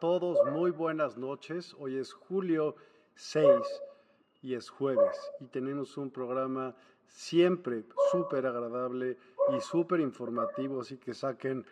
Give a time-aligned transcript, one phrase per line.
[0.00, 0.38] todos?
[0.52, 1.74] Muy buenas noches.
[1.78, 2.76] Hoy es julio
[3.14, 3.48] 6
[4.42, 9.16] y es jueves y tenemos un programa siempre súper agradable
[9.56, 11.66] y súper informativo, así que saquen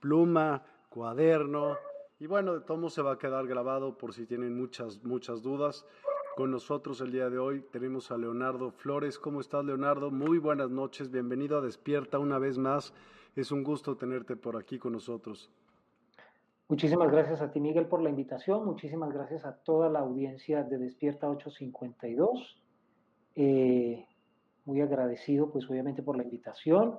[0.00, 1.76] pluma, cuaderno
[2.18, 5.84] y bueno, de todo se va a quedar grabado por si tienen muchas, muchas dudas.
[6.36, 9.18] Con nosotros el día de hoy tenemos a Leonardo Flores.
[9.18, 10.10] ¿Cómo estás, Leonardo?
[10.10, 11.10] Muy buenas noches.
[11.10, 12.94] Bienvenido a Despierta una vez más.
[13.36, 15.50] Es un gusto tenerte por aquí con nosotros.
[16.68, 18.66] Muchísimas gracias a ti, Miguel, por la invitación.
[18.66, 22.62] Muchísimas gracias a toda la audiencia de Despierta 852.
[23.36, 24.06] Eh,
[24.66, 26.98] muy agradecido, pues obviamente, por la invitación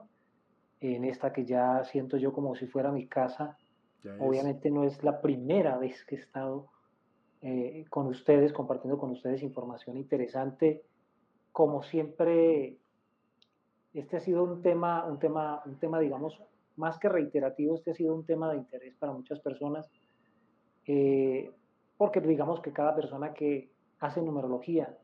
[0.79, 3.57] en esta que ya siento yo como si fuera mi casa.
[4.19, 6.69] Obviamente no es la primera vez que he estado
[7.41, 10.81] eh, con ustedes, compartiendo con ustedes información interesante.
[11.51, 12.79] Como siempre,
[13.93, 16.41] este ha sido un tema, un tema, un tema, digamos,
[16.79, 19.91] más que reiterativo, este ha sido un tema de interés para muchas personas,
[20.87, 21.51] eh,
[21.97, 23.69] porque digamos que cada persona que
[23.99, 24.97] hace numerología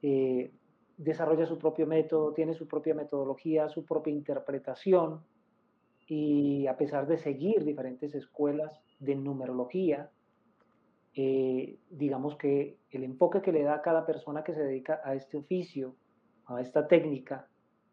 [0.00, 0.52] eh,
[0.96, 5.20] desarrolla su propio método, tiene su propia metodología, su propia interpretación,
[6.06, 10.10] y a pesar de seguir diferentes escuelas de numerología,
[11.14, 15.14] eh, digamos que el enfoque que le da a cada persona que se dedica a
[15.14, 15.96] este oficio,
[16.46, 17.48] a esta técnica,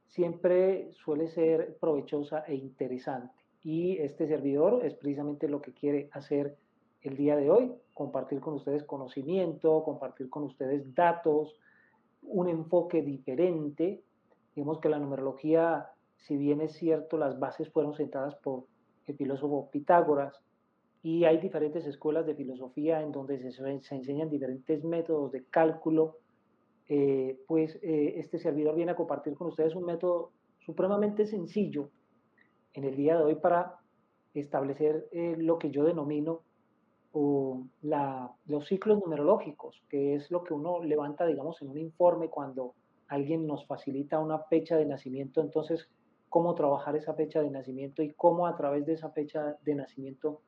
[0.08, 3.34] siempre suele ser provechosa e interesante.
[3.64, 6.56] Y este servidor es precisamente lo que quiere hacer
[7.02, 11.60] el día de hoy, compartir con ustedes conocimiento, compartir con ustedes datos,
[12.22, 14.04] un enfoque diferente.
[14.56, 18.66] Digamos que la numerología, si bien es cierto, las bases fueron sentadas por
[19.06, 20.40] el filósofo Pitágoras,
[21.06, 26.18] y hay diferentes escuelas de filosofía en donde se, se enseñan diferentes métodos de cálculo,
[26.88, 31.90] eh, pues eh, este servidor viene a compartir con ustedes un método supremamente sencillo
[32.74, 33.80] en el día de hoy para
[34.34, 36.42] establecer eh, lo que yo denomino
[37.14, 42.76] los ciclos numerológicos, que es lo que uno levanta, digamos, en un informe cuando
[43.08, 45.88] alguien nos facilita una fecha de nacimiento, entonces
[46.28, 50.42] cómo trabajar esa fecha de nacimiento y cómo a través de esa fecha de nacimiento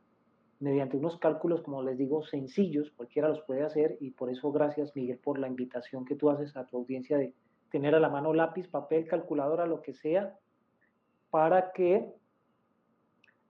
[0.59, 4.95] mediante unos cálculos, como les digo, sencillos, cualquiera los puede hacer y por eso gracias
[4.95, 7.33] Miguel por la invitación que tú haces a tu audiencia de
[7.69, 10.35] tener a la mano lápiz, papel, calculadora, lo que sea,
[11.29, 12.11] para que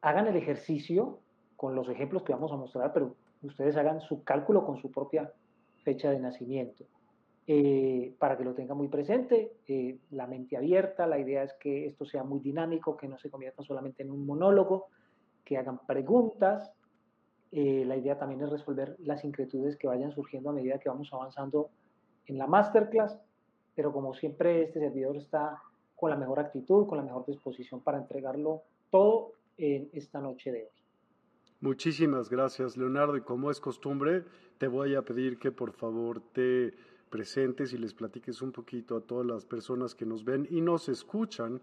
[0.01, 1.19] hagan el ejercicio
[1.55, 5.31] con los ejemplos que vamos a mostrar, pero ustedes hagan su cálculo con su propia
[5.83, 6.85] fecha de nacimiento.
[7.49, 11.85] Eh, para que lo tengan muy presente, eh, la mente abierta, la idea es que
[11.85, 14.87] esto sea muy dinámico, que no se convierta solamente en un monólogo,
[15.45, 16.73] que hagan preguntas,
[17.51, 21.09] eh, la idea también es resolver las inquietudes que vayan surgiendo a medida que vamos
[21.13, 21.69] avanzando
[22.25, 23.17] en la masterclass,
[23.75, 25.61] pero como siempre este servidor está
[25.95, 30.63] con la mejor actitud, con la mejor disposición para entregarlo todo en esta noche de
[30.63, 30.69] hoy.
[31.59, 33.17] Muchísimas gracias, Leonardo.
[33.17, 34.23] Y como es costumbre,
[34.59, 36.73] te voy a pedir que por favor te
[37.09, 40.89] presentes y les platiques un poquito a todas las personas que nos ven y nos
[40.89, 41.61] escuchan,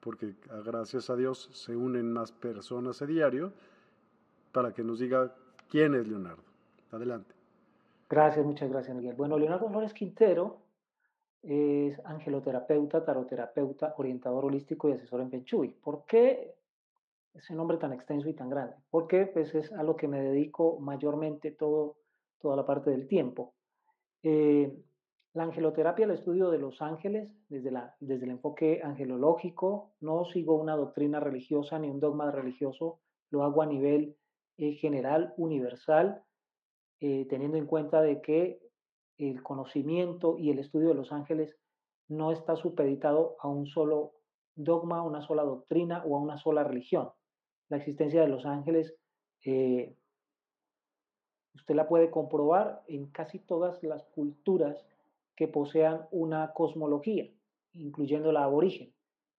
[0.00, 3.52] porque ah, gracias a Dios se unen más personas a diario
[4.52, 5.34] para que nos diga
[5.68, 6.42] quién es Leonardo.
[6.90, 7.34] Adelante.
[8.08, 9.14] Gracias, muchas gracias, Miguel.
[9.14, 10.58] Bueno, Leonardo Flores Quintero
[11.42, 15.44] es angeloterapeuta, taroterapeuta, orientador holístico y asesor en Feng
[15.82, 16.54] ¿Por qué
[17.34, 18.74] ese nombre tan extenso y tan grande?
[18.90, 21.96] Porque pues, es a lo que me dedico mayormente todo,
[22.40, 23.54] toda la parte del tiempo.
[24.22, 24.76] Eh,
[25.32, 30.56] la angeloterapia, el estudio de los ángeles, desde, la, desde el enfoque angelológico, no sigo
[30.56, 32.98] una doctrina religiosa ni un dogma religioso,
[33.30, 34.16] lo hago a nivel
[34.78, 36.22] general, universal,
[37.00, 38.60] eh, teniendo en cuenta de que
[39.16, 41.56] el conocimiento y el estudio de los ángeles
[42.08, 44.12] no está supeditado a un solo
[44.54, 47.10] dogma, a una sola doctrina o a una sola religión.
[47.68, 48.94] La existencia de los ángeles,
[49.44, 49.96] eh,
[51.54, 54.84] usted la puede comprobar en casi todas las culturas
[55.36, 57.30] que posean una cosmología,
[57.72, 58.92] incluyendo la aborigen.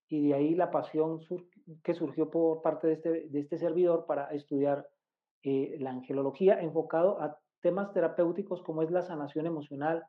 [0.07, 1.19] Y de ahí la pasión
[1.83, 4.89] que surgió por parte de este, de este servidor para estudiar
[5.43, 10.03] eh, la angelología enfocado a temas terapéuticos como es la sanación emocional,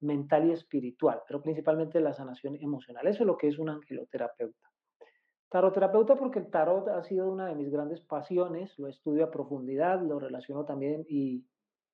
[0.00, 3.06] mental y espiritual, pero principalmente la sanación emocional.
[3.06, 4.70] Eso es lo que es un angeloterapeuta.
[5.50, 10.00] Taroterapeuta porque el tarot ha sido una de mis grandes pasiones, lo estudio a profundidad,
[10.00, 11.44] lo relaciono también y,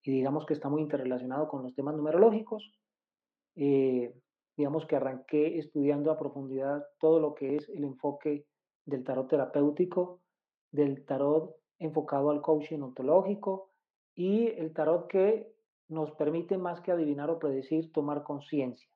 [0.05, 2.71] digamos que está muy interrelacionado con los temas numerológicos.
[3.57, 4.15] Eh,
[4.57, 8.47] digamos que arranqué estudiando a profundidad todo lo que es el enfoque
[8.85, 10.21] del tarot terapéutico,
[10.71, 13.71] del tarot enfocado al coaching ontológico
[14.15, 15.53] y el tarot que
[15.89, 18.89] nos permite más que adivinar o predecir, tomar conciencia.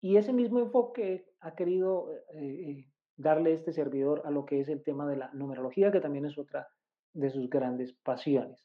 [0.00, 2.86] Y ese mismo enfoque ha querido eh, eh,
[3.16, 6.38] darle este servidor a lo que es el tema de la numerología, que también es
[6.38, 6.68] otra
[7.12, 8.64] de sus grandes pasiones.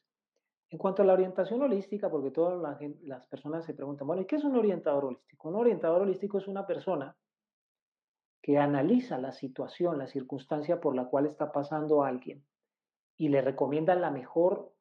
[0.70, 2.60] En cuanto a la orientación holística, porque todas
[3.02, 5.48] las personas se preguntan, bueno, ¿y qué es un orientador holístico?
[5.48, 7.16] Un orientador holístico es una persona
[8.42, 12.44] que analiza la situación, la circunstancia por la cual está pasando alguien
[13.16, 14.72] y le recomienda la mejor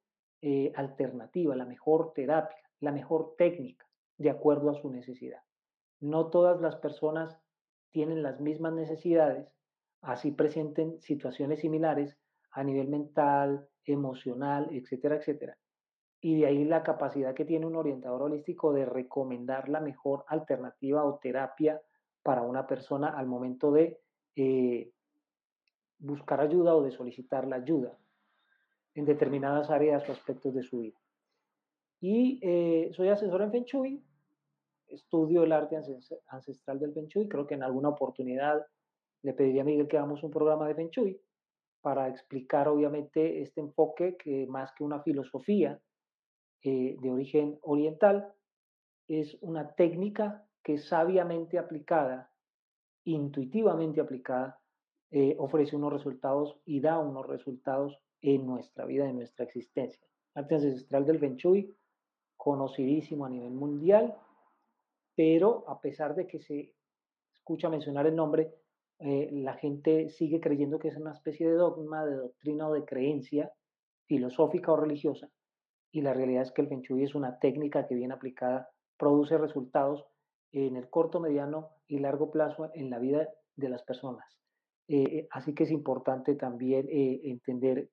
[0.41, 3.85] eh, alternativa, la mejor terapia, la mejor técnica,
[4.17, 5.41] de acuerdo a su necesidad.
[5.99, 7.39] No todas las personas
[7.91, 9.47] tienen las mismas necesidades,
[10.01, 12.17] así presenten situaciones similares
[12.51, 15.57] a nivel mental, emocional, etcétera, etcétera.
[16.21, 21.03] Y de ahí la capacidad que tiene un orientador holístico de recomendar la mejor alternativa
[21.03, 21.81] o terapia
[22.23, 23.99] para una persona al momento de
[24.35, 24.91] eh,
[25.99, 27.97] buscar ayuda o de solicitar la ayuda
[28.95, 30.97] en determinadas áreas o aspectos de su vida.
[32.01, 34.03] Y eh, soy asesor en Feng Shui,
[34.87, 35.77] estudio el arte
[36.27, 38.65] ancestral del Feng Shui, creo que en alguna oportunidad
[39.21, 41.19] le pediría a Miguel que hagamos un programa de Feng Shui
[41.81, 45.79] para explicar obviamente este enfoque que más que una filosofía
[46.63, 48.33] eh, de origen oriental,
[49.07, 52.31] es una técnica que sabiamente aplicada,
[53.03, 54.59] intuitivamente aplicada,
[55.11, 60.03] eh, ofrece unos resultados y da unos resultados en nuestra vida, en nuestra existencia.
[60.33, 61.75] Arte ancestral del Feng Shui,
[62.35, 64.17] conocidísimo a nivel mundial,
[65.15, 66.73] pero a pesar de que se
[67.33, 68.51] escucha mencionar el nombre,
[68.99, 72.83] eh, la gente sigue creyendo que es una especie de dogma, de doctrina o de
[72.83, 73.51] creencia
[74.07, 75.29] filosófica o religiosa,
[75.91, 79.37] y la realidad es que el Feng Shui es una técnica que bien aplicada produce
[79.37, 80.05] resultados
[80.51, 84.25] en el corto, mediano y largo plazo en la vida de las personas.
[84.87, 87.89] Eh, así que es importante también eh, entender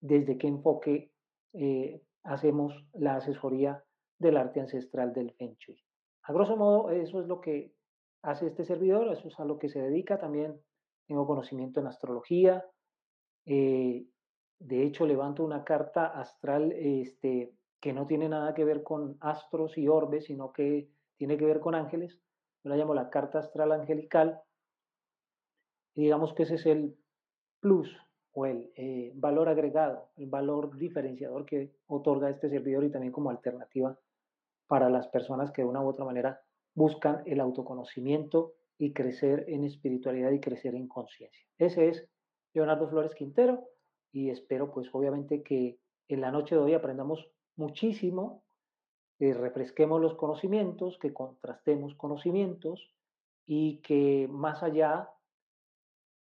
[0.00, 1.12] desde qué enfoque
[2.22, 3.82] hacemos la asesoría
[4.18, 5.56] del arte ancestral del Feng.
[6.22, 7.72] A grosso modo, eso es lo que
[8.22, 10.18] hace este servidor, eso es a lo que se dedica.
[10.18, 10.60] También
[11.06, 12.66] tengo conocimiento en astrología.
[13.46, 14.06] Eh,
[14.58, 19.78] de hecho, levanto una carta astral este, que no tiene nada que ver con astros
[19.78, 22.20] y orbes, sino que tiene que ver con ángeles.
[22.62, 24.40] Yo la llamo la carta astral angelical.
[25.94, 26.96] Y digamos que ese es el
[27.60, 27.96] plus
[28.46, 33.98] el eh, valor agregado, el valor diferenciador que otorga este servidor y también como alternativa
[34.66, 36.40] para las personas que de una u otra manera
[36.74, 41.44] buscan el autoconocimiento y crecer en espiritualidad y crecer en conciencia.
[41.58, 42.08] Ese es
[42.54, 43.68] Leonardo Flores Quintero
[44.12, 45.78] y espero pues obviamente que
[46.08, 48.44] en la noche de hoy aprendamos muchísimo,
[49.18, 52.92] que refresquemos los conocimientos, que contrastemos conocimientos
[53.44, 55.10] y que más allá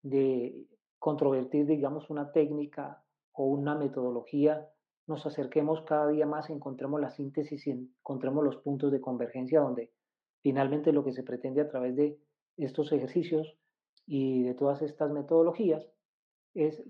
[0.02, 0.66] de
[1.06, 4.68] controvertir, digamos, una técnica o una metodología,
[5.06, 9.92] nos acerquemos cada día más, encontremos la síntesis y encontremos los puntos de convergencia donde
[10.46, 12.20] Finalmente, lo que se pretende a través de
[12.56, 13.58] estos ejercicios
[14.06, 15.84] y de todas estas metodologías
[16.54, 16.84] es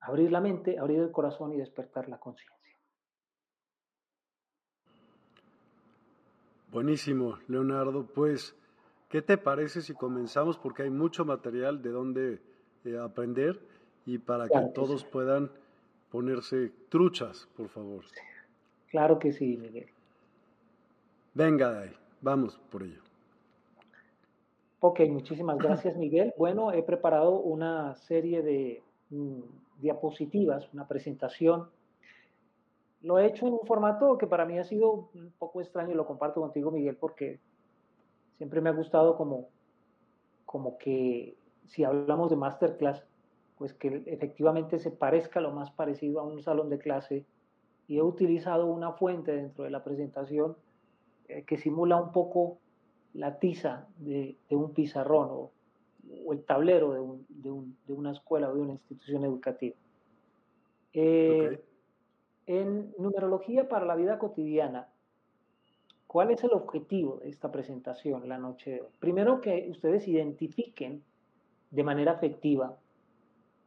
[0.00, 2.76] abrir la mente, abrir el corazón y despertar la conciencia.
[6.72, 8.04] Buenísimo, Leonardo.
[8.04, 8.56] Pues,
[9.08, 10.58] ¿qué te parece si comenzamos?
[10.58, 12.42] Porque hay mucho material de donde
[12.84, 13.60] eh, aprender
[14.06, 15.50] y para que, todos puedan
[16.10, 18.04] ponerse truchas, por favor.
[18.90, 19.86] Claro que sí, Miguel.
[21.34, 21.92] Venga, ahí.
[22.20, 23.00] Vamos por ello.
[24.80, 26.34] Ok, muchísimas gracias Miguel.
[26.36, 29.40] Bueno, he preparado una serie de mm,
[29.78, 31.68] diapositivas, una presentación.
[33.02, 35.94] Lo he hecho en un formato que para mí ha sido un poco extraño y
[35.94, 37.40] lo comparto contigo Miguel porque
[38.38, 39.48] siempre me ha gustado como,
[40.44, 43.04] como que si hablamos de masterclass,
[43.56, 47.24] pues que efectivamente se parezca lo más parecido a un salón de clase
[47.86, 50.56] y he utilizado una fuente dentro de la presentación
[51.28, 52.58] eh, que simula un poco
[53.14, 55.52] la tiza de, un pizarrón o,
[56.32, 56.92] el tablero
[57.28, 59.76] de, una escuela o de una institución educativa.
[60.92, 61.62] Eh,
[62.46, 64.88] en numerología para la vida cotidiana,
[66.06, 68.88] ¿cuál es el objetivo de esta presentación la noche de hoy?
[68.98, 71.04] Primero que ustedes identifiquen
[71.72, 72.76] de manera efectiva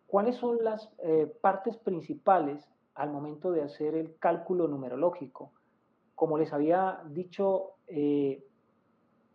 [0.07, 5.51] cuáles son las eh, partes principales al momento de hacer el cálculo numerológico
[6.15, 8.43] como les había dicho, eh,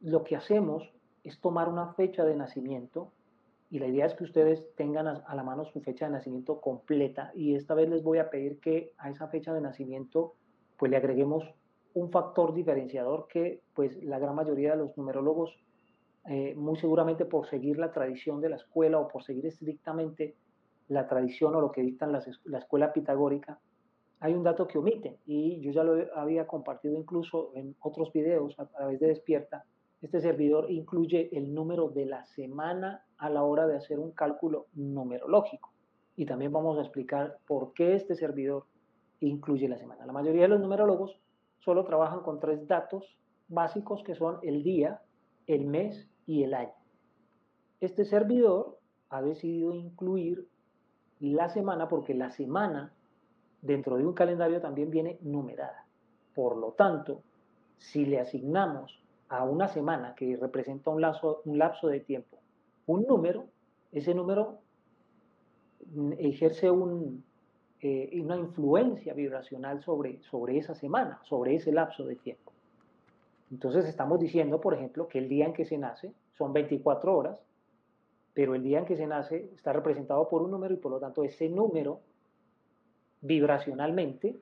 [0.01, 0.91] lo que hacemos
[1.23, 3.13] es tomar una fecha de nacimiento
[3.71, 7.31] y la idea es que ustedes tengan a, la mano su fecha de nacimiento completa
[7.35, 10.35] y esta vez les voy a pedir que a esa fecha de nacimiento
[10.79, 11.45] pues le agreguemos
[11.93, 15.55] un factor diferenciador que pues la gran mayoría de los numerólogos
[16.27, 20.37] eh, muy seguramente por seguir la tradición de la escuela o por seguir estrictamente
[20.89, 23.61] la tradición o lo que dictan la escuela pitagórica
[24.21, 28.59] hay un dato que omiten y yo ya lo había compartido incluso en otros videos
[28.59, 29.65] a través de Despierta.
[30.03, 34.67] Este servidor incluye el número de la semana a la hora de hacer un cálculo
[34.75, 35.73] numerológico.
[36.17, 38.67] Y también vamos a explicar por qué este servidor
[39.21, 40.05] incluye la semana.
[40.05, 41.19] La mayoría de los numerólogos
[41.61, 43.17] solo trabajan con tres datos
[43.49, 45.01] básicos que son el día,
[45.47, 46.73] el mes y el año.
[47.81, 50.47] Este servidor ha decidido incluir
[51.19, 52.93] la semana porque la semana
[53.63, 55.87] dentro de un calendario también viene numerada.
[56.33, 57.23] Por lo tanto,
[57.79, 62.39] si le asignamos a una semana que representa un lapso, un lapso de tiempo
[62.87, 63.47] un número,
[63.93, 64.61] ese número
[66.19, 67.25] ejerce un,
[67.81, 72.50] eh, una influencia vibracional sobre, sobre esa semana, sobre ese lapso de tiempo.
[73.51, 77.39] Entonces estamos diciendo, por ejemplo, que el día en que se nace son 24 horas,
[78.33, 81.01] pero el día en que se nace está representado por un número y por lo
[81.01, 82.01] tanto ese número
[83.21, 84.39] vibracionalmente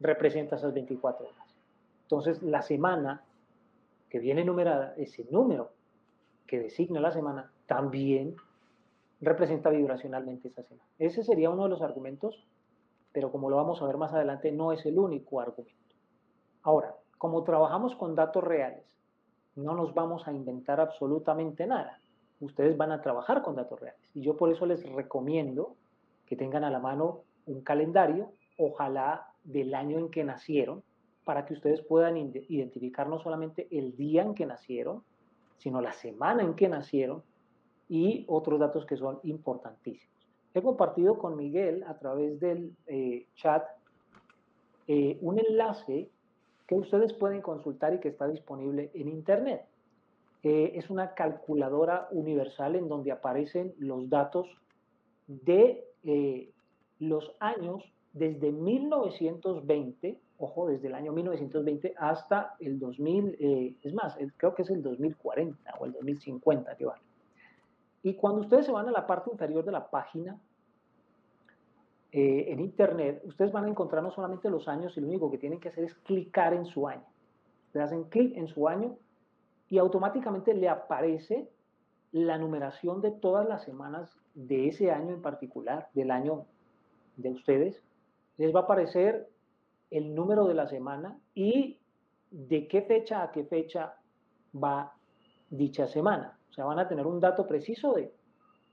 [0.00, 1.56] representa esas 24 horas.
[2.02, 3.22] Entonces la semana
[4.08, 5.70] que viene numerada, ese número
[6.46, 8.34] que designa la semana, también
[9.20, 10.88] representa vibracionalmente esa semana.
[10.98, 12.44] Ese sería uno de los argumentos,
[13.12, 15.76] pero como lo vamos a ver más adelante, no es el único argumento.
[16.62, 18.96] Ahora, como trabajamos con datos reales,
[19.54, 22.00] no nos vamos a inventar absolutamente nada.
[22.40, 24.00] Ustedes van a trabajar con datos reales.
[24.14, 25.76] Y yo por eso les recomiendo
[26.24, 30.82] que tengan a la mano un calendario, ojalá del año en que nacieron,
[31.24, 35.04] para que ustedes puedan identificar no solamente el día en que nacieron,
[35.58, 37.22] sino la semana en que nacieron
[37.86, 40.26] y otros datos que son importantísimos.
[40.54, 43.62] He compartido con Miguel a través del eh, chat
[44.88, 46.08] eh, un enlace
[46.70, 49.66] que ustedes pueden consultar y que está disponible en Internet.
[50.44, 54.46] Eh, es una calculadora universal en donde aparecen los datos
[55.26, 55.84] de
[57.00, 64.16] los años desde 1920, ojo, desde el año 1920 hasta el 2000, eh, es más,
[64.36, 67.02] creo que es el 2040 o el 2050 que vale.
[68.04, 70.38] Y cuando ustedes se van a la parte inferior de la página,
[72.12, 75.38] eh, en internet, ustedes van a encontrar no solamente los años y lo único que
[75.38, 77.04] tienen que hacer es clicar en su año.
[77.72, 78.96] Le hacen clic en su año
[79.68, 81.48] y automáticamente le aparece
[82.12, 86.46] la numeración de todas las semanas de ese año en particular, del año
[87.16, 87.82] de ustedes,
[88.36, 89.28] les va a aparecer
[89.90, 91.78] el número de la semana y
[92.30, 93.94] de qué fecha a qué fecha
[94.52, 94.94] va
[95.50, 96.38] dicha semana.
[96.50, 98.12] O sea, van a tener un dato preciso de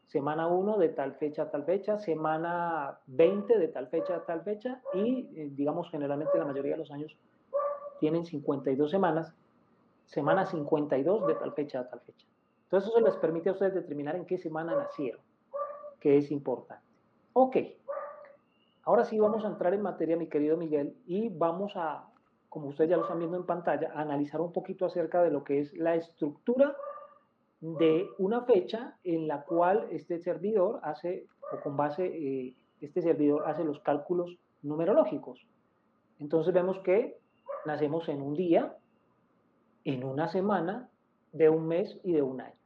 [0.08, 4.44] semana 1 de tal fecha a tal fecha, semana 20 de tal fecha a tal
[4.44, 7.16] fecha y eh, digamos generalmente la mayoría de los años
[8.00, 9.34] tienen 52 semanas,
[10.06, 12.26] semana 52 de tal fecha a tal fecha.
[12.64, 15.22] Entonces eso les permite a ustedes determinar en qué semana nacieron,
[16.00, 16.84] que es importante.
[17.34, 17.58] Ok,
[18.88, 22.06] Ahora sí vamos a entrar en materia, mi querido Miguel, y vamos a,
[22.48, 25.44] como ustedes ya lo están viendo en pantalla, a analizar un poquito acerca de lo
[25.44, 26.74] que es la estructura
[27.60, 33.44] de una fecha en la cual este servidor hace, o con base, eh, este servidor
[33.48, 35.46] hace los cálculos numerológicos.
[36.20, 37.18] Entonces vemos que
[37.66, 38.78] nacemos en un día,
[39.84, 40.90] en una semana,
[41.32, 42.58] de un mes y de un año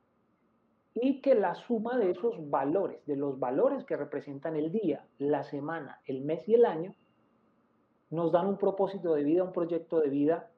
[0.94, 5.44] y que la suma de esos valores, de los valores que representan el día, la
[5.44, 6.94] semana, el mes y el año,
[8.10, 10.52] nos dan un propósito de vida, un proyecto de vida.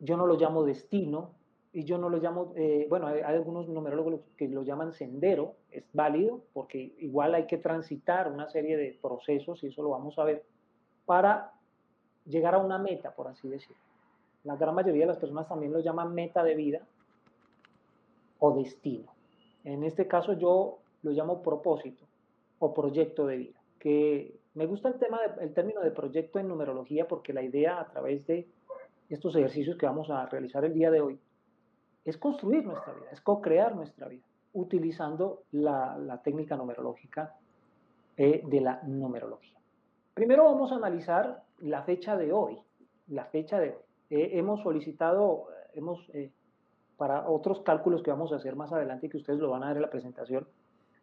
[0.00, 1.30] Yo no lo llamo destino
[1.72, 5.84] y yo no lo llamo, eh, bueno, hay, algunos numerólogos que lo llaman sendero, es
[5.92, 10.24] válido porque igual hay que transitar una serie de procesos y eso lo vamos a
[10.24, 10.44] ver
[11.04, 11.52] para
[12.24, 13.82] llegar a una meta, por así decirlo.
[14.44, 16.86] La gran mayoría de las personas también lo llaman meta de vida,
[18.38, 19.12] o destino.
[19.64, 22.04] En este caso yo lo llamo propósito
[22.58, 27.06] o proyecto de vida, que me gusta el, tema el término de proyecto en numerología
[27.06, 28.48] porque la idea a través de
[29.08, 31.18] estos ejercicios que vamos a realizar el día de hoy
[32.06, 37.34] es construir nuestra vida, es co-crear nuestra vida, utilizando la, técnica numerológica
[38.16, 39.58] eh, de la numerología.
[40.14, 42.58] Primero vamos a analizar la fecha de hoy,
[43.08, 43.82] la fecha de hoy.
[44.10, 46.32] Eh, hemos solicitado, hemos eh,
[46.96, 49.68] para otros cálculos que vamos a hacer más adelante y que ustedes lo van a
[49.68, 50.46] ver en la presentación.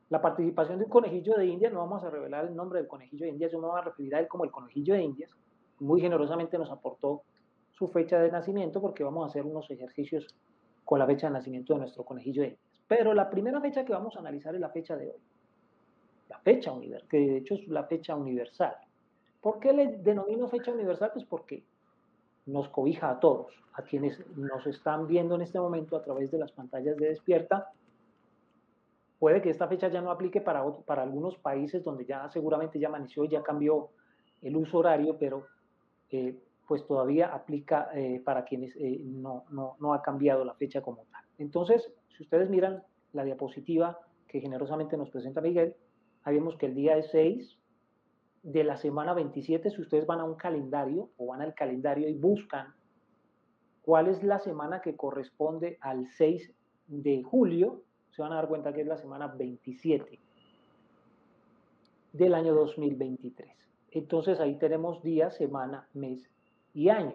[0.09, 3.25] La participación de un conejillo de Indias, no vamos a revelar el nombre del conejillo
[3.25, 5.31] de Indias, yo me voy a referir a él como el conejillo de Indias.
[5.79, 7.23] Muy generosamente nos aportó
[7.71, 10.33] su fecha de nacimiento porque vamos a hacer unos ejercicios
[10.85, 12.73] con la fecha de nacimiento de nuestro conejillo de Indias.
[12.87, 15.19] Pero la primera fecha que vamos a analizar es la fecha de hoy.
[16.29, 18.75] La fecha universal, que de hecho es la fecha universal.
[19.41, 21.11] ¿Por qué le denomino fecha universal?
[21.13, 21.63] Pues porque
[22.45, 26.37] nos cobija a todos, a quienes nos están viendo en este momento a través de
[26.37, 27.71] las pantallas de despierta.
[29.19, 32.89] Puede que esta fecha ya no aplique para, para algunos países donde ya seguramente ya
[32.89, 33.89] amaneció, ya cambió
[34.41, 35.45] el uso horario, pero
[36.09, 36.37] eh,
[36.67, 41.05] pues todavía aplica eh, para quienes eh, no, no, no ha cambiado la fecha como
[41.11, 41.23] tal.
[41.37, 45.75] Entonces, si ustedes miran la diapositiva que generosamente nos presenta Miguel,
[46.23, 47.57] ahí vemos que el día es 6
[48.43, 52.15] de la semana 27, si ustedes van a un calendario o van al calendario y
[52.15, 52.73] buscan
[53.81, 56.53] cuál es la semana que corresponde al 6
[56.87, 60.19] de julio, se van a dar cuenta que es la semana 27
[62.13, 63.49] del año 2023.
[63.91, 66.29] Entonces ahí tenemos día, semana, mes
[66.73, 67.13] y año.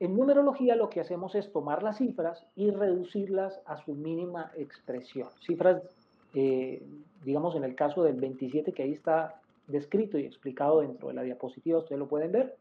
[0.00, 5.28] En numerología lo que hacemos es tomar las cifras y reducirlas a su mínima expresión.
[5.40, 5.82] Cifras,
[6.34, 6.82] eh,
[7.24, 11.22] digamos en el caso del 27 que ahí está descrito y explicado dentro de la
[11.22, 12.56] diapositiva, ustedes lo pueden ver.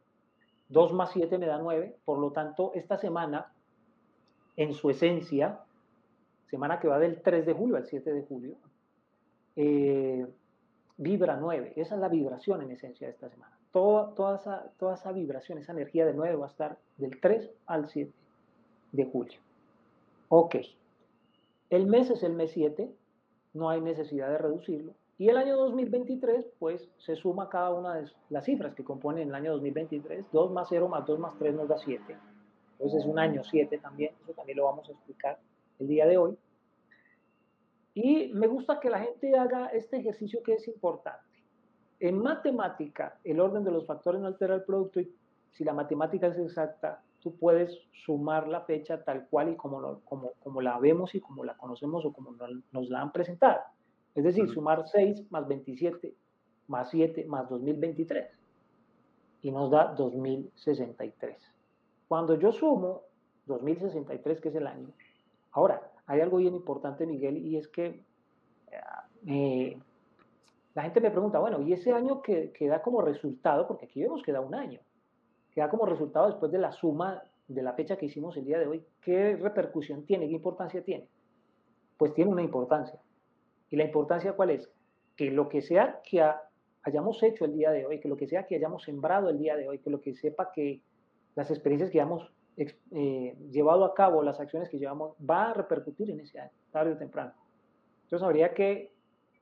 [0.70, 3.54] 2 más 7 me da 9, por lo tanto esta semana,
[4.58, 5.60] en su esencia,
[6.50, 8.56] semana que va del 3 de julio al 7 de julio,
[9.56, 10.28] eh,
[10.98, 11.74] vibra 9.
[11.76, 13.57] Esa es la vibración en esencia de esta semana.
[13.71, 18.12] Toda, esa, esa vibración, esa energía de 9 va a estar del 3 al 7
[18.91, 19.39] de julio.
[20.30, 20.56] Ok.
[21.69, 22.89] El mes es el mes 7,
[23.53, 24.93] no hay necesidad de reducirlo.
[25.17, 29.36] Y el año 2023, pues se suma cada una de las cifras que componen el
[29.36, 30.25] año 2023.
[30.32, 32.17] 2 más 0 más 2 más 3 nos da 7.
[32.73, 34.13] Entonces es un año 7 también.
[34.23, 35.39] Eso también lo vamos a explicar
[35.80, 36.38] el día de hoy.
[37.95, 41.27] Y me gusta que la gente haga este ejercicio que es importante.
[41.99, 45.12] En matemática, el orden de los factores no altera el producto y
[45.51, 50.33] si la matemática es exacta, tú puedes sumar la fecha tal cual y como, como,
[50.43, 52.36] como la vemos y como la conocemos o como
[52.71, 53.62] nos la han presentado.
[54.13, 56.13] Es decir, sumar 6 más 27
[56.67, 58.27] más 7 más 2023
[59.41, 61.38] y nos da 2063.
[62.07, 63.03] Cuando yo sumo
[63.45, 64.89] 2063, que es el año,
[65.51, 68.03] ahora, hay algo bien importante, Miguel, y es que
[69.25, 69.79] eh,
[70.78, 73.68] la gente me pregunta, bueno, ¿y ese año que, da como resultado?
[73.68, 74.80] Porque aquí vemos que da un año,
[75.50, 78.60] que da como resultado después de la suma de la fecha que hicimos el día
[78.60, 80.28] de hoy, ¿qué repercusión tiene?
[80.28, 81.08] ¿Qué importancia tiene?
[81.98, 83.00] Pues tiene una importancia.
[83.72, 84.70] ¿Y la importancia cuál es?
[85.16, 86.24] Que lo que sea que
[86.84, 89.56] hayamos hecho el día de hoy, que lo que sea que hayamos sembrado el día
[89.56, 90.84] de hoy, que lo que sepa que
[91.34, 92.32] las experiencias que hayamos
[92.92, 96.92] eh, llevado a cabo, las acciones que llevamos, va a repercutir en ese año, tarde
[96.92, 97.34] o temprano.
[98.04, 98.96] Entonces habría que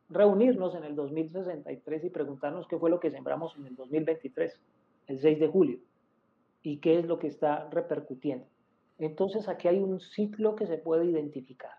[0.09, 4.59] reunirnos en el 2063 y preguntarnos qué fue lo que sembramos en el 2023,
[5.07, 5.79] el 6 de julio,
[6.61, 8.45] y qué es lo que está repercutiendo.
[8.97, 11.71] Entonces aquí hay un ciclo que se puede identificar.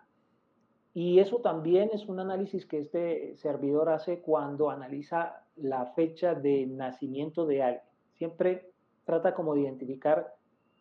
[0.93, 6.67] Y eso también es un análisis que este servidor hace cuando analiza la fecha de
[6.67, 7.85] nacimiento de alguien.
[8.15, 8.71] Siempre
[9.05, 10.35] trata como de identificar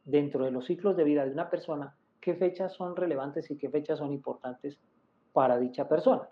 [0.05, 3.69] dentro de los ciclos de vida de una persona qué fechas son relevantes y qué
[3.69, 4.79] fechas son importantes
[5.34, 6.29] para dicha persona.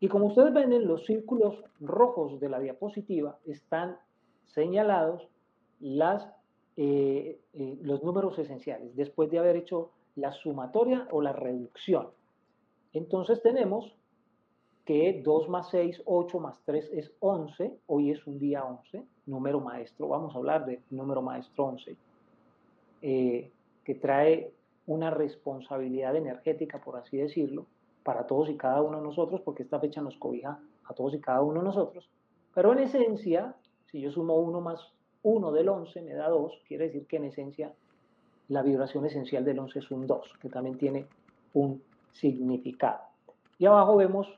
[0.00, 3.96] Y como ustedes ven en los círculos rojos de la diapositiva están
[4.44, 5.28] señalados
[6.76, 12.08] eh, eh, los números esenciales después de haber hecho la sumatoria o la reducción.
[12.92, 13.94] Entonces tenemos
[14.84, 17.76] que 2 más 6, 8 más 3 es 11.
[17.86, 20.08] Hoy es un día 11, número maestro.
[20.08, 21.96] Vamos a hablar de número maestro 11.
[23.02, 23.50] Eh,
[23.84, 24.52] que trae
[24.86, 27.66] una responsabilidad energética, por así decirlo,
[28.06, 31.20] para todos y cada uno de nosotros, porque esta fecha nos cobija a todos y
[31.20, 32.08] cada uno de nosotros.
[32.54, 34.92] Pero en esencia, si yo sumo 1 más
[35.24, 37.74] 1 del 11, me da 2, quiere decir que en esencia
[38.46, 41.06] la vibración esencial del 11 es un 2, que también tiene
[41.52, 43.00] un significado.
[43.58, 44.28] Y abajo vemos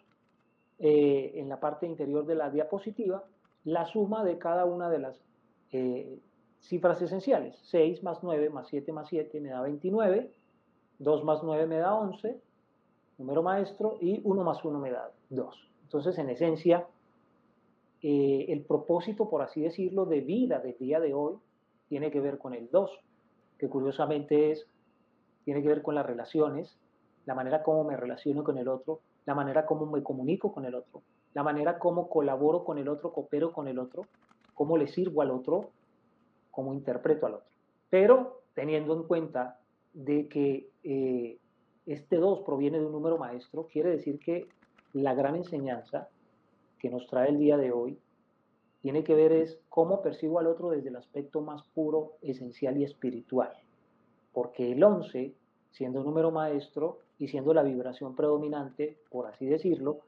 [0.78, 3.22] eh, en la parte interior de la diapositiva
[3.64, 5.20] la suma de cada una de las
[5.72, 6.18] eh,
[6.60, 7.54] cifras esenciales.
[7.64, 10.32] 6 más 9 más 7 más 7 me da 29,
[11.00, 12.40] 2 más 9 me da 11,
[13.18, 15.68] número maestro, y 1 más 1 me da 2.
[15.82, 16.86] Entonces, en esencia,
[18.02, 21.36] eh, el propósito, por así decirlo, de vida del día de hoy
[21.88, 22.90] tiene que ver con el 2,
[23.58, 24.66] que curiosamente es,
[25.44, 26.78] tiene que ver con las relaciones,
[27.26, 30.74] la manera como me relaciono con el otro, la manera como me comunico con el
[30.74, 31.02] otro,
[31.34, 34.06] la manera como colaboro con el otro, coopero con el otro,
[34.54, 35.70] cómo le sirvo al otro,
[36.50, 37.48] cómo interpreto al otro.
[37.90, 39.58] Pero teniendo en cuenta
[39.92, 41.38] de que eh,
[41.92, 44.46] este 2 proviene de un número maestro, quiere decir que
[44.92, 46.08] la gran enseñanza
[46.78, 47.98] que nos trae el día de hoy
[48.80, 52.84] tiene que ver es cómo percibo al otro desde el aspecto más puro, esencial y
[52.84, 53.52] espiritual.
[54.32, 55.34] Porque el 11,
[55.70, 60.00] siendo un número maestro y siendo la vibración predominante, por así decirlo,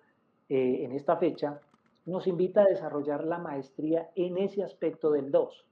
[0.48, 1.60] eh, en esta fecha,
[2.06, 5.66] nos invita a desarrollar la maestría en ese aspecto del 2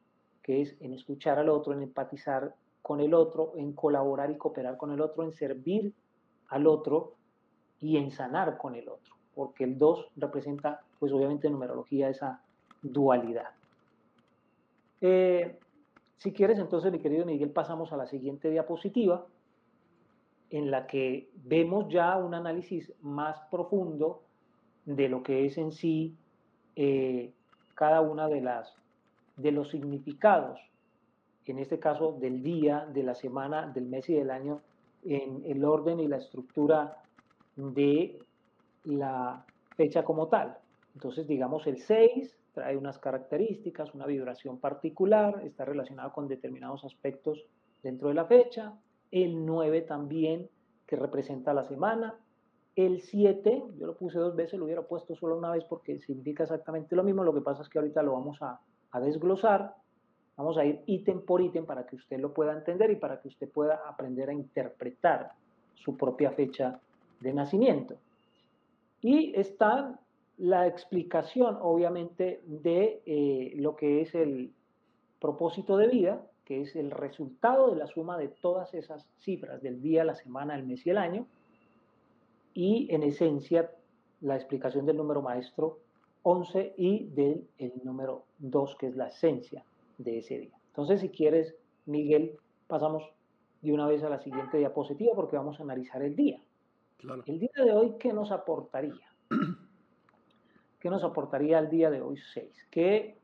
[0.48, 2.54] que es en escuchar al otro, en empatizar
[2.88, 5.92] con el otro, en colaborar y cooperar con el otro, en servir
[6.48, 7.16] al otro
[7.80, 12.40] y en sanar con el otro, porque el 2 representa, pues obviamente en numerología, esa
[12.80, 13.50] dualidad.
[15.02, 15.58] Eh,
[16.16, 19.26] si quieres, entonces, mi querido Miguel, pasamos a la siguiente diapositiva,
[20.48, 24.22] en la que vemos ya un análisis más profundo
[24.86, 26.16] de lo que es en sí
[26.74, 27.34] eh,
[27.74, 28.74] cada una de las
[29.36, 30.58] de los significados,
[31.52, 34.60] en este caso del día, de la semana, del mes y del año,
[35.04, 37.02] en el orden y la estructura
[37.56, 38.18] de
[38.84, 39.44] la
[39.76, 40.58] fecha como tal.
[40.94, 47.46] Entonces, digamos, el 6 trae unas características, una vibración particular, está relacionado con determinados aspectos
[47.82, 48.74] dentro de la fecha.
[49.10, 50.48] El 9 también,
[50.86, 52.18] que representa la semana.
[52.74, 56.44] El 7, yo lo puse dos veces, lo hubiera puesto solo una vez porque significa
[56.44, 57.24] exactamente lo mismo.
[57.24, 59.74] Lo que pasa es que ahorita lo vamos a, a desglosar.
[60.38, 63.26] Vamos a ir ítem por ítem para que usted lo pueda entender y para que
[63.26, 65.32] usted pueda aprender a interpretar
[65.74, 66.80] su propia fecha
[67.18, 67.96] de nacimiento.
[69.02, 69.98] Y está
[70.36, 74.52] la explicación, obviamente, de eh, lo que es el
[75.20, 79.82] propósito de vida, que es el resultado de la suma de todas esas cifras del
[79.82, 81.26] día, la semana, el mes y el año,
[82.54, 83.72] y en esencia
[84.20, 85.80] la explicación del número maestro
[86.22, 89.64] 11 y del el número 2, que es la esencia
[89.98, 90.58] de ese día.
[90.68, 91.54] Entonces, si quieres,
[91.86, 93.02] Miguel, pasamos
[93.62, 96.40] de una vez a la siguiente diapositiva porque vamos a analizar el día.
[97.26, 99.12] El día de hoy, ¿qué nos aportaría?
[100.80, 102.68] ¿Qué nos aportaría el día de hoy 6?
[102.70, 103.18] Que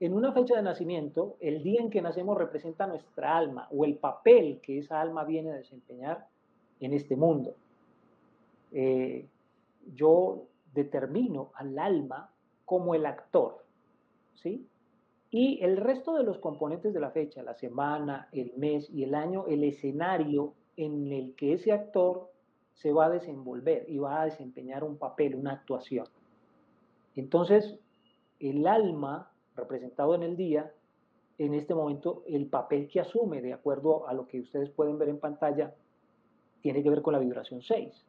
[0.00, 3.96] en una fecha de nacimiento, el día en que nacemos representa nuestra alma o el
[3.96, 6.28] papel que esa alma viene a desempeñar
[6.80, 7.54] en este mundo.
[8.72, 9.26] Eh,
[9.94, 12.30] yo determino al alma
[12.66, 13.64] como el actor,
[14.34, 14.66] ¿sí?
[15.38, 19.14] Y el resto de los componentes de la fecha, la semana, el mes y el
[19.14, 22.30] año, el escenario en el que ese actor
[22.72, 26.06] se va a desenvolver y va a desempeñar un papel, una actuación.
[27.16, 27.78] Entonces,
[28.40, 30.72] el alma, representado en el día,
[31.36, 35.10] en este momento, el papel que asume, de acuerdo a lo que ustedes pueden ver
[35.10, 35.74] en pantalla,
[36.62, 38.06] tiene que ver con la vibración 6,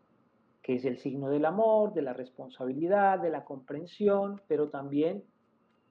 [0.61, 5.25] que es el signo del amor, de la responsabilidad, de la comprensión, pero también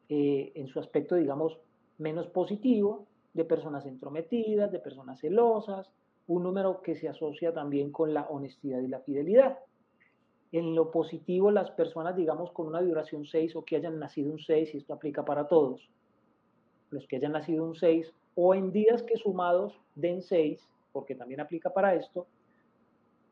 [0.09, 1.59] eh, en su aspecto, digamos,
[1.99, 5.91] menos positivo, de personas entrometidas, de personas celosas,
[6.27, 9.59] un número que se asocia también con la honestidad y la fidelidad.
[10.53, 14.39] En lo positivo, las personas, digamos, con una vibración 6 o que hayan nacido un
[14.39, 15.89] 6, y esto aplica para todos,
[16.91, 21.41] los que hayan nacido un 6, o en días que sumados den 6, porque también
[21.41, 22.27] aplica para esto,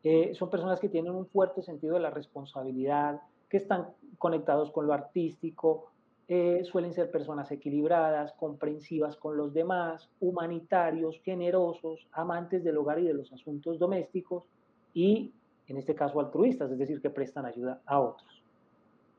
[0.02, 4.86] eh, son personas que tienen un fuerte sentido de la responsabilidad, que están conectados con
[4.86, 5.93] lo artístico,
[6.26, 13.06] eh, suelen ser personas equilibradas, comprensivas con los demás, humanitarios, generosos, amantes del hogar y
[13.06, 14.44] de los asuntos domésticos
[14.94, 15.34] y,
[15.66, 18.42] en este caso, altruistas, es decir, que prestan ayuda a otros.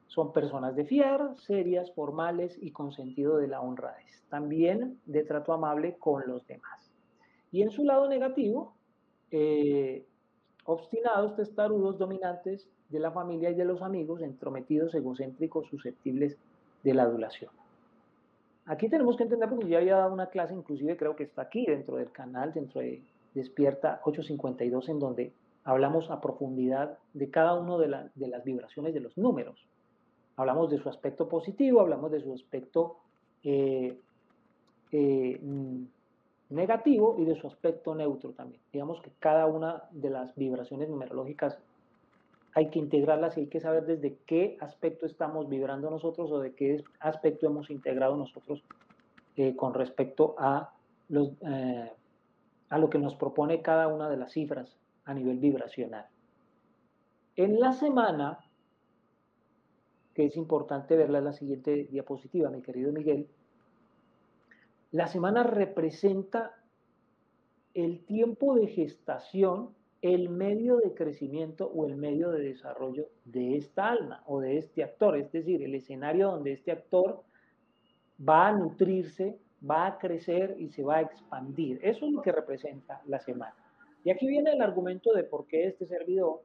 [0.08, 4.24] Son personas de fiar, serias, formales y con sentido de la honradez.
[4.30, 6.92] También de trato amable con los demás.
[7.52, 8.74] Y en su lado negativo,
[9.30, 10.06] eh,
[10.66, 16.38] obstinados, testarudos, dominantes de la familia y de los amigos, entrometidos, egocéntricos, susceptibles
[16.86, 17.52] de la adulación.
[18.68, 21.66] Aquí tenemos que entender, porque ya había dado una clase, inclusive creo que está aquí
[21.66, 23.02] dentro del canal, dentro de
[23.34, 29.18] Despierta 852, en donde hablamos a profundidad de cada una de, las vibraciones de los
[29.18, 29.58] números.
[30.38, 32.98] Hablamos de su aspecto positivo, hablamos de su aspecto
[33.44, 33.98] eh,
[34.92, 35.42] eh,
[36.50, 38.62] negativo y de su aspecto neutro también.
[38.72, 41.58] Digamos que cada una de las vibraciones numerológicas
[42.56, 46.56] hay que integrarlas y hay que saber desde qué aspecto estamos vibrando nosotros o de
[46.56, 48.64] qué aspecto hemos integrado nosotros
[49.36, 50.74] eh, con respecto a,
[51.10, 51.92] eh,
[52.70, 56.08] a lo que nos propone cada una de las cifras a nivel vibracional.
[57.36, 58.40] En la semana,
[60.14, 63.28] que es importante verla en la siguiente diapositiva, mi querido Miguel,
[64.92, 66.56] la semana representa
[67.74, 73.90] el tiempo de gestación el medio de crecimiento o el medio de desarrollo de esta
[73.90, 77.24] alma o de este actor, es decir, el escenario donde este actor
[78.18, 81.80] va a nutrirse, va a crecer y se va a expandir.
[81.82, 83.56] Eso es lo que representa la semana.
[84.04, 86.44] Y aquí viene el argumento de por qué este servidor,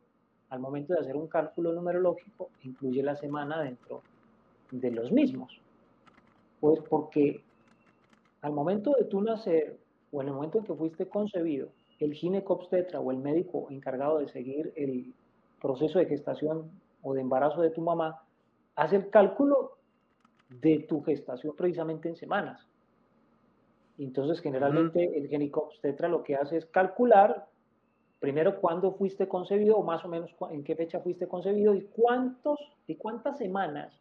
[0.48, 4.02] al momento de hacer un cálculo numerológico, incluye la semana dentro
[4.70, 5.60] de los mismos.
[6.60, 7.42] Pues porque
[8.40, 9.76] al momento de tu nacer
[10.10, 11.68] o en el momento en que fuiste concebido,
[12.00, 15.14] el ginecobstetra o el médico encargado de seguir el
[15.60, 16.70] proceso de gestación
[17.02, 18.22] o de embarazo de tu mamá
[18.74, 19.76] hace el cálculo
[20.48, 22.66] de tu gestación precisamente en semanas.
[23.98, 27.46] Entonces, generalmente el ginecobstetra lo que hace es calcular
[28.18, 32.58] primero cuándo fuiste concebido o más o menos en qué fecha fuiste concebido y cuántos
[32.86, 33.92] y cuántas semanas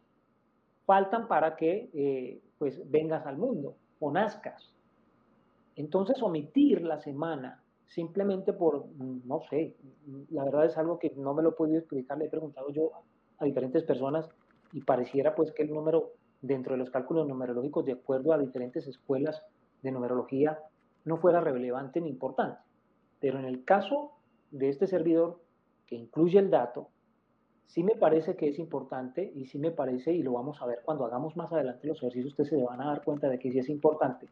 [0.86, 4.72] faltan para que eh, pues vengas al mundo o nazcas.
[5.76, 9.74] Entonces, omitir la semana simplemente por, no sé,
[10.30, 12.92] la verdad es algo que no me lo he podido explicar, le he preguntado yo
[13.38, 14.28] a diferentes personas
[14.72, 18.86] y pareciera pues que el número dentro de los cálculos numerológicos de acuerdo a diferentes
[18.86, 19.42] escuelas
[19.82, 20.60] de numerología
[21.04, 22.60] no fuera relevante ni importante.
[23.18, 24.12] Pero en el caso
[24.52, 25.40] de este servidor
[25.86, 26.90] que incluye el dato,
[27.66, 30.82] sí me parece que es importante y sí me parece, y lo vamos a ver
[30.84, 33.58] cuando hagamos más adelante los ejercicios, ustedes se van a dar cuenta de que sí
[33.58, 34.28] es importante.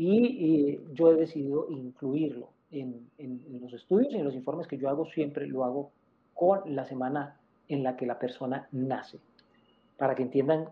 [0.00, 4.88] Y, yo he decidido incluirlo en, en, los estudios y en los informes que yo
[4.88, 5.90] hago, siempre lo hago
[6.34, 9.18] con la semana en la que la persona nace,
[9.96, 10.68] para que entiendan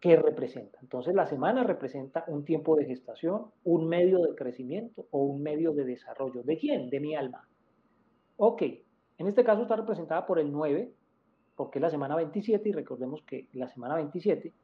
[0.00, 0.78] qué representa.
[0.80, 5.72] Entonces, la semana representa un tiempo de gestación, un medio de crecimiento o un medio
[5.72, 6.42] de desarrollo.
[6.42, 6.88] ¿De quién?
[6.88, 7.46] De mi alma.
[8.38, 8.62] Ok,
[9.18, 10.90] en este caso está representada por el 9,
[11.54, 14.54] porque es la semana 27, y recordemos que la semana 27,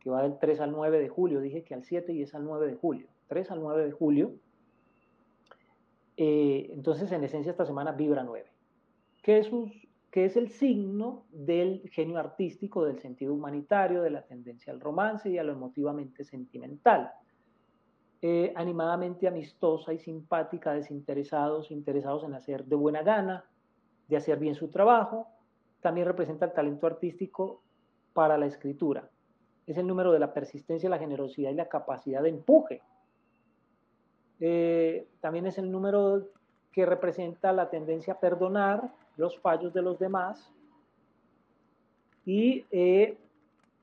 [0.00, 2.44] que va del 3 al 9 de julio, dije que al 7 y es al
[2.44, 3.08] 9 de julio.
[3.28, 4.32] 3 al 9 de julio.
[6.16, 8.50] Eh, entonces, en esencia, esta semana vibra 9.
[9.22, 9.50] ¿Qué es,
[10.24, 15.38] es el signo del genio artístico, del sentido humanitario, de la tendencia al romance y
[15.38, 17.12] a lo emotivamente sentimental.
[18.20, 23.44] Eh, animadamente amistosa y simpática, desinteresados, interesados en hacer de buena gana,
[24.08, 25.28] de hacer bien su trabajo.
[25.80, 27.62] También representa el talento artístico
[28.12, 29.08] para la escritura.
[29.66, 32.82] Es el número de la persistencia, la generosidad y la capacidad de empuje.
[34.40, 36.28] Eh, también es el número
[36.72, 40.52] que representa la tendencia a perdonar los fallos de los demás
[42.24, 43.16] y eh,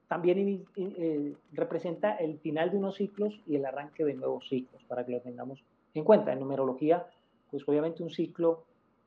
[0.08, 5.06] también eh, representa el final de unos ciclos y el arranque de nuevos ciclos, para
[5.06, 5.64] que lo tengamos
[5.94, 6.32] en cuenta.
[6.32, 7.06] En numerología,
[7.52, 8.64] pues obviamente un ciclo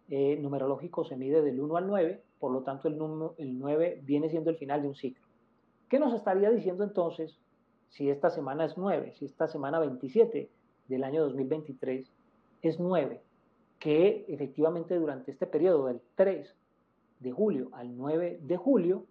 [0.09, 2.95] numerológico se mide del 1 al 9, por lo tanto el,
[3.37, 5.23] el 9 viene siendo el final de un ciclo.
[5.91, 7.39] ¿Qué nos estaría diciendo entonces
[7.91, 10.49] si esta semana es 9, si esta semana 27
[10.89, 12.11] del año 2023
[12.63, 13.21] es 9?
[13.79, 16.55] Que efectivamente durante este periodo del 3
[17.21, 19.05] de julio al 9 de julio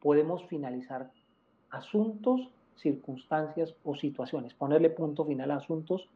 [0.00, 1.10] podemos finalizar
[1.70, 6.08] asuntos, circunstancias o situaciones, ponerle punto final a asuntos,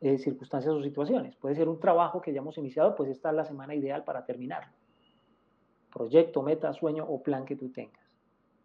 [0.00, 1.34] eh, circunstancias o situaciones.
[1.36, 4.24] Puede ser un trabajo que ya hemos iniciado, pues esta es la semana ideal para
[4.24, 4.72] terminarlo.
[5.92, 8.00] Proyecto, meta, sueño o plan que tú tengas.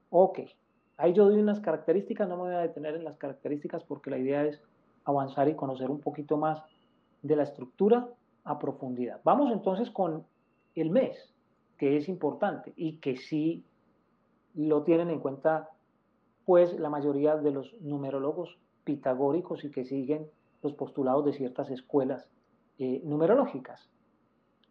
[0.10, 0.40] Ok,
[0.98, 4.18] ahí yo doy unas características, no me voy a detener en las características porque la
[4.18, 4.62] idea es
[5.06, 6.62] avanzar y conocer un poquito más
[7.22, 8.08] de la estructura
[8.44, 9.22] a profundidad.
[9.24, 10.26] Vamos entonces con
[10.76, 11.34] el mes,
[11.78, 13.64] que es importante y que sí
[14.54, 15.70] lo tienen en cuenta
[16.46, 20.30] pues la mayoría de los numerólogos pitagóricos y que siguen
[20.62, 22.30] los postulados de ciertas escuelas
[22.78, 23.90] eh, numerológicas.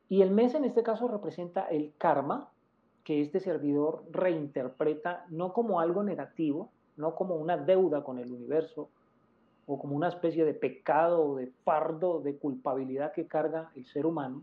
[0.08, 2.50] Y el mes en este caso representa el karma
[3.02, 8.88] que este servidor reinterpreta no como algo negativo, no como una deuda con el universo
[9.66, 14.06] o como una especie de pecado o de fardo de culpabilidad que carga el ser
[14.06, 14.42] humano.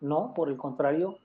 [0.00, 1.18] No, por el contrario,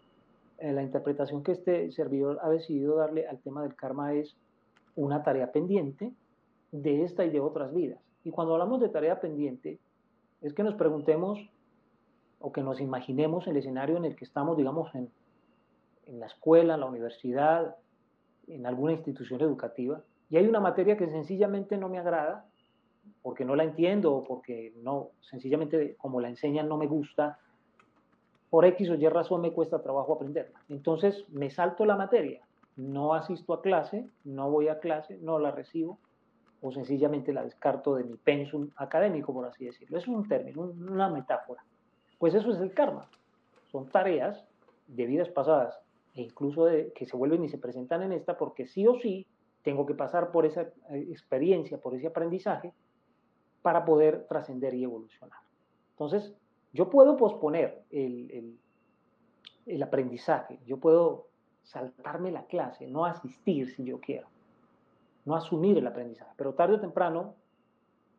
[0.60, 4.36] eh, la interpretación que este servidor ha decidido darle al tema del karma es
[4.96, 6.12] una tarea pendiente
[6.72, 8.00] de esta y de otras vidas.
[8.24, 9.80] Y cuando hablamos de tarea pendiente,
[10.42, 11.40] es que nos preguntemos
[12.40, 15.10] o que nos imaginemos el escenario en el que estamos, digamos, en,
[16.08, 17.76] en la escuela, en la universidad,
[18.48, 22.46] en alguna institución educativa, y hay una materia que sencillamente no me agrada,
[23.22, 27.40] porque no la entiendo porque no, sencillamente como la enseñan no me gusta,
[28.50, 30.60] por X o Y razón me cuesta trabajo aprenderla.
[30.70, 32.42] Entonces me salto la materia,
[32.76, 36.00] no asisto a clase, no voy a clase, no la recibo,
[36.62, 39.98] o sencillamente la descarto de mi pensum académico, por así decirlo.
[39.98, 41.64] Es un término, una metáfora.
[42.20, 43.10] Pues eso es el karma.
[43.72, 44.46] Son tareas
[44.88, 45.80] de vidas pasadas
[46.14, 49.26] e incluso de, que se vuelven y se presentan en esta porque sí o sí
[49.64, 52.74] tengo que pasar por esa eh, experiencia, por ese aprendizaje
[53.62, 55.40] para poder trascender y evolucionar.
[55.92, 56.34] Entonces,
[56.74, 58.60] yo puedo posponer el, el,
[59.66, 61.28] el aprendizaje, yo puedo
[61.64, 64.28] saltarme la clase, no asistir si yo quiero
[65.26, 66.32] no asumir el aprendizaje.
[66.36, 67.36] Pero tarde o temprano,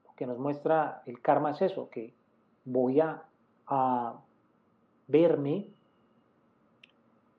[0.04, 2.14] lo que nos muestra el karma es eso, que
[2.64, 3.24] voy a,
[5.08, 5.68] verme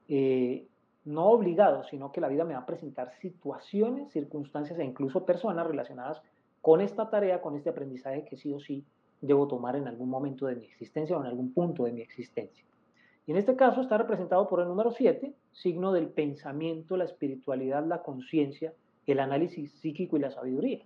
[0.07, 0.67] eh,
[1.05, 5.67] no obligado, sino que la vida me va a presentar situaciones, circunstancias e incluso personas
[5.67, 6.21] relacionadas
[6.63, 8.85] con esta tarea, con este aprendizaje que sí o sí
[9.19, 12.63] debo tomar en algún momento de mi existencia o en algún punto de mi existencia.
[13.27, 17.85] Y en este caso está representado por el número 7, signo del pensamiento, la espiritualidad,
[17.85, 18.73] la conciencia,
[19.05, 20.85] el análisis psíquico y la sabiduría.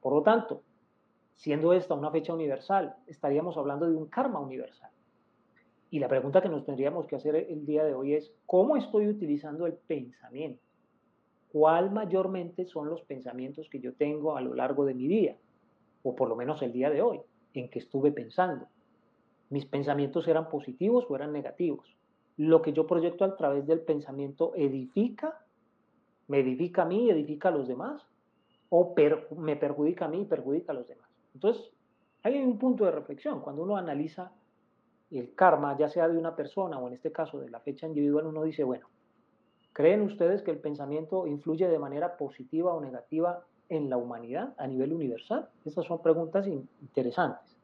[0.00, 0.62] Por lo tanto,
[1.36, 4.90] siendo esta una fecha universal, estaríamos hablando de un karma universal.
[5.90, 9.06] Y la pregunta que nos tendríamos que hacer el día de hoy es, ¿cómo estoy
[9.06, 10.67] utilizando el pensamiento?
[11.52, 15.36] ¿Cuál mayormente son los pensamientos que yo tengo a lo largo de mi día?
[16.02, 17.20] O por lo menos el día de hoy,
[17.54, 18.66] en que estuve pensando.
[19.50, 21.96] ¿Mis pensamientos eran positivos o eran negativos?
[22.36, 25.44] ¿Lo que yo proyecto a través del pensamiento edifica
[26.28, 28.06] ¿Me edifica a mí y edifica a los demás?
[28.68, 28.94] ¿O
[29.38, 31.08] me perjudica a mí y perjudica a los demás?
[31.34, 31.72] Entonces,
[32.22, 33.40] hay un punto de reflexión.
[33.40, 34.30] Cuando uno analiza
[35.10, 38.26] el karma, ya sea de una persona o en este caso de la fecha individual,
[38.26, 38.88] uno dice, bueno,
[39.78, 44.66] ¿creen ustedes que el pensamiento influye de manera positiva o negativa en la humanidad a
[44.66, 45.48] nivel universal?
[45.64, 47.56] Estas son preguntas interesantes.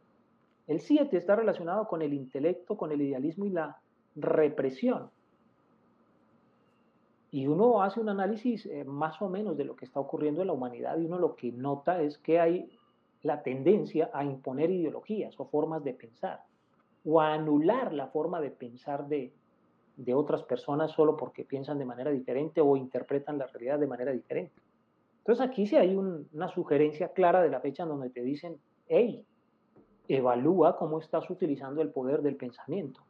[0.68, 3.80] El 7 está relacionado con el intelecto, con el idealismo y la
[4.14, 5.10] represión.
[7.32, 10.46] Y uno hace un análisis eh, más o menos de lo que está ocurriendo en
[10.46, 12.70] la humanidad y uno lo que nota es que hay
[13.22, 16.44] la tendencia a imponer ideologías o formas de pensar
[17.04, 19.32] o a anular la forma de pensar de,
[20.14, 24.60] otras personas solo porque piensan de manera diferente o interpretan la realidad de manera diferente.
[25.18, 29.24] Entonces aquí sí hay una sugerencia clara de la fecha en donde te dicen, hey,
[30.08, 33.00] evalúa cómo estás utilizando el poder del pensamiento.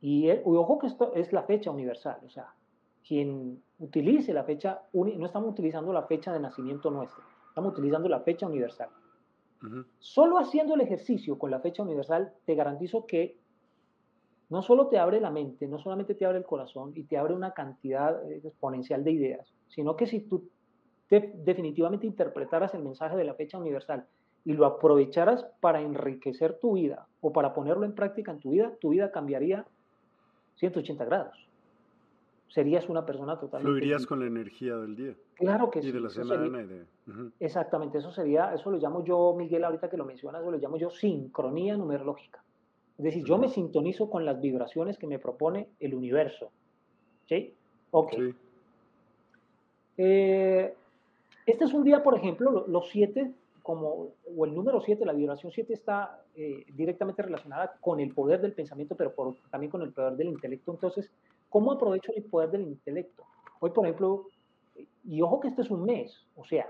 [0.00, 2.52] Y, eh, ojo que esto es la fecha universal, o sea,
[3.06, 8.20] quien utilice la fecha, no estamos utilizando la fecha de nacimiento nuestra, estamos utilizando la
[8.20, 8.88] fecha universal.
[10.00, 13.38] Solo haciendo el ejercicio con la fecha universal, te garantizo que
[14.52, 17.32] no solo te abre la mente, no solamente te abre el corazón y te abre
[17.32, 20.44] una cantidad eh, exponencial de ideas, sino que si tú
[21.08, 24.04] definitivamente interpretaras el mensaje de la fecha universal
[24.44, 28.72] y lo aprovecharas para enriquecer tu vida o para ponerlo en práctica en tu vida,
[28.78, 29.64] tu vida cambiaría
[30.56, 31.48] 180 grados.
[32.48, 33.70] Serías una persona totalmente...
[33.70, 35.14] Fluirías con la energía del día.
[35.36, 35.88] Claro que sí.
[35.88, 36.66] Y de la semana.
[37.40, 40.76] Exactamente, eso sería, eso lo llamo yo, Miguel, ahorita que lo mencionas, eso lo llamo
[40.76, 42.42] yo sincronía numerológica.
[43.02, 46.52] Es decir, yo me sintonizo con las vibraciones que me propone el universo.
[47.28, 47.52] ¿Sí?
[47.90, 48.12] Ok.
[49.96, 50.72] Eh,
[51.44, 53.34] este es un día, por ejemplo, los siete
[53.64, 58.40] como, o el número 7, la vibración 7 está eh, directamente relacionada con el poder
[58.40, 59.12] del pensamiento, pero
[59.50, 60.70] también con el poder del intelecto.
[60.70, 61.10] Entonces,
[61.48, 63.24] ¿cómo aprovecho el poder del intelecto?
[63.58, 64.26] Hoy, por ejemplo,
[65.02, 66.68] y ojo que este es un mes, o sea,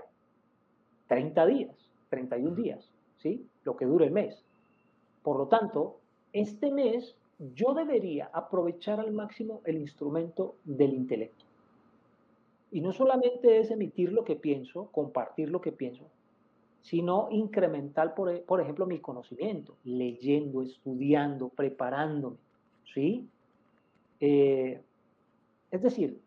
[1.09, 1.75] 30 días,
[2.09, 3.47] 31 días, ¿sí?
[3.65, 4.43] Lo que dura el mes.
[5.21, 5.99] Por lo tanto,
[6.33, 7.15] este mes
[7.55, 11.45] yo debería aprovechar al máximo el instrumento del intelecto.
[12.71, 16.05] Y no solamente es emitir lo que pienso, compartir lo que pienso,
[16.81, 22.37] sino incrementar, por, por ejemplo, mi conocimiento, leyendo, estudiando, preparándome,
[22.93, 23.29] ¿sí?
[24.19, 24.81] Eh,
[25.71, 26.19] es decir,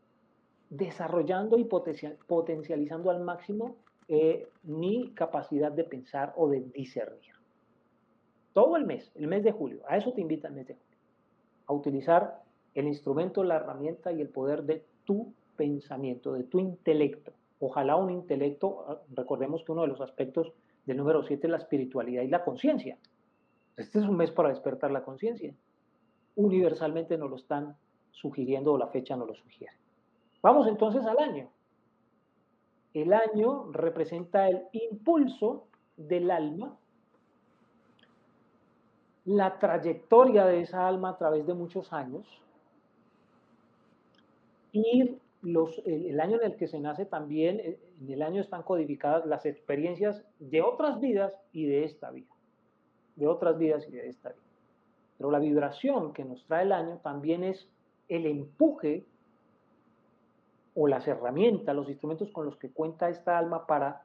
[0.70, 3.76] desarrollando y potencializando al máximo
[4.08, 7.35] eh, mi capacidad de pensar o de discernir.
[8.56, 10.98] Todo el mes, el mes de julio, a eso te invita el mes de julio,
[11.66, 12.42] a utilizar
[12.74, 18.10] el instrumento, la herramienta y el poder de tu pensamiento, de tu intelecto, Ojalá un
[18.10, 20.52] intelecto, ah, recordemos que uno de los aspectos
[20.84, 22.98] del número 7 es la espiritualidad y la conciencia.
[23.76, 25.54] Este es un mes para despertar la conciencia.
[26.34, 27.76] Universalmente nos lo están
[28.10, 29.72] sugiriendo o la fecha nos lo sugiere.
[30.42, 31.50] Vamos entonces al año.
[32.92, 36.78] El año representa el impulso del alma,
[39.26, 42.26] la trayectoria de esa alma a través de muchos años,
[44.72, 45.18] ir
[45.84, 49.46] el año en el que se nace también, eh, en el año están codificadas las
[49.46, 52.30] experiencias de otras vidas y de esta vida.
[53.16, 54.40] De otras vidas y de esta vida.
[55.18, 57.68] Pero la vibración que nos trae el año también es
[58.08, 59.04] el empuje
[60.74, 64.02] o las herramientas, los instrumentos con los que cuenta esta alma para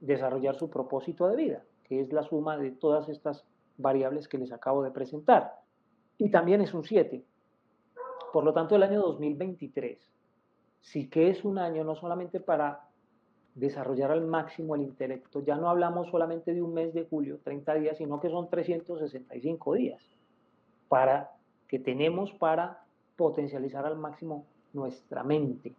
[0.00, 3.44] desarrollar su propósito de vida, que es la suma de todas estas
[3.78, 5.54] variables que les acabo de presentar.
[6.18, 7.24] Y también es un 7.
[8.32, 9.98] Por lo tanto, el año 2023
[10.80, 12.88] sí que es un año no solamente para
[13.54, 17.74] desarrollar al máximo el intelecto, ya no hablamos solamente de un mes de julio, 30
[17.74, 20.02] días, sino que son 365 días
[20.88, 21.32] para
[21.66, 22.84] que tenemos para
[23.16, 25.74] potencializar al máximo nuestra mente,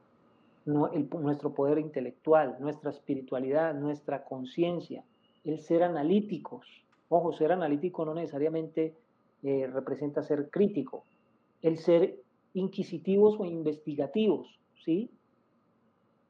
[0.65, 5.03] nuestro poder intelectual, nuestra espiritualidad, nuestra conciencia,
[5.45, 6.67] el ser analíticos.
[7.09, 8.95] Ojo, ser analítico no necesariamente
[9.43, 11.05] eh, representa ser crítico,
[11.61, 12.19] el ser
[12.53, 15.11] inquisitivos o investigativos, ¿sí?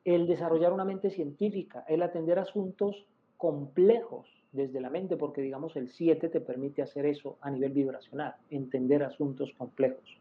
[0.03, 3.05] El desarrollar una mente científica, el atender asuntos
[3.37, 8.35] complejos desde la mente, porque digamos el 7 te permite hacer eso a nivel vibracional,
[8.49, 10.19] entender asuntos complejos.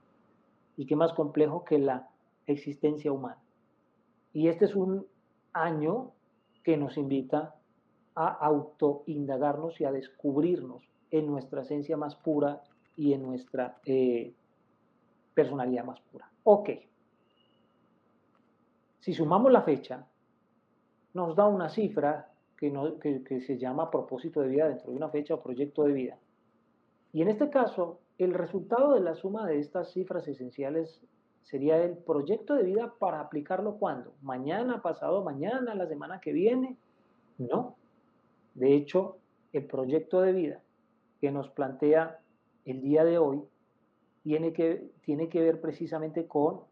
[0.76, 2.08] ¿Y qué más complejo que la
[2.46, 3.42] existencia humana?
[4.32, 5.06] Y este es un
[5.52, 6.12] año
[6.62, 7.55] que nos invita
[8.16, 12.62] a autoindagarnos y a descubrirnos en nuestra esencia más pura
[12.96, 14.34] y en nuestra eh,
[15.34, 16.28] personalidad más pura.
[16.44, 16.70] Ok.
[19.00, 20.06] Si sumamos la fecha,
[21.14, 25.42] nos da una cifra que, se llama propósito de vida dentro de una fecha o
[25.42, 26.18] proyecto de vida.
[27.12, 31.00] Y en este caso, el resultado de la suma de estas cifras esenciales
[31.42, 36.76] sería el proyecto de vida para aplicarlo cuando, mañana, pasado mañana, la semana que viene.
[37.38, 37.76] No.
[38.56, 39.18] De hecho,
[39.52, 40.62] el proyecto de vida
[41.20, 42.20] que nos plantea
[42.64, 43.42] el día de hoy
[44.22, 46.62] tiene que, tiene que ver precisamente con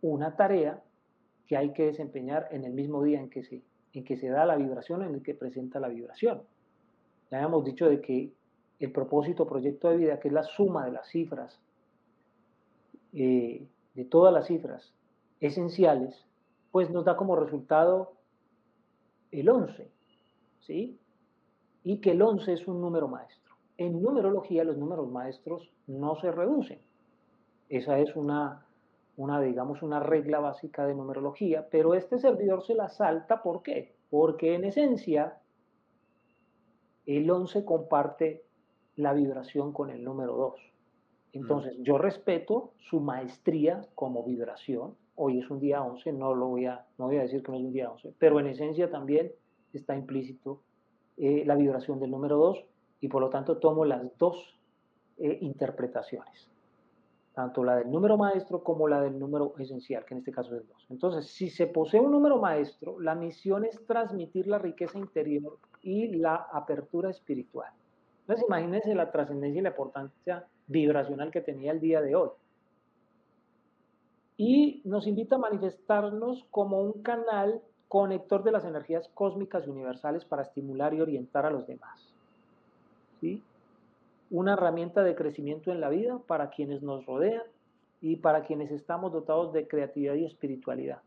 [0.00, 0.82] una tarea
[1.46, 4.46] que hay que desempeñar en el mismo día en que se, en que se da
[4.46, 6.42] la vibración, en el que presenta la vibración.
[7.30, 8.32] Ya habíamos dicho de que
[8.80, 11.60] el propósito proyecto de vida, que es la suma de las cifras,
[13.12, 14.94] eh, de todas las cifras
[15.40, 16.26] esenciales,
[16.72, 18.14] pues nos da como resultado
[19.30, 19.90] el 11,
[20.60, 20.98] ¿sí?
[21.84, 23.54] Y que el 11 es un número maestro.
[23.76, 26.80] En numerología los números maestros no se reducen.
[27.68, 28.66] Esa es una,
[29.16, 33.94] una, digamos, una regla básica de numerología, pero este servidor se la salta, ¿por qué?
[34.10, 35.38] Porque en esencia
[37.06, 38.44] el 11 comparte
[38.96, 40.60] la vibración con el número 2.
[41.32, 44.94] Entonces, yo respeto su maestría como vibración.
[45.16, 47.58] Hoy es un día 11, no, lo voy a, no voy a decir que no
[47.58, 49.32] es un día 11, pero en esencia también
[49.72, 50.60] está implícito
[51.16, 52.64] eh, la vibración del número 2
[53.00, 54.58] y por lo tanto tomo las dos
[55.18, 56.50] eh, interpretaciones,
[57.34, 60.62] tanto la del número maestro como la del número esencial, que en este caso es
[60.62, 60.86] el 2.
[60.90, 66.16] Entonces, si se posee un número maestro, la misión es transmitir la riqueza interior y
[66.16, 67.70] la apertura espiritual.
[68.22, 72.30] Entonces, imagínense la trascendencia y la importancia vibracional que tenía el día de hoy.
[74.36, 77.62] Y nos invita a manifestarnos como un canal
[77.94, 82.12] conector de las energías cósmicas universales para estimular y orientar a los demás.
[83.20, 83.40] ¿Sí?
[84.32, 87.44] Una herramienta de crecimiento en la vida para quienes nos rodean
[88.00, 91.02] y para quienes estamos dotados de creatividad y espiritualidad.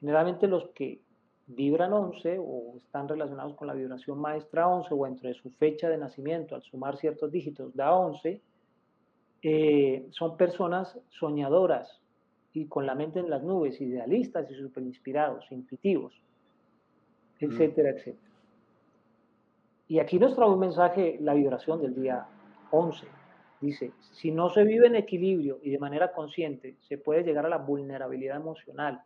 [0.00, 0.98] Generalmente los que
[1.46, 5.98] vibran 11 o están relacionados con la vibración maestra 11 o entre su fecha de
[5.98, 8.42] nacimiento al sumar ciertos dígitos da 11,
[9.42, 12.03] eh, son personas soñadoras
[12.54, 16.14] y con la mente en las nubes, idealistas y super inspirados, intuitivos,
[17.40, 17.44] mm.
[17.44, 18.30] etcétera, etcétera.
[19.88, 22.26] Y aquí nos trae un mensaje la vibración del día
[22.70, 23.06] 11.
[23.60, 27.50] Dice, si no se vive en equilibrio y de manera consciente, se puede llegar a
[27.50, 29.02] la vulnerabilidad emocional,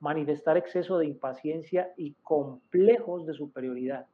[0.00, 4.06] manifestar exceso de impaciencia y complejos de superioridad.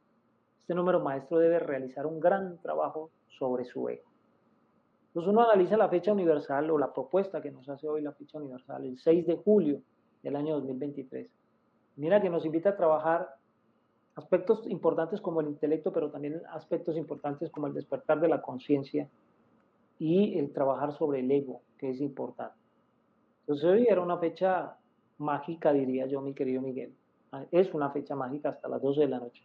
[0.60, 4.07] Este número maestro debe realizar un gran trabajo sobre su ego.
[5.08, 8.38] Entonces uno analiza la fecha universal o la propuesta que nos hace hoy la fecha
[8.38, 9.80] universal, el 6 de julio
[10.22, 11.28] del año 2023.
[11.96, 13.36] Mira que nos invita a trabajar
[14.14, 19.08] aspectos importantes como el intelecto, pero también aspectos importantes como el despertar de la conciencia
[19.98, 22.58] y el trabajar sobre el ego, que es importante.
[23.40, 24.76] Entonces hoy era una fecha
[25.16, 26.94] mágica, diría yo, mi querido Miguel.
[27.50, 29.42] Es una fecha mágica hasta las 12 de la noche.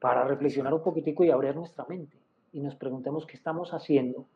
[0.00, 2.16] Para reflexionar un poquitico y abrir nuestra mente.
[2.52, 4.26] Y nos preguntemos qué estamos haciendo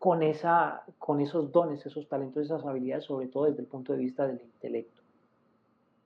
[0.00, 3.98] con, esa, con esos dones, esos talentos, esas habilidades, sobre todo desde el punto de
[3.98, 5.02] vista del intelecto.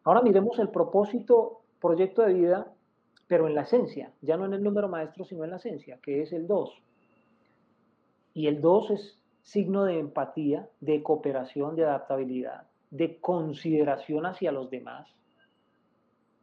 [0.03, 2.73] Ahora miremos el propósito, proyecto de vida,
[3.29, 6.23] pero en la esencia, ya no en el número maestro, sino en la esencia, que
[6.23, 6.83] es el 2.
[8.35, 14.71] Y el 2 es signo de empatía, de cooperación, de adaptabilidad, de consideración hacia los
[14.71, 15.07] demás,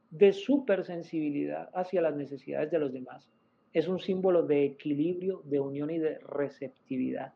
[0.09, 3.27] de supersensibilidad hacia las necesidades de los demás.
[3.73, 7.33] Es un símbolo de equilibrio, de unión y de receptividad.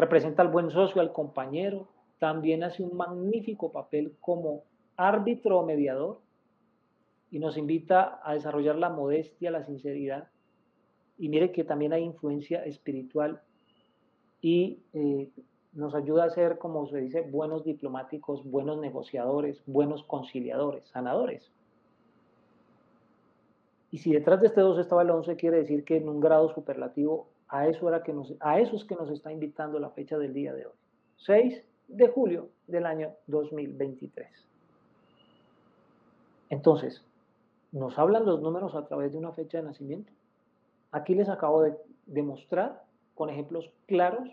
[0.00, 1.86] Representa al buen socio, al compañero.
[2.18, 4.62] También hace un magnífico papel como
[4.96, 6.22] árbitro o mediador
[7.30, 10.28] y nos invita a desarrollar la modestia, la sinceridad.
[11.18, 13.42] Y mire que también hay influencia espiritual
[14.40, 15.28] y eh,
[15.74, 21.52] nos ayuda a ser, como se dice, buenos diplomáticos, buenos negociadores, buenos conciliadores, sanadores.
[23.90, 26.48] Y si detrás de este 2 estaba el 11, quiere decir que en un grado
[26.54, 30.66] superlativo, a eso, que nos, es que nos está invitando la fecha del día de
[30.66, 30.72] hoy.
[31.16, 34.28] 6 de julio del año 2023.
[36.48, 37.04] Entonces,
[37.72, 40.12] nos hablan los números a través de una fecha de nacimiento.
[40.92, 41.76] Aquí les acabo de
[42.06, 42.84] demostrar
[43.14, 44.28] con ejemplos claros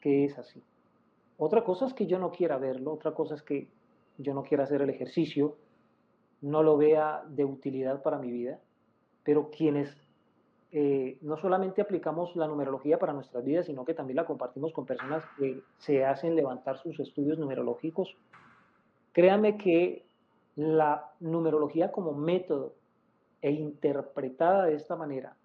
[0.00, 0.62] que es así.
[1.36, 3.68] Otra cosa es que yo no quiera verlo, otra cosa es que
[4.16, 5.56] yo no quiera hacer el ejercicio,
[6.40, 8.60] no lo vea de utilidad para mi vida,
[9.24, 10.07] pero quienes
[10.70, 14.84] eh, no solamente aplicamos la numerología para nuestras vidas, sino que también la compartimos con
[14.84, 18.14] personas que se hacen levantar sus estudios numerológicos,
[19.12, 20.04] créanme que
[20.56, 22.74] la numerología como método
[23.40, 25.36] e interpretada de esta manera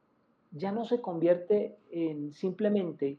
[0.52, 3.18] ya no se convierte en simplemente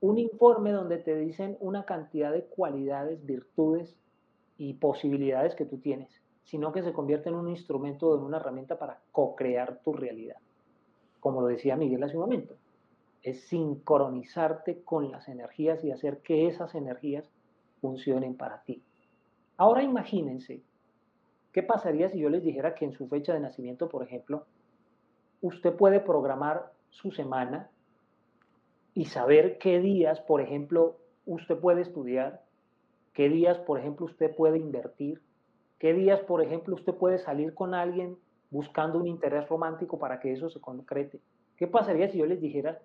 [0.00, 3.96] un informe donde te dicen una cantidad de cualidades, virtudes
[4.56, 8.78] y posibilidades que tú tienes, sino que se convierte en un instrumento en una herramienta
[8.78, 10.36] para co-crear tu realidad,
[11.20, 12.54] como lo decía Miguel hace un momento.
[13.22, 17.28] es sincronizarte con las energías y hacer que esas energías
[17.80, 18.80] funcionen para ti.
[19.56, 20.62] Ahora imagínense,
[21.52, 24.46] ¿qué pasaría si yo les dijera que en su fecha de nacimiento, por ejemplo,
[25.42, 27.70] usted puede programar su semana
[28.94, 30.96] y saber qué días, por ejemplo,
[31.26, 32.42] usted puede estudiar,
[33.12, 35.20] qué días, por ejemplo, usted puede invertir,
[35.78, 38.16] qué días, por ejemplo, usted puede salir con alguien
[38.50, 41.20] buscando un interés romántico para que eso se concrete.
[41.56, 42.80] ¿Qué pasaría si yo les dijera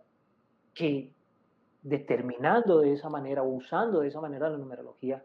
[0.74, 1.12] que
[1.84, 5.24] determinando de esa manera o usando de esa manera la numerología,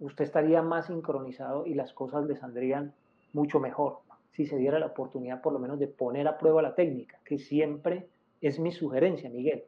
[0.00, 2.92] usted estaría más sincronizado y las cosas le saldrían
[3.32, 4.00] mucho mejor
[4.32, 7.38] si se diera la oportunidad por lo menos de poner a prueba la técnica, que
[7.38, 8.08] siempre
[8.42, 9.64] es mi sugerencia, Miguel,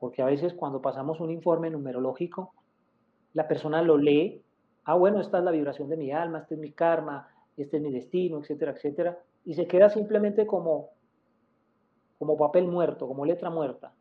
[0.00, 2.54] porque a veces cuando pasamos un informe numerológico,
[3.34, 4.42] la persona lo lee,
[4.84, 7.28] ah, bueno, esta es la vibración de mi alma, este es mi karma,
[7.58, 10.90] este es mi destino, etcétera, etcétera, y se queda simplemente como,
[12.18, 13.94] como papel muerto, como letra muerta.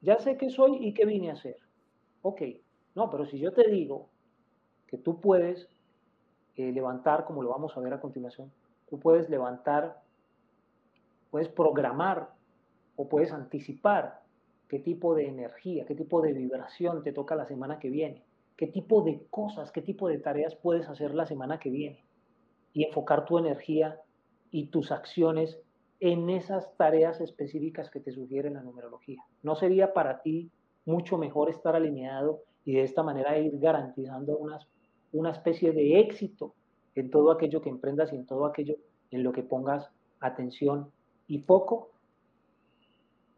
[0.00, 1.56] Ya sé qué soy y qué vine a hacer.
[2.22, 2.42] Ok,
[2.94, 4.08] no, pero si yo te digo
[4.86, 5.68] que tú puedes
[6.56, 8.50] eh, levantar, como lo vamos a ver a continuación,
[8.88, 10.00] tú puedes levantar,
[11.30, 12.30] puedes programar
[12.96, 14.22] o puedes anticipar
[14.68, 18.24] qué tipo de energía, qué tipo de vibración te toca la semana que viene,
[18.56, 22.06] qué tipo de cosas, qué tipo de tareas puedes hacer la semana que viene
[22.72, 24.00] y enfocar tu energía
[24.50, 25.58] y tus acciones
[26.00, 29.22] en esas tareas específicas que te sugiere la numerología.
[29.42, 30.50] ¿No sería para ti
[30.84, 34.66] mucho mejor estar alineado y de esta manera ir garantizando unas,
[35.12, 36.54] una especie de éxito
[36.94, 38.76] en todo aquello que emprendas y en todo aquello
[39.10, 39.90] en lo que pongas
[40.20, 40.90] atención
[41.26, 41.90] y foco?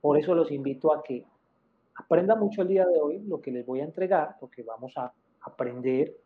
[0.01, 1.25] Por eso los invito a que
[1.95, 5.13] aprendan mucho el día de hoy lo que les voy a entregar, porque vamos a
[5.43, 6.17] aprender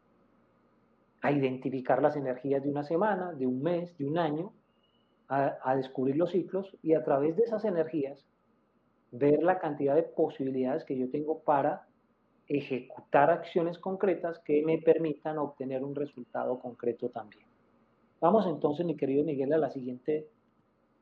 [1.22, 4.52] a identificar las energías de una semana, de un mes, de un año,
[5.28, 8.24] a, descubrir los ciclos y a través de esas energías
[9.10, 11.86] ver la cantidad de posibilidades que yo tengo para
[12.46, 17.46] ejecutar acciones concretas que me permitan obtener un resultado concreto también.
[18.20, 20.28] Vamos entonces, mi querido Miguel, a la siguiente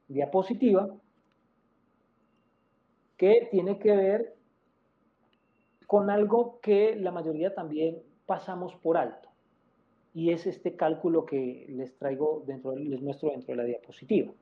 [0.08, 0.88] diapositiva,
[3.16, 4.36] que tiene que ver
[5.86, 9.31] con algo que la mayoría también pasamos por alto
[10.14, 14.32] y es este cálculo que les traigo dentro, les muestro dentro de la diapositiva.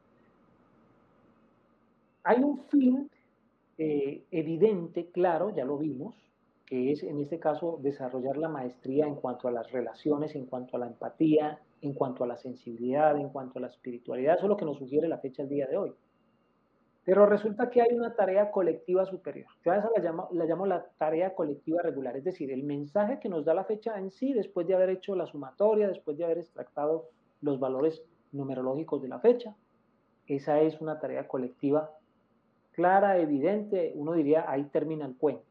[2.24, 3.10] Hay un fin
[3.78, 6.14] eh, evidente, claro, ya lo vimos,
[6.66, 10.76] que es en este caso desarrollar la maestría en cuanto a las relaciones, en cuanto
[10.76, 14.36] a la empatía, en cuanto a la sensibilidad, en cuanto a la espiritualidad.
[14.36, 15.92] Eso es lo que nos sugiere la fecha del día de hoy.
[17.10, 19.48] Pero resulta que hay una tarea colectiva superior.
[19.64, 23.18] Yo a esa la llamo, la llamo la tarea colectiva regular, es decir, el mensaje
[23.18, 26.24] que nos da la fecha en sí, después de haber hecho la sumatoria, después de
[26.24, 27.08] haber extractado
[27.40, 28.00] los valores
[28.30, 29.56] numerológicos de la fecha.
[30.28, 31.90] Esa es una tarea colectiva
[32.74, 33.92] clara, evidente.
[33.96, 35.42] Uno diría, ahí termina el cuento.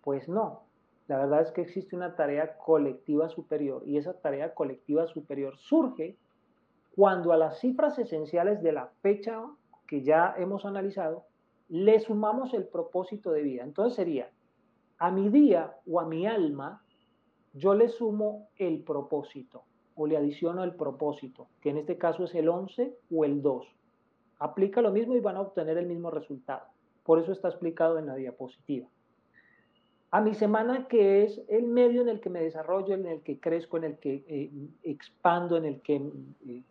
[0.00, 0.62] Pues no,
[1.06, 6.16] la verdad es que existe una tarea colectiva superior y esa tarea colectiva superior surge
[6.96, 9.44] cuando a las cifras esenciales de la fecha
[9.94, 11.24] que ya hemos analizado,
[11.68, 13.62] le sumamos el propósito de vida.
[13.62, 14.28] Entonces sería,
[14.98, 16.82] a mi día o a mi alma,
[17.52, 19.62] yo le sumo el propósito
[19.94, 23.68] o le adiciono el propósito, que en este caso es el 11 o el 2.
[24.40, 26.66] Aplica lo mismo y van a obtener el mismo resultado.
[27.04, 28.88] Por eso está explicado en la diapositiva.
[30.10, 33.38] A mi semana, que es el medio en el que me desarrollo, en el que
[33.38, 34.50] crezco, en el que eh,
[34.82, 36.02] expando, en el que
[36.48, 36.64] eh,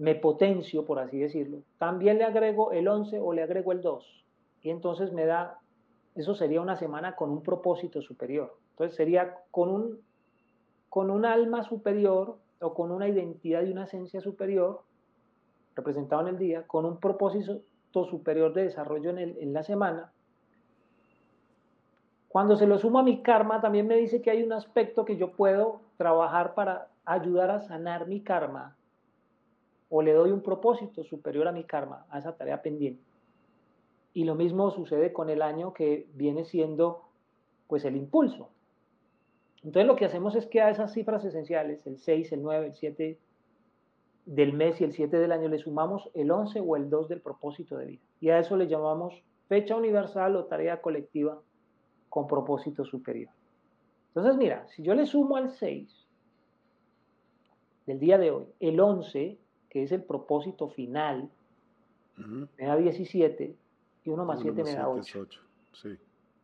[0.00, 4.24] me potencio, por así decirlo, también le agrego el 11 o le agrego el 2.
[4.62, 5.58] Y entonces me da,
[6.14, 8.56] eso sería una semana con un propósito superior.
[8.70, 10.00] Entonces sería con un,
[10.88, 14.80] con un alma superior o con una identidad y una esencia superior,
[15.76, 17.60] representado en el día, con un propósito
[17.92, 20.12] superior de desarrollo en, en la semana.
[22.28, 25.18] Cuando se lo sumo a mi karma, también me dice que hay un aspecto que
[25.18, 28.78] yo puedo trabajar para ayudar a sanar mi karma
[29.90, 33.02] o le doy un propósito superior a mi karma, a esa tarea pendiente.
[34.14, 37.02] Y lo mismo sucede con el año que viene siendo
[37.66, 38.48] pues el impulso.
[39.62, 42.74] Entonces lo que hacemos es que a esas cifras esenciales, el 6, el 9, el
[42.74, 43.18] 7
[44.26, 47.20] del mes y el 7 del año, le sumamos el 11 o el 2 del
[47.20, 48.02] propósito de vida.
[48.20, 51.40] Y a eso le llamamos fecha universal o tarea colectiva
[52.08, 53.30] con propósito superior.
[54.08, 56.06] Entonces mira, si yo le sumo al 6
[57.86, 59.38] del día de hoy, el 11
[59.70, 61.30] que es el propósito final,
[62.58, 63.56] me da 17
[64.04, 65.26] y 1 más 7 me da 8.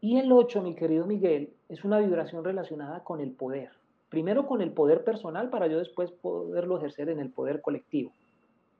[0.00, 3.70] Y el 8, mi querido Miguel, es una vibración relacionada con el poder.
[4.08, 8.12] Primero con el poder personal para yo después poderlo ejercer en el poder colectivo.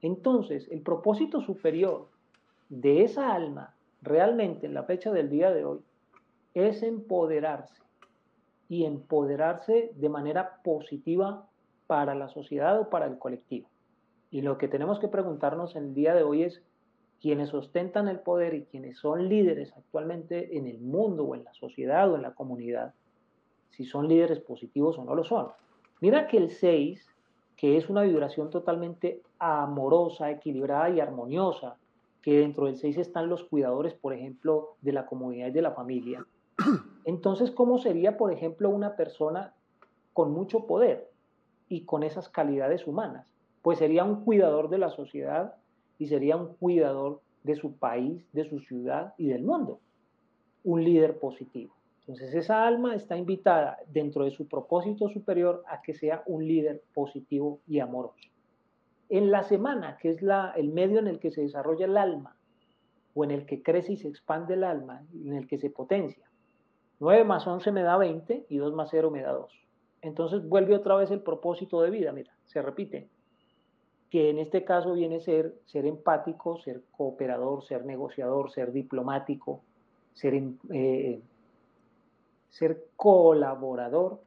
[0.01, 2.09] Entonces, el propósito superior
[2.69, 5.81] de esa alma realmente en la fecha del día de hoy
[6.55, 7.83] es empoderarse
[8.69, 11.47] y empoderarse de manera positiva
[11.87, 13.69] para la sociedad o para el colectivo.
[14.37, 16.63] Y lo que tenemos que preguntarnos en el día de hoy es
[17.23, 21.55] quienes ostentan el poder y quienes son líderes actualmente en el mundo o en la
[21.55, 22.93] sociedad o en la comunidad,
[23.71, 25.49] si son líderes positivos o no lo son.
[26.03, 27.09] Mira que el 6,
[27.57, 31.79] que es una vibración totalmente amorosa, equilibrada y armoniosa,
[32.21, 35.73] que dentro del 6 están los cuidadores, por ejemplo, de la comunidad y de la
[35.73, 36.27] familia.
[37.07, 39.55] Entonces, ¿cómo sería, por ejemplo, una persona
[40.13, 41.11] con mucho poder
[41.71, 43.27] y con esas calidades humanas?
[43.67, 45.57] Pues sería un cuidador de la sociedad
[45.99, 49.81] y sería un cuidador de su país, de su ciudad y del mundo.
[50.63, 51.75] Un líder positivo.
[51.99, 56.81] Entonces esa alma está invitada dentro de su propósito superior a que sea un líder
[56.95, 58.29] positivo y amoroso.
[59.09, 62.37] En la semana, que es la, el medio en el que se desarrolla el alma,
[63.15, 66.31] o en el que crece y se expande el alma, en el que se potencia.
[67.01, 69.53] 9 más 11 me da 20 y 2 más 0 me da 2.
[70.03, 73.09] Entonces vuelve otra vez el propósito de vida, mira, se repite
[74.11, 79.63] que en este caso viene a ser ser empático, ser cooperador, ser negociador, ser diplomático,
[80.15, 80.41] ser,
[80.71, 81.21] eh,
[82.51, 84.21] ser colaborador,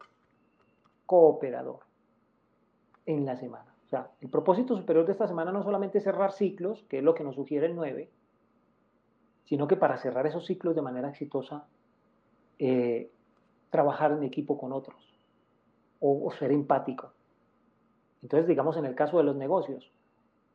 [1.05, 1.79] cooperador
[3.05, 3.73] en la semana.
[3.85, 7.03] O sea, el propósito superior de esta semana no solamente es cerrar ciclos, que es
[7.03, 8.09] lo que nos sugiere el 9,
[9.45, 11.65] sino que para cerrar esos ciclos de manera exitosa,
[12.59, 13.09] eh,
[13.71, 14.97] trabajar en equipo con otros
[16.01, 17.11] o ser empático.
[18.21, 19.91] Entonces, digamos, en el caso de los negocios,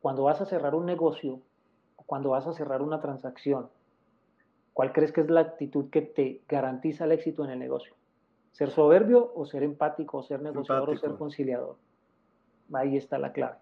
[0.01, 1.39] cuando vas a cerrar un negocio,
[2.05, 3.69] cuando vas a cerrar una transacción,
[4.73, 7.93] ¿cuál crees que es la actitud que te garantiza el éxito en el negocio?
[8.51, 11.75] ¿Ser soberbio o ser empático o ser negociador o ser conciliador?
[12.73, 13.57] Ahí está la clave.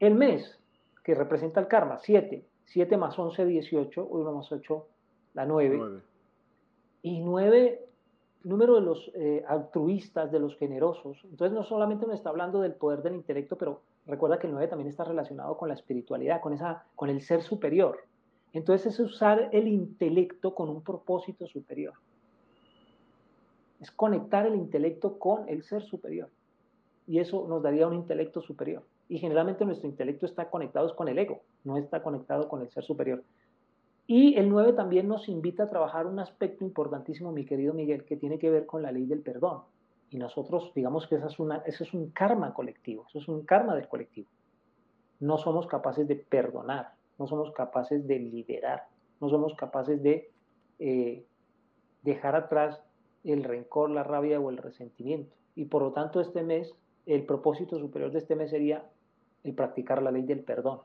[0.00, 0.58] El mes,
[1.04, 2.44] que representa el karma, 7.
[2.64, 4.86] 7 más 11, 18, 1 más 8,
[5.34, 5.76] la 9.
[5.78, 6.02] 9.
[7.02, 7.85] Y 9
[8.46, 11.18] número de los eh, altruistas, de los generosos.
[11.24, 14.68] Entonces no solamente nos está hablando del poder del intelecto, pero recuerda que el 9
[14.68, 17.98] también está relacionado con la espiritualidad, con, esa, con el ser superior.
[18.52, 21.94] Entonces es usar el intelecto con un propósito superior.
[23.80, 26.30] Es conectar el intelecto con el ser superior.
[27.08, 28.84] Y eso nos daría un intelecto superior.
[29.08, 32.84] Y generalmente nuestro intelecto está conectado con el ego, no está conectado con el ser
[32.84, 33.24] superior.
[34.06, 38.16] Y el 9 también nos invita a trabajar un aspecto importantísimo, mi querido Miguel, que
[38.16, 39.62] tiene que ver con la ley del perdón.
[40.10, 43.44] Y nosotros, digamos que esa es una, eso es un karma colectivo, eso es un
[43.44, 44.28] karma del colectivo.
[45.18, 48.86] No somos capaces de perdonar, no somos capaces de liderar,
[49.20, 50.30] no somos capaces de
[50.78, 51.24] eh,
[52.02, 52.80] dejar atrás
[53.24, 55.34] el rencor, la rabia o el resentimiento.
[55.56, 56.72] Y por lo tanto, este mes,
[57.06, 58.84] el propósito superior de este mes sería
[59.42, 60.80] el practicar la ley del perdón,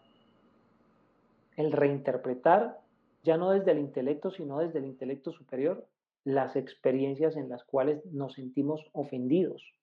[1.57, 2.79] el reinterpretar
[3.23, 5.87] ya no desde el intelecto, sino desde el intelecto superior,
[6.23, 9.73] las experiencias en las cuales nos sentimos ofendidos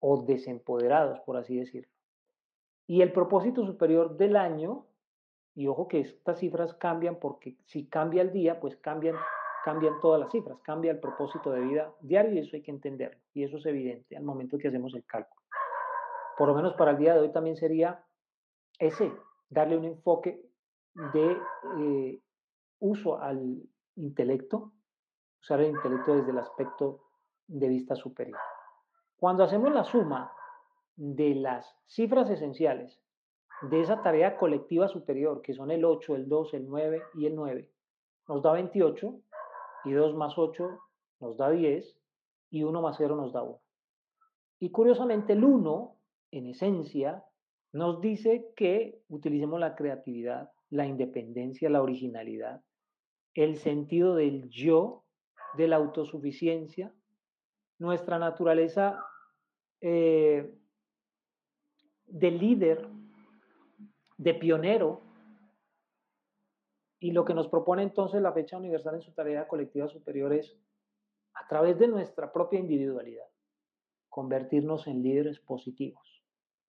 [0.00, 1.90] o desempoderados, por así decirlo.
[2.86, 4.86] Y el propósito superior del año,
[5.54, 9.16] y ojo que estas cifras cambian porque si cambia el día, pues cambian,
[9.64, 13.18] cambian todas las cifras, cambia el propósito de vida diario y eso hay que entenderlo.
[13.32, 15.40] Y eso es evidente al momento que hacemos el cálculo.
[16.36, 18.04] Por lo menos para el día de hoy también sería
[18.78, 19.10] ese,
[19.48, 20.42] darle un enfoque
[20.94, 21.38] de
[21.78, 22.20] eh,
[22.80, 23.62] uso al
[23.96, 24.72] intelecto,
[25.40, 27.04] usar el intelecto desde el aspecto
[27.46, 28.38] de vista superior.
[29.16, 30.32] Cuando hacemos la suma
[30.96, 33.00] de las cifras esenciales
[33.62, 37.34] de esa tarea colectiva superior, que son el 8, el 2, el 9 y el
[37.34, 37.70] 9,
[38.28, 39.20] nos da 28,
[39.84, 40.78] y 2 más 8
[41.20, 41.98] nos da 10,
[42.50, 43.60] y 1 más 0 nos da 1.
[44.60, 45.96] Y curiosamente el 1,
[46.32, 47.24] en esencia,
[47.72, 52.62] nos dice que utilicemos la creatividad, la independencia, la originalidad,
[53.34, 55.04] el sentido del yo,
[55.56, 56.94] de la autosuficiencia,
[57.78, 59.04] nuestra naturaleza
[59.80, 60.56] eh,
[62.06, 62.88] de líder,
[64.16, 65.02] de pionero,
[67.00, 70.56] y lo que nos propone entonces la fecha universal en su tarea colectiva superior es,
[71.34, 73.26] a través de nuestra propia individualidad,
[74.08, 76.24] convertirnos en líderes positivos.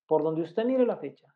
[0.07, 1.34] Por donde usted mire la fecha,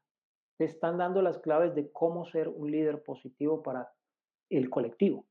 [0.60, 3.94] te están dando las claves de cómo ser un líder positivo para
[4.50, 5.26] el colectivo.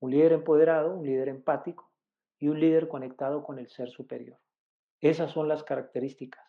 [0.00, 1.90] Un líder empoderado, un líder empático
[2.38, 4.38] y un líder conectado con el ser superior.
[5.00, 6.44] Esas son las características.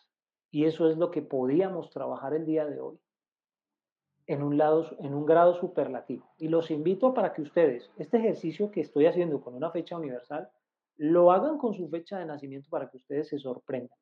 [0.50, 3.00] Y eso es lo que podíamos trabajar el día de hoy
[4.26, 6.30] en un, lado, en un grado superlativo.
[6.36, 10.50] Y los invito para que ustedes, este ejercicio que estoy haciendo con una fecha universal,
[10.98, 13.98] lo hagan con su fecha de nacimiento para que ustedes se sorprendan.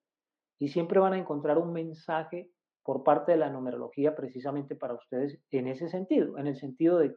[0.58, 2.50] Y siempre van a encontrar un mensaje
[2.88, 7.14] por parte de la numerología precisamente para ustedes en ese sentido, en el sentido de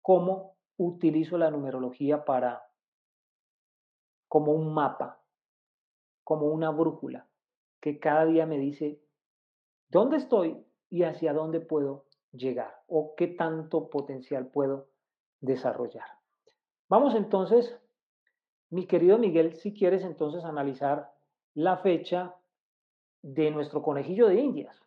[0.00, 2.62] cómo utilizo la numerología para
[4.28, 5.20] como un mapa,
[6.22, 7.26] como una brújula,
[7.80, 9.02] que cada día me dice
[9.88, 14.86] dónde estoy y hacia dónde puedo llegar o qué tanto potencial puedo
[15.40, 16.06] desarrollar.
[16.88, 17.76] Vamos entonces,
[18.70, 21.12] mi querido Miguel, si quieres entonces analizar
[21.54, 22.36] la fecha
[23.20, 24.80] de nuestro conejillo de Indias,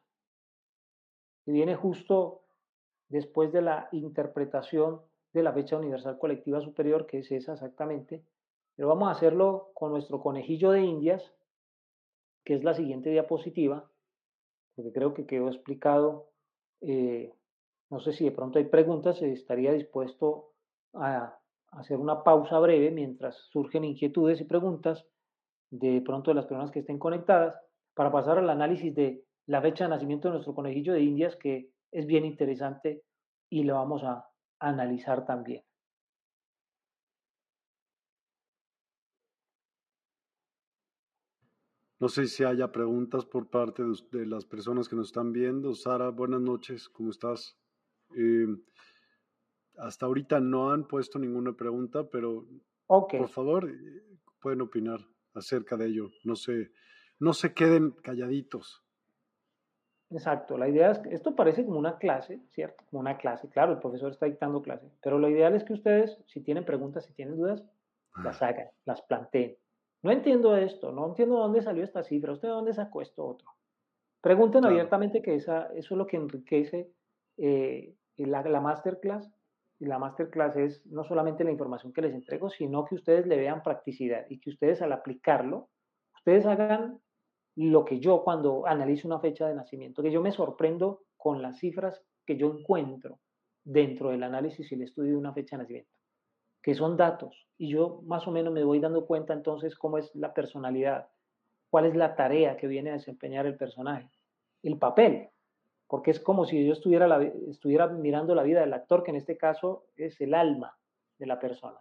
[1.46, 2.42] que viene justo
[3.08, 8.24] después de la interpretación de la fecha universal colectiva superior, que es esa exactamente,
[8.76, 11.34] pero vamos a hacerlo con nuestro conejillo de Indias,
[12.44, 13.90] que es la siguiente diapositiva,
[14.76, 16.30] porque creo que quedó explicado.
[16.82, 17.34] Eh,
[17.90, 20.52] no sé si de pronto hay preguntas, estaría dispuesto
[20.94, 21.38] a
[21.72, 25.06] hacer una pausa breve mientras surgen inquietudes y preguntas
[25.70, 27.60] de pronto de las personas que estén conectadas
[27.94, 31.72] para pasar al análisis de la fecha de nacimiento de nuestro conejillo de Indias, que
[31.92, 33.04] es bien interesante
[33.50, 34.26] y lo vamos a
[34.60, 35.64] analizar también.
[42.00, 43.82] No sé si haya preguntas por parte
[44.12, 45.74] de, las personas que nos están viendo.
[45.74, 47.58] Sara, buenas noches, ¿cómo estás?
[48.10, 48.62] Em,
[49.78, 52.46] hasta ahorita no han puesto ninguna pregunta, pero
[52.88, 55.00] por favor eh, pueden opinar
[55.34, 56.12] acerca de ello.
[56.24, 56.72] No se,
[57.18, 58.85] no se queden calladitos.
[60.12, 62.84] Exacto, la idea es que esto parece como una clase, ¿cierto?
[62.90, 66.18] Como una clase, claro, el profesor está dictando clase, pero lo ideal es que ustedes,
[66.28, 67.64] si tienen preguntas, si tienen dudas,
[68.24, 68.48] las ah.
[68.50, 69.58] hagan, las planteen.
[70.04, 73.50] No entiendo esto, no entiendo dónde salió esta cifra, usted dónde sacó esto otro.
[74.22, 76.90] Pregunten abiertamente que esa, eso es lo que enriquece
[77.38, 79.32] eh, la, la masterclass.
[79.78, 83.36] Y la masterclass es no solamente la información que les entrego, sino que ustedes le
[83.38, 85.70] vean practicidad y que ustedes al aplicarlo,
[86.16, 87.00] ustedes hagan
[87.56, 91.60] lo que yo cuando analizo una fecha de nacimiento, que yo me sorprendo con las
[91.60, 93.20] cifras que yo encuentro
[93.64, 95.92] dentro del análisis y el estudio de una fecha de nacimiento,
[96.62, 100.14] que son datos, y yo más o menos me voy dando cuenta entonces cómo es
[100.16, 101.08] la personalidad,
[101.70, 104.10] cuál es la tarea que viene a desempeñar el personaje,
[104.64, 105.30] el papel,
[105.88, 109.18] porque es como si yo estuviera, la, estuviera mirando la vida del actor, que en
[109.18, 110.78] este caso es el alma
[111.18, 111.80] de la persona.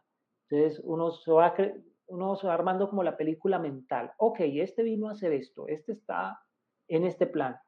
[0.49, 1.55] Entonces uno se va,
[2.07, 4.13] uno se va armando como la película mental.
[4.19, 6.41] Ok, este vino a hacer esto, este está
[6.89, 7.59] en este plan.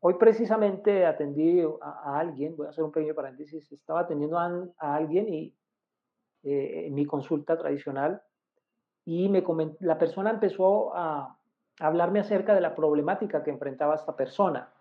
[0.00, 5.28] Hoy precisamente atendí a, alguien, voy a hacer un pequeño paréntesis, estaba atendiendo a, alguien
[5.28, 5.54] y
[6.42, 8.22] eh, en mi consulta tradicional
[9.04, 9.44] y me
[9.80, 11.38] la persona empezó a
[11.80, 14.72] hablarme acerca de la problemática que enfrentaba esta persona.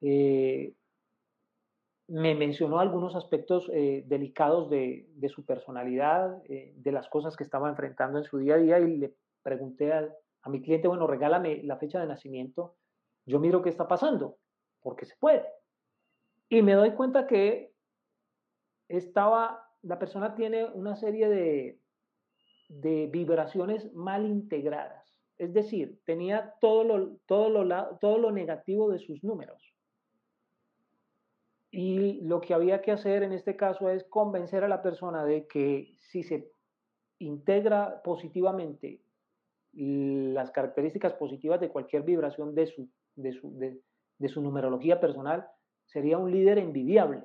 [0.00, 0.74] Eh,
[2.08, 7.68] me mencionó algunos aspectos eh, delicados de, su personalidad, eh, de las cosas que estaba
[7.68, 10.08] enfrentando en su día a día y le pregunté a,
[10.42, 12.76] a, mi cliente, bueno, regálame la fecha de nacimiento,
[13.24, 14.38] yo miro qué está pasando,
[14.80, 15.44] porque se puede.
[16.48, 17.72] Y me doy cuenta que
[18.88, 21.80] estaba, la persona tiene una serie de,
[22.68, 25.20] de vibraciones mal integradas.
[25.38, 29.75] Es decir, tenía todo lo, todo, lo, todo lo negativo de sus números
[31.78, 35.46] y lo que había que hacer en este caso es convencer a la persona de
[35.46, 36.50] que si se
[37.18, 39.02] integra positivamente
[39.74, 45.46] las características positivas de cualquier vibración de su, de su, de, su numerología personal,
[45.84, 47.24] sería un líder envidiable.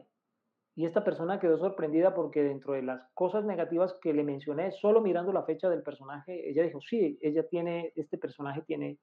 [0.76, 4.99] Y esta persona quedó sorprendida porque dentro de las cosas negativas que le mencioné, solo
[4.99, 8.99] mirando la fecha del personaje, ella dijo, sí, ella tiene, este personaje tiene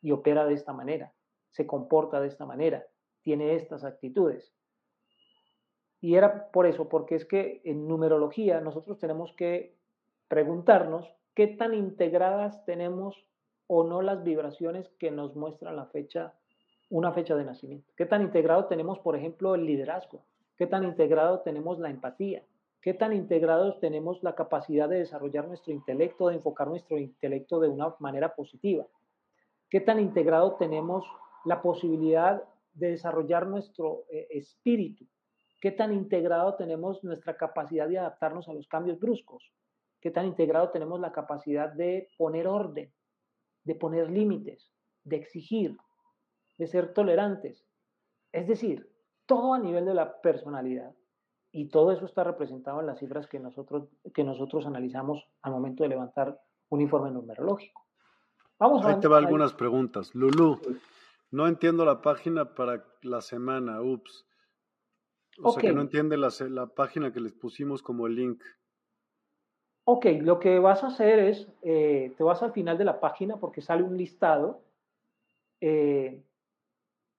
[0.00, 1.12] y opera de esta manera,
[1.50, 2.86] se comporta de esta manera,
[3.22, 4.54] tiene estas actitudes.
[6.02, 9.76] Y era por eso, porque es que en numerología nosotros tenemos que
[10.26, 13.24] preguntarnos qué tan integradas tenemos
[13.68, 16.34] o no las vibraciones que nos muestran la fecha,
[16.90, 17.92] una fecha de nacimiento.
[17.96, 20.24] ¿Qué tan integrado tenemos, por ejemplo, el liderazgo?
[20.58, 22.42] ¿Qué tan integrado tenemos la empatía?
[22.80, 27.68] ¿Qué tan integrados tenemos la capacidad de desarrollar nuestro intelecto, de enfocar nuestro intelecto de
[27.68, 28.84] una manera positiva?
[29.70, 31.04] ¿Qué tan integrado tenemos
[31.44, 32.42] la posibilidad
[32.74, 35.06] de desarrollar nuestro eh, espíritu?
[35.62, 39.52] ¿Qué tan integrado tenemos nuestra capacidad de adaptarnos a los cambios bruscos?
[40.00, 42.92] ¿Qué tan integrado tenemos la capacidad de poner orden,
[43.62, 44.72] de poner límites,
[45.04, 45.76] de exigir,
[46.58, 47.64] de ser tolerantes?
[48.32, 48.90] Es decir,
[49.24, 50.96] todo a nivel de la personalidad.
[51.52, 55.84] Y todo eso está representado en las cifras que nosotros, que nosotros analizamos al momento
[55.84, 56.40] de levantar
[56.70, 57.86] un informe numerológico.
[58.58, 60.12] Vamos Ahí te va algunas preguntas.
[60.12, 60.60] Lulu,
[61.30, 63.80] no entiendo la página para la semana.
[63.80, 64.26] Ups.
[65.42, 68.42] O sea que no entiende la, la, página que les pusimos como el link.
[69.84, 73.38] Ok, lo que vas a hacer es, eh, te vas al final de la página
[73.38, 74.62] porque sale un listado
[75.60, 76.22] eh,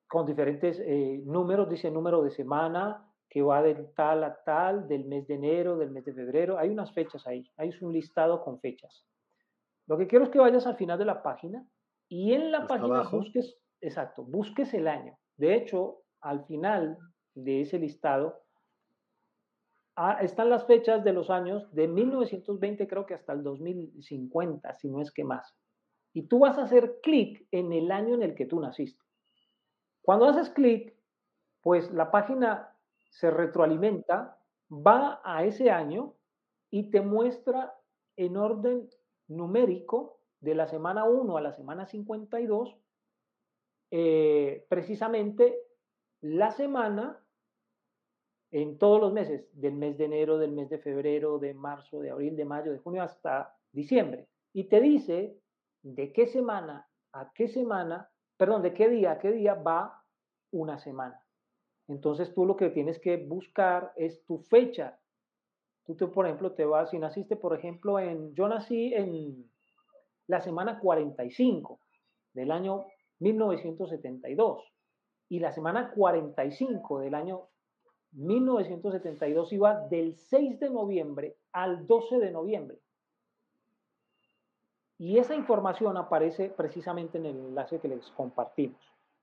[0.07, 5.05] con diferentes eh, números, dice número de semana, que va del tal a tal, del
[5.05, 6.57] mes de enero, del mes de febrero.
[6.57, 9.05] Hay unas fechas ahí, hay un listado con fechas.
[9.87, 11.65] Lo que quiero es que vayas al final de la página
[12.07, 15.17] y en la página busques, exacto, busques el año.
[15.35, 16.97] De hecho, al final
[17.35, 18.41] de ese listado
[19.95, 24.89] ah, están las fechas de los años de 1920 creo que hasta el 2050, si
[24.89, 25.55] no es que más.
[26.13, 29.03] Y tú vas a hacer clic en el año en el que tú naciste.
[30.01, 30.95] Cuando haces clic,
[31.61, 32.75] pues la página
[33.09, 34.37] se retroalimenta,
[34.69, 36.13] va a ese año
[36.69, 37.73] y te muestra
[38.15, 38.89] en orden
[39.27, 42.75] numérico de la semana 1 a la semana 52,
[43.91, 45.57] eh, precisamente
[46.19, 47.22] la semana
[48.53, 52.11] en todos los meses, del mes de enero, del mes de febrero, de marzo, de
[52.11, 54.27] abril, de mayo, de junio hasta diciembre.
[54.53, 55.35] Y te dice
[55.81, 60.03] de qué semana a qué semana, perdón, de qué día a qué día va
[60.51, 61.19] una semana.
[61.87, 64.99] Entonces tú lo que tienes que buscar es tu fecha.
[65.85, 69.51] Tú, te, por ejemplo, te vas, si naciste, por ejemplo, en, yo nací en
[70.27, 71.79] la semana 45
[72.33, 72.85] del año
[73.17, 74.63] 1972
[75.29, 77.49] y la semana 45 del año
[78.13, 82.79] 1972 iba del 6 de noviembre al 12 de noviembre.
[84.97, 88.79] Y esa información aparece precisamente en el enlace que les compartimos.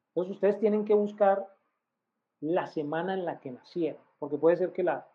[0.09, 1.47] Entonces ustedes tienen que buscar
[2.41, 5.07] la semana en la que nacieron, porque puede ser que la,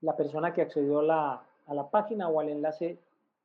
[0.00, 2.98] la persona que accedió a la, a la página o al enlace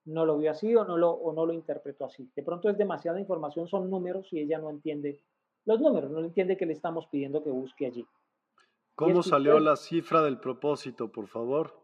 [0.06, 2.30] no lo vio así o no lo, o no lo interpretó así.
[2.36, 5.20] De pronto es demasiada información, son números y ella no entiende
[5.66, 8.06] los números, no entiende que le estamos pidiendo que busque allí.
[8.96, 11.84] ¿Cómo salió la cifra del propósito, por favor?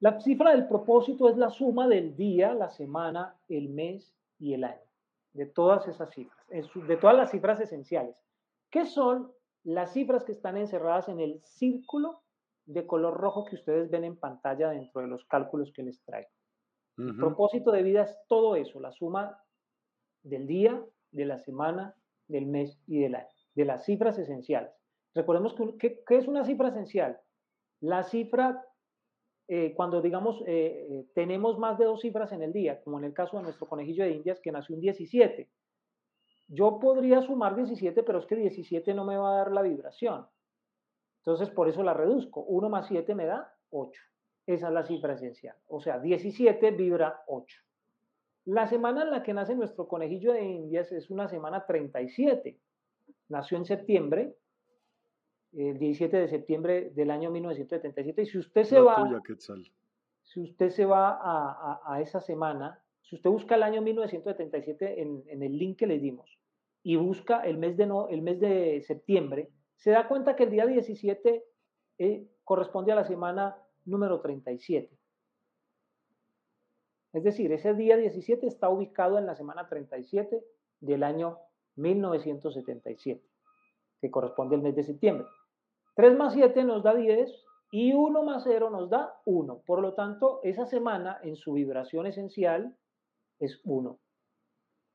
[0.00, 4.64] La cifra del propósito es la suma del día, la semana, el mes y el
[4.64, 4.82] año,
[5.32, 8.22] de todas esas cifras, de todas las cifras esenciales.
[8.70, 12.22] ¿Qué son las cifras que están encerradas en el círculo
[12.66, 16.28] de color rojo que ustedes ven en pantalla dentro de los cálculos que les traigo?
[16.98, 19.42] El propósito de vida es todo eso, la suma
[20.22, 21.96] del día, de la semana,
[22.28, 24.83] del mes y del año, de las cifras esenciales.
[25.14, 27.20] Recordemos que, ¿qué es una cifra esencial?
[27.80, 28.64] La cifra,
[29.48, 33.04] eh, cuando digamos, eh, eh, tenemos más de dos cifras en el día, como en
[33.04, 35.48] el caso de nuestro conejillo de indias que nació un 17,
[36.48, 40.26] yo podría sumar 17, pero es que 17 no me va a dar la vibración.
[41.18, 42.42] Entonces, por eso la reduzco.
[42.42, 44.00] 1 más 7 me da 8.
[44.46, 45.56] Esa es la cifra esencial.
[45.68, 47.56] O sea, 17 vibra 8.
[48.46, 52.60] La semana en la que nace nuestro conejillo de indias es una semana 37.
[53.28, 54.36] Nació en septiembre,
[55.56, 58.22] el 17 de septiembre del año 1977.
[58.22, 58.96] Y si usted se va,
[60.22, 65.22] si usted se va a, a esa semana, si usted busca el año 1977 en,
[65.28, 66.38] en el link que le dimos
[66.82, 70.50] y busca el mes de, no, el mes de septiembre, se da cuenta que el
[70.50, 71.44] día 17
[71.98, 74.96] eh, corresponde a la semana número 37.
[77.12, 80.44] Es decir, ese día 17 está ubicado en la semana 37
[80.80, 81.38] del año
[81.76, 83.22] 1977,
[84.00, 85.26] que corresponde al mes de septiembre.
[85.94, 87.30] 3 más 7 nos da 10
[87.70, 89.62] y 1 más 0 nos da 1.
[89.66, 92.76] Por lo tanto, esa semana en su vibración esencial
[93.38, 93.98] es 1.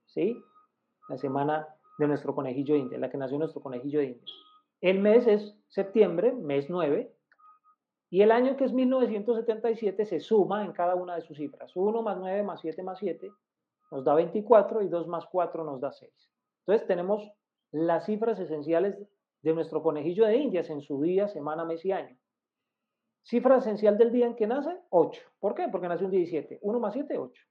[0.05, 0.41] ¿Sí?
[1.07, 4.33] La semana de nuestro conejillo de India, la que nació nuestro conejillo de India.
[4.81, 7.13] El mes es septiembre, mes 9,
[8.11, 11.75] y el año que es 1977 se suma en cada una de sus cifras.
[11.75, 13.31] 1 más 9 más 7 más 7
[13.91, 16.11] nos da 24 y 2 más 4 nos da 6.
[16.65, 17.29] Entonces tenemos
[17.71, 18.97] las cifras esenciales
[19.41, 22.17] de nuestro conejillo de Indias en su día, semana, mes y año.
[23.23, 25.21] Cifra esencial del día en que nace, 8.
[25.39, 25.67] ¿Por qué?
[25.69, 26.59] Porque nace un 17.
[26.61, 27.43] 1 más 7, 8.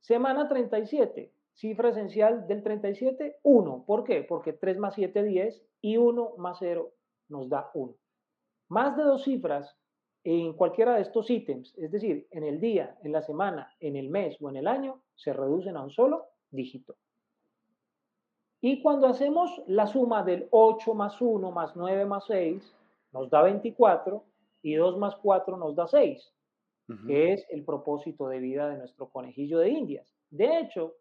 [0.00, 3.84] Semana 37, cifra esencial del 37, 1.
[3.86, 4.22] ¿Por qué?
[4.22, 6.92] Porque 3 más 7, 10 y 1 más 0
[7.28, 7.94] nos da 1.
[8.68, 9.76] Más de dos cifras
[10.24, 14.10] en cualquiera de estos ítems, es decir, en el día, en la semana, en el
[14.10, 16.96] mes o en el año, se reducen a un solo dígito.
[18.60, 22.76] Y cuando hacemos la suma del 8 más 1 más 9 más 6,
[23.12, 24.22] nos da 24
[24.62, 26.32] y 2 más 4 nos da 6
[27.06, 30.12] que es el propósito de vida de nuestro conejillo de indias.
[30.30, 30.96] De hecho,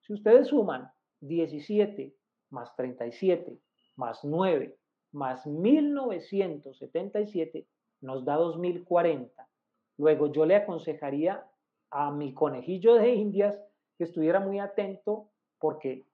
[0.00, 2.14] si ustedes suman 17
[2.50, 3.58] más 37
[3.96, 4.76] más 9
[5.12, 7.66] más 1977,
[8.00, 9.48] nos da 2040.
[9.98, 11.44] Luego yo le aconsejaría
[11.90, 13.60] a mi conejillo de indias
[13.98, 16.06] que estuviera muy atento porque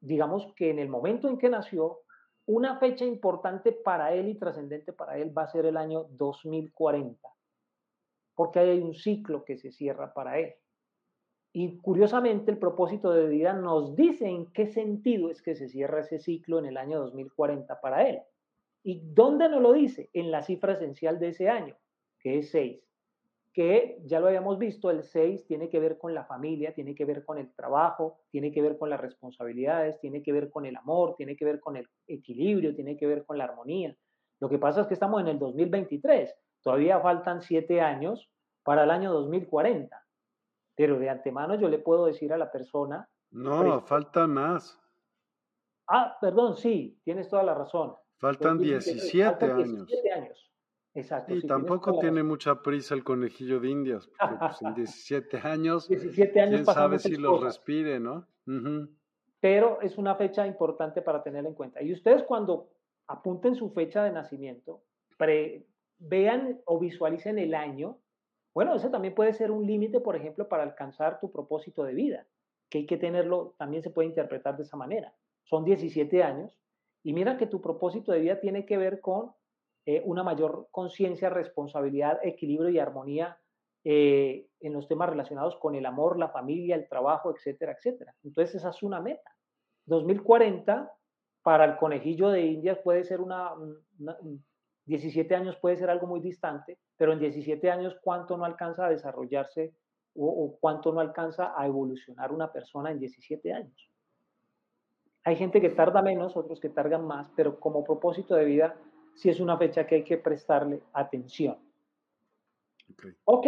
[0.00, 2.00] digamos que en el momento en que nació,
[2.46, 7.28] una fecha importante para él y trascendente para él va a ser el año 2040
[8.38, 10.54] porque hay un ciclo que se cierra para él.
[11.52, 16.02] Y curiosamente el propósito de vida nos dice en qué sentido es que se cierra
[16.02, 18.20] ese ciclo en el año 2040 para él.
[18.84, 20.08] ¿Y dónde nos lo dice?
[20.12, 21.76] En la cifra esencial de ese año,
[22.20, 22.80] que es 6.
[23.52, 27.04] Que ya lo habíamos visto, el 6 tiene que ver con la familia, tiene que
[27.04, 30.76] ver con el trabajo, tiene que ver con las responsabilidades, tiene que ver con el
[30.76, 33.96] amor, tiene que ver con el equilibrio, tiene que ver con la armonía.
[34.40, 36.32] Lo que pasa es que estamos en el 2023,
[36.62, 38.30] todavía faltan 7 años
[38.62, 40.04] para el año 2040.
[40.76, 43.08] Pero de antemano yo le puedo decir a la persona...
[43.30, 44.80] No, falta más.
[45.88, 47.96] Ah, perdón, sí, tienes toda la razón.
[48.18, 49.86] Faltan 17, años.
[49.86, 50.52] 17 años.
[50.94, 51.34] Exacto.
[51.34, 56.40] Y tampoco tiene mucha prisa el conejillo de Indias, porque pues, en 17 años, 17
[56.40, 58.26] años quién sabe si los respire, ¿no?
[59.40, 61.82] Pero es una fecha importante para tener en cuenta.
[61.82, 62.70] Y ustedes cuando
[63.06, 64.82] apunten su fecha de nacimiento,
[65.98, 67.98] vean o visualicen el año,
[68.54, 72.26] bueno, ese también puede ser un límite, por ejemplo, para alcanzar tu propósito de vida,
[72.68, 75.14] que hay que tenerlo, también se puede interpretar de esa manera.
[75.44, 76.58] Son 17 años,
[77.02, 79.32] y mira que tu propósito de vida tiene que ver con
[79.90, 83.38] eh, una mayor conciencia, responsabilidad, equilibrio y armonía
[83.82, 88.14] eh, en los temas relacionados con el amor, la familia, el trabajo, etcétera, etcétera.
[88.22, 89.34] Entonces esa es una meta.
[89.86, 90.92] 2040
[91.42, 93.54] para el conejillo de Indias puede ser una,
[94.84, 98.90] 17 años puede ser algo muy distante, pero en 17 años cuánto no alcanza a
[98.90, 99.72] desarrollarse
[100.14, 103.90] o, o cuánto no alcanza a evolucionar una persona en 17 años.
[105.24, 108.76] Hay gente que tarda menos, otros que tardan más, pero como propósito de vida,
[109.18, 111.58] sí es una fecha que hay que prestarle atención.
[113.24, 113.46] Ok.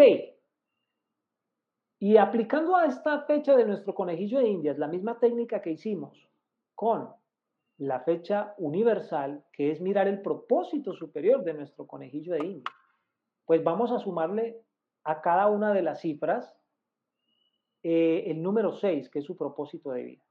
[2.01, 6.29] Y aplicando a esta fecha de nuestro conejillo de Indias, la misma técnica que hicimos
[6.75, 7.09] con
[7.79, 12.75] la fecha universal, que es mirar el propósito superior de nuestro conejillo de Indias,
[13.45, 14.61] pues vamos a sumarle
[15.05, 16.53] a cada una de las cifras
[17.85, 20.25] eh, el número 6, que es su propósito de vida.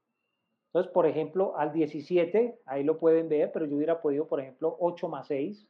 [0.70, 4.76] Entonces, por ejemplo, al 17, ahí lo pueden ver, pero yo hubiera podido, por ejemplo,
[4.78, 5.68] 8 más 6,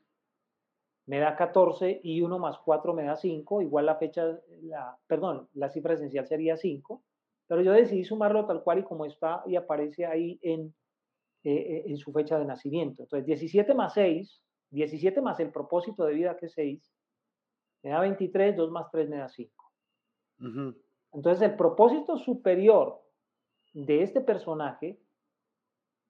[1.06, 5.48] me da 14 y 1 más 4 me da 5, igual la fecha, la, perdón,
[5.54, 7.02] la cifra esencial sería 5,
[7.46, 10.74] pero yo decidí sumarlo tal cual y como está y aparece ahí en,
[11.44, 13.02] eh, eh, en su fecha de nacimiento.
[13.04, 16.92] Entonces, 17 más 6, 17 más el propósito de vida que es 6,
[17.82, 19.72] me da 23, 2 más 3 me da 5.
[21.12, 23.02] Entonces, el propósito superior
[23.72, 24.98] de este personaje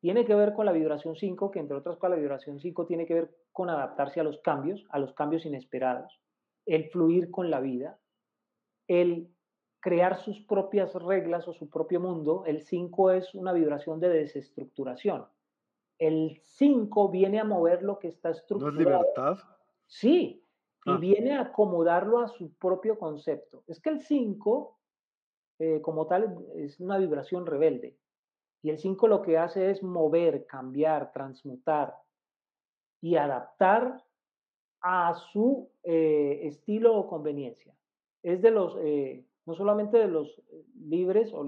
[0.00, 3.06] tiene que ver con la vibración 5, que entre otras cosas la vibración 5 tiene
[3.06, 6.20] que ver con adaptarse a los cambios, a los cambios inesperados,
[6.64, 7.98] el fluir con la vida,
[8.88, 9.28] el
[9.80, 12.44] crear sus propias reglas o su propio mundo.
[12.46, 15.26] El 5 es una vibración de desestructuración.
[15.98, 18.72] El 5 viene a mover lo que está estructurado.
[18.72, 19.38] ¿No es libertad?
[19.86, 20.42] Sí,
[20.86, 20.96] y ah.
[20.96, 23.64] viene a acomodarlo a su propio concepto.
[23.66, 24.79] Es que el 5
[25.60, 27.94] eh, como tal es una vibración rebelde.
[28.62, 31.94] Y el 5 lo que hace es mover, cambiar, transmutar
[33.02, 34.02] y adaptar
[34.80, 37.74] a su eh, estilo o conveniencia.
[38.22, 40.42] Es de los, eh, no solamente de los
[40.78, 41.44] libres o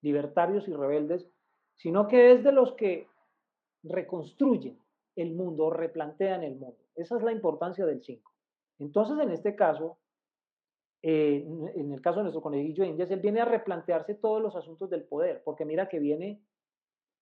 [0.00, 1.28] libertarios y rebeldes,
[1.74, 3.08] sino que es de los que
[3.82, 4.78] reconstruyen
[5.16, 6.78] el mundo, replantean el mundo.
[6.94, 8.32] Esa es la importancia del 5.
[8.78, 9.98] Entonces, en este caso,
[11.08, 11.46] eh,
[11.76, 14.90] en el caso de nuestro conejillo de Indias, él viene a replantearse todos los asuntos
[14.90, 16.42] del poder, porque mira que viene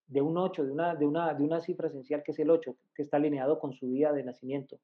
[0.07, 3.75] de un 8, de una, cifra esencial que es el 8, que está alineado con
[3.75, 4.81] su día de nacimiento.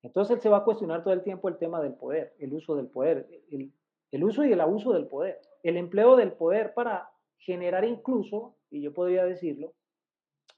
[0.00, 2.76] Entonces él se va a cuestionar todo el tiempo el tema del poder, el uso
[2.76, 3.72] del poder, el,
[4.12, 8.80] el uso y el abuso del poder, el empleo del poder para generar incluso, y
[8.80, 9.74] yo podría decirlo,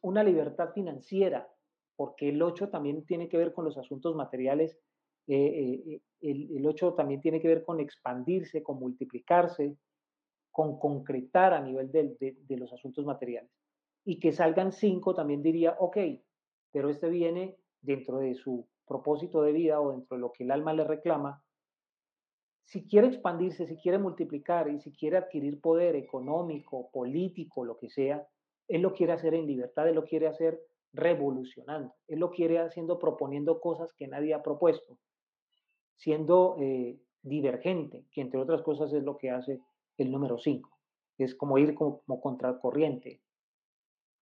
[0.02, 1.48] una libertad financiera,
[1.96, 4.78] porque el 8 también tiene que ver con los asuntos materiales
[5.28, 9.76] eh, eh, el, 8 también tiene que ver con expandirse, con multiplicarse,
[10.50, 13.50] con concretar a nivel de, de, los asuntos materiales.
[14.04, 15.98] Y que salgan 5 también diría, ok,
[16.72, 20.50] pero este viene dentro de su propósito de vida o dentro de lo que el
[20.50, 21.42] alma le reclama.
[22.64, 27.90] Si quiere expandirse, si quiere multiplicar y si quiere adquirir poder económico, político, lo que
[27.90, 28.26] sea,
[28.68, 30.60] él lo quiere hacer en libertad, él lo quiere hacer
[30.92, 34.98] revolucionando, él lo quiere haciendo proponiendo cosas que nadie ha propuesto
[35.96, 39.60] siendo eh, divergente, que entre otras cosas es lo que hace
[39.96, 40.70] el número 5.
[41.18, 43.20] Es como ir como, contracorriente,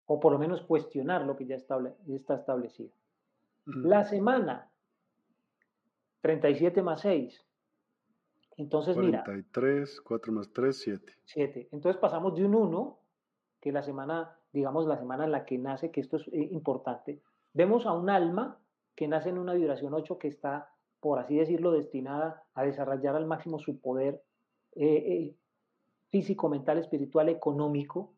[0.07, 2.91] o por lo menos cuestionar lo que ya está establecido.
[3.67, 4.71] La semana,
[6.21, 7.45] 37 más 6.
[8.57, 10.05] Entonces, 43, mira.
[10.07, 11.13] 4 más 3, 7.
[11.25, 11.69] 7.
[11.73, 12.99] Entonces pasamos de un 1,
[13.61, 17.21] que la semana, digamos, la semana en la que nace, que esto es eh, importante.
[17.53, 18.61] Vemos a un alma
[18.95, 20.74] que nace en una vibración 8 que está
[21.05, 24.23] por así decirlo, destinada a desarrollar al máximo su poder
[24.75, 25.37] eh, eh,
[26.11, 28.15] físico, mental, espiritual, económico,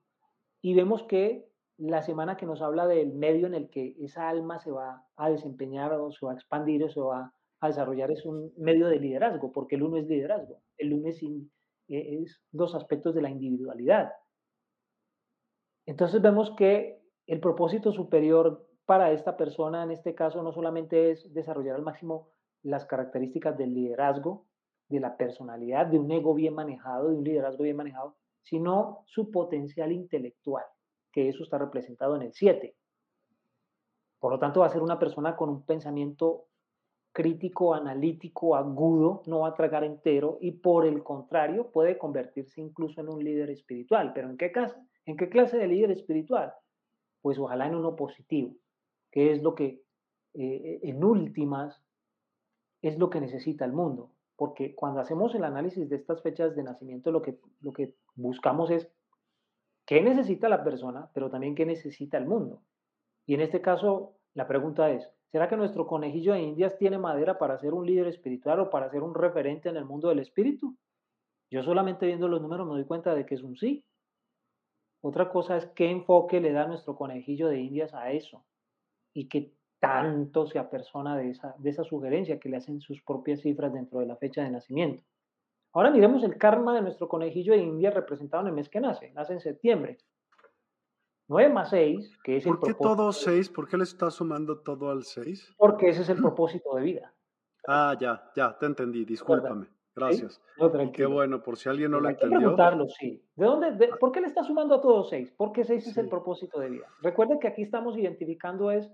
[0.62, 4.60] y vemos que la semana que nos habla del medio en el que esa alma
[4.60, 8.24] se va a desempeñar o se va a expandir o se va a desarrollar es
[8.24, 11.40] un medio de liderazgo, porque el uno es liderazgo, el uno es, eh,
[11.88, 14.12] es dos aspectos de la individualidad.
[15.86, 21.34] Entonces vemos que el propósito superior para esta persona en este caso no solamente es
[21.34, 22.35] desarrollar al máximo
[22.66, 24.46] las características del liderazgo,
[24.88, 29.30] de la personalidad, de un ego bien manejado, de un liderazgo bien manejado, sino su
[29.30, 30.64] potencial intelectual
[31.12, 32.76] que eso está representado en el 7.
[34.18, 36.48] Por lo tanto, va a ser una persona con un pensamiento
[37.12, 43.00] crítico, analítico, agudo, no va a tragar entero y por el contrario puede convertirse incluso
[43.00, 44.12] en un líder espiritual.
[44.12, 46.52] ¿Pero en qué, caso, en qué clase de líder espiritual?
[47.22, 48.54] Pues ojalá en uno positivo,
[49.10, 49.80] que es lo que
[50.34, 51.85] eh, en últimas
[52.88, 54.10] es lo que necesita el mundo.
[54.36, 58.70] Porque cuando hacemos el análisis de estas fechas de nacimiento, lo que, lo que buscamos
[58.70, 58.88] es
[59.86, 62.62] qué necesita la persona, pero también qué necesita el mundo.
[63.24, 67.38] Y en este caso, la pregunta es, ¿será que nuestro conejillo de indias tiene madera
[67.38, 70.76] para ser un líder espiritual o para ser un referente en el mundo del espíritu?
[71.50, 73.84] Yo solamente viendo los números me doy cuenta de que es un sí.
[75.00, 78.44] Otra cosa es qué enfoque le da nuestro conejillo de indias a eso
[79.14, 83.40] y qué tanto se apersona de esa, de esa sugerencia que le hacen sus propias
[83.40, 85.02] cifras dentro de la fecha de nacimiento.
[85.72, 89.12] Ahora miremos el karma de nuestro conejillo de India representado en el mes que nace,
[89.12, 89.98] nace en septiembre.
[91.28, 92.78] 9 más 6, que es el propósito.
[92.78, 93.48] ¿Por qué todo 6?
[93.50, 95.54] ¿Por qué le está sumando todo al 6?
[95.56, 97.12] Porque ese es el propósito de vida.
[97.66, 99.66] Ah, ya, ya, te entendí, discúlpame.
[99.96, 100.42] Gracias.
[100.92, 102.36] qué bueno, por si alguien no lo entendió.
[102.36, 103.24] Hay que preguntarlo, sí.
[103.34, 105.32] ¿De dónde, ¿Por qué le está sumando a todos 6?
[105.36, 106.86] Porque 6 es el propósito de vida.
[107.00, 108.90] Recuerde que aquí estamos identificando es,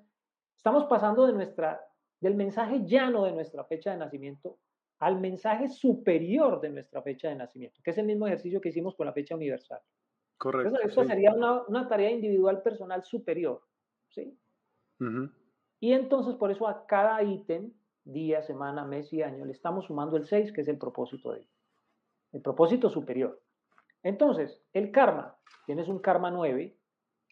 [0.57, 1.81] estamos pasando de nuestra,
[2.21, 4.59] del mensaje llano de nuestra fecha de nacimiento
[4.99, 8.95] al mensaje superior de nuestra fecha de nacimiento, que es el mismo ejercicio que hicimos
[8.95, 9.81] con la fecha universal.
[10.39, 10.69] Correcto.
[10.69, 13.63] Entonces, esto sería una, tarea individual personal superior.
[14.09, 14.39] ¿sí?
[15.81, 17.73] Y entonces, por eso a cada ítem,
[18.05, 21.41] día, semana, mes y año, le estamos sumando el 6, que es el propósito de
[21.41, 21.49] él.
[22.33, 23.43] El propósito superior.
[24.05, 26.77] Entonces, el karma, tienes un karma 9,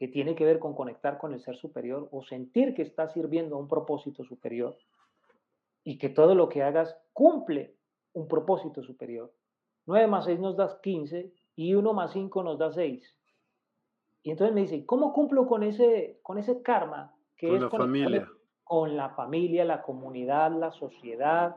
[0.01, 3.57] que tiene que ver con conectar con el ser superior o sentir que estás sirviendo
[3.57, 4.75] a un propósito superior
[5.85, 7.77] y que todo lo que hagas cumple
[8.15, 9.31] un propósito superior.
[9.85, 13.15] 9 más 6 nos da 15 y 1 más 5 nos da 6.
[14.23, 17.15] Y entonces me dice, ¿cómo cumplo con ese, con ese karma?
[17.37, 18.29] Que con la familia.
[18.65, 21.57] Con la familia, la comunidad, la sociedad,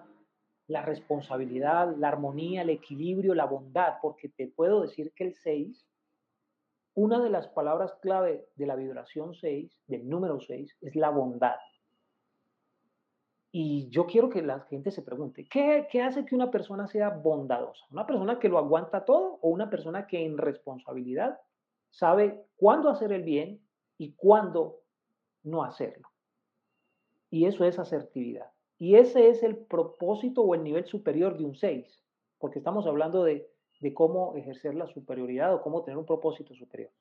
[0.68, 5.88] la responsabilidad, la armonía, el equilibrio, la bondad, porque te puedo decir que el 6,
[6.96, 11.58] una de las palabras clave de la vibración 6, del número 6, es la bondad.
[13.52, 17.10] Y yo quiero que la gente se pregunte, ¿qué, ¿qué, hace que una persona sea
[17.10, 17.86] bondadosa?
[17.92, 21.40] ¿Una persona que lo aguanta todo o una persona que en responsabilidad
[21.92, 23.62] sabe cuándo hacer el bien
[23.98, 24.82] y cuándo
[25.44, 26.10] no hacerlo?
[27.30, 28.52] Y eso es asertividad.
[28.80, 32.04] Y ese es el propósito o el nivel superior de un 6,
[32.40, 36.92] porque estamos hablando de, de cómo ejercer la superioridad o cómo tener un propósito superior.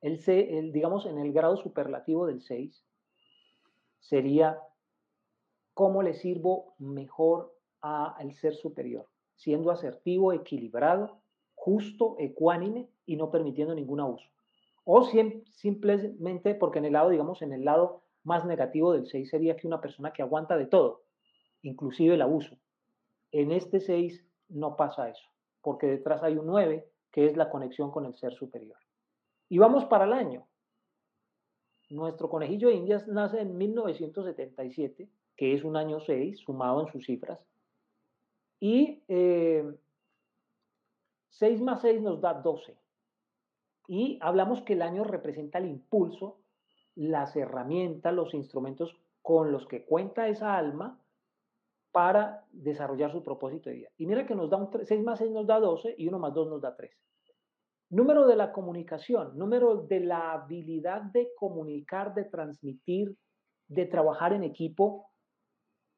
[0.00, 2.84] El, el, digamos, en el grado superlativo del 6
[4.00, 4.58] sería
[5.74, 11.20] cómo le sirvo mejor al ser superior, siendo asertivo, equilibrado,
[11.54, 14.26] justo, ecuánime y no permitiendo ningún abuso.
[14.84, 19.56] O simplemente porque en el lado, digamos, en el lado más negativo del 6 sería
[19.56, 21.02] que una persona que aguanta de todo,
[21.62, 22.58] inclusive el abuso.
[23.32, 25.24] En este 6 no pasa eso,
[25.64, 28.78] porque detrás hay un 9, que es la conexión con el ser superior.
[29.48, 30.46] Y vamos para el año.
[31.90, 37.04] Nuestro conejillo de Indias nace en 1977 que es un año 6, sumado en sus
[37.04, 37.38] cifras.
[38.60, 39.64] Y 6 eh,
[41.62, 42.76] más 6 nos da 12.
[43.88, 46.38] Y hablamos que el año representa el impulso,
[46.94, 51.00] las herramientas, los instrumentos con los que cuenta esa alma
[51.94, 53.88] para desarrollar su propósito de vida.
[53.96, 56.34] Y mira que nos da un 6 más 6 nos da 12 y 1 más
[56.34, 56.90] 2 nos da 3.
[57.90, 63.16] Número de la comunicación, número de la habilidad de comunicar, de transmitir,
[63.68, 65.06] de trabajar en equipo,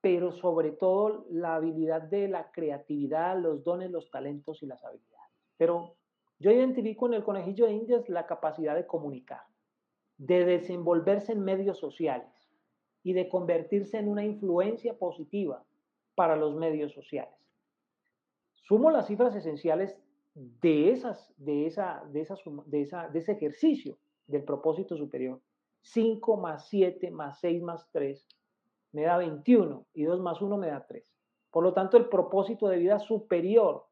[0.03, 5.33] pero sobre todo la habilidad de la creatividad, los dones, los talentos y las habilidades.
[5.57, 5.97] Pero
[6.39, 9.45] yo identifico en el conejillo de indias la capacidad de comunicar,
[10.19, 12.53] de desenvolverse en medios sociales
[13.03, 15.66] y de convertirse en una influencia positiva
[16.17, 17.35] para los medios sociales.
[18.55, 19.97] Sumo las cifras esenciales
[20.35, 25.41] de, esas, de, esa, de, esa, de, ese ejercicio del propósito superior.
[25.83, 28.27] 5 más 7 más 6 más 3
[28.91, 31.05] me da 21 y 2 más 1 me da 3.
[31.53, 33.87] Por lo tanto, el propósito de vida superior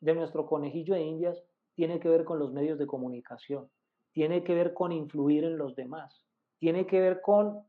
[0.00, 1.42] de nuestro conejillo de indias
[1.74, 3.70] tiene que ver con los medios de comunicación,
[4.12, 6.24] tiene que ver con influir en los demás,
[6.58, 7.62] tiene que ver con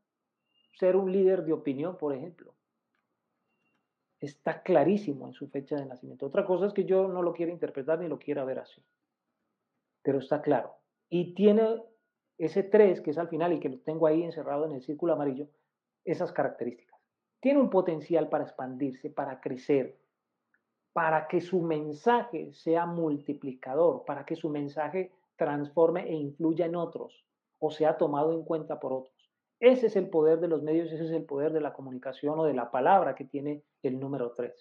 [0.79, 2.56] ser un líder de opinión, por ejemplo.
[4.19, 6.25] Está clarísimo en su fecha de nacimiento.
[6.25, 8.83] Otra cosa es que yo no lo quiera interpretar ni lo quiera ver así,
[10.01, 10.75] pero está claro.
[11.09, 11.83] Y tiene
[12.37, 15.13] ese 3, que es al final y que lo tengo ahí encerrado en el círculo
[15.13, 15.47] amarillo,
[16.03, 16.99] esas características.
[17.39, 19.97] Tiene un potencial para expandirse, para crecer,
[20.93, 27.27] para que su mensaje sea multiplicador, para que su mensaje transforme e influya en otros
[27.59, 29.16] o sea tomado en cuenta por otros.
[29.59, 32.43] Ese es el poder de los medios, ese es el poder de la comunicación o
[32.45, 34.53] de la palabra que tiene el número 3.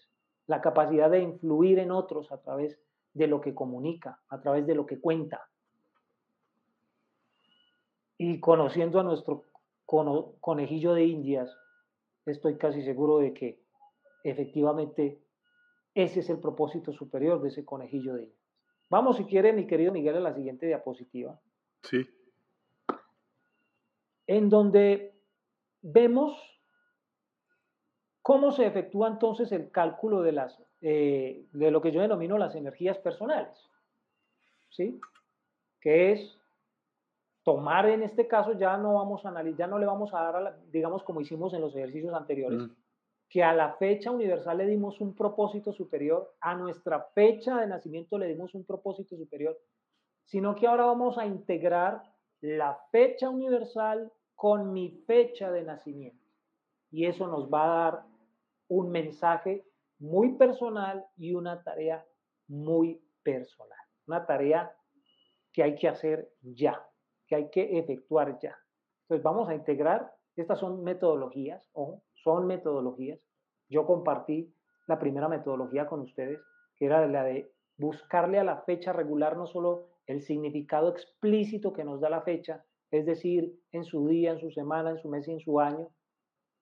[0.46, 2.78] La capacidad de influir en otros a través
[3.12, 5.48] de lo que comunica, a través de lo que cuenta.
[8.18, 9.44] Y conociendo a nuestro
[9.84, 11.54] conejillo de indias,
[12.24, 13.60] estoy casi seguro de que
[14.24, 15.20] efectivamente
[15.94, 18.46] ese es el propósito superior de ese conejillo de indias.
[18.88, 21.38] Vamos, si quiere, mi querido Miguel, a la siguiente diapositiva.
[21.82, 22.06] Sí.
[24.26, 25.14] En donde
[25.82, 26.36] vemos
[28.22, 32.56] cómo se efectúa entonces el cálculo de, las, eh, de lo que yo denomino las
[32.56, 33.56] energías personales.
[34.70, 35.00] ¿Sí?
[35.80, 36.36] Que es
[37.46, 40.58] tomar en este caso, ya no vamos a analizar, ya no le vamos a dar,
[40.72, 42.70] digamos, como hicimos en los ejercicios anteriores, mm.
[43.28, 48.18] que a la fecha universal le dimos un propósito superior, a nuestra fecha de nacimiento
[48.18, 49.56] le dimos un propósito superior,
[50.24, 52.02] sino que ahora vamos a integrar
[52.40, 56.24] la fecha universal con mi fecha de nacimiento.
[56.90, 58.02] Y eso nos va a dar
[58.68, 59.66] un mensaje
[59.98, 62.06] muy personal y una tarea
[62.46, 63.78] muy personal.
[64.06, 64.72] Una tarea
[65.52, 66.80] que hay que hacer ya
[67.26, 68.56] que hay que efectuar ya.
[69.02, 73.20] Entonces vamos a integrar, estas son metodologías, o son metodologías.
[73.68, 74.52] Yo compartí
[74.86, 76.40] la primera metodología con ustedes,
[76.76, 81.84] que era la de buscarle a la fecha regular no solo el significado explícito que
[81.84, 85.26] nos da la fecha, es decir, en su día, en su semana, en su mes
[85.28, 85.88] y en su año,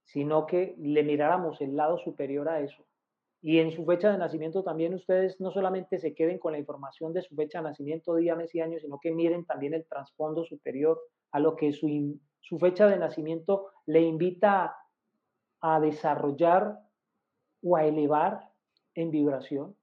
[0.05, 2.85] sino que le miráramos el lado superior a eso,
[3.47, 7.13] y en su fecha de nacimiento también ustedes no solamente se queden con la información
[7.13, 10.47] de su fecha de nacimiento, día, mes y año, sino que miren también el trasfondo
[10.47, 10.99] superior
[11.31, 14.75] a lo que su, su fecha de nacimiento le invita
[15.61, 16.79] a, a desarrollar
[17.63, 18.51] o a elevar
[18.95, 19.77] en vibración.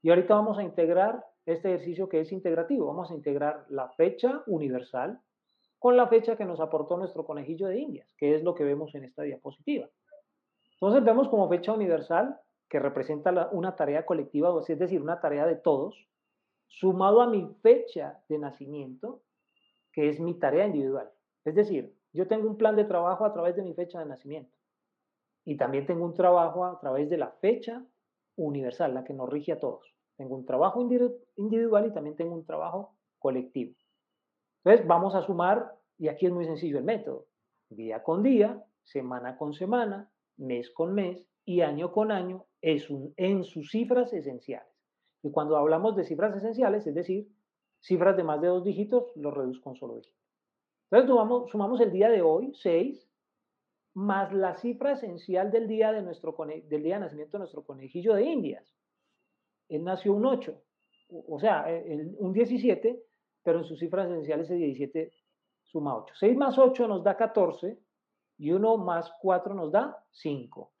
[0.00, 2.86] Y ahorita vamos a integrar este ejercicio que es integrativo.
[2.86, 5.18] Vamos a integrar la fecha universal
[5.78, 8.94] con la fecha que nos aportó nuestro conejillo de indias, que es lo que vemos
[8.94, 9.88] en esta diapositiva.
[10.74, 12.38] Entonces vemos como fecha universal
[12.68, 16.08] que representa una tarea colectiva, es decir, una tarea de todos,
[16.66, 19.22] sumado a mi fecha de nacimiento,
[19.92, 21.10] que es mi tarea individual.
[21.44, 24.54] Es decir, yo tengo un plan de trabajo a través de mi fecha de nacimiento
[25.44, 27.82] y también tengo un trabajo a través de la fecha
[28.36, 29.94] universal, la que nos rige a todos.
[30.16, 30.82] Tengo un trabajo
[31.36, 33.74] individual y también tengo un trabajo colectivo.
[34.64, 37.26] Entonces, vamos a sumar, y aquí es muy sencillo el método,
[37.70, 43.44] día con día, semana con semana, mes con mes y año con año es en
[43.44, 44.72] sus cifras esenciales.
[45.22, 47.28] Y cuando hablamos de cifras esenciales, es decir,
[47.80, 50.16] cifras de más de dos dígitos, lo reduzco un solo dígito.
[50.90, 53.08] Entonces sumamos, sumamos el día de hoy, 6,
[53.94, 58.14] más la cifra esencial del día de, nuestro, del día de nacimiento de nuestro conejillo
[58.14, 58.72] de Indias.
[59.68, 60.62] Él nació un 8,
[61.10, 61.66] o sea,
[62.18, 63.02] un 17,
[63.42, 65.12] pero en sus cifras esenciales ese 17
[65.62, 66.14] suma 8.
[66.18, 67.78] 6 más 8 nos da 14
[68.38, 70.72] y 1 más 4 nos da 5.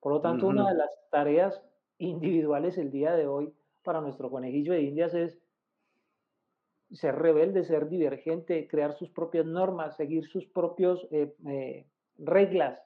[0.00, 1.62] Por lo tanto, una de las tareas
[1.98, 5.38] individuales el día de hoy para nuestro conejillo de indias es
[6.92, 11.86] ser rebelde, ser divergente, crear sus propias normas, seguir sus propias eh, eh,
[12.18, 12.80] reglas,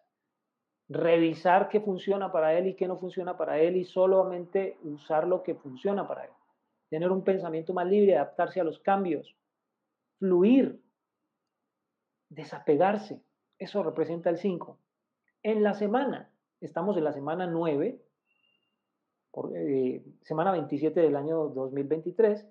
[0.88, 5.42] revisar qué funciona para él y qué no funciona para él y solamente usar lo
[5.42, 6.30] que funciona para él.
[6.88, 9.36] Tener un pensamiento más libre, adaptarse a los cambios,
[10.18, 10.80] fluir,
[12.28, 13.22] desapegarse.
[13.58, 14.78] Eso representa el 5.
[15.42, 16.30] En la semana,
[16.64, 18.00] Estamos en la semana 9,
[19.30, 22.46] por, eh, semana 27 del año 2023.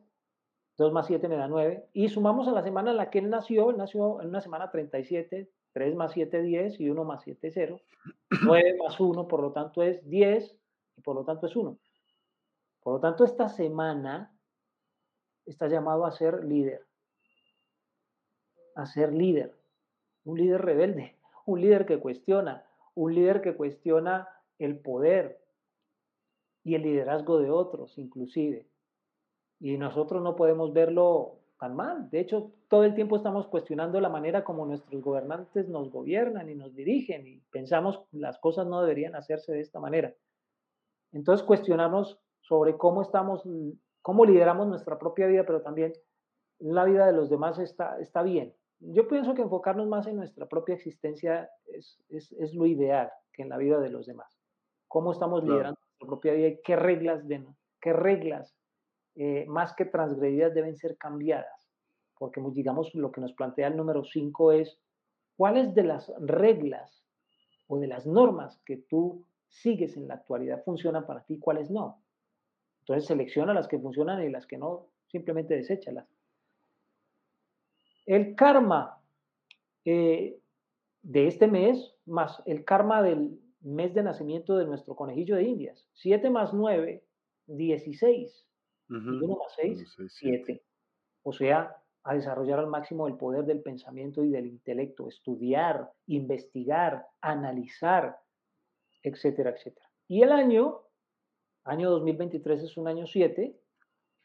[0.77, 1.88] 2 más 7 me da 9.
[1.93, 3.72] Y sumamos a la semana en la que él nació.
[3.72, 5.49] Él nació en una semana 37.
[5.72, 6.80] 3 más 7, 10.
[6.80, 7.80] Y 1 más 7, 0.
[8.45, 10.55] 9 más 1, por lo tanto, es 10.
[10.97, 11.76] Y por lo tanto es 1.
[12.84, 14.38] Por lo tanto, esta semana
[15.45, 16.85] está llamado a ser líder.
[18.76, 19.57] A ser líder.
[20.26, 21.18] Un líder rebelde.
[21.45, 22.65] Un líder que cuestiona
[22.95, 24.27] un líder que cuestiona
[24.60, 25.39] el poder
[26.64, 28.68] y el liderazgo de otros, inclusive.
[29.60, 32.10] Y nosotros no podemos verlo tan mal.
[32.10, 36.55] De hecho, todo el tiempo estamos cuestionando la manera como nuestros gobernantes nos gobiernan y
[36.55, 40.14] nos dirigen y pensamos las cosas no deberían hacerse de esta manera.
[41.11, 43.43] Entonces, cuestionarnos sobre cómo estamos,
[44.01, 45.93] cómo lideramos nuestra propia vida, pero también
[46.59, 48.53] la vida de los demás está, está bien.
[48.79, 53.43] Yo pienso que enfocarnos más en nuestra propia existencia es, es, es lo ideal que
[53.43, 54.37] en la vida de los demás.
[54.87, 57.45] Cómo estamos liderando nuestra propia vida y qué reglas, de,
[57.81, 58.55] qué reglas
[59.15, 61.69] eh, más que transgredidas deben ser cambiadas.
[62.17, 64.79] Porque digamos lo que nos plantea el número 5 es
[65.37, 67.03] cuáles de las reglas
[67.67, 72.02] o de las normas que tú sigues en la actualidad funcionan para ti, cuáles no.
[72.84, 76.05] Entonces selecciona las que funcionan y las que no, simplemente deséchalas.
[78.05, 79.01] El karma
[79.85, 80.38] eh,
[81.01, 85.88] de este mes, más el karma del mes de nacimiento de nuestro conejillo de Indias.
[85.93, 87.03] 7 más 9,
[87.47, 88.47] 16.
[88.89, 90.61] Y 1 más 6, 7.
[91.23, 97.07] O sea, a desarrollar al máximo el poder del pensamiento y del intelecto, estudiar, investigar,
[97.22, 98.18] analizar,
[99.03, 99.89] etcétera, etcétera.
[100.10, 100.81] Y el año,
[101.64, 103.56] año 2023 es un año 7,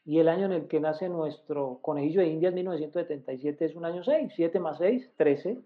[0.05, 4.03] y el año en el que nace nuestro conejillo de Indias, 1977, es un año
[4.03, 4.33] 6.
[4.35, 5.61] 7 más 6, 13,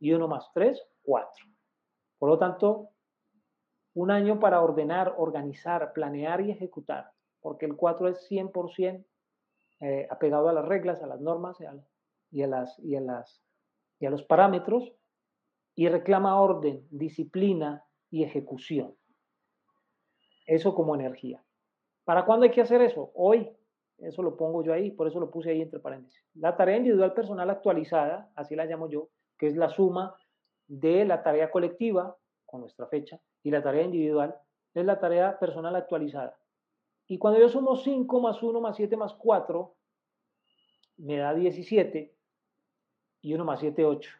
[0.00, 1.46] y 1 más 3, 4.
[2.18, 2.90] Por lo tanto,
[3.94, 9.04] un año para ordenar, organizar, planear y ejecutar, porque el 4 es 100%
[9.80, 11.64] eh, apegado a las reglas, a las normas y
[12.42, 13.42] a, las, y, a las,
[14.00, 14.92] y a los parámetros,
[15.76, 18.96] y reclama orden, disciplina y ejecución.
[20.44, 21.42] Eso como energía.
[22.04, 23.10] ¿Para cuándo hay que hacer eso?
[23.14, 23.50] Hoy.
[23.98, 26.20] Eso lo pongo yo ahí, por eso lo puse ahí entre paréntesis.
[26.34, 29.08] La tarea individual personal actualizada, así la llamo yo,
[29.38, 30.16] que es la suma
[30.66, 34.34] de la tarea colectiva con nuestra fecha y la tarea individual,
[34.74, 36.36] es la tarea personal actualizada.
[37.06, 39.74] Y cuando yo sumo 5 más 1 más 7 más 4,
[40.96, 42.14] me da 17
[43.22, 44.10] y 1 más 7, 8.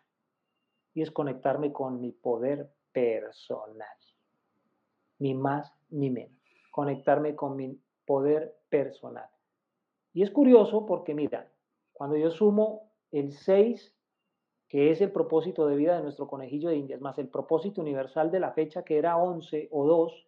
[0.94, 3.88] Y es conectarme con mi poder personal.
[5.18, 6.36] Ni más ni menos.
[6.70, 9.28] Conectarme con mi poder personal.
[10.12, 11.50] Y es curioso porque, mira,
[11.92, 13.94] cuando yo sumo el 6,
[14.68, 18.30] que es el propósito de vida de nuestro conejillo de indias, más el propósito universal
[18.30, 20.26] de la fecha, que era 11 o 2,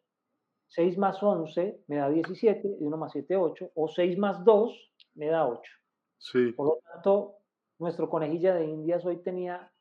[0.69, 4.93] 6 más 11 me da 17 y 1 más 7, 8, o 6 más 2
[5.15, 5.73] me da 8.
[6.19, 6.53] Sí.
[6.53, 7.37] Por lo tanto,
[7.79, 9.73] nuestro conejillo de indias hoy tenía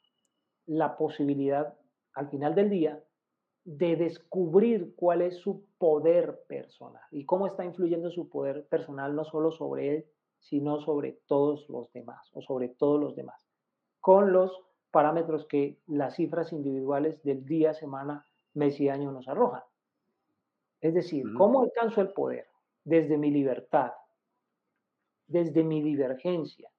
[0.65, 1.77] la posibilidad,
[2.13, 3.03] al final del día,
[3.65, 9.25] de descubrir cuál es su poder personal y cómo está influyendo su poder personal no
[9.25, 10.05] solo sobre él,
[10.39, 13.43] sino sobre todos los demás o sobre todos los demás,
[13.99, 14.61] con los
[14.91, 19.63] parámetros que las cifras individuales del día, semana, mes y año nos arrojan.
[20.79, 22.45] Es decir, ¿cómo alcanzo el poder?
[22.83, 23.93] Desde mi libertad,
[25.25, 26.69] desde mi divergencia,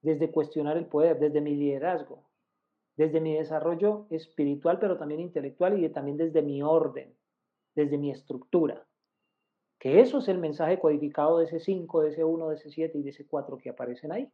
[0.00, 2.24] desde cuestionar el poder, desde mi liderazgo,
[2.96, 7.14] desde mi desarrollo espiritual, pero también intelectual y también desde mi orden,
[7.74, 8.86] desde mi estructura.
[9.78, 12.98] Que eso es el mensaje codificado de ese 5, de ese 1, de ese 7
[12.98, 14.30] y de ese 4 que aparecen ahí.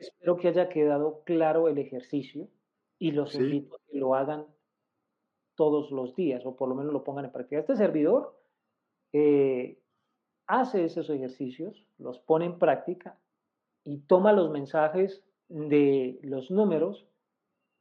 [0.00, 2.48] Espero que haya quedado claro el ejercicio
[2.98, 4.46] y los invito a que lo hagan
[5.56, 7.60] todos los días o por lo menos lo pongan en práctica.
[7.60, 8.38] Este servidor
[9.12, 9.78] eh,
[10.46, 13.18] hace esos ejercicios, los pone en práctica
[13.86, 17.06] y toma los mensajes de los números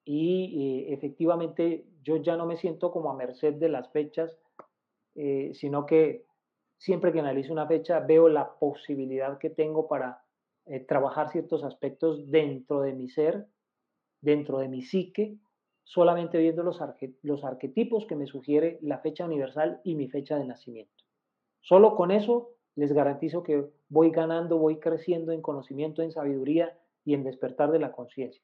[0.05, 4.37] y eh, efectivamente yo ya no me siento como a merced de las fechas,
[5.15, 6.25] eh, sino que
[6.77, 10.21] siempre que analizo una fecha veo la posibilidad que tengo para
[10.87, 13.45] trabajar ciertos aspectos dentro de mi ser,
[14.19, 15.37] dentro de mi psique,
[15.83, 16.79] solamente viendo los,
[17.21, 21.03] los arquetipos que me sugiere la fecha universal y mi fecha de nacimiento.
[21.61, 27.13] Solo con eso les garantizo que voy ganando, voy creciendo en conocimiento, en sabiduría y
[27.13, 28.41] en despertar de la conciencia.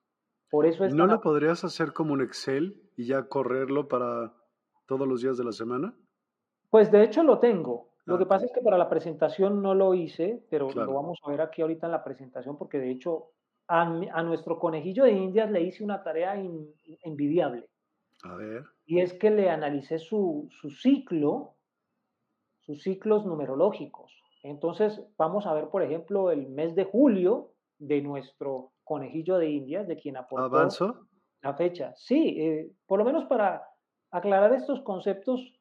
[0.50, 4.34] Por eso es ¿No lo podrías hacer como un Excel y ya correrlo para
[4.86, 5.94] todos los días de la semana?
[6.70, 7.92] Pues de hecho lo tengo.
[8.06, 11.20] Lo que ah, pasa es que para la presentación no lo hice, pero lo vamos
[11.24, 13.32] a ver aquí ahorita en la presentación porque de hecho
[13.68, 13.86] a,
[14.24, 16.36] nuestro conejillo de indias le hice una tarea
[17.04, 17.70] envidiable.
[18.24, 18.66] A ver.
[18.86, 21.54] Y es que le analicé su, ciclo,
[22.60, 24.21] sus ciclos numerológicos.
[24.44, 29.88] Entonces, vamos a ver, por ejemplo, el mes de julio de nuestro conejillo de indias,
[29.88, 31.08] de quien aportó ¿Avanzo?
[31.42, 31.94] la fecha.
[31.96, 33.64] Sí, eh, por lo menos para
[34.12, 35.54] aclarar estos conceptos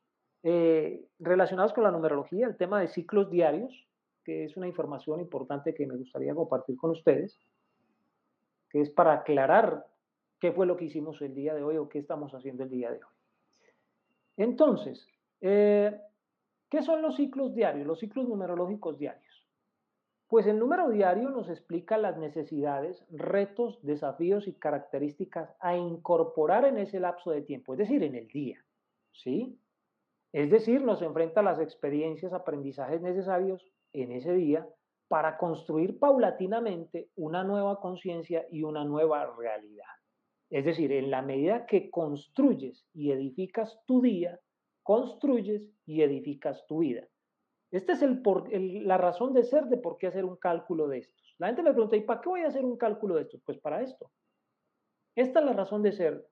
[0.42, 3.86] eh, relacionados con la numerología, el tema de ciclos diarios,
[4.24, 7.38] que es una información importante que me gustaría compartir con ustedes
[8.70, 9.84] que es para aclarar
[10.38, 12.90] qué fue lo que hicimos el día de hoy o qué estamos haciendo el día
[12.90, 13.14] de hoy.
[14.36, 15.06] Entonces,
[15.42, 16.00] eh,
[16.70, 19.46] ¿qué son los ciclos diarios, los ciclos numerológicos diarios?
[20.28, 26.78] Pues el número diario nos explica las necesidades, retos, desafíos y características a incorporar en
[26.78, 28.64] ese lapso de tiempo, es decir, en el día.
[29.12, 29.58] ¿Sí?
[30.32, 34.68] Es decir, nos enfrenta a las experiencias, aprendizajes necesarios en ese día
[35.08, 39.90] para construir paulatinamente una nueva conciencia y una nueva realidad.
[40.50, 44.38] Es decir, en la medida que construyes y edificas tu día,
[44.90, 47.06] construyes y edificas tu vida.
[47.70, 51.36] Esta es la razón de ser de por qué hacer un cálculo de estos.
[51.38, 53.40] La gente me pregunta, ¿y para qué voy a hacer un cálculo de estos?
[53.46, 54.10] Pues para esto.
[55.14, 56.26] Esta es la razón de ser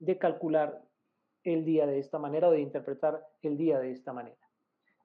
[0.00, 0.82] de calcular
[1.44, 4.44] el día de esta manera o de interpretar el día de esta manera.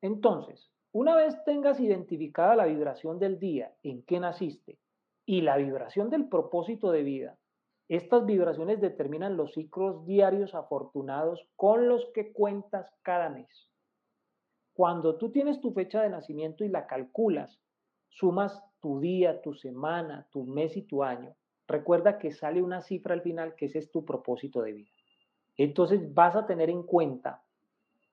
[0.01, 4.79] Entonces, una vez tengas identificada la vibración del día en que naciste
[5.27, 7.37] y la vibración del propósito de vida,
[7.89, 13.67] estas vibraciones determinan los ciclos diarios afortunados con los que cuentas cada mes.
[14.73, 17.59] Cuando tú tienes tu fecha de nacimiento y la calculas,
[18.07, 21.35] sumas tu día, tu semana, tu mes y tu año,
[21.67, 24.91] recuerda que sale una cifra al final que ese es tu propósito de vida.
[25.57, 27.43] Entonces vas a tener en cuenta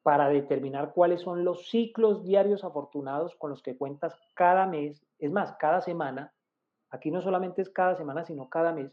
[0.03, 5.31] para determinar cuáles son los ciclos diarios afortunados con los que cuentas cada mes, es
[5.31, 6.33] más, cada semana,
[6.91, 8.91] aquí no solamente es cada semana, sino cada mes,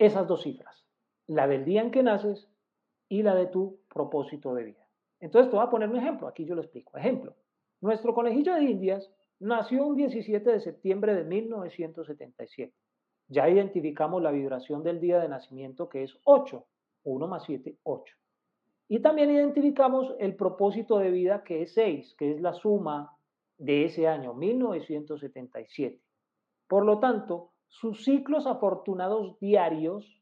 [0.00, 0.86] esas dos cifras,
[1.26, 2.48] la del día en que naces
[3.08, 4.88] y la de tu propósito de vida.
[5.20, 6.96] Entonces te voy a poner un ejemplo, aquí yo lo explico.
[6.96, 7.36] Ejemplo,
[7.82, 12.72] nuestro conejillo de indias nació un 17 de septiembre de 1977.
[13.28, 16.64] Ya identificamos la vibración del día de nacimiento que es 8,
[17.04, 18.14] 1 más 7, 8.
[18.88, 23.14] Y también identificamos el propósito de vida que es 6, que es la suma
[23.58, 26.00] de ese año, 1977.
[26.66, 30.20] Por lo tanto, sus ciclos afortunados diarios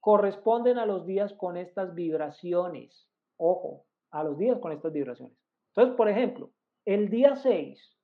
[0.00, 3.08] corresponden a los días con estas vibraciones.
[3.36, 5.36] Ojo, a los días con estas vibraciones.
[5.68, 6.50] Entonces, por ejemplo,
[6.84, 7.98] el día 6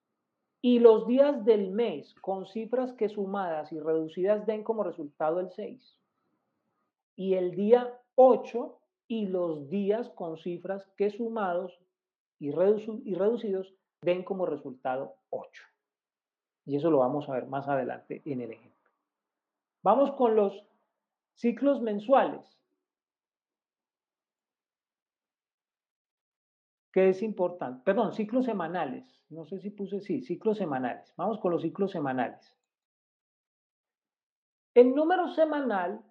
[0.60, 5.50] y los días del mes con cifras que sumadas y reducidas den como resultado el
[5.50, 6.00] 6.
[7.16, 11.78] Y el día 8 y los días con cifras que sumados
[12.38, 15.62] y, reducidos den como resultado 8.
[16.68, 18.90] Y eso lo vamos a ver más adelante en el ejemplo.
[19.82, 20.66] Vamos con los
[21.32, 22.60] ciclos mensuales.
[26.92, 27.80] ¿Qué es importante?
[27.86, 29.24] Perdón, ciclos semanales.
[29.30, 31.14] No sé si puse, sí, ciclos semanales.
[31.16, 32.54] Vamos con los ciclos semanales.
[34.74, 36.04] El número semanal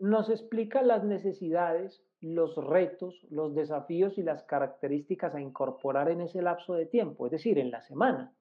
[0.00, 6.42] nos explica las necesidades, los retos, los desafíos y las características a incorporar en ese
[6.42, 8.34] lapso de tiempo, es decir, en la semana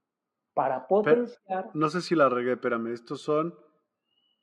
[0.60, 1.69] para potenciar.
[1.73, 3.56] no sé si la regué, espérame, estos son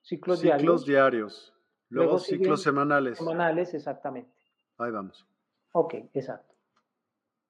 [0.00, 1.54] ciclos, diarios.
[1.90, 3.18] Luego, ciclos semanales.
[3.18, 4.32] Semanales, exactamente.
[4.78, 5.26] Ahí vamos.
[5.72, 6.54] Ok, exacto.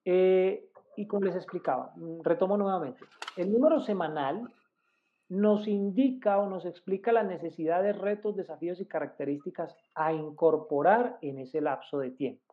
[0.04, 3.04] Eh, y como les explicaba, mm, retomo nuevamente.
[3.36, 4.52] El número semanal
[5.28, 11.60] nos indica o nos explica las necesidades, retos, desafíos y características a incorporar en ese
[11.60, 12.52] lapso de tiempo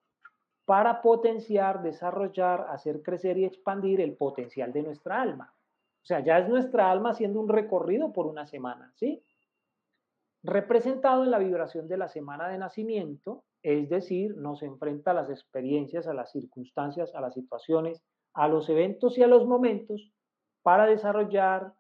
[0.66, 5.52] para potenciar, desarrollar, hacer crecer y expandir el potencial de nuestra alma.
[6.04, 9.24] O sea, ya es nuestra alma haciendo un recorrido por una semana, ¿sí?
[10.44, 15.30] Representado en la vibración de la semana de nacimiento, es decir, nos enfrenta a las
[15.30, 18.04] experiencias, a las circunstancias, a las situaciones,
[18.34, 20.12] a los eventos y a los momentos
[20.62, 21.74] para desarrollar,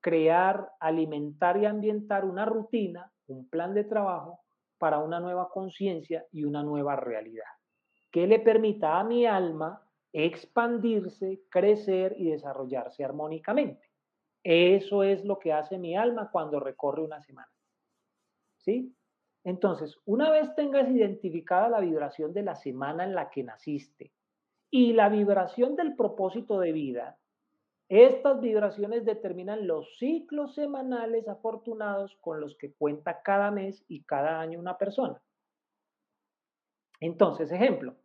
[0.00, 4.40] crear, alimentar y ambientar una rutina, un plan de trabajo
[4.76, 7.48] para una nueva conciencia y una nueva realidad,
[8.10, 9.80] que le permita a mi alma
[10.14, 13.90] expandirse, crecer y desarrollarse armónicamente.
[14.44, 17.50] Eso es lo que hace mi alma cuando recorre una semana.
[18.58, 18.94] ¿Sí?
[19.42, 24.12] Entonces, una vez tengas identificada la vibración de la semana en la que naciste
[24.70, 27.18] y la vibración del propósito de vida,
[27.88, 34.40] estas vibraciones determinan los ciclos semanales afortunados con los que cuenta cada mes y cada
[34.40, 35.20] año una persona.
[37.00, 37.96] Entonces, ejemplo,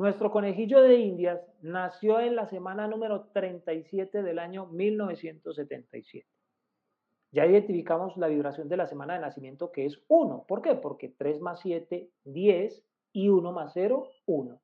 [0.00, 6.26] nuestro conejillo de Indias nació en la semana número 37 del año 1977.
[7.32, 10.46] Ya identificamos la vibración de la semana de nacimiento que es 1.
[10.48, 10.74] ¿Por qué?
[10.74, 12.82] Porque 3 más 7, 10
[13.12, 14.60] y 1 más 0, 1.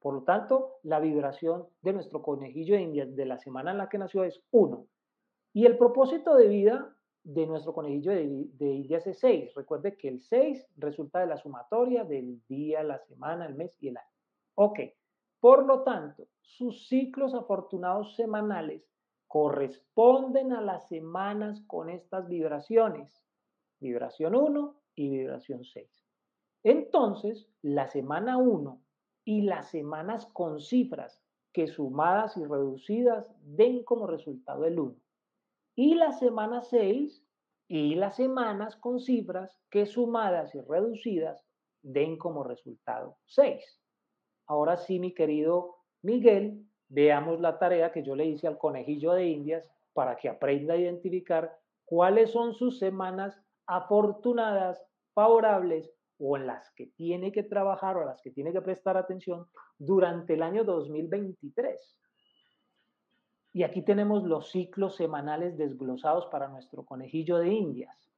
[0.00, 3.88] Por lo tanto, la vibración de nuestro conejillo de Indias de la semana en la
[3.88, 4.86] que nació es 1.
[5.54, 8.22] Y el propósito de vida de nuestro conejillo de,
[8.60, 9.54] Indias es 6.
[9.54, 13.88] Recuerde que el 6 resulta de la sumatoria del día, la semana, el mes y
[13.88, 14.13] el año.
[14.56, 14.80] Ok,
[15.40, 18.88] por lo tanto, sus ciclos afortunados semanales
[19.26, 23.20] corresponden a las semanas con estas vibraciones,
[23.80, 26.04] vibración 1 y vibración 6.
[26.62, 28.80] Entonces, la semana 1
[29.24, 31.20] y las semanas con cifras
[31.52, 34.96] que sumadas y reducidas den como resultado el 1.
[35.74, 37.24] Y la semana 6
[37.66, 41.44] y las semanas con cifras que sumadas y reducidas
[41.82, 43.83] den como resultado 6.
[44.46, 49.26] Ahora sí, mi querido Miguel, veamos la tarea que yo le hice al conejillo de
[49.26, 54.84] Indias para que aprenda a identificar cuáles son sus semanas afortunadas,
[55.14, 58.96] favorables o en las que tiene que trabajar o a las que tiene que prestar
[58.96, 59.46] atención
[59.78, 61.98] durante el año 2023.
[63.52, 68.10] Y aquí tenemos los ciclos semanales desglosados para nuestro conejillo de Indias.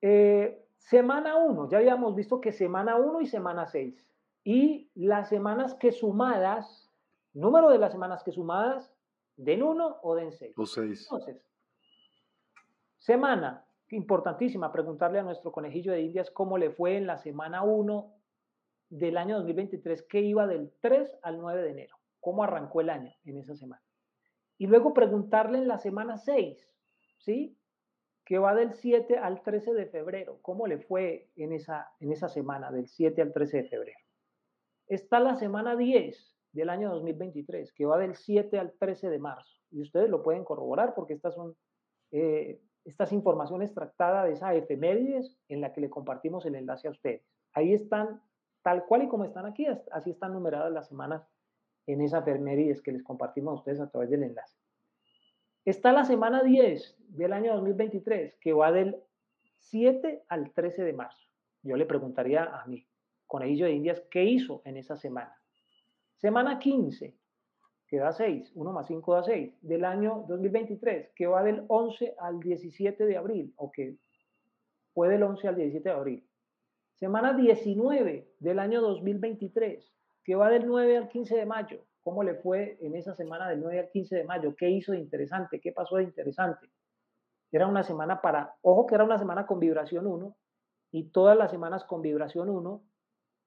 [0.00, 4.06] Eh, semana 1, ya habíamos visto que semana 1 y semana 6.
[4.44, 6.90] Y las semanas que sumadas,
[7.34, 8.94] número de las semanas que sumadas,
[9.36, 10.54] den 1 o den 6.
[10.56, 11.02] O 6.
[11.02, 11.44] Entonces,
[12.96, 18.14] semana, importantísima, preguntarle a nuestro conejillo de Indias cómo le fue en la semana 1
[18.88, 21.96] del año 2023, que iba del 3 al 9 de enero.
[22.20, 23.82] ¿Cómo arrancó el año en esa semana?
[24.56, 26.66] Y luego preguntarle en la semana 6,
[27.18, 27.57] ¿sí?
[28.28, 30.38] Que va del 7 al 13 de febrero.
[30.42, 33.98] ¿Cómo le fue en esa, en esa semana, del 7 al 13 de febrero?
[34.86, 39.50] Está la semana 10 del año 2023, que va del 7 al 13 de marzo.
[39.70, 41.56] Y ustedes lo pueden corroborar porque estas son
[42.10, 46.90] eh, estas informaciones tratadas de esa efemérides en la que le compartimos el enlace a
[46.90, 47.22] ustedes.
[47.54, 48.20] Ahí están,
[48.60, 51.26] tal cual y como están aquí, así están numeradas las semanas
[51.86, 54.57] en esa efemérides que les compartimos a ustedes a través del enlace.
[55.68, 58.96] Está la semana 10 del año 2023, que va del
[59.58, 61.28] 7 al 13 de marzo.
[61.62, 62.86] Yo le preguntaría a mi
[63.26, 65.38] conejillo de indias qué hizo en esa semana.
[66.16, 67.14] Semana 15,
[67.86, 72.14] que da 6, 1 más 5 da 6, del año 2023, que va del 11
[72.18, 73.98] al 17 de abril, o que
[74.94, 76.28] fue del 11 al 17 de abril.
[76.94, 79.92] Semana 19 del año 2023,
[80.24, 83.60] que va del 9 al 15 de mayo cómo le fue en esa semana del
[83.60, 86.70] 9 al 15 de mayo, qué hizo de interesante, qué pasó de interesante.
[87.52, 90.34] Era una semana para, ojo que era una semana con vibración 1
[90.90, 92.82] y todas las semanas con vibración 1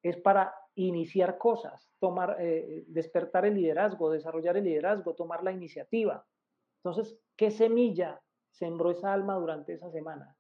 [0.04, 6.24] es para iniciar cosas, tomar, eh, despertar el liderazgo, desarrollar el liderazgo, tomar la iniciativa.
[6.84, 8.22] Entonces, ¿qué semilla
[8.52, 10.38] sembró esa alma durante esa semana?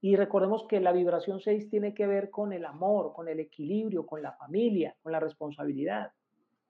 [0.00, 4.06] Y recordemos que la vibración 6 tiene que ver con el amor, con el equilibrio,
[4.06, 6.10] con la familia, con la responsabilidad.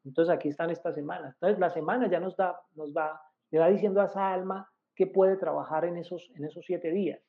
[0.05, 1.35] Entonces aquí están estas semanas.
[1.35, 3.21] Entonces la semana ya nos da, nos va,
[3.51, 7.21] le va diciendo a esa alma que puede trabajar en esos, en esos siete días.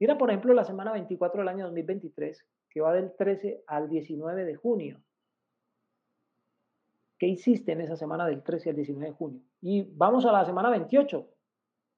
[0.00, 4.44] Mira, por ejemplo, la semana 24 del año 2023, que va del 13 al 19
[4.44, 5.00] de junio.
[7.18, 9.42] ¿Qué hiciste en esa semana del 13 al 19 de junio?
[9.60, 11.28] Y vamos a la semana 28,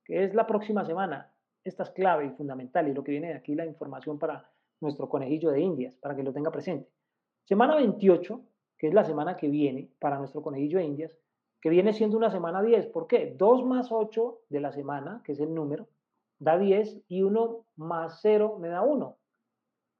[0.04, 1.30] que es la próxima semana.
[1.62, 4.50] Esta es clave y fundamental y lo que viene de aquí la información para
[4.80, 6.88] nuestro conejillo de Indias, para que lo tenga presente.
[7.44, 8.42] Semana 28
[8.80, 11.14] que es la semana que viene para nuestro conejillo de Indias,
[11.60, 12.86] que viene siendo una semana 10.
[12.86, 13.34] ¿Por qué?
[13.36, 15.86] 2 más 8 de la semana, que es el número,
[16.38, 19.18] da 10 y 1 más 0 me da 1.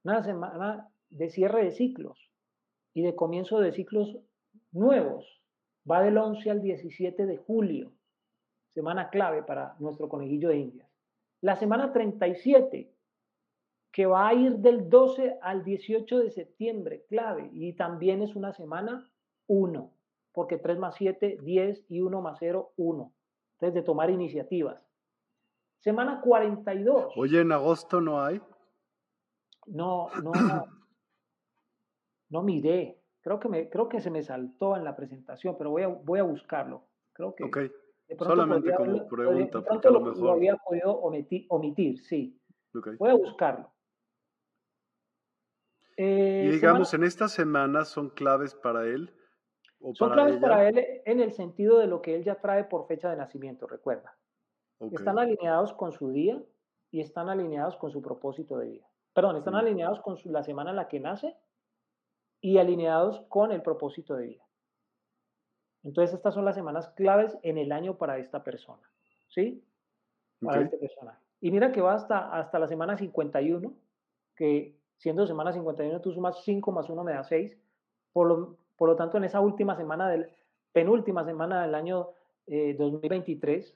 [0.03, 2.31] Una semana de cierre de ciclos
[2.95, 4.17] y de comienzo de ciclos
[4.71, 5.43] nuevos.
[5.89, 7.91] Va del 11 al 17 de julio,
[8.73, 10.89] semana clave para nuestro conejillo de Indias.
[11.41, 12.90] La semana 37
[13.91, 18.53] que va a ir del 12 al 18 de septiembre, clave, y también es una
[18.53, 19.11] semana
[19.47, 19.93] 1,
[20.31, 23.13] porque 3 más 7, 10 y 1 más 0, 1.
[23.53, 24.81] Entonces, de tomar iniciativas.
[25.79, 27.13] Semana 42.
[27.17, 28.39] Oye, ¿en agosto no hay?
[29.67, 30.31] No, no,
[32.29, 32.97] no miré.
[33.21, 36.19] Creo que, me, creo que se me saltó en la presentación, pero voy a, voy
[36.19, 36.87] a buscarlo.
[37.13, 37.43] Creo que.
[37.43, 37.57] Ok.
[38.17, 40.23] Solamente como pregunta, porque a lo mejor.
[40.23, 42.39] Lo había podido omitir, omitir sí.
[42.73, 43.71] Voy a buscarlo.
[45.97, 49.13] Eh, y digamos, en estas semanas son claves para él.
[49.79, 52.87] ¿o son claves para él en el sentido de lo que él ya trae por
[52.87, 54.15] fecha de nacimiento, recuerda.
[54.79, 56.41] Están alineados con su día
[56.89, 58.87] y están alineados con su propósito de vida.
[59.13, 61.35] Perdón, están alineados con la semana en la que nace
[62.39, 64.45] y alineados con el propósito de vida.
[65.83, 68.81] Entonces, estas son las semanas claves en el año para esta persona.
[69.29, 69.63] ¿Sí?
[70.39, 71.19] Para este personaje.
[71.39, 73.73] Y mira que va hasta, hasta la semana 51,
[74.35, 77.57] que siendo semana 51 tú sumas 5 más 1 me da 6.
[78.13, 80.29] Por lo, por lo tanto, en esa última semana del,
[80.71, 82.09] penúltima semana del año
[82.45, 83.75] 2023, eh,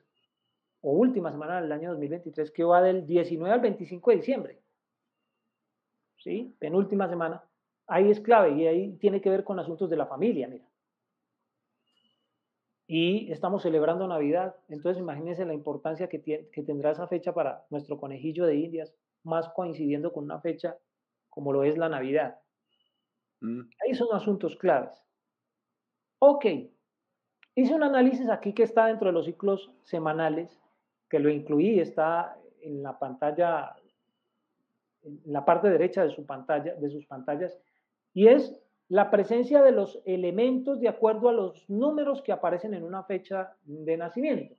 [0.81, 4.59] o última semana del año 2023, que va del 19 al 25 de diciembre.
[6.17, 6.55] ¿Sí?
[6.59, 7.43] Penúltima semana.
[7.87, 10.65] Ahí es clave y ahí tiene que ver con asuntos de la familia, mira.
[12.87, 17.97] Y estamos celebrando Navidad, entonces imagínense la importancia que, que tendrá esa fecha para nuestro
[17.97, 18.93] conejillo de Indias,
[19.23, 20.77] más coincidiendo con una fecha
[21.35, 22.39] como lo es la Navidad.
[23.41, 23.61] Mm.
[23.83, 25.03] Ahí son asuntos claves.
[26.19, 26.45] Ok,
[27.55, 30.59] hice un análisis aquí que está dentro de los ciclos semanales,
[31.09, 33.75] que lo incluí, está en la pantalla,
[35.03, 37.59] en la parte derecha de, su pantalla, de sus pantallas,
[38.13, 42.83] y es la presencia de los elementos de acuerdo a los números que aparecen en
[42.83, 44.55] una fecha de nacimiento,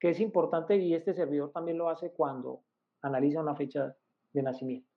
[0.00, 2.64] que es importante y este servidor también lo hace cuando
[3.02, 3.94] analiza una fecha
[4.32, 4.91] de nacimiento.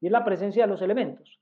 [0.00, 1.40] Y es la presencia de los elementos.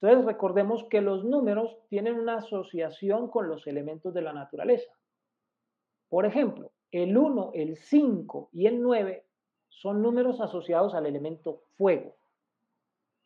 [0.00, 4.90] Entonces recordemos que los números tienen una asociación con los elementos de la naturaleza.
[6.08, 9.24] Por ejemplo, el 1, el 5 y el 9
[9.68, 12.16] son números asociados al elemento fuego.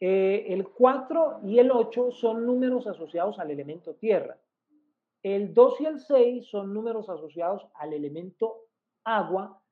[0.00, 4.38] Eh, el 4 y el 8 son números asociados al elemento tierra.
[5.22, 8.66] El 2 y el 6 son números asociados al elemento
[9.04, 9.62] agua.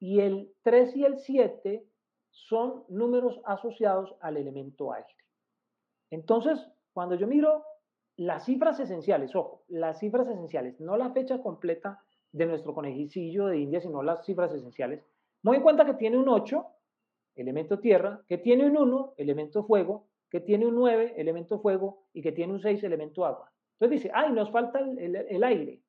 [0.00, 1.86] Y el 3 y el 7
[2.36, 5.08] son números asociados al elemento aire.
[6.10, 6.60] Entonces,
[6.92, 7.64] cuando yo miro
[8.16, 12.02] las cifras esenciales, ojo, las cifras esenciales, no la fecha completa
[12.32, 15.02] de nuestro conejillo de India, sino las cifras esenciales,
[15.42, 16.66] me doy cuenta que tiene un 8,
[17.36, 22.22] elemento tierra, que tiene un 1, elemento fuego, que tiene un 9, elemento fuego, y
[22.22, 23.50] que tiene un 6, elemento agua.
[23.78, 25.82] Entonces dice, ay, nos falta el, aire.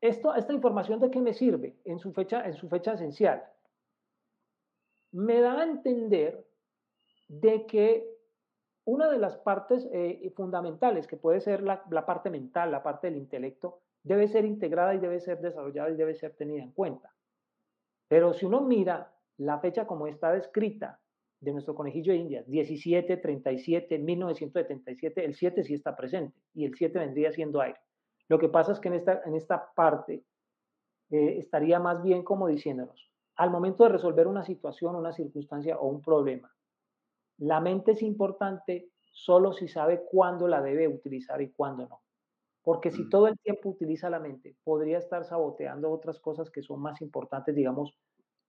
[0.00, 3.42] Esto, esta información de qué me sirve en su fecha, en su fecha esencial.
[5.12, 6.46] Me da a entender
[7.28, 8.10] de que
[8.84, 13.18] una de las partes eh, fundamentales, que puede ser la, parte mental, la parte del
[13.18, 17.14] intelecto, debe ser integrada y debe ser desarrollada y debe ser tenida en cuenta.
[18.08, 20.98] Pero si uno mira la fecha como está descrita
[21.40, 26.74] de nuestro conejillo de Indias, 17, 37, 1977, el 7 sí está presente y el
[26.74, 27.78] 7 vendría siendo aire.
[28.28, 30.24] Lo que pasa es que en esta, en esta parte
[31.10, 33.09] eh, estaría más bien como diciéndonos,
[33.40, 36.54] al momento de resolver una situación, una circunstancia o un problema,
[37.38, 42.02] la mente es importante solo si sabe cuándo la debe utilizar y cuándo no.
[42.62, 43.08] Porque si mm.
[43.08, 47.54] todo el tiempo utiliza la mente, podría estar saboteando otras cosas que son más importantes,
[47.54, 47.96] digamos,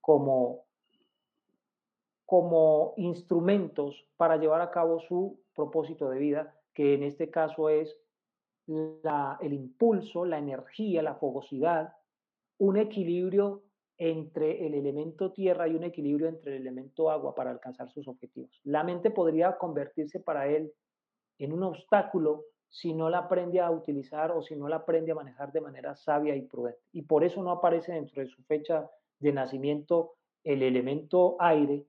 [0.02, 0.66] como,
[2.26, 7.98] como instrumentos para llevar a cabo su propósito de vida, que en este caso es
[8.66, 11.94] el impulso, la energía, la fogosidad,
[12.58, 13.62] un equilibrio
[14.04, 18.60] entre el elemento tierra y un equilibrio entre el elemento agua para alcanzar sus objetivos.
[18.64, 20.72] La mente podría convertirse para él
[21.38, 25.14] en un obstáculo si no la aprende a utilizar o si no la aprende a
[25.14, 26.80] manejar de manera sabia y prudente.
[26.92, 31.86] Y por eso no aparece dentro de su fecha de nacimiento el elemento aire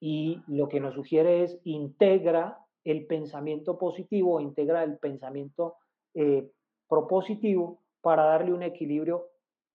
[0.00, 5.76] y lo que nos sugiere es integra el pensamiento positivo, integra el pensamiento
[6.14, 6.50] eh,
[6.88, 9.28] propositivo para darle un equilibrio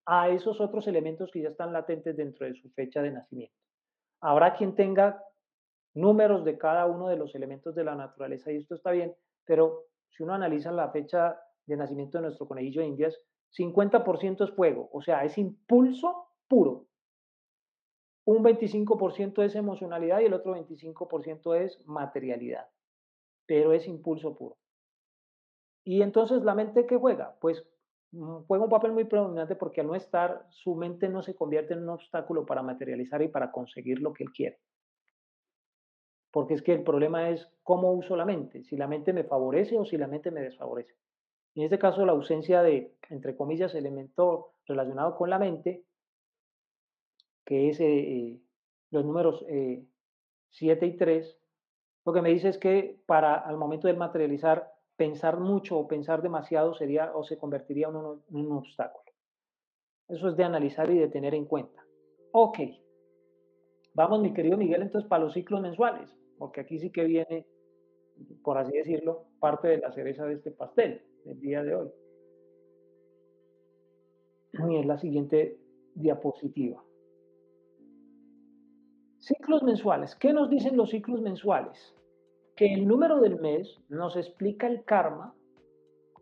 [0.07, 3.53] a esos otros elementos que ya están latentes dentro de su fecha de nacimiento.
[4.21, 5.21] Habrá quien tenga
[5.93, 9.13] números de cada uno de los elementos de la naturaleza y esto está bien,
[9.45, 13.19] pero si uno analiza la fecha de nacimiento de nuestro conejillo de indias,
[13.57, 16.85] 50% es fuego, o sea, es impulso puro.
[18.25, 22.69] Un 25% es emocionalidad y el otro 25% es materialidad,
[23.45, 24.57] pero es impulso puro.
[25.84, 27.65] Y entonces la mente que juega, pues
[28.11, 31.84] juega un papel muy predominante porque al no estar, su mente no se convierte en
[31.84, 34.59] un obstáculo para materializar y para conseguir lo que él quiere.
[36.31, 39.77] Porque es que el problema es cómo uso la mente, si la mente me favorece
[39.77, 40.95] o si la mente me desfavorece.
[41.55, 45.84] En este caso, la ausencia de, entre comillas, elemento relacionado con la mente,
[47.43, 48.39] que es eh,
[48.91, 49.43] los números
[50.51, 51.38] 7 eh, y 3,
[52.05, 56.22] lo que me dice es que para al momento de materializar pensar mucho o pensar
[56.22, 59.06] demasiado sería o se convertiría en un, obstáculo.
[60.10, 61.86] Eso es de analizar y de tener en cuenta.
[62.32, 62.60] Ok.
[63.94, 67.48] Vamos, mi querido Miguel, entonces para los ciclos mensuales, porque aquí sí que viene,
[68.44, 71.90] por así decirlo, parte de la cereza de este pastel del día de hoy.
[74.69, 75.60] Y es la siguiente
[75.94, 76.84] diapositiva.
[79.19, 80.15] Ciclos mensuales.
[80.15, 81.97] ¿Qué nos dicen los ciclos mensuales?
[82.57, 85.34] Que el número del mes nos explica el karma,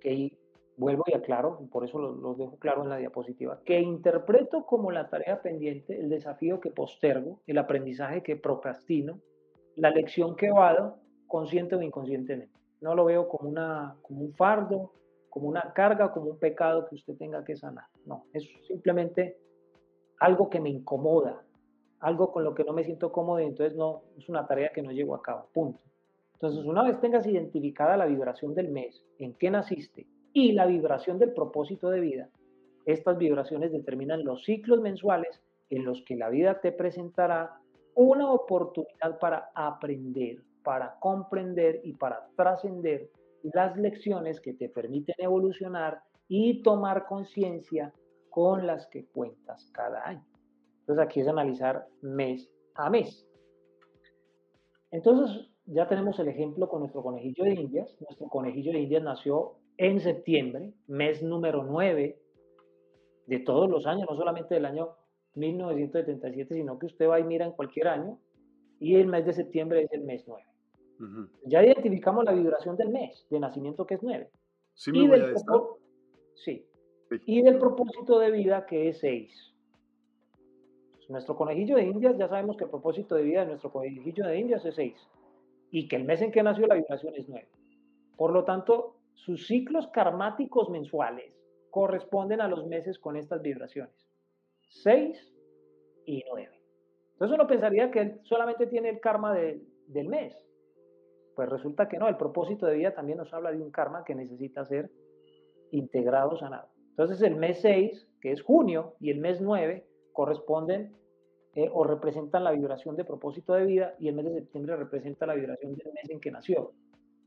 [0.01, 0.37] que
[0.77, 5.09] vuelvo y aclaro, por eso lo, dejo claro en la diapositiva, que interpreto como la
[5.09, 9.17] tarea pendiente, el desafío que postergo, el aprendizaje que procrastino,
[9.77, 12.53] la lección que vado, consciente o inconscientemente.
[12.81, 14.91] No lo veo como, una, como un fardo,
[15.29, 17.85] como una carga, como un pecado que usted tenga que sanar.
[18.05, 19.37] No, es simplemente
[20.19, 21.41] algo que me incomoda,
[22.01, 24.81] algo con lo que no me siento cómodo y entonces no, es una tarea que
[24.81, 25.79] no llevo a cabo, punto.
[26.35, 31.17] Entonces, una vez tengas identificada la vibración del mes, en qué naciste, y la vibración
[31.17, 32.29] del propósito de vida,
[32.85, 37.57] estas vibraciones determinan los ciclos mensuales en los que la vida te presentará
[37.95, 43.09] una oportunidad para aprender, para comprender y para trascender
[43.53, 47.93] las lecciones que te permiten evolucionar y tomar conciencia
[48.29, 50.25] con las que cuentas cada año.
[50.81, 53.25] Entonces aquí es analizar mes a mes.
[54.91, 57.95] Entonces, ya tenemos el ejemplo con nuestro conejillo de Indias.
[57.99, 62.19] Nuestro conejillo de Indias nació en septiembre, mes número 9
[63.27, 64.95] de todos los años, no solamente del año
[65.33, 68.19] 1977, sino que usted va y mira en cualquier año,
[68.79, 70.43] y el mes de septiembre es el mes 9.
[71.45, 74.29] Ya identificamos la vibración del mes de nacimiento que es 9.
[74.75, 75.35] Sí, y, del
[76.35, 76.65] sí.
[77.25, 79.53] y del propósito de vida que es 6.
[81.09, 84.39] Nuestro conejillo de Indias, ya sabemos que el propósito de vida de nuestro conejillo de
[84.39, 84.95] Indias es 6
[85.75, 87.49] y que el mes en que nació la vibración es 9.
[88.15, 91.33] Por lo tanto, sus ciclos karmáticos mensuales
[91.69, 93.93] corresponden a los meses con estas vibraciones.
[94.69, 95.33] 6
[96.05, 96.49] y 9.
[97.11, 100.33] Entonces uno pensaría que él solamente tiene el karma del mes.
[101.35, 104.15] Pues resulta que no, el propósito de vida también nos habla de un karma que
[104.15, 104.89] necesita ser
[105.71, 106.69] integrado, sanado.
[106.91, 110.95] Entonces el mes 6, que es junio, y el mes 9 corresponden
[111.55, 115.25] eh, o representan la vibración de propósito de vida y el mes de septiembre representa
[115.25, 116.73] la vibración del mes en que nació.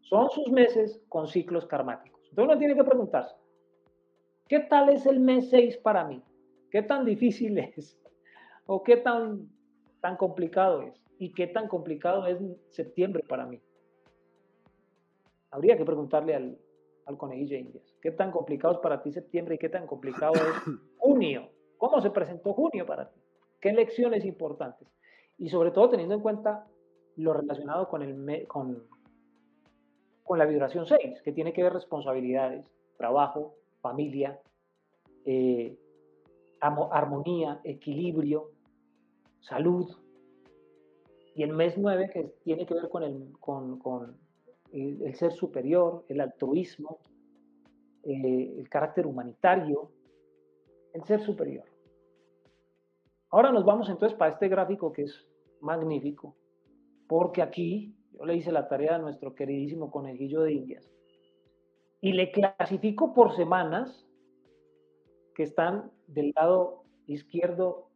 [0.03, 2.21] Son sus meses con ciclos karmáticos.
[2.29, 3.35] Entonces uno tiene que preguntarse,
[4.47, 6.23] ¿qué tal es el mes 6 para mí?
[6.71, 7.99] ¿Qué tan difícil es?
[8.67, 9.49] ¿O qué tan,
[10.03, 11.03] tan complicado es?
[11.19, 12.39] ¿Y qué tan complicado es
[12.69, 13.63] septiembre para mí?
[15.51, 16.59] Habría que preguntarle al,
[17.07, 20.75] al conejillo Indias, ¿qué tan complicado es para ti septiembre y qué tan complicado es
[20.99, 21.49] junio?
[21.79, 23.19] ¿Cómo se presentó junio para ti?
[23.61, 24.89] ¿Qué lecciones importantes?
[25.37, 26.67] Y sobre todo teniendo en cuenta
[27.17, 28.85] lo relacionado con, el, con,
[30.23, 32.65] con la vibración 6, que tiene que ver responsabilidades,
[32.97, 34.41] trabajo, familia,
[35.25, 35.77] eh,
[36.61, 38.51] armonía, equilibrio,
[39.41, 39.91] salud.
[41.35, 44.17] Y el mes 9, que tiene que ver con el, con,
[44.73, 46.99] el, ser superior, el altruismo,
[48.05, 49.91] eh, el carácter humanitario,
[50.93, 51.65] el ser superior.
[53.31, 55.29] Ahora nos vamos entonces para este gráfico que es
[55.61, 56.37] magnífico,
[57.07, 60.91] porque aquí yo le hice la tarea a nuestro queridísimo conejillo de Indias
[62.01, 64.07] y le clasifico por semanas
[65.35, 67.91] que están del lado izquierdo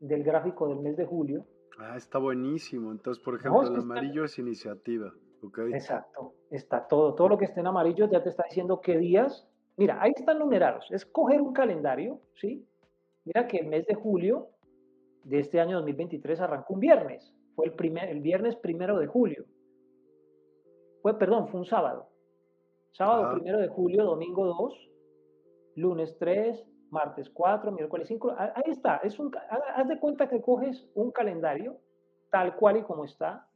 [0.00, 1.46] del gráfico del mes de julio.
[1.78, 2.90] Ah, está buenísimo.
[2.90, 5.12] Entonces, por ejemplo, el amarillo es iniciativa.
[5.72, 7.14] Exacto, está todo.
[7.14, 9.46] Todo lo que esté en amarillo ya te está diciendo qué días.
[9.76, 10.86] Mira, ahí están numerados.
[10.90, 12.66] Es coger un calendario, ¿sí?
[13.24, 14.48] Mira que el mes de julio
[15.26, 17.34] de este año 2023 arrancó un viernes.
[17.56, 19.44] Fue el, primer, el viernes primero de julio.
[21.02, 22.08] Fue, perdón, fue un sábado.
[22.92, 24.90] Sábado primero de julio, domingo 2,
[25.76, 28.34] lunes 3, martes 4, miércoles 5.
[28.38, 28.98] Ahí está.
[28.98, 29.32] Es un,
[29.74, 31.80] haz de cuenta que coges un calendario
[32.30, 33.48] tal cual y como está.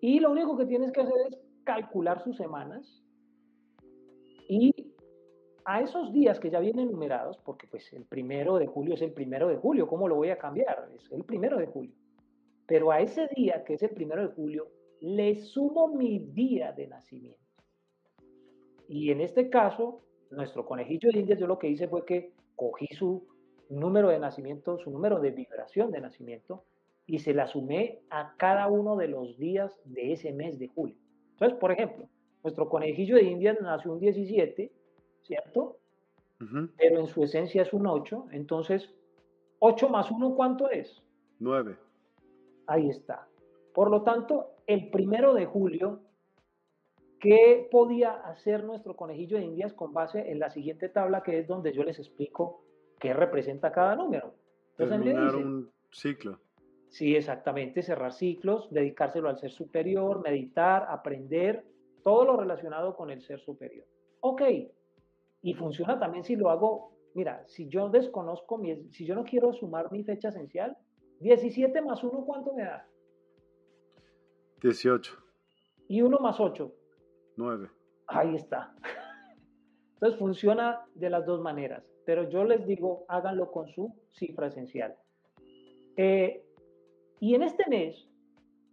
[0.00, 3.04] Y lo único que tienes que hacer es calcular sus semanas
[4.48, 4.91] y
[5.64, 9.12] a esos días que ya vienen numerados, porque pues el primero de julio es el
[9.12, 10.88] primero de julio, ¿cómo lo voy a cambiar?
[10.94, 11.92] Es el primero de julio.
[12.66, 14.68] Pero a ese día, que es el primero de julio,
[15.00, 17.40] le sumo mi día de nacimiento.
[18.88, 22.86] Y en este caso, nuestro conejillo de indias, yo lo que hice fue que cogí
[22.94, 23.26] su
[23.68, 26.64] número de nacimiento, su número de vibración de nacimiento,
[27.06, 30.96] y se la sumé a cada uno de los días de ese mes de julio.
[31.32, 32.08] Entonces, por ejemplo,
[32.44, 34.70] nuestro conejillo de indias nació un 17,
[35.22, 35.78] ¿cierto?
[36.76, 38.26] Pero en su esencia es un 8.
[38.32, 38.90] Entonces,
[39.60, 41.02] 8 más 1, ¿cuánto es?
[41.38, 41.76] 9.
[42.66, 43.28] Ahí está.
[43.72, 46.00] Por lo tanto, el primero de julio,
[47.20, 51.46] ¿qué podía hacer nuestro conejillo de indias con base en la siguiente tabla, que es
[51.46, 52.64] donde yo les explico
[52.98, 54.34] qué representa cada número?
[54.72, 56.40] Entonces, Terminar un ciclo.
[56.88, 61.64] Sí, exactamente, cerrar ciclos, dedicárselo al ser superior, meditar, aprender,
[62.02, 63.86] todo lo relacionado con el ser superior.
[64.20, 64.42] Ok,
[65.42, 69.52] y funciona también si lo hago, mira, si yo desconozco, mi, si yo no quiero
[69.52, 70.76] sumar mi fecha esencial,
[71.20, 72.86] 17 más 1, ¿cuánto me da?
[74.60, 75.12] 18.
[75.88, 76.72] ¿Y 1 más 8?
[77.36, 77.68] 9.
[78.06, 78.74] Ahí está.
[79.94, 84.96] Entonces funciona de las dos maneras, pero yo les digo, háganlo con su cifra esencial.
[85.96, 86.44] Eh,
[87.20, 88.08] y en este mes,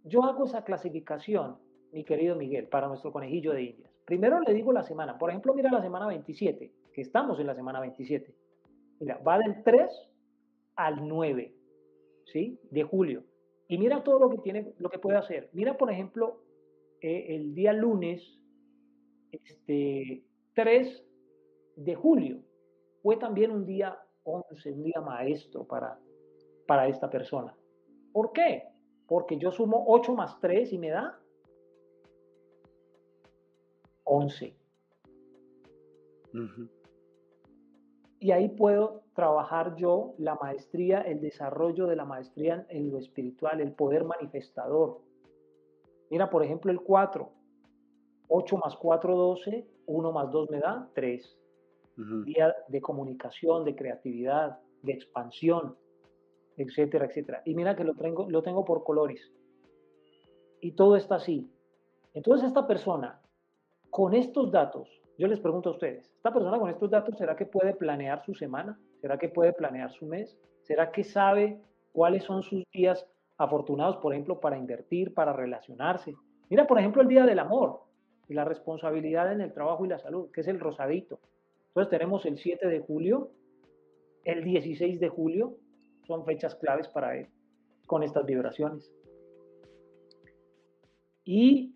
[0.04, 1.58] yo hago esa clasificación,
[1.92, 3.89] mi querido Miguel, para nuestro conejillo de India.
[4.10, 5.16] Primero le digo la semana.
[5.16, 8.34] Por ejemplo, mira la semana 27, que estamos en la semana 27.
[8.98, 9.88] Mira, va del 3
[10.74, 11.54] al 9,
[12.24, 12.58] ¿sí?
[12.72, 13.22] De julio.
[13.68, 15.48] Y mira todo lo que tiene, lo que puede hacer.
[15.52, 16.42] Mira, por ejemplo,
[17.00, 18.36] eh, el día lunes,
[19.30, 20.24] este,
[20.54, 21.06] 3
[21.76, 22.42] de julio,
[23.04, 26.00] fue también un día 11, un día maestro para,
[26.66, 27.56] para esta persona.
[28.12, 28.64] ¿Por qué?
[29.06, 31.19] Porque yo sumo 8 más 3 y me da
[34.10, 34.56] 11.
[38.18, 43.60] Y ahí puedo trabajar yo la maestría, el desarrollo de la maestría en lo espiritual,
[43.60, 45.00] el poder manifestador.
[46.10, 47.30] Mira, por ejemplo, el 4.
[48.28, 49.68] 8 más 4, 12.
[49.86, 51.38] 1 más 2 me da 3.
[52.24, 55.76] Día de comunicación, de creatividad, de expansión,
[56.56, 57.42] etcétera, etcétera.
[57.44, 59.32] Y mira que lo tengo, lo tengo por colores.
[60.60, 61.48] Y todo está así.
[62.14, 63.20] Entonces esta persona,
[63.90, 64.88] con estos datos,
[65.18, 68.34] yo les pregunto a ustedes, ¿esta persona con estos datos será que puede planear su
[68.34, 68.78] semana?
[69.00, 70.38] ¿Será que puede planear su mes?
[70.62, 71.60] ¿Será que sabe
[71.92, 73.06] cuáles son sus días
[73.36, 76.14] afortunados, por ejemplo, para invertir, para relacionarse?
[76.48, 77.80] Mira, por ejemplo, el día del amor
[78.28, 81.20] y la responsabilidad en el trabajo y la salud, que es el rosadito.
[81.68, 83.30] Entonces tenemos el 7 de julio,
[84.24, 85.56] el 16 de julio,
[86.06, 87.28] son fechas claves para él,
[87.86, 88.92] con estas vibraciones.
[91.24, 91.74] Y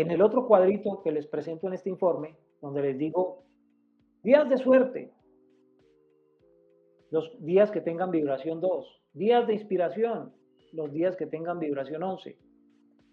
[0.00, 3.44] en el otro cuadrito que les presento en este informe, donde les digo,
[4.22, 5.10] días de suerte,
[7.10, 10.34] los días que tengan vibración 2, días de inspiración,
[10.72, 12.36] los días que tengan vibración 11,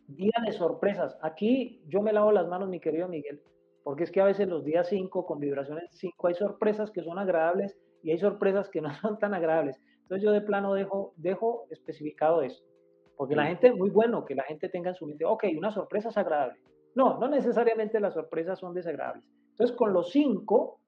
[0.07, 1.17] días de sorpresas.
[1.21, 3.41] Aquí yo me lavo las manos, mi querido Miguel,
[3.85, 7.17] porque es que a veces los días 5 con vibraciones 5 hay sorpresas que son
[7.17, 9.79] agradables y hay sorpresas que no son tan agradables.
[10.01, 12.67] Entonces yo de plano dejo, dejo especificado esto,
[13.15, 16.09] porque la gente, muy bueno que la gente tenga en su mente, ok, una sorpresa
[16.09, 16.59] es agradable.
[16.95, 19.25] No, no necesariamente las sorpresas son desagradables.
[19.51, 20.79] Entonces con los 5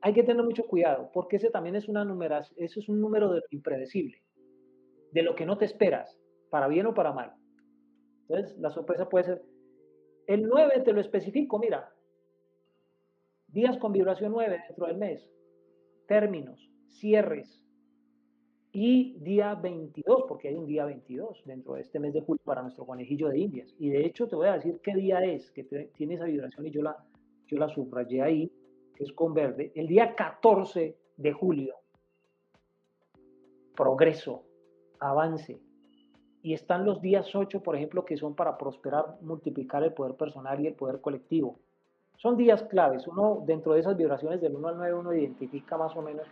[0.00, 3.32] hay que tener mucho cuidado, porque ese también es una numeración, eso es un número
[3.32, 4.20] de impredecible,
[5.12, 6.18] de lo que no te esperas,
[6.50, 7.34] para bien o para mal.
[8.22, 9.42] Entonces, la sorpresa puede ser,
[10.26, 11.92] el 9 te lo especifico, mira,
[13.46, 15.30] días con vibración 9 dentro del mes,
[16.08, 17.61] términos, cierres,
[18.72, 22.62] y día 22, porque hay un día 22 dentro de este mes de julio para
[22.62, 23.74] nuestro conejillo de indias.
[23.78, 26.70] Y de hecho te voy a decir qué día es que tiene esa vibración y
[26.70, 26.96] yo la,
[27.46, 28.50] yo la subrayé ahí
[28.94, 31.76] que es con verde, el día 14 de julio.
[33.76, 34.44] Progreso,
[35.00, 35.60] avance.
[36.42, 40.60] Y están los días 8, por ejemplo, que son para prosperar, multiplicar el poder personal
[40.60, 41.58] y el poder colectivo.
[42.16, 43.06] Son días claves.
[43.06, 46.26] Uno, dentro de esas vibraciones del 1 al 9, uno identifica más o menos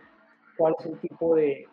[0.57, 1.67] cuál es el tipo de,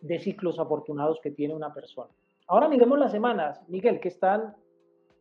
[0.00, 2.10] de ciclos afortunados que tiene una persona.
[2.46, 4.54] Ahora miremos las semanas, Miguel, que están,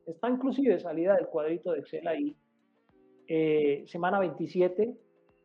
[0.05, 2.35] está inclusive salida del cuadrito de Excel ahí,
[3.27, 4.95] eh, semana 27,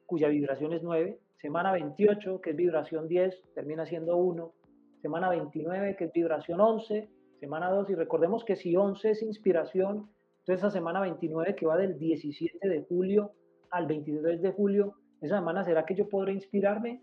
[0.07, 4.53] cuya vibración es 9, semana 28, que es vibración 10, termina siendo 1,
[5.01, 7.09] semana 29, que es vibración 11,
[7.41, 10.09] semana 2, y recordemos que si 11 es inspiración,
[10.41, 13.33] entonces esa semana 29 que va del 17 de julio
[13.71, 17.01] al 23 de julio, esa semana será que yo podré inspirarme.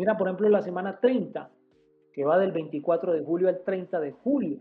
[0.00, 1.50] Mira, por ejemplo, la semana 30,
[2.14, 4.58] que va del 24 de julio al 30 de julio.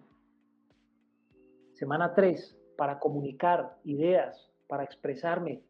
[1.72, 5.64] Semana 3, para comunicar ideas, para expresarme,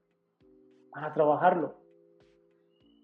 [0.89, 1.75] para trabajarlo.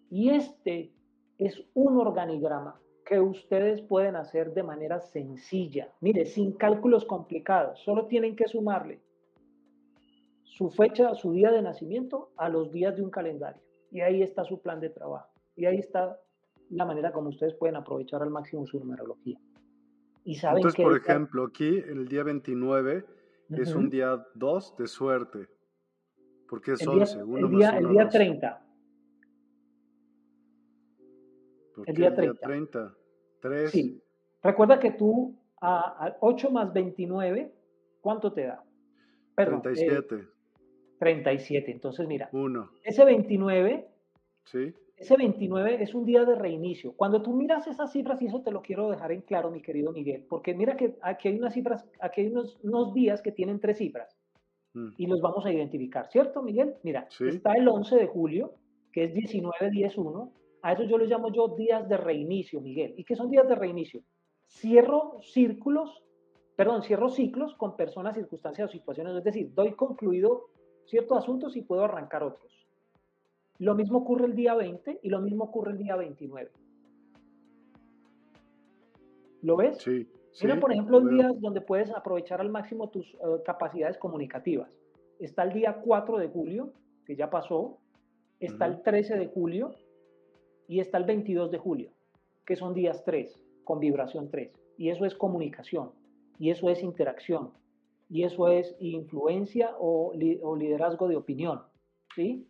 [0.09, 0.91] Y este
[1.37, 5.93] es un organigrama que ustedes pueden hacer de manera sencilla.
[6.01, 9.03] Mire, sin cálculos complicados, solo tienen que sumarle
[10.41, 13.61] su fecha, su día de nacimiento a los días de un calendario.
[13.91, 15.29] Y ahí está su plan de trabajo.
[15.55, 16.19] Y ahí está
[16.69, 19.39] la manera como ustedes pueden aprovechar al máximo su numerología.
[20.23, 23.05] Y saben Entonces, por ejemplo, aquí el día 29
[23.49, 25.47] es un día 2 de suerte.
[26.49, 27.23] Porque es el 11.
[27.23, 28.65] Día, el, día, el día 30.
[31.85, 32.41] El día 30.
[32.41, 32.95] 30.
[33.41, 33.71] 3.
[33.71, 34.01] Sí.
[34.41, 37.53] Recuerda que tú a, 8 más 29,
[38.01, 38.63] ¿cuánto te da?
[39.35, 40.15] Perdón, 37.
[40.15, 40.27] Eh,
[40.99, 41.71] 37.
[41.71, 42.29] Entonces, mira.
[42.31, 42.71] 1.
[42.83, 43.87] Ese 29.
[44.45, 46.93] Sí ese 29 es un día de reinicio.
[46.93, 49.91] Cuando tú miras esas cifras, y eso te lo quiero dejar en claro, mi querido
[49.91, 53.59] Miguel, porque mira que aquí hay unas cifras, aquí hay unos, unos días que tienen
[53.59, 54.15] tres cifras
[54.73, 54.91] mm.
[54.97, 56.75] y los vamos a identificar, ¿cierto, Miguel?
[56.83, 58.53] Mira, está el 11 de julio,
[58.93, 60.31] que es 19, 10, 1.
[60.61, 62.93] A eso yo les llamo yo días de reinicio, Miguel.
[62.97, 64.01] ¿Y qué son días de reinicio?
[64.47, 66.03] Cierro círculos,
[66.55, 70.45] perdón, cierro ciclos con personas, circunstancias o situaciones, es decir, doy concluido
[70.85, 72.64] ciertos asuntos y puedo arrancar otros.
[73.59, 76.51] Lo mismo ocurre el día 20 y lo mismo ocurre el día 29.
[79.41, 79.77] ¿Lo ves?
[79.77, 80.07] Sí.
[80.41, 84.69] Mira, por ejemplo, días donde puedes aprovechar al máximo tus eh, capacidades comunicativas.
[85.19, 86.73] Está el día 4 de julio,
[87.05, 87.77] que ya pasó,
[88.39, 89.71] está el 13 de julio
[90.67, 91.91] y está el 22 de julio,
[92.45, 94.51] que son días 3, con vibración 3.
[94.77, 95.91] Y eso es comunicación,
[96.37, 97.51] y eso es interacción,
[98.09, 101.61] y eso es influencia o, o liderazgo de opinión.
[102.13, 102.45] ¿Sí?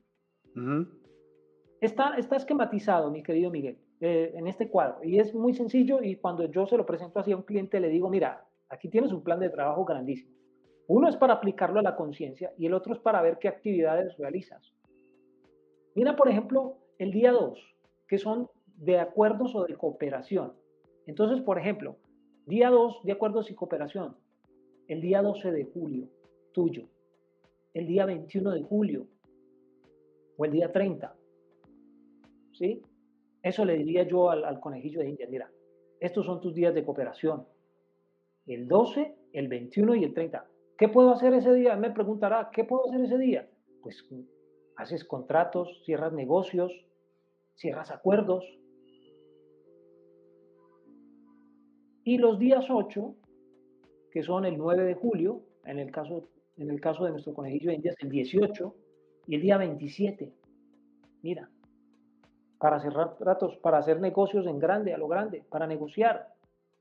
[1.82, 5.04] Está, esquematizado, mi querido Miguel, eh, en este cuadro.
[5.04, 7.90] Y es muy sencillo y cuando yo se lo presento así a un cliente le
[7.90, 10.32] digo, mira, aquí tienes un plan de trabajo grandísimo.
[10.88, 14.18] Uno es para aplicarlo a la conciencia y el otro es para ver qué actividades
[14.18, 14.74] realizas.
[15.96, 17.60] Mira, por ejemplo, el día 2,
[18.08, 20.54] que son de acuerdos o de cooperación.
[21.08, 21.98] Entonces, por ejemplo,
[22.46, 24.16] Día 2, de acuerdos y cooperación.
[24.88, 26.08] El día 12 de julio,
[26.52, 26.88] tuyo.
[27.74, 29.08] El día 21 de julio.
[30.38, 31.16] O el día 30.
[32.54, 32.82] ¿Sí?
[33.42, 35.28] Eso le diría yo al, conejillo de India.
[35.30, 35.52] Mira,
[36.00, 37.46] estos son tus días de cooperación.
[38.48, 40.48] El 12, el 21 y el 30.
[40.78, 41.76] ¿Qué puedo hacer ese día?
[41.76, 43.48] Me preguntará, ¿qué puedo hacer ese día?
[43.82, 44.04] Pues
[44.78, 46.72] haces contratos, cierras negocios,
[47.56, 48.44] cierras acuerdos.
[52.04, 53.16] Y los días 8,
[54.12, 57.70] que son el 9 de julio, en el caso, en el caso de nuestro conejillo
[57.70, 58.76] de Indias, el 18
[59.28, 60.32] y el día 27.
[61.22, 61.50] Mira,
[62.60, 66.34] para cerrar tratos, para hacer negocios en grande, a lo grande, para negociar,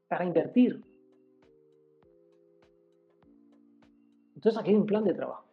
[0.08, 0.82] para invertir.
[4.34, 5.44] Entonces aquí hay un plan de trabajo.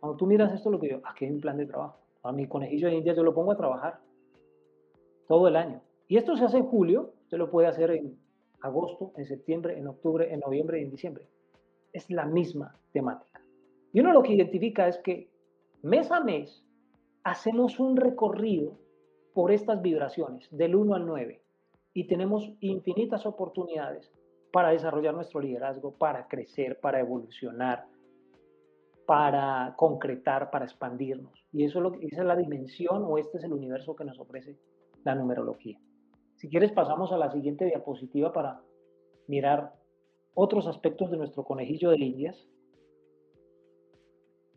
[0.00, 1.98] Cuando tú miras esto, lo que yo, aquí hay un plan de trabajo.
[2.22, 4.00] A mi conejillo de India yo lo pongo a trabajar
[5.28, 5.80] todo el año.
[6.08, 8.18] Y esto se hace en julio, usted lo puede hacer en
[8.60, 11.26] agosto, en septiembre, en octubre, en noviembre y en diciembre.
[11.92, 13.42] Es la misma temática.
[13.92, 15.28] Y uno lo que identifica es que
[15.82, 16.64] mes a mes
[17.24, 18.78] hacemos un recorrido
[19.34, 21.42] por estas vibraciones del 1 al 9
[21.92, 24.12] y tenemos infinitas oportunidades
[24.52, 27.86] para desarrollar nuestro liderazgo, para crecer, para evolucionar,
[29.06, 31.46] para concretar, para expandirnos.
[31.52, 34.18] Y eso es lo, esa es la dimensión o este es el universo que nos
[34.18, 34.56] ofrece
[35.04, 35.78] la numerología.
[36.36, 38.60] Si quieres pasamos a la siguiente diapositiva para
[39.26, 39.74] mirar
[40.34, 42.48] otros aspectos de nuestro conejillo de indias,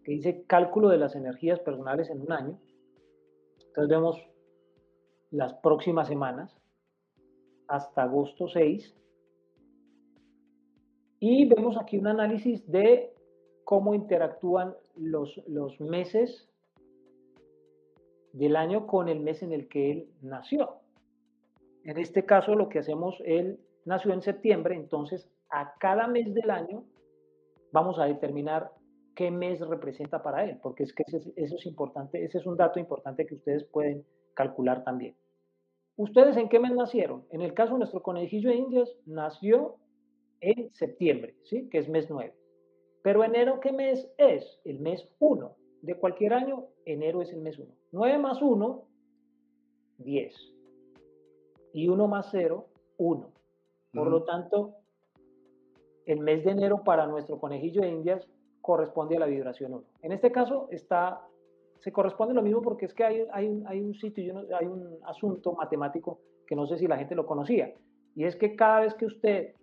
[0.04, 2.60] que dice cálculo de las energías personales en un año.
[3.68, 4.30] Entonces vemos
[5.32, 6.56] las próximas semanas
[7.68, 8.96] hasta agosto 6.
[11.20, 13.14] Y vemos aquí un análisis de
[13.66, 16.50] cómo interactúan los, los meses
[18.34, 20.78] del año con el mes en el que él nació.
[21.84, 26.50] En este caso lo que hacemos, él nació en septiembre, entonces a cada mes del
[26.50, 26.84] año
[27.72, 28.72] vamos a determinar
[29.20, 32.80] qué mes representa para él, porque es que eso es importante, ese es un dato
[32.80, 35.14] importante que ustedes pueden calcular también.
[35.98, 37.26] ¿Ustedes en qué mes nacieron?
[37.30, 39.76] En el caso de nuestro conejillo de indios, nació
[40.40, 41.68] en septiembre, ¿sí?
[41.68, 42.34] Que es mes 9.
[43.02, 44.62] Pero enero, ¿qué mes es?
[44.64, 45.54] El mes 1.
[45.82, 47.70] De cualquier año, enero es el mes 1.
[47.92, 48.86] 9 más 1,
[49.98, 50.34] 10.
[51.74, 52.66] Y 1 más 0,
[52.96, 53.34] 1.
[53.92, 54.76] Por lo tanto,
[56.06, 58.26] el mes de enero para nuestro conejillo de indias
[58.62, 59.84] corresponde a la vibración 1.
[60.02, 61.26] En este caso está
[61.80, 65.00] se corresponde lo mismo porque es que hay, hay, un, hay un sitio, hay un
[65.06, 67.74] asunto matemático que no sé si la gente lo conocía,
[68.16, 69.54] y es que cada vez que usted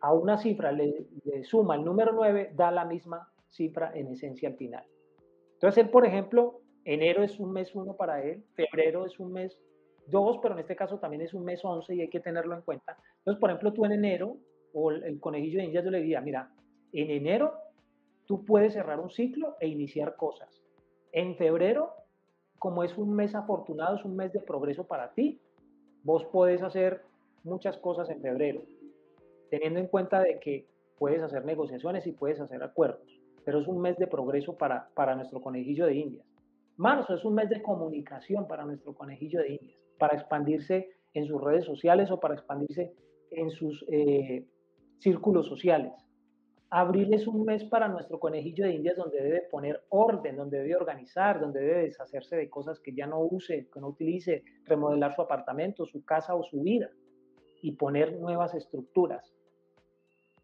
[0.00, 1.06] a una cifra le,
[1.42, 4.84] suma el número 9, da la misma cifra en esencia al final.
[5.54, 9.58] Entonces, él, por ejemplo, enero es un mes 1 para él, febrero es un mes
[10.08, 12.62] 2, pero en este caso también es un mes 11 y hay que tenerlo en
[12.62, 12.96] cuenta.
[13.18, 14.36] Entonces, por ejemplo, tú en enero,
[14.74, 16.50] o el, conejillo de indias, yo le diría, mira,
[16.92, 17.54] en enero
[18.32, 20.48] tú puedes cerrar un ciclo e iniciar cosas.
[21.12, 21.90] En febrero,
[22.58, 25.38] como es un mes afortunado, es un mes de progreso para ti,
[26.02, 27.02] vos podés hacer
[27.44, 28.62] muchas cosas en febrero,
[29.50, 33.06] teniendo en cuenta de que puedes hacer negociaciones y puedes hacer acuerdos,
[33.44, 36.26] pero es un mes de progreso para, para nuestro conejillo de indias.
[36.78, 41.38] Marzo es un mes de comunicación para nuestro conejillo de indias, para expandirse en sus
[41.38, 42.94] redes sociales o para expandirse
[43.30, 44.46] en sus eh,
[45.00, 45.92] círculos sociales.
[46.74, 50.74] Abril es un mes para nuestro conejillo de indias donde debe poner orden, donde debe
[50.74, 55.20] organizar, donde debe deshacerse de cosas que ya no use, que no utilice, remodelar su
[55.20, 56.88] apartamento, su casa o su vida
[57.60, 59.34] y poner nuevas estructuras.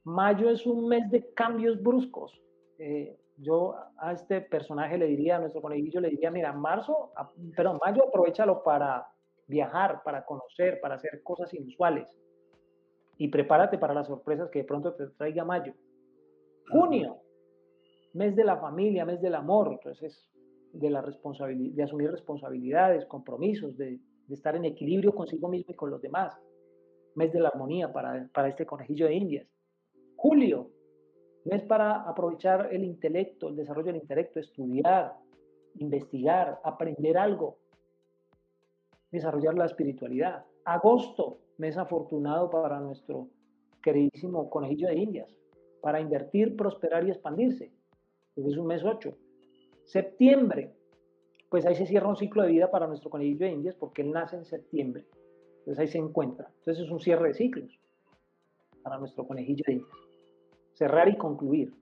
[0.05, 2.39] Mayo es un mes de cambios bruscos.
[2.79, 7.11] Eh, yo a este personaje le diría, a nuestro conejillo le diría, mira, marzo,
[7.57, 9.07] perdón, mayo aprovechalo para
[9.47, 12.07] viajar, para conocer, para hacer cosas inusuales.
[13.17, 15.73] Y prepárate para las sorpresas que de pronto te traiga mayo.
[16.71, 17.19] Junio,
[18.15, 20.29] mes de la familia, mes del amor, entonces
[20.73, 25.91] de, la responsabilidad, de asumir responsabilidades, compromisos, de, estar en equilibrio consigo mismo y con
[25.91, 26.39] los demás.
[27.15, 29.49] Mes de la armonía para, para este conejillo de indias.
[30.17, 30.71] Julio,
[31.45, 35.15] mes para aprovechar el intelecto, el desarrollo del intelecto, estudiar,
[35.77, 37.57] investigar, aprender algo,
[39.11, 40.45] desarrollar la espiritualidad.
[40.65, 43.29] Agosto, mes afortunado para nuestro
[43.83, 45.38] queridísimo conejillo de indias,
[45.81, 47.71] para invertir, prosperar y expandirse.
[48.37, 49.15] es un mes 8.
[49.85, 50.75] Septiembre,
[51.49, 54.13] pues ahí se cierra un ciclo de vida para nuestro conejillo de indias porque él
[54.13, 55.07] nace en septiembre.
[55.59, 56.51] Entonces ahí se encuentra.
[56.59, 57.79] Entonces es un cierre de ciclos
[58.83, 59.97] para nuestro conejillo de indias.
[60.75, 61.73] Cerrar y concluir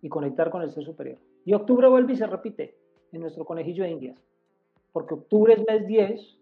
[0.00, 1.18] y conectar con el ser superior.
[1.44, 2.74] Y octubre vuelve y se repite
[3.12, 4.18] en nuestro conejillo de indias.
[4.92, 6.38] Porque octubre es mes 10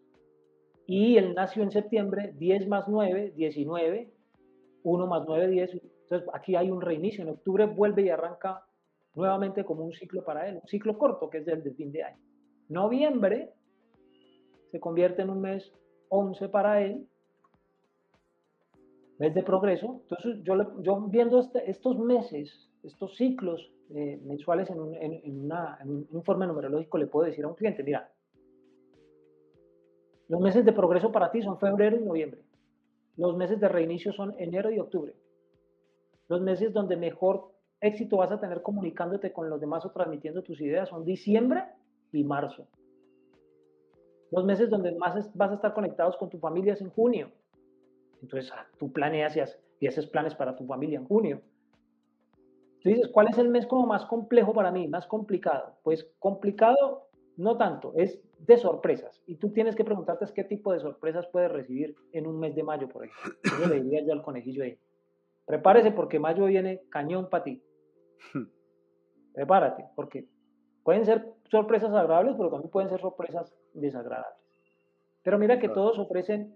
[0.87, 4.13] y él nació en septiembre, 10 más 9, 19,
[4.83, 5.81] 1 más 9, 10.
[6.11, 7.23] Entonces aquí hay un reinicio.
[7.23, 8.65] En octubre vuelve y arranca
[9.15, 12.03] nuevamente como un ciclo para él, un ciclo corto que es el de fin de
[12.03, 12.19] año.
[12.69, 13.53] Noviembre
[14.73, 15.73] se convierte en un mes
[16.09, 17.07] 11 para él,
[19.19, 20.01] mes de progreso.
[20.03, 25.79] Entonces yo, yo viendo este, estos meses, estos ciclos eh, mensuales en un, en, una,
[25.81, 28.11] en un informe numerológico, le puedo decir a un cliente, mira,
[30.29, 32.41] los meses de progreso para ti son febrero y noviembre.
[33.17, 35.15] Los meses de reinicio son enero y octubre.
[36.31, 37.51] Los meses donde mejor
[37.81, 41.65] éxito vas a tener comunicándote con los demás o transmitiendo tus ideas son diciembre
[42.13, 42.69] y marzo.
[44.31, 47.33] Los meses donde más vas a estar conectados con tu familia es en junio.
[48.23, 49.37] Entonces ah, tú planeas
[49.81, 51.43] y haces planes para tu familia en junio.
[52.81, 55.79] Tú dices, ¿cuál es el mes como más complejo para mí, más complicado?
[55.83, 57.09] Pues complicado
[57.39, 59.21] no tanto, es de sorpresas.
[59.27, 62.63] Y tú tienes que preguntarte qué tipo de sorpresas puedes recibir en un mes de
[62.63, 63.33] mayo, por ejemplo.
[63.61, 64.79] Yo le diría yo al conejillo ahí.
[65.51, 67.61] Prepárese porque mayo viene cañón para ti.
[69.35, 70.29] Prepárate, porque
[70.85, 74.39] pueden ser sorpresas agradables, pero también pueden ser sorpresas desagradables.
[75.25, 76.55] Pero mira que todos ofrecen,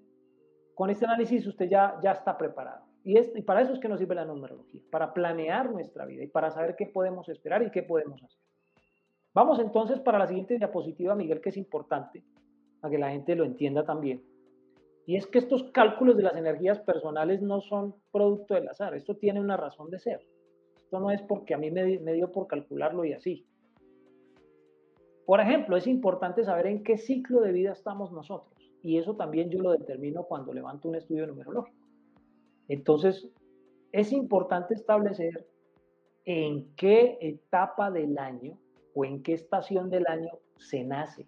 [0.77, 2.85] con este análisis usted ya, ya está preparado.
[3.03, 6.23] Y, es, y para eso es que nos sirve la numerología, para planear nuestra vida
[6.23, 8.39] y para saber qué podemos esperar y qué podemos hacer.
[9.35, 12.23] Vamos entonces para la siguiente diapositiva, Miguel, que es importante,
[12.81, 14.23] para que la gente lo entienda también.
[15.07, 19.17] Y es que estos cálculos de las energías personales no son producto del azar, esto
[19.17, 20.27] tiene una razón de ser.
[20.77, 23.47] Esto no es porque a mí me, dio por calcularlo y así.
[25.27, 28.55] Por ejemplo, es importante saber en qué ciclo de vida estamos nosotros.
[28.83, 31.87] Y eso también yo lo determino cuando levanto un estudio numerológico.
[32.69, 33.31] Entonces,
[33.93, 35.47] es importante establecer
[36.25, 38.59] en qué etapa del año
[38.95, 41.27] o en qué estación del año se nace.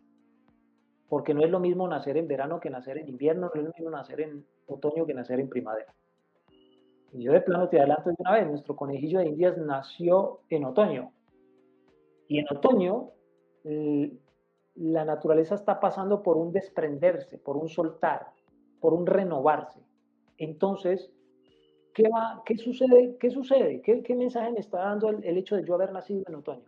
[1.08, 3.72] Porque no es lo mismo nacer en verano que nacer en invierno, no es lo
[3.76, 5.94] mismo nacer en otoño que nacer en primavera.
[7.12, 10.64] Y yo de plano te adelanto de una vez, nuestro conejillo de indias nació en
[10.64, 11.12] otoño.
[12.28, 13.12] Y en otoño
[14.74, 18.32] la naturaleza está pasando por un desprenderse, por un soltar,
[18.80, 19.80] por un renovarse.
[20.38, 21.10] Entonces,
[21.94, 23.16] ¿qué, va, qué sucede?
[23.18, 23.80] ¿Qué, sucede?
[23.80, 26.64] ¿Qué, mensaje me está dando el, hecho de yo haber nacido en otoño?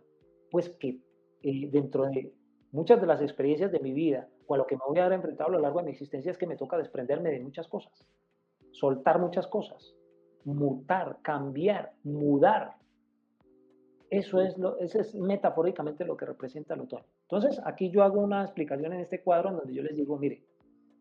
[0.49, 0.99] Pues que
[1.43, 2.33] eh, dentro de
[2.71, 5.15] muchas de las experiencias de mi vida o a lo que me voy a haber
[5.15, 8.05] enfrentado a lo largo de mi existencia es que me toca desprenderme de muchas cosas,
[8.71, 9.95] soltar muchas cosas,
[10.45, 12.75] mutar, cambiar, mudar.
[14.09, 17.05] Eso es, lo, eso es metafóricamente lo que representa el otoño.
[17.23, 20.43] Entonces, aquí yo hago una explicación en este cuadro en donde yo les digo, mire,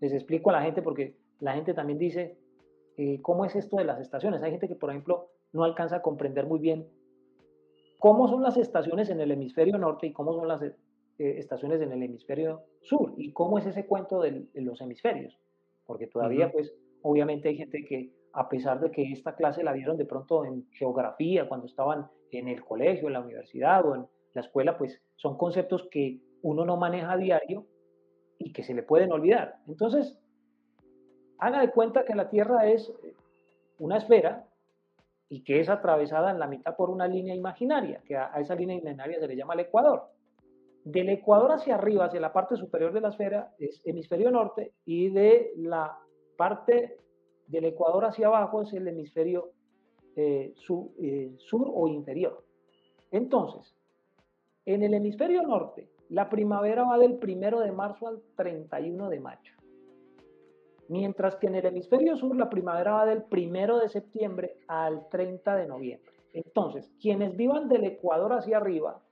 [0.01, 2.37] les explico a la gente porque la gente también dice,
[2.99, 4.43] eh, ¿cómo es esto de las estaciones?
[4.43, 6.87] Hay gente que, por ejemplo, no alcanza a comprender muy bien
[7.99, 10.63] cómo son las estaciones en el hemisferio norte y cómo son las
[11.19, 15.39] eh, estaciones en el hemisferio sur y cómo es ese cuento de los hemisferios.
[15.87, 19.97] Porque todavía, pues, obviamente hay gente que, a pesar de que esta clase la vieron
[19.97, 24.43] de pronto en geografía, cuando estaban en el colegio, en la universidad o en la
[24.43, 27.67] escuela, pues son conceptos que uno no maneja a diario
[28.39, 29.57] y que se le pueden olvidar.
[29.67, 30.19] Entonces,
[31.39, 32.93] haga de cuenta que la Tierra es
[33.79, 34.47] una esfera
[35.29, 38.77] y que es atravesada en la mitad por una línea imaginaria, que a, esa línea
[38.77, 40.11] imaginaria se le llama el Ecuador.
[40.89, 45.11] Del Ecuador hacia arriba, hacia la parte superior de la esfera, es hemisferio norte y
[45.11, 45.99] de la
[46.35, 46.97] parte
[47.47, 49.51] del Ecuador hacia abajo es el hemisferio
[50.17, 50.55] eh,
[51.03, 52.43] eh, sur o inferior.
[53.11, 53.77] Entonces,
[54.65, 59.53] en el hemisferio norte, la primavera va del primero de marzo al 31 de mayo.
[60.89, 65.55] Mientras que en el hemisferio sur la primavera va del primero de septiembre al 30
[65.55, 66.13] de noviembre.
[66.33, 69.03] Entonces, quienes vivan del Ecuador hacia arriba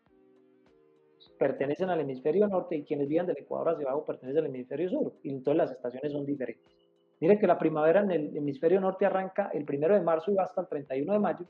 [1.39, 5.15] pertenecen al hemisferio norte y quienes vivan del Ecuador hacia abajo pertenecen al hemisferio sur.
[5.23, 6.77] Y entonces las estaciones son diferentes.
[7.21, 10.45] Miren que la primavera en el hemisferio norte arranca el primero de marzo y va
[10.45, 11.47] hasta el 31 de mayo.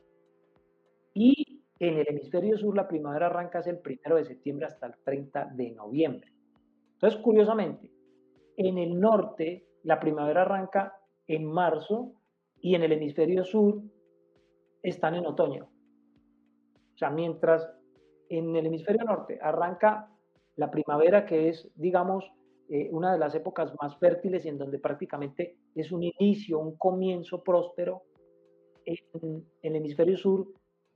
[1.14, 4.94] Y en el hemisferio sur la primavera arranca es el primero de septiembre hasta el
[5.04, 6.32] 30 de noviembre.
[6.94, 7.90] Entonces, curiosamente,
[8.56, 12.12] en el norte la primavera arranca en marzo
[12.60, 13.82] y en el hemisferio sur
[14.82, 15.68] están en otoño.
[16.94, 17.75] O sea, mientras
[18.28, 20.10] en el hemisferio norte arranca
[20.56, 22.32] la primavera, que es, digamos,
[22.68, 26.76] eh, una de las épocas más fértiles y en donde prácticamente es un inicio, un
[26.76, 28.02] comienzo próspero.
[28.84, 30.46] En, el hemisferio sur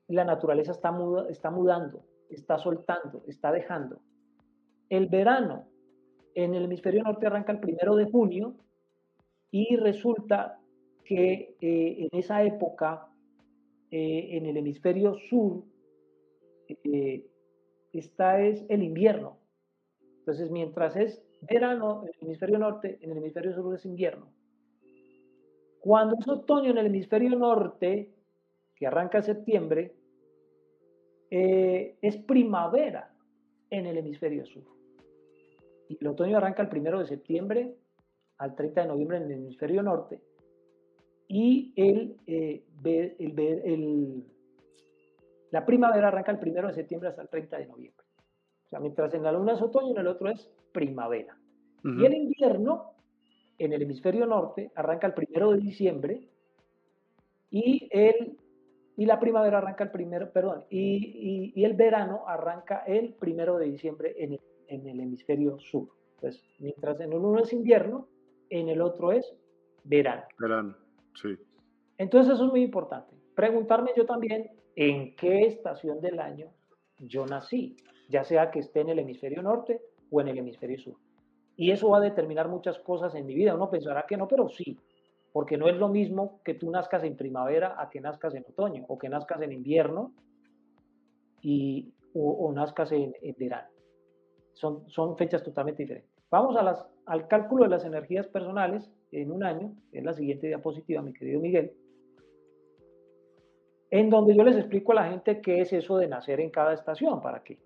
[0.09, 0.93] la naturaleza está,
[1.29, 4.01] está mudando, está soltando, está dejando.
[4.89, 5.69] El verano
[6.35, 8.55] en el hemisferio norte arranca el primero de junio
[9.51, 10.59] y resulta
[11.05, 13.09] que eh, en esa época
[13.91, 15.65] eh, en el hemisferio sur
[17.93, 19.39] está es el invierno.
[20.19, 24.33] Entonces, mientras es verano en el hemisferio norte, en el hemisferio sur es invierno.
[25.81, 28.13] Cuando es otoño en el hemisferio norte,
[28.77, 29.95] que arranca en septiembre,
[31.31, 33.15] eh, es primavera
[33.71, 34.65] en el hemisferio sur.
[35.89, 37.75] Y el otoño arranca el primero de septiembre
[38.39, 40.21] al 30 de noviembre en el hemisferio norte.
[41.29, 44.25] Y el, eh, el,
[45.51, 48.07] la primavera arranca el primero de septiembre hasta el 30 de noviembre.
[48.67, 51.37] O sea, mientras en la luna es otoño, en el otro es primavera.
[51.83, 52.93] Y el invierno
[53.59, 56.29] en el hemisferio norte arranca el primero de diciembre
[57.51, 58.37] y, el,
[58.97, 63.67] y la primavera arranca el primero, perdón, y, y, el verano arranca el primero de
[63.67, 65.89] diciembre en el, en el hemisferio sur.
[66.17, 68.09] Entonces, mientras en uno es invierno,
[68.51, 69.35] en el otro es
[69.85, 70.23] verano.
[70.39, 70.77] Verano,
[71.15, 71.37] sí.
[71.99, 73.15] Entonces eso es muy importante.
[73.35, 76.49] Preguntarme yo también en qué estación del año
[76.99, 77.77] yo nací,
[78.09, 79.81] ya sea que esté en el hemisferio norte
[80.11, 80.97] o en el hemisferio sur.
[81.57, 83.55] Y eso va a determinar muchas cosas en mi vida.
[83.55, 84.79] Uno pensará que no, pero sí,
[85.33, 88.85] porque no es lo mismo que tú nazcas en primavera a que nazcas en otoño,
[88.89, 90.13] o que nazcas en invierno
[91.43, 93.69] y, o, nazcas en, verano.
[94.55, 96.11] Son, son fechas totalmente diferentes.
[96.31, 100.47] Vamos a las, al cálculo de las energías personales en un año, es la siguiente
[100.47, 101.73] diapositiva, mi querido Miguel,
[103.91, 106.73] en donde yo les explico a la gente qué es eso de nacer en cada
[106.73, 107.59] estación, para que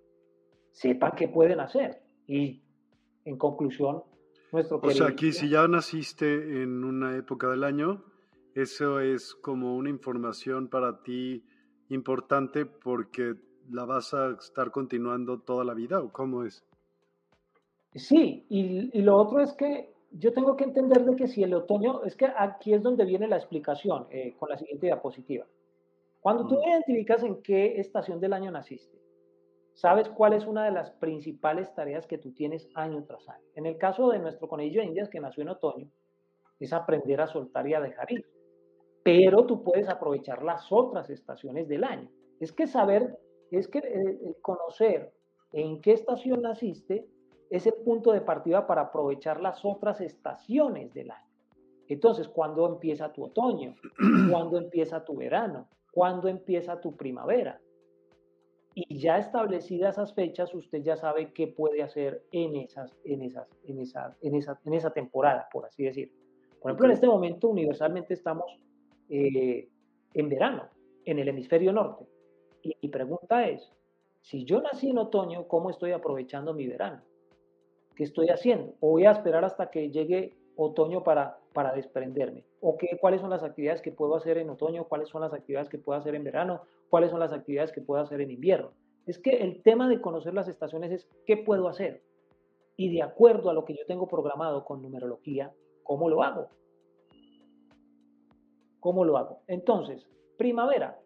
[0.71, 2.01] sepan qué pueden hacer.
[2.27, 2.61] Y
[3.25, 4.03] en conclusión,
[4.51, 8.03] nuestro O sea, aquí si ya naciste en una época del año,
[8.55, 11.43] eso es como una información para ti
[11.89, 13.35] importante porque
[13.69, 16.63] la vas a estar continuando toda la vida o cómo es?
[17.93, 22.03] Sí, y, lo otro es que yo tengo que entender de que si el otoño,
[22.03, 25.45] es que aquí es donde viene la explicación eh, con la siguiente diapositiva.
[26.25, 28.99] Cuando tú identificas en qué estación del año naciste,
[29.75, 33.45] sabes cuál es una de las principales tareas que tú tienes año tras año.
[33.53, 35.87] En el caso de nuestro conejillo de indias que nació en otoño,
[36.59, 38.25] es aprender a soltar y a dejar ir.
[39.03, 42.09] Pero tú puedes aprovechar las otras estaciones del año.
[42.39, 43.19] Es que saber,
[43.51, 45.13] es que eh, conocer
[45.51, 47.07] en qué estación naciste
[47.51, 51.29] es el punto de partida para aprovechar las otras estaciones del año.
[51.87, 53.75] Entonces, ¿cuándo empieza tu otoño?
[54.31, 55.69] ¿Cuándo empieza tu verano?
[55.95, 57.59] ¿Cuándo empieza tu primavera?
[58.75, 63.47] y ya establecidas esas fechas, usted ya sabe qué puede hacer en, esas, en, esas,
[63.63, 66.11] en, esa, en, esa, en esa temporada, por así decir.
[66.61, 68.59] Por ejemplo, en este momento universalmente estamos
[69.07, 69.69] eh,
[70.13, 70.67] en verano,
[71.05, 72.05] en el hemisferio norte.
[72.63, 73.71] Y mi pregunta es,
[74.19, 77.01] si yo nací en otoño, ¿cómo estoy aprovechando mi verano?
[77.95, 78.73] ¿Qué estoy haciendo?
[78.81, 82.45] ¿O voy a esperar hasta que llegue otoño para, para desprenderme?
[82.61, 84.85] ¿O qué, cuáles son las actividades que puedo hacer en otoño?
[84.85, 86.61] ¿Cuáles son las actividades que puedo hacer en verano?
[86.89, 88.71] cuáles son las actividades que puedo hacer en invierno.
[89.05, 92.01] Es que el tema de conocer las estaciones es qué puedo hacer.
[92.77, 95.53] Y de acuerdo a lo que yo tengo programado con numerología,
[95.83, 96.49] ¿cómo lo hago?
[98.79, 99.41] ¿Cómo lo hago?
[99.47, 100.07] Entonces,
[100.37, 100.99] primavera.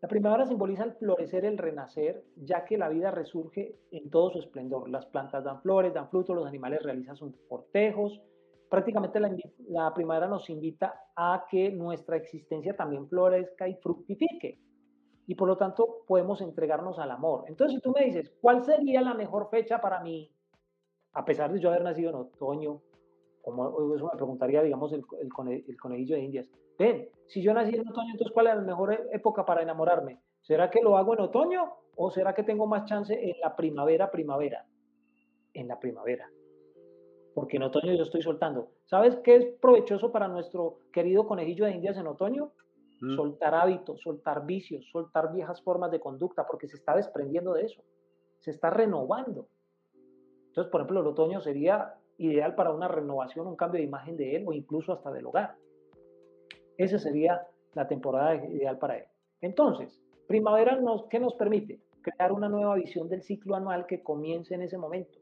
[0.00, 4.38] La primavera simboliza el florecer, el renacer, ya que la vida resurge en todo su
[4.38, 4.88] esplendor.
[4.88, 8.20] Las plantas dan flores, dan frutos, los animales realizan sus cortejos,
[8.68, 9.18] prácticamente
[9.68, 14.60] la, primavera nos invita a que nuestra existencia también florezca y fructifique.
[15.26, 17.44] Y por lo tanto podemos entregarnos al amor.
[17.48, 20.30] Entonces, si tú me dices, ¿cuál sería la mejor fecha para mí?
[21.12, 22.80] A pesar de yo haber nacido en otoño,
[23.42, 26.50] como eso me preguntaría, digamos, el, el, conejillo de Indias.
[26.78, 30.20] Ven, si yo nací en otoño, entonces ¿cuál es la mejor e, época para enamorarme?
[30.40, 34.10] ¿Será que lo hago en otoño o será que tengo más chance en la primavera,
[34.10, 34.64] primavera?
[35.52, 36.30] En la primavera
[37.38, 38.72] porque en otoño yo estoy soltando.
[38.86, 42.50] ¿Sabes qué es provechoso para nuestro querido conejillo de indias en otoño?
[43.00, 43.14] Mm.
[43.14, 47.80] Soltar hábitos, soltar vicios, soltar viejas formas de conducta, porque se está desprendiendo de eso,
[48.40, 49.46] se está renovando.
[50.48, 54.34] Entonces, por ejemplo, el otoño sería ideal para una renovación, un cambio de imagen de
[54.34, 55.54] él o incluso hasta del hogar.
[56.78, 59.04] Esa sería la temporada ideal para él.
[59.42, 61.80] Entonces, primavera, nos, ¿qué nos permite?
[62.00, 65.18] Crear una nueva visión del ciclo anual que comience en ese momento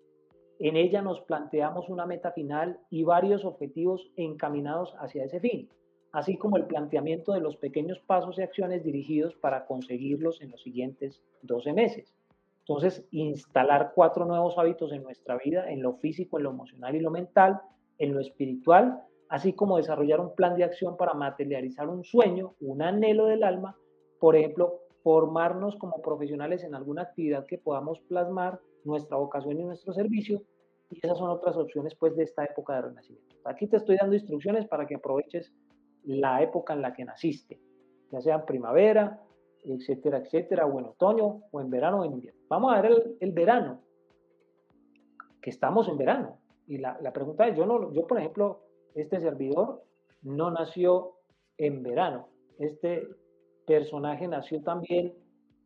[0.59, 5.69] en ella nos planteamos una meta final y varios objetivos encaminados hacia ese fin,
[6.13, 10.63] así como el planteamiento de los pequeños pasos y acciones dirigidos para conseguirlos en los
[10.63, 12.15] siguientes 12 meses.
[12.61, 17.01] Entonces, instalar cuatro nuevos hábitos en nuestra vida, en lo físico, en lo emocional y
[17.01, 17.61] lo mental,
[17.99, 22.83] en lo espiritual, así como desarrollar un plan de acción para materializar un sueño, un
[22.83, 23.77] anhelo del alma,
[24.19, 29.93] por ejemplo, formarnos como profesionales en alguna actividad que podamos plasmar nuestra vocación y nuestro
[29.93, 30.43] servicio.
[30.91, 33.37] Y esas son otras opciones pues de esta época de renacimiento.
[33.45, 35.53] Aquí te estoy dando instrucciones para que aproveches
[36.05, 37.61] la época en la que naciste,
[38.11, 39.21] ya sea en primavera,
[39.65, 42.41] etcétera, etcétera, o en otoño, o en verano, o en invierno.
[42.49, 43.81] Vamos a ver el, verano,
[45.43, 46.39] que estamos en verano.
[46.67, 48.66] Y la, la, pregunta es, yo, no, yo por ejemplo,
[48.97, 49.83] este servidor,
[50.23, 51.13] no nació
[51.59, 52.29] en verano.
[52.59, 53.07] Este
[53.67, 55.15] personaje nació también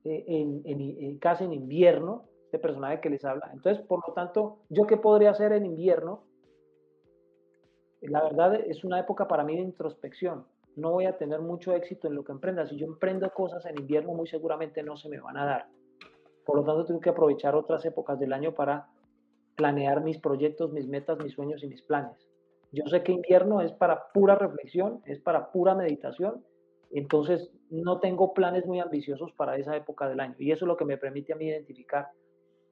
[0.04, 3.50] eh, en, casi en invierno, este personaje que les habla.
[3.52, 6.24] Entonces, por lo tanto, ¿yo qué podría hacer en invierno?
[8.02, 10.46] La verdad es una época para mí de introspección.
[10.74, 12.66] No voy a tener mucho éxito en lo que emprenda.
[12.66, 15.68] Si yo emprendo cosas en invierno, muy seguramente no se me van a dar.
[16.44, 18.88] Por lo tanto, tengo que aprovechar otras épocas del año para
[19.56, 22.29] planear mis proyectos, mis metas, mis sueños y mis planes.
[22.72, 26.44] Yo sé que invierno es para pura reflexión, es para pura meditación,
[26.90, 30.76] entonces no tengo planes muy ambiciosos para esa época del año y eso es lo
[30.76, 32.08] que me permite a mí identificar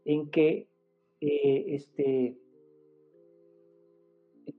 [0.05, 0.69] en qué
[1.21, 2.37] eh, este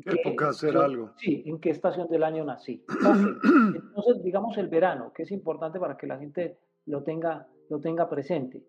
[0.06, 1.12] época hacer algo.
[1.18, 2.84] Sí, en qué estación del año nací.
[3.76, 8.10] Entonces, digamos el verano, que es importante para que la gente lo tenga, lo tenga
[8.10, 8.64] presente.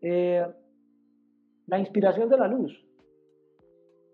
[0.00, 0.46] Eh,
[1.66, 2.84] la inspiración de la luz.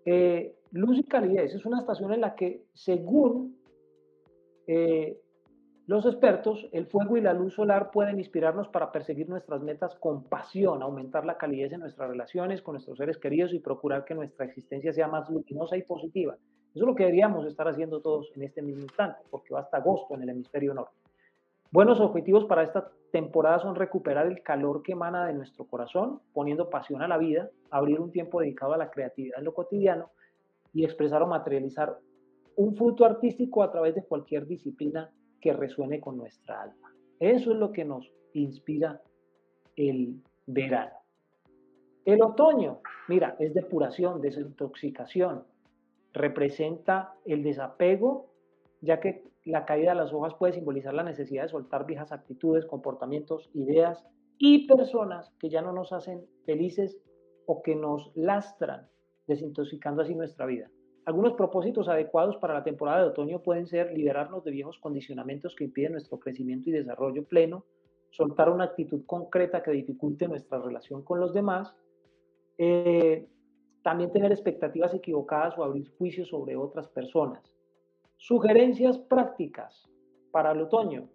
[0.05, 3.57] Eh, luz y calidez es una estación en la que, según
[4.67, 5.19] eh,
[5.85, 10.23] los expertos, el fuego y la luz solar pueden inspirarnos para perseguir nuestras metas con
[10.23, 14.45] pasión, aumentar la calidez en nuestras relaciones con nuestros seres queridos y procurar que nuestra
[14.45, 16.35] existencia sea más luminosa y positiva.
[16.73, 19.77] Eso es lo que deberíamos estar haciendo todos en este mismo instante, porque va hasta
[19.77, 20.95] agosto en el hemisferio norte.
[21.69, 26.69] Buenos objetivos para esta temporada son recuperar el calor que emana de nuestro corazón, poniendo
[26.69, 30.11] pasión a la vida, abrir un tiempo dedicado a la creatividad en lo cotidiano
[30.73, 31.97] y expresar o materializar
[32.55, 36.93] un fruto artístico a través de cualquier disciplina que resuene con nuestra alma.
[37.19, 39.01] Eso es lo que nos inspira
[39.75, 40.93] el verano.
[42.05, 45.43] El otoño, mira, es depuración, desintoxicación,
[46.11, 48.29] representa el desapego,
[48.81, 52.65] ya que la caída de las hojas puede simbolizar la necesidad de soltar viejas actitudes,
[52.65, 54.05] comportamientos, ideas
[54.37, 56.97] y personas que ya no nos hacen felices
[57.45, 58.87] o que nos lastran,
[59.27, 60.69] desintoxicando así nuestra vida.
[61.05, 65.65] Algunos propósitos adecuados para la temporada de otoño pueden ser liberarnos de viejos condicionamientos que
[65.65, 67.65] impiden nuestro crecimiento y desarrollo pleno,
[68.09, 71.75] soltar una actitud concreta que dificulte nuestra relación con los demás,
[72.57, 73.27] eh,
[73.81, 77.53] también tener expectativas equivocadas o abrir juicios sobre otras personas,
[78.25, 79.89] Sugerencias prácticas
[80.31, 81.09] para el otoño.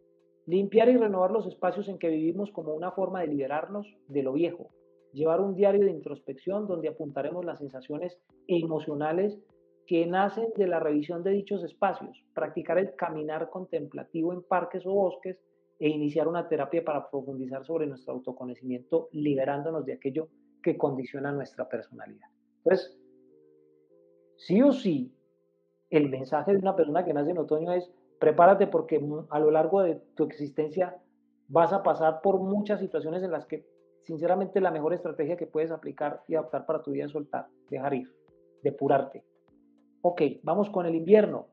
[0.45, 4.35] Limpiar y renovar los espacios en que vivimos como una forma de liberarnos de lo
[4.35, 4.69] viejo.
[5.19, 9.37] Llevar un diario de introspección donde apuntaremos las sensaciones emocionales
[9.85, 12.25] que nacen de la revisión de dichos espacios.
[12.35, 15.43] Practicar el caminar contemplativo en parques o bosques
[15.81, 20.29] e iniciar una terapia para profundizar sobre nuestro autoconocimiento, liberándonos de aquello
[20.63, 22.29] que condiciona nuestra personalidad.
[22.59, 22.97] Entonces,
[24.37, 25.13] sí o sí,
[25.91, 27.91] el mensaje de una persona que nace en otoño es
[28.21, 30.97] prepárate porque a lo largo de tu existencia
[31.49, 33.67] vas a pasar por muchas situaciones en las que
[34.09, 37.93] sinceramente la mejor estrategia que puedes aplicar y adaptar para tu vida es soltar, dejar
[37.93, 38.11] ir,
[38.63, 39.23] depurarte.
[40.01, 41.49] Ok, vamos con el invierno.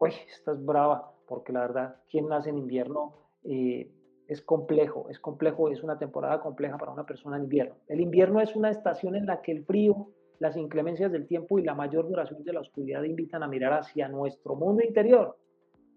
[0.00, 3.14] Uy, estás brava, porque la verdad, quien nace en invierno
[3.44, 3.92] eh,
[4.26, 7.76] es complejo, es complejo, es una temporada compleja para una persona en invierno.
[7.86, 10.08] El invierno es una estación en la que el frío
[10.40, 14.08] las inclemencias del tiempo y la mayor duración de la oscuridad invitan a mirar hacia
[14.08, 15.38] nuestro mundo interior,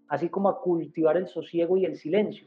[0.06, 2.46] así como a cultivar el sosiego y el silencio.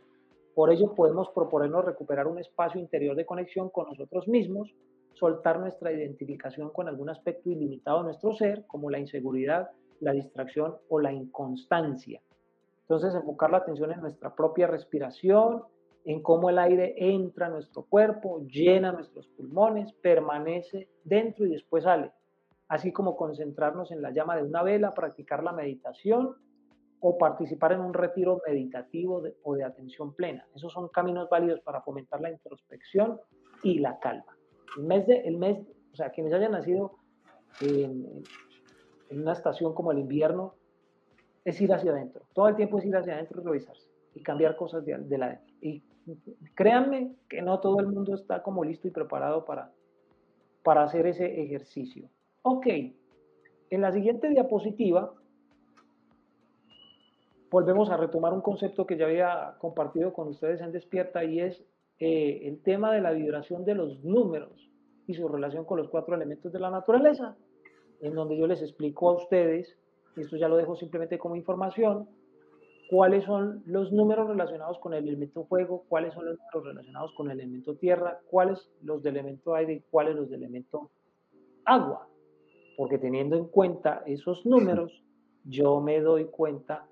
[0.56, 4.73] Por ello podemos proponernos recuperar un espacio interior de conexión con nosotros mismos,
[5.14, 10.76] soltar nuestra identificación con algún aspecto ilimitado de nuestro ser, como la inseguridad, la distracción
[10.90, 12.22] o la inconstancia.
[12.82, 15.64] Entonces, enfocar la atención en nuestra propia respiración,
[16.03, 21.84] en cómo el aire entra a nuestro cuerpo, llena nuestros pulmones, permanece dentro y después
[21.84, 22.11] sale,
[22.68, 26.36] así como concentrarnos en la llama de una vela, practicar la meditación
[27.02, 30.45] o participar en un retiro meditativo o de atención plena.
[30.56, 33.19] Esos son caminos válidos para fomentar la introspección
[33.64, 34.38] y la calma.
[34.78, 35.57] El mes, de, el mes
[35.91, 36.94] o sea, quienes hayan nacido
[37.60, 38.23] en,
[39.10, 40.56] una estación como el invierno,
[41.44, 42.23] es ir hacia adentro.
[42.34, 45.26] Todo el tiempo es ir hacia adentro y revisarse y cambiar cosas de, de la
[45.26, 45.56] adentro.
[45.60, 45.84] Y
[46.56, 49.72] créanme que no todo el mundo está como listo y preparado para,
[50.64, 52.07] para hacer ese ejercicio.
[52.44, 52.68] Ok,
[53.69, 55.14] en la siguiente diapositiva
[57.52, 61.61] volvemos a retomar un concepto que ya había compartido con ustedes en Despierta y es
[61.99, 64.69] eh, el tema de la vibración de los números
[65.06, 67.36] y su relación con los cuatro elementos de la naturaleza,
[67.99, 69.78] en donde yo les explico a ustedes,
[70.15, 72.07] esto ya lo dejo simplemente como información,
[72.90, 77.30] cuáles son los números relacionados con el elemento fuego, cuáles son los números relacionados con
[77.30, 80.90] el elemento tierra, cuáles los del elemento aire y cuáles los del elemento
[81.65, 82.07] agua.
[82.78, 85.03] Porque teniendo en cuenta esos números,
[85.44, 86.88] yo me doy cuenta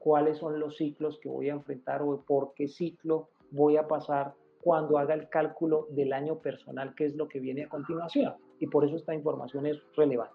[0.00, 4.34] cuáles son los ciclos que voy a enfrentar o por qué ciclo voy a pasar
[4.62, 8.34] cuando haga el cálculo del año personal, que es lo que viene a continuación.
[8.58, 10.34] Y por eso esta información es relevante.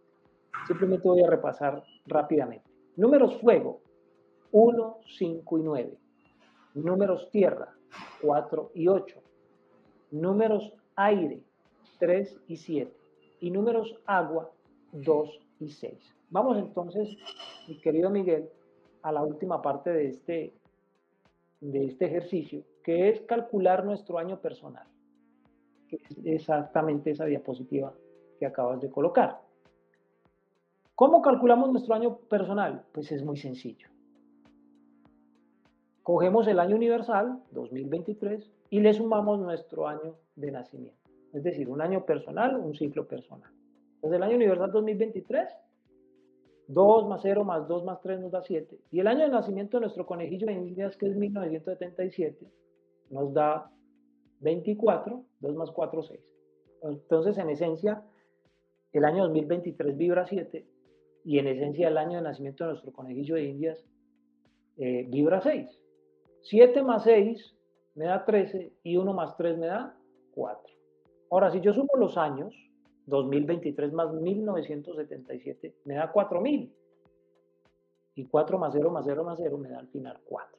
[0.67, 2.65] Simplemente voy a repasar rápidamente.
[2.95, 3.81] Números fuego,
[4.51, 5.97] 1, 5 y 9.
[6.75, 7.73] Números tierra,
[8.21, 9.21] 4 y 8.
[10.11, 11.43] Números aire,
[11.99, 12.91] 3 y 7.
[13.41, 14.49] Y números agua,
[14.93, 16.15] 2 y 6.
[16.29, 17.09] Vamos entonces,
[17.67, 18.49] mi querido Miguel,
[19.05, 20.53] a la última parte de este,
[21.61, 24.87] de este ejercicio, que es calcular nuestro año personal,
[25.87, 27.93] que es exactamente esa diapositiva
[28.39, 29.41] que acabas de colocar.
[30.95, 32.83] ¿Cómo calculamos nuestro año personal?
[32.91, 33.89] Pues es muy sencillo.
[36.01, 41.11] Cogemos el año universal, 2023, y le sumamos nuestro año de nacimiento.
[41.31, 43.51] Es decir, un año personal, un ciclo personal.
[43.97, 45.47] Entonces el año universal 2023,
[46.67, 48.77] 2 más 0 más 2 más 3 nos da 7.
[48.91, 52.47] Y el año de nacimiento de nuestro conejillo de indias, que es 1977,
[53.11, 53.71] nos da
[54.39, 56.19] 24, 2 más 4, 6.
[56.83, 58.03] Entonces, en esencia,
[58.91, 60.65] el año 2023 vibra 7
[61.23, 63.85] y en esencia el año de nacimiento de nuestro conejillo de indias
[64.77, 65.79] eh, vibra 6.
[66.41, 67.55] 7 más 6
[67.95, 69.97] me da 13 y 1 más 3 me da
[70.33, 70.61] 4.
[71.31, 72.53] Ahora, si yo sumo los años,
[73.07, 76.73] 2023 más 1977 me da 4000.
[78.17, 80.57] Y 4 más 0 más 0 más 0 me da al final 4.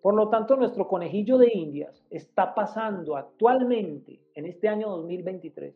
[0.00, 5.74] Por lo tanto, nuestro conejillo de indias está pasando actualmente, en este año 2023,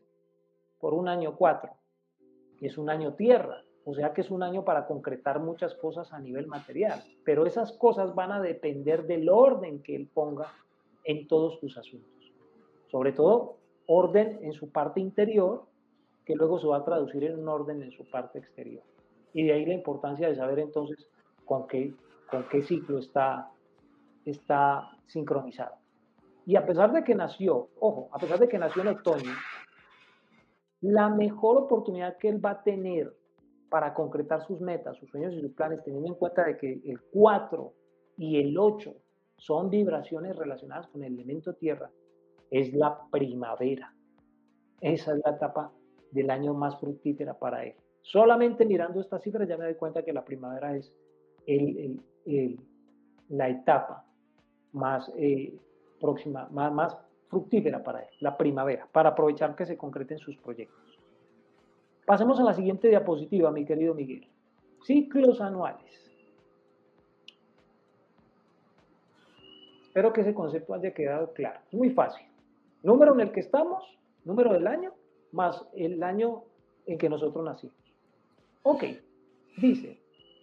[0.78, 1.70] por un año 4,
[2.58, 6.12] que es un año tierra, o sea que es un año para concretar muchas cosas
[6.12, 10.52] a nivel material, pero esas cosas van a depender del orden que él ponga
[11.04, 12.32] en todos tus asuntos.
[12.90, 15.64] Sobre todo, orden en su parte interior,
[16.28, 18.82] que luego se va a traducir en un orden en su parte exterior.
[19.32, 21.08] Y de ahí la importancia de saber entonces
[21.46, 21.94] con qué,
[22.30, 23.50] con qué ciclo está
[24.26, 25.76] está sincronizado.
[26.44, 29.32] Y a pesar de que nació, ojo, a pesar de que nació en otoño,
[30.82, 33.16] la mejor oportunidad que él va a tener
[33.70, 37.00] para concretar sus metas, sus sueños y sus planes, teniendo en cuenta de que el
[37.10, 37.72] 4
[38.18, 38.94] y el 8
[39.38, 41.90] son vibraciones relacionadas con el elemento tierra,
[42.50, 43.94] es la primavera.
[44.82, 45.72] Esa es la etapa
[46.10, 47.74] del año más fructífera para él.
[48.02, 50.92] Solamente mirando estas cifras ya me doy cuenta que la primavera es
[53.28, 54.04] la etapa
[54.72, 55.54] más eh,
[56.00, 56.96] próxima, más, más
[57.28, 60.98] fructífera para él, la primavera, para aprovechar que se concreten sus proyectos.
[62.06, 64.26] Pasemos a la siguiente diapositiva, mi querido Miguel.
[64.82, 66.10] Ciclos anuales.
[69.82, 71.60] Espero que ese concepto haya quedado claro.
[71.70, 72.24] Es muy fácil.
[72.82, 74.94] Número en el que estamos, número del año,
[75.32, 76.44] más el año
[76.86, 77.76] en que nosotros nacimos.
[78.62, 78.84] Ok,
[79.58, 80.00] dice,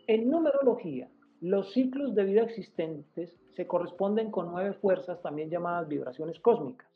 [0.08, 1.10] en numerología,
[1.42, 6.90] los ciclos de vida existentes se corresponden con nueve fuerzas, también llamadas vibraciones cósmicas.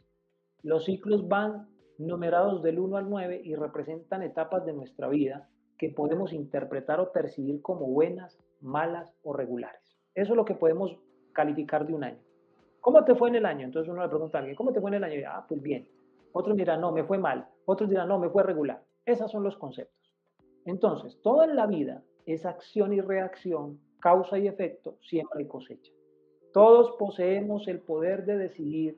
[0.63, 1.67] Los ciclos van
[1.97, 7.11] numerados del 1 al 9 y representan etapas de nuestra vida que podemos interpretar o
[7.11, 9.81] percibir como buenas, malas o regulares.
[10.15, 10.97] Eso es lo que podemos
[11.33, 12.19] calificar de un año.
[12.81, 13.65] ¿Cómo te fue en el año?
[13.65, 15.21] Entonces uno le pregunta a alguien, ¿cómo te fue en el año?
[15.27, 15.87] ah, pues bien.
[16.33, 17.47] Otros dirán, no, me fue mal.
[17.65, 18.83] Otros dirán, no, me fue regular.
[19.05, 20.13] Esos son los conceptos.
[20.65, 25.91] Entonces, toda la vida es acción y reacción causa y efecto, siempre cosecha.
[26.53, 28.97] Todos poseemos el poder de decidir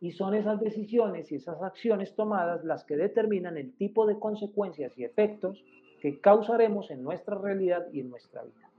[0.00, 4.96] y son esas decisiones y esas acciones tomadas las que determinan el tipo de consecuencias
[4.98, 5.64] y efectos
[6.00, 8.70] que causaremos en nuestra realidad y en nuestra vida.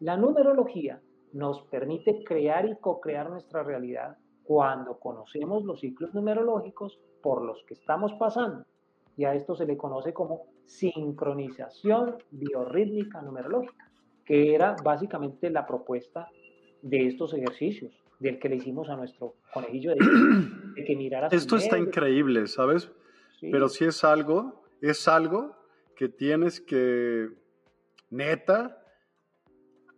[0.00, 1.00] La numerología
[1.32, 7.74] nos permite crear y co-crear nuestra realidad cuando conocemos los ciclos numerológicos por los que
[7.74, 8.64] estamos pasando.
[9.16, 13.90] Y a esto se le conoce como sincronización biorrítmica numerológica
[14.24, 16.28] que era básicamente la propuesta
[16.82, 19.96] de estos ejercicios, del que le hicimos a nuestro conejillo de,
[20.86, 21.26] que mirara.
[21.32, 22.92] Esto está increíble, ¿sabes?
[23.40, 25.56] Pero si es algo, es algo
[25.96, 27.28] que tienes que,
[28.10, 28.78] neta,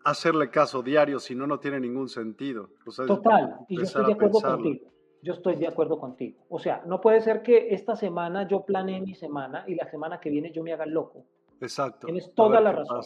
[0.02, 2.70] hacerle caso diario, si no, no tiene ningún sentido.
[3.06, 4.98] Total, y yo estoy de acuerdo contigo.
[5.23, 6.45] Yo estoy de acuerdo contigo.
[6.49, 10.20] O sea, no puede ser que esta semana yo planee mi semana y la semana
[10.20, 11.24] que viene yo me haga loco.
[11.61, 12.07] Exacto.
[12.07, 13.03] Tienes toda la razón.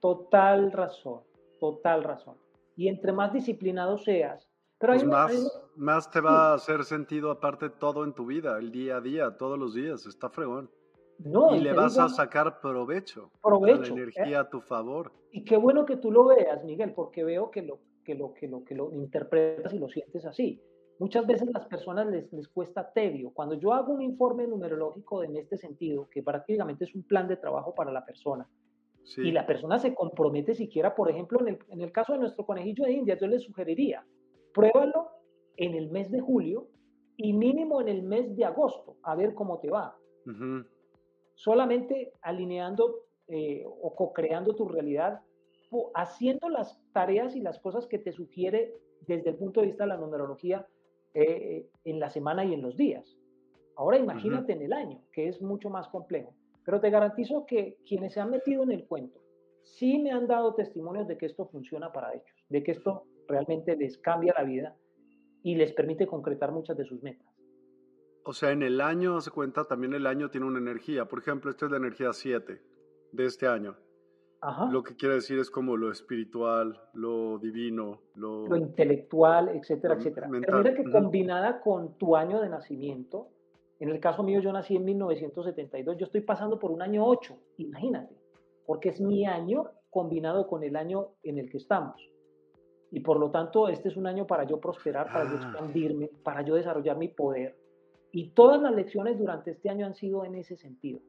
[0.00, 1.20] Total razón,
[1.60, 2.36] total razón.
[2.76, 4.48] Y entre más disciplinado seas,
[4.78, 8.70] pero pues más, más te va a hacer sentido aparte todo en tu vida, el
[8.70, 10.70] día a día, todos los días, está fregón.
[11.18, 15.12] No, y, le vas a sacar provecho, provecho la energía a tu favor.
[15.30, 18.48] Y qué bueno que tú lo veas, Miguel, porque veo que lo que lo que
[18.48, 20.60] lo que lo interpretas y lo sientes así.
[20.98, 23.30] Muchas veces las personas les, les cuesta tedio.
[23.32, 27.36] Cuando yo hago un informe numerológico en este sentido, que prácticamente es un plan de
[27.36, 28.48] trabajo para la persona,
[29.18, 32.46] y la persona se compromete siquiera, por ejemplo, en el, en el caso de nuestro
[32.46, 34.04] conejillo de India, yo le sugeriría,
[34.54, 35.10] pruébalo
[35.56, 36.68] en el mes de julio
[37.16, 39.96] y mínimo en el mes de agosto, a ver cómo te va.
[41.34, 45.20] Solamente alineando eh, o co-creando tu realidad
[45.94, 48.74] haciendo las tareas y las cosas que te sugiere
[49.06, 50.66] desde el punto de vista de la numerología
[51.14, 53.16] eh, en la semana y en los días.
[53.76, 56.34] Ahora imagínate en el año, que es mucho más complejo.
[56.64, 59.20] Pero te garantizo que quienes se han metido en el cuento,
[59.62, 63.76] sí me han dado testimonios de que esto funciona para ellos, de que esto realmente
[63.76, 64.76] les cambia la vida
[65.42, 67.26] y les permite concretar muchas de sus metas.
[68.24, 71.06] O sea, en el año, se cuenta, también el año tiene una energía.
[71.06, 72.62] Por ejemplo, esta es la energía 7
[73.12, 73.76] de este año.
[74.44, 74.66] Ajá.
[74.70, 80.28] Lo que quiere decir es como lo espiritual, lo divino, lo, lo intelectual, etcétera, etcétera.
[80.30, 83.28] Pero mira que combinada con tu año de nacimiento,
[83.80, 87.34] en el caso mío yo nací en 1972, yo estoy pasando por un año 8,
[87.56, 88.14] imagínate,
[88.66, 92.06] porque es mi año combinado con el año en el que estamos.
[92.90, 95.42] Y por lo tanto, este es un año para yo prosperar, para yo ah.
[95.42, 97.56] expandirme, para yo desarrollar mi poder.
[98.12, 101.00] Y todas las lecciones durante este año han sido en ese sentido.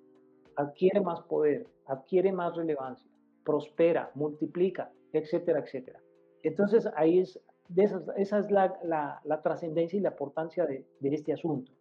[0.55, 3.11] Adquiere más poder, adquiere más relevancia,
[3.45, 6.01] prospera, multiplica, etcétera, etcétera.
[6.43, 7.39] Entonces ahí es,
[7.69, 7.83] de
[8.17, 11.71] esa es la, la, trascendencia y la importancia de, de, este asunto.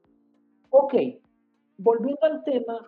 [0.71, 0.95] Ok,
[1.79, 2.79] volviendo al tema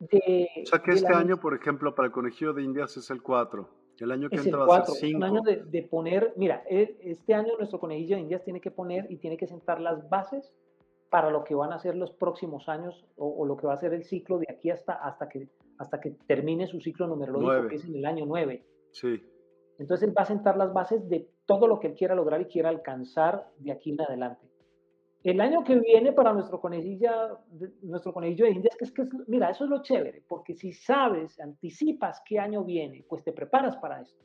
[0.00, 0.48] de...
[0.64, 3.68] O sea que este año, por ejemplo, para el conejillo de Indias es el 4.
[4.00, 5.16] El año que entra va a ser 5.
[5.18, 8.70] un año de, de, poner, mira, e, este año nuestro conejillo de Indias tiene que
[8.70, 10.54] poner y tiene que sentar las bases
[11.10, 13.92] para lo que van a ser los próximos años o, lo que va a ser
[13.92, 17.84] el ciclo de aquí hasta, hasta, que, hasta que termine su ciclo numerológico, que es
[17.84, 18.64] en el año 9.
[18.92, 19.20] Sí.
[19.78, 22.46] Entonces él va a sentar las bases de todo lo que él quiera lograr y
[22.46, 24.46] quiera alcanzar de aquí en adelante.
[25.22, 27.40] El año que viene para nuestro conejillo,
[27.82, 31.38] nuestro conejillo de Indias, que es que, mira, eso es lo chévere, porque si sabes,
[31.40, 34.24] anticipas qué año viene, pues te preparas para esto.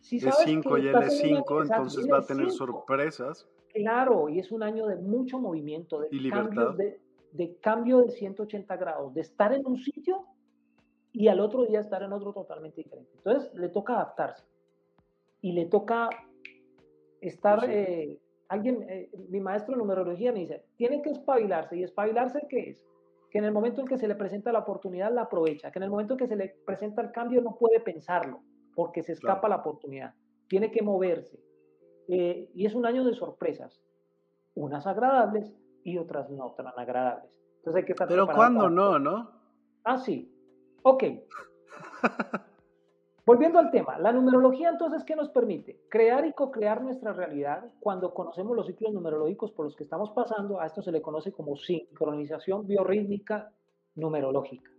[0.00, 3.46] Si de 5 y él es 5, entonces va a tener sorpresas.
[3.72, 7.00] Claro, y es un año de mucho movimiento, de, cambios de,
[7.32, 10.24] de cambio de 180 grados, de estar en un sitio
[11.12, 13.10] y al otro día estar en otro totalmente diferente.
[13.16, 14.44] Entonces le toca adaptarse
[15.40, 16.08] y le toca
[17.20, 18.18] estar, eh,
[18.48, 22.84] alguien, eh, mi maestro de numerología me dice, tiene que espabilarse y espabilarse qué es?
[23.30, 25.84] Que en el momento en que se le presenta la oportunidad la aprovecha, que en
[25.84, 28.40] el momento en que se le presenta el cambio no puede pensarlo
[28.78, 30.14] porque se escapa la oportunidad,
[30.46, 31.42] tiene que moverse,
[32.06, 33.82] eh, y es un año de sorpresas,
[34.54, 35.52] unas agradables
[35.82, 37.42] y otras no tan agradables.
[37.56, 39.32] Entonces hay que estar Pero ¿cuándo no, no?
[39.82, 40.32] Ah, sí.
[40.82, 41.02] Ok.
[43.26, 45.80] Volviendo al tema, la numerología entonces, ¿qué nos permite?
[45.88, 50.60] Crear y co-crear nuestra realidad cuando conocemos los ciclos numerológicos por los que estamos pasando,
[50.60, 53.50] a esto se le conoce como sincronización biorrítmica
[53.96, 54.70] numerológica.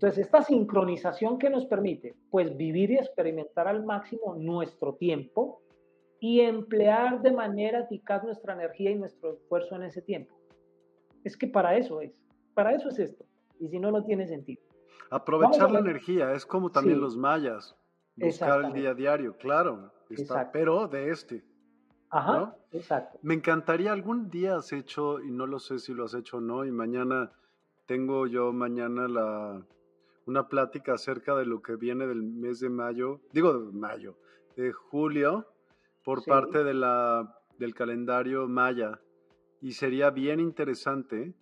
[0.00, 5.60] Entonces, esta sincronización que nos permite, pues vivir y experimentar al máximo nuestro tiempo,
[6.20, 10.34] y emplear de manera eficaz nuestra energía y nuestro esfuerzo en ese tiempo.
[11.22, 12.18] Es que para eso es,
[12.54, 13.26] para eso es esto.
[13.58, 14.62] Y si no, no tiene sentido.
[15.10, 17.76] Aprovechar la energía, es como también los mayas,
[18.16, 21.44] buscar el día a diario, claro, está, pero de este.
[22.08, 23.18] Ajá, exacto.
[23.20, 26.40] Me encantaría, algún día has hecho, y no lo sé si lo has hecho o
[26.40, 27.32] no, y mañana
[27.84, 29.62] tengo yo mañana la,
[30.30, 34.16] una plática acerca de lo que viene del mes de mayo, digo de mayo,
[34.56, 35.46] de julio,
[36.04, 39.00] por parte de la, del calendario maya.
[39.60, 41.34] Y sería bien interesante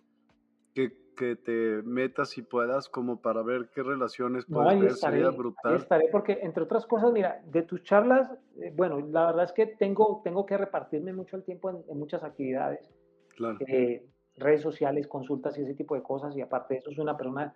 [0.73, 4.91] que, que, te metas y puedas como para ver qué relaciones puedes ver.
[4.91, 5.75] sería brutal.
[5.75, 8.29] estaré porque, entre otras cosas, mira, de tus charlas,
[8.61, 12.23] eh, bueno, la verdad es que tengo, tengo que repartirme mucho el tiempo en, muchas
[12.23, 12.89] actividades.
[13.35, 13.57] Claro.
[13.67, 14.05] Eh,
[14.35, 16.35] redes sociales, consultas y ese tipo de cosas.
[16.35, 17.53] Y aparte de eso, soy una persona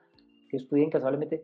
[0.54, 1.44] que estudia incansablemente.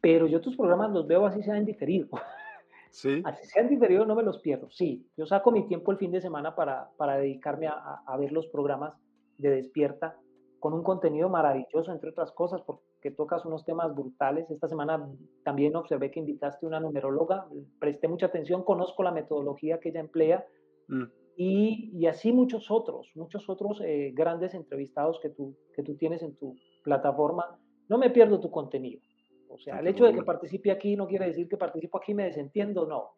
[0.00, 2.08] Pero yo tus programas los veo así sean diferido.
[2.88, 3.20] Sí.
[3.26, 4.70] Así sean diferidos, no me los pierdo.
[4.70, 8.32] Sí, yo saco mi tiempo el fin de semana para, para dedicarme a, a, ver
[8.32, 8.94] los programas
[9.36, 10.16] de Despierta
[10.60, 14.50] con un contenido maravilloso, entre otras cosas, porque tocas unos temas brutales.
[14.50, 15.06] Esta semana
[15.44, 17.46] también observé que invitaste a una numeróloga,
[17.78, 20.46] presté mucha atención, conozco la metodología que ella emplea.
[20.88, 21.04] Mm.
[21.36, 26.22] Y, y, así muchos otros, muchos otros eh, grandes entrevistados que tú, que tú tienes
[26.22, 27.58] en tu plataforma.
[27.88, 29.00] No me pierdo tu contenido.
[29.48, 32.14] O sea, el hecho de que participe aquí no quiere decir que participo aquí y
[32.14, 33.12] me desentiendo, no.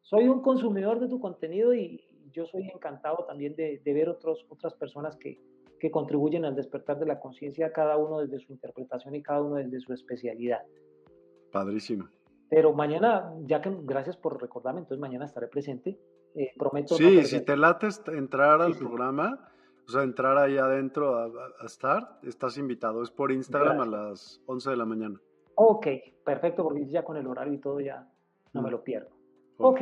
[0.00, 2.02] Soy un consumidor de tu contenido y
[2.32, 5.40] yo soy encantado también de, ver otros, otras personas que,
[5.80, 9.56] que contribuyen al despertar de la conciencia, cada uno desde su interpretación y cada uno
[9.56, 10.62] desde su especialidad.
[11.50, 12.08] Padrísimo.
[12.48, 15.98] Pero mañana, ya que gracias por recordarme, entonces mañana estaré presente.
[16.34, 16.96] Eh, prometo.
[16.96, 19.48] Sí, si te lates entrar al programa,
[19.86, 21.30] o sea, entrar ahí adentro a,
[21.64, 23.02] estar, estás invitado.
[23.02, 25.20] Es por Instagram a las 11 de la mañana.
[25.54, 25.86] Ok,
[26.24, 28.08] perfecto, porque ya con el horario y todo ya
[28.52, 28.72] no me mm.
[28.72, 29.10] lo pierdo.
[29.58, 29.80] Ok,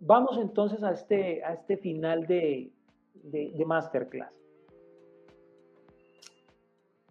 [0.00, 2.70] vamos entonces a este, a este final de,
[3.14, 4.32] de, masterclass.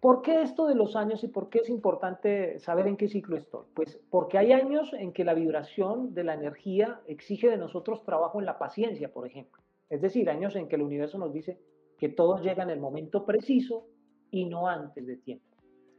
[0.00, 3.36] ¿Por qué esto de los años y por qué es importante saber en qué ciclo
[3.36, 3.64] estoy?
[3.74, 8.38] Pues porque hay años en que la vibración de la energía exige de nosotros trabajo
[8.38, 9.60] en la paciencia, por ejemplo.
[9.90, 11.58] Es decir, años en que el universo nos dice
[11.98, 13.86] que todo llega en el momento preciso
[14.30, 15.44] y no antes de tiempo.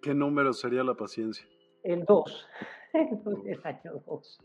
[0.02, 1.48] ¿Qué número sería la paciencia?
[1.84, 2.48] El 2,
[3.46, 4.40] el año 2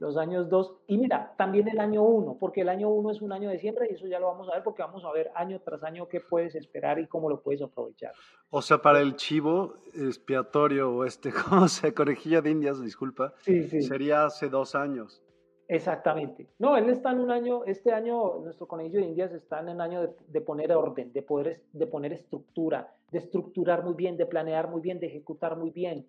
[0.00, 3.32] los años 2 y mira, también el año 1, porque el año 1 es un
[3.32, 5.60] año de siembra y eso ya lo vamos a ver porque vamos a ver año
[5.60, 8.12] tras año qué puedes esperar y cómo lo puedes aprovechar.
[8.50, 11.94] O sea, para el chivo expiatorio o este, ¿cómo se?
[11.94, 15.22] Conejilla de indias, disculpa, sería hace dos años.
[15.68, 16.48] Exactamente.
[16.58, 19.80] No, él está en un año, este año, nuestro conejillo de indias está en un
[19.82, 24.24] año de, de, poner orden, de poder, de poner estructura, de estructurar muy bien, de
[24.24, 26.06] planear muy bien, de ejecutar muy bien,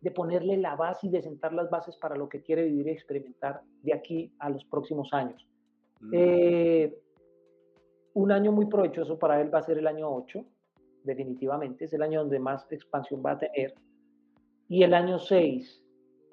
[0.00, 2.90] de ponerle la base y de sentar las bases para lo que quiere vivir y
[2.90, 5.46] experimentar de aquí a los próximos años.
[6.00, 6.10] Mm.
[6.12, 6.98] Eh,
[8.14, 10.42] un año muy provechoso para él va a ser el año 8,
[11.04, 13.74] definitivamente, es el año donde más expansión va a tener.
[14.68, 15.84] Y el año 6,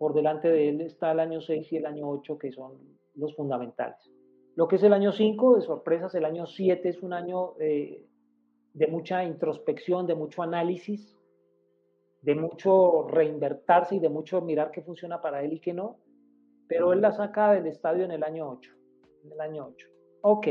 [0.03, 2.73] por delante de él está el año 6 y el año 8, que son
[3.15, 4.11] los fundamentales.
[4.53, 8.05] Lo que es el año 5, de sorpresas, el año 7 es un año eh,
[8.73, 11.17] de mucha introspección, de mucho análisis,
[12.21, 15.99] de mucho reinvertirse y de mucho mirar qué funciona para él y qué no,
[16.67, 18.71] pero él la saca del estadio en el año 8.
[19.23, 19.87] En el año 8.
[20.23, 20.47] Ok.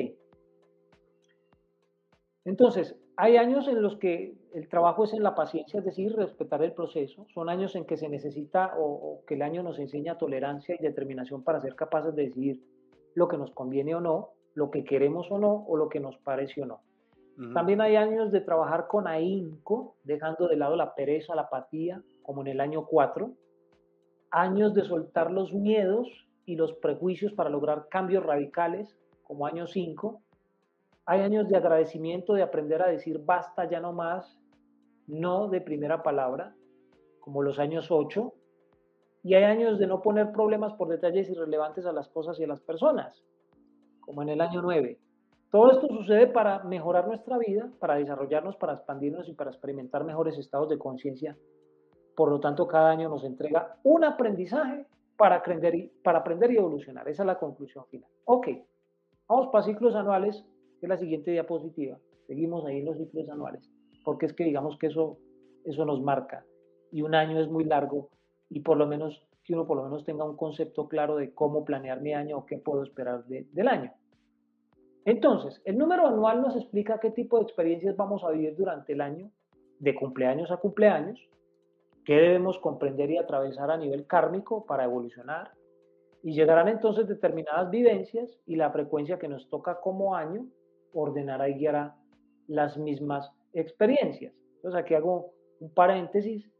[2.47, 6.63] Entonces, hay años en los que el trabajo es en la paciencia, es decir, respetar
[6.63, 7.27] el proceso.
[7.35, 10.83] Son años en que se necesita o, o que el año nos enseña tolerancia y
[10.83, 12.63] determinación para ser capaces de decidir
[13.15, 16.17] lo que nos conviene o no, lo que queremos o no, o lo que nos
[16.19, 16.81] parece o no.
[17.55, 22.43] También hay años de trabajar con ahínco, dejando de lado la pereza, la apatía, como
[22.43, 23.33] en el año 4.
[24.31, 26.09] Años de soltar los miedos
[26.45, 30.21] y los prejuicios para lograr cambios radicales, como año 5.
[31.07, 34.39] Hay años de agradecimiento, de aprender a decir basta, ya no más,
[35.07, 36.55] no de primera palabra,
[37.21, 38.33] como los años 8.
[39.25, 42.49] Y hay años de no poner problemas por detalles irrelevantes a las cosas y a
[42.49, 43.25] las personas,
[44.01, 44.99] como en el año 9.
[45.51, 50.39] Todo esto sucede para mejorar nuestra vida, para desarrollarnos, para expandirnos y para experimentar mejores
[50.39, 51.37] estados de conciencia.
[52.17, 56.57] Por lo tanto, cada año nos entrega un aprendizaje para aprender, y, para aprender y
[56.57, 57.07] evolucionar.
[57.09, 58.09] Esa es la conclusión final.
[58.25, 58.49] Ok,
[59.29, 60.45] vamos para ciclos anuales,
[60.83, 61.97] que es la siguiente diapositiva.
[62.27, 63.71] Seguimos ahí en los ciclos anuales,
[64.05, 65.17] porque es que digamos que eso,
[65.65, 66.45] eso nos marca.
[66.91, 68.11] Y un año es muy largo
[68.51, 71.65] y por lo menos que uno por lo menos tenga un concepto claro de cómo
[71.65, 73.93] planear mi año o qué puedo esperar del año.
[75.05, 79.03] Entonces, el número anual nos explica qué tipo de experiencias vamos a vivir durante el
[79.03, 79.31] año,
[79.79, 81.21] de cumpleaños a cumpleaños,
[82.05, 85.53] qué debemos comprender y atravesar a nivel kármico para evolucionar,
[86.25, 90.49] y llegarán entonces determinadas vivencias y la frecuencia que nos toca como año
[90.93, 91.97] ordenará y guiará
[92.49, 94.33] las mismas experiencias.
[94.57, 96.51] Entonces aquí hago un paréntesis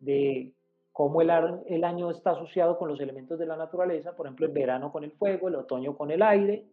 [0.00, 0.52] de
[0.92, 1.30] cómo el,
[1.66, 5.04] el año está asociado con los elementos de la naturaleza, por ejemplo, el verano con
[5.04, 6.66] el fuego, el otoño con el aire,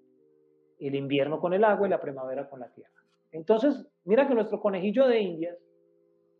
[0.80, 2.91] el invierno con el agua y la primavera con la tierra.
[3.32, 5.57] Entonces, mira que nuestro conejillo de indias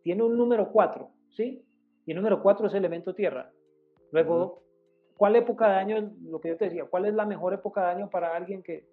[0.02, 1.62] tiene un número 4, ¿sí?
[2.06, 3.50] Y el número 4 es elemento tierra.
[4.12, 4.62] Luego,
[5.16, 7.90] ¿cuál época de año, lo que yo te decía, cuál es la mejor época de
[7.92, 8.86] año para alguien que,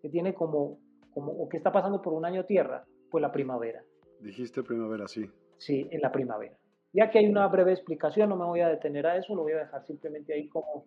[0.00, 0.78] que tiene como,
[1.12, 2.84] como, o que está pasando por un año tierra?
[3.10, 3.82] Pues la primavera.
[4.20, 5.28] Dijiste primavera, sí.
[5.58, 6.56] Sí, en la primavera.
[6.92, 9.52] Ya que hay una breve explicación, no me voy a detener a eso, lo voy
[9.52, 10.84] a dejar simplemente ahí como,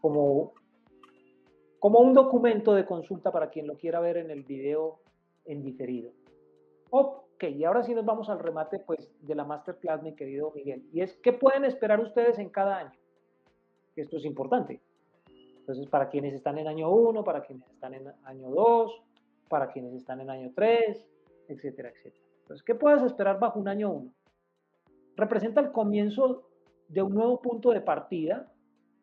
[0.00, 0.54] como
[1.78, 4.98] como un documento de consulta para quien lo quiera ver en el video
[5.44, 6.10] en diferido.
[6.90, 10.84] Ok, y ahora sí nos vamos al remate pues, de la masterclass, mi querido Miguel.
[10.92, 12.98] Y es, ¿qué pueden esperar ustedes en cada año?
[13.94, 14.80] Esto es importante.
[15.58, 19.02] Entonces, para quienes están en año 1, para quienes están en año 2,
[19.48, 21.06] para quienes están en año 3,
[21.48, 22.24] etcétera, etcétera.
[22.42, 24.12] Entonces, ¿qué puedes esperar bajo un año 1?
[25.16, 26.48] Representa el comienzo
[26.88, 28.52] de un nuevo punto de partida,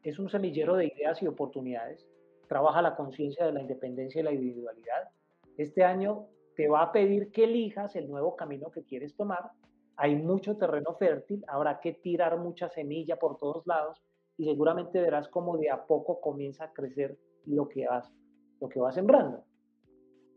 [0.03, 2.07] es un semillero de ideas y oportunidades
[2.53, 5.09] trabaja la conciencia de la independencia y la individualidad.
[5.57, 9.51] Este año te va a pedir que elijas el nuevo camino que quieres tomar.
[9.95, 14.03] Hay mucho terreno fértil, habrá que tirar mucha semilla por todos lados
[14.37, 18.11] y seguramente verás cómo de a poco comienza a crecer lo que vas,
[18.59, 19.43] lo que vas sembrando.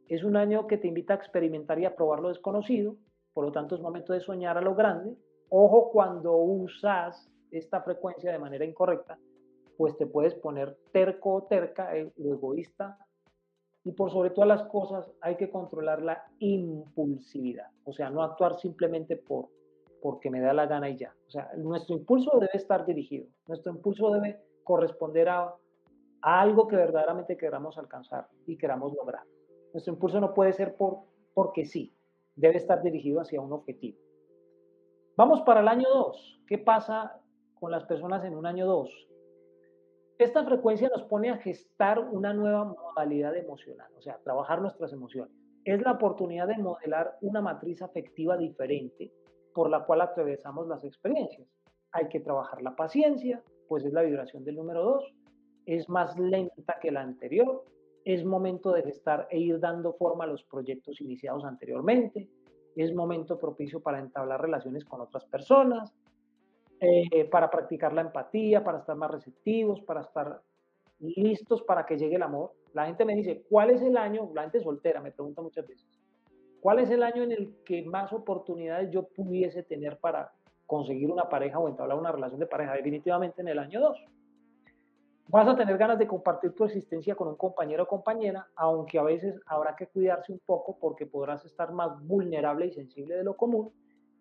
[0.09, 2.97] Es un año que te invita a experimentar y a probar lo desconocido,
[3.35, 5.17] por lo tanto es momento de soñar a lo grande.
[5.49, 9.19] Ojo cuando usas esta frecuencia de manera incorrecta,
[9.77, 12.99] pues te puedes poner terco o terca o egoísta.
[13.85, 18.59] Y por sobre todas las cosas hay que controlar la impulsividad, o sea, no actuar
[18.59, 19.49] simplemente por
[20.03, 21.15] porque me da la gana y ya.
[21.27, 25.55] O sea, nuestro impulso debe estar dirigido, nuestro impulso debe corresponder a
[26.21, 29.25] algo que verdaderamente queramos alcanzar y queramos lograr.
[29.77, 31.01] Nuestro impulso no puede ser por,
[31.35, 31.95] porque sí,
[32.35, 33.99] debe estar dirigido hacia un objetivo.
[35.19, 36.41] Vamos para el año 2.
[36.47, 37.21] ¿Qué pasa
[37.61, 39.09] con las personas en un año 2?
[40.17, 45.37] Esta frecuencia nos pone a gestar una nueva modalidad emocional, o sea, trabajar nuestras emociones.
[45.67, 49.13] Es la oportunidad de modelar una matriz afectiva diferente
[49.53, 51.47] por la cual atravesamos las experiencias.
[51.93, 55.15] Hay que trabajar la paciencia, pues es la vibración del número 2.
[55.67, 57.63] Es más lenta que la anterior.
[58.07, 62.29] Es momento de gestar e ir dando forma a los proyectos iniciados anteriormente.
[62.77, 65.93] Es momento propicio para entablar relaciones con otras personas,
[66.79, 70.41] eh, para practicar la empatía, para estar más receptivos, para estar
[71.01, 72.53] listos para que llegue el amor.
[72.75, 74.31] La gente me dice, ¿cuál es el año?
[74.33, 75.89] La gente soltera me pregunta muchas veces,
[76.61, 80.33] ¿cuál es el año en el que más oportunidades yo pudiese tener para
[80.65, 82.75] conseguir una pareja o entablar una relación de pareja?
[82.75, 84.05] Definitivamente en el año 2.
[85.29, 89.03] Vas a tener ganas de compartir tu existencia con un compañero o compañera, aunque a
[89.03, 93.37] veces habrá que cuidarse un poco porque podrás estar más vulnerable y sensible de lo
[93.37, 93.73] común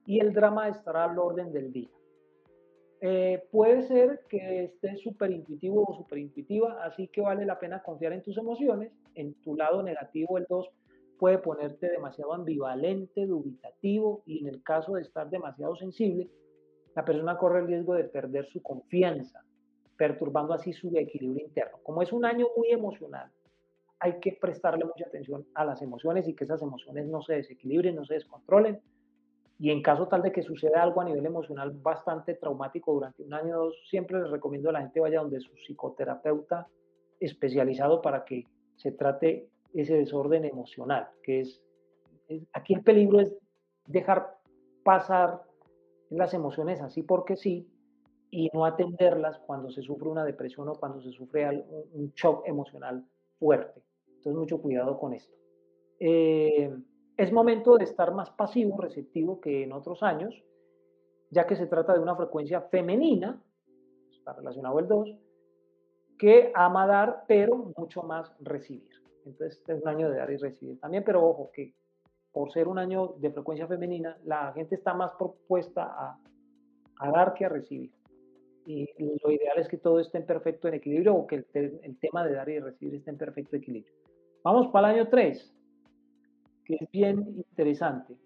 [0.05, 1.89] y el drama estará al orden del día.
[3.01, 7.83] Eh, puede ser que estés súper intuitivo o súper intuitiva, así que vale la pena
[7.83, 8.91] confiar en tus emociones.
[9.13, 10.69] En tu lado negativo, el 2
[11.19, 16.29] puede ponerte demasiado ambivalente, dubitativo y en el caso de estar demasiado sensible,
[16.95, 19.43] la persona corre el riesgo de perder su confianza,
[19.97, 21.79] perturbando así su equilibrio interno.
[21.83, 23.31] Como es un año muy emocional,
[23.99, 27.95] hay que prestarle mucha atención a las emociones y que esas emociones no se desequilibren,
[27.95, 28.81] no se descontrolen
[29.57, 33.33] y en caso tal de que suceda algo a nivel emocional bastante traumático durante un
[33.33, 36.67] año o dos, siempre les recomiendo a la gente vaya donde su psicoterapeuta
[37.19, 41.61] especializado para que se trate ese desorden emocional, que es,
[42.51, 43.33] aquí el peligro es
[43.87, 44.37] dejar
[44.83, 45.43] pasar
[46.09, 47.67] las emociones así porque sí
[48.35, 53.05] y no atenderlas cuando se sufre una depresión o cuando se sufre un, shock emocional
[53.39, 53.81] fuerte.
[54.07, 55.33] Entonces, mucho cuidado con esto.
[56.01, 56.75] Eh,
[57.15, 60.43] es momento de estar más pasivo, receptivo que en otros años,
[61.29, 63.41] ya que se trata de una frecuencia femenina,
[64.11, 65.17] está relacionado el 2,
[66.19, 68.91] que ama dar, pero mucho más recibir.
[69.25, 71.73] Entonces, es un año de dar y recibir también, pero ojo que
[72.33, 76.19] por ser un año de frecuencia femenina, la gente está más propuesta a,
[76.99, 77.93] a dar que a recibir.
[78.65, 78.89] Y
[79.23, 82.33] lo ideal es que todo esté en perfecto equilibrio o que el, el tema de
[82.33, 83.93] dar y recibir esté en perfecto equilibrio.
[84.43, 85.55] Vamos para el año 3
[86.65, 88.17] que es bien interesante.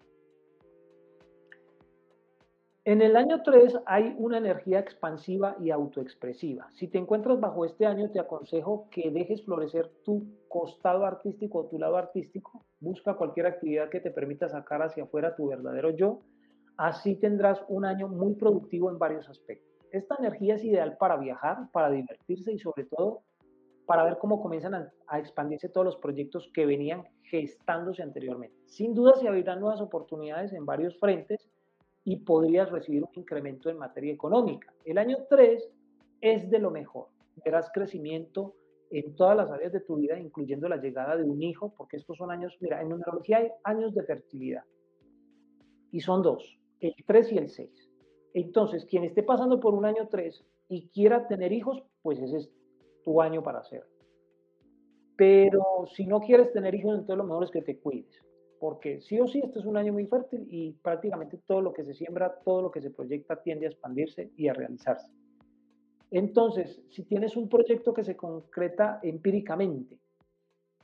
[2.84, 6.68] En el año 3 hay una energía expansiva y autoexpresiva.
[6.72, 11.66] Si te encuentras bajo este año, te aconsejo que dejes florecer tu costado artístico o
[11.66, 12.64] tu lado artístico.
[12.80, 16.20] Busca cualquier actividad que te permita sacar hacia afuera tu verdadero yo.
[16.78, 19.69] Así tendrás un año muy productivo en varios aspectos.
[19.92, 23.22] Esta energía es ideal para viajar, para divertirse y sobre todo
[23.86, 24.74] para ver cómo comienzan
[25.08, 28.56] a, expandirse todos los proyectos que venían gestándose anteriormente.
[28.66, 31.48] Sin duda se abrirán nuevas oportunidades en varios frentes
[32.04, 34.72] y podrías recibir un incremento en materia económica.
[34.84, 35.68] El año 3
[36.20, 37.08] es de lo mejor.
[37.44, 38.54] Verás crecimiento
[38.90, 42.16] en todas las áreas de tu vida, incluyendo la llegada de un hijo, porque estos
[42.16, 44.62] son años, mira, en numerología hay años de fertilidad.
[45.90, 47.89] Y son dos, el 3 y el 6.
[48.34, 52.50] Entonces, quien esté pasando por un año 3 y quiera tener hijos, pues ese es
[53.02, 53.84] tu año para hacer.
[55.16, 58.22] Pero si no quieres tener hijos, entonces lo mejor es que te cuides,
[58.58, 61.84] porque sí o sí este es un año muy fértil y prácticamente todo lo que
[61.84, 65.10] se siembra, todo lo que se proyecta tiende a expandirse y a realizarse.
[66.10, 69.98] Entonces, si tienes un proyecto que se concreta empíricamente,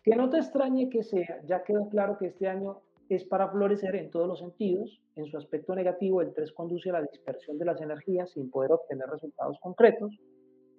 [0.03, 3.95] que no te extrañe que sea, ya quedó claro que este año es para florecer
[3.97, 5.01] en todos los sentidos.
[5.15, 8.73] En su aspecto negativo, el 3 conduce a la dispersión de las energías sin poder
[8.73, 10.13] obtener resultados concretos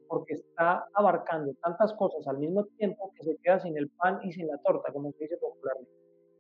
[0.08, 4.32] porque está abarcando tantas cosas al mismo tiempo que se queda sin el pan y
[4.32, 5.92] sin la torta, como se dice popularmente.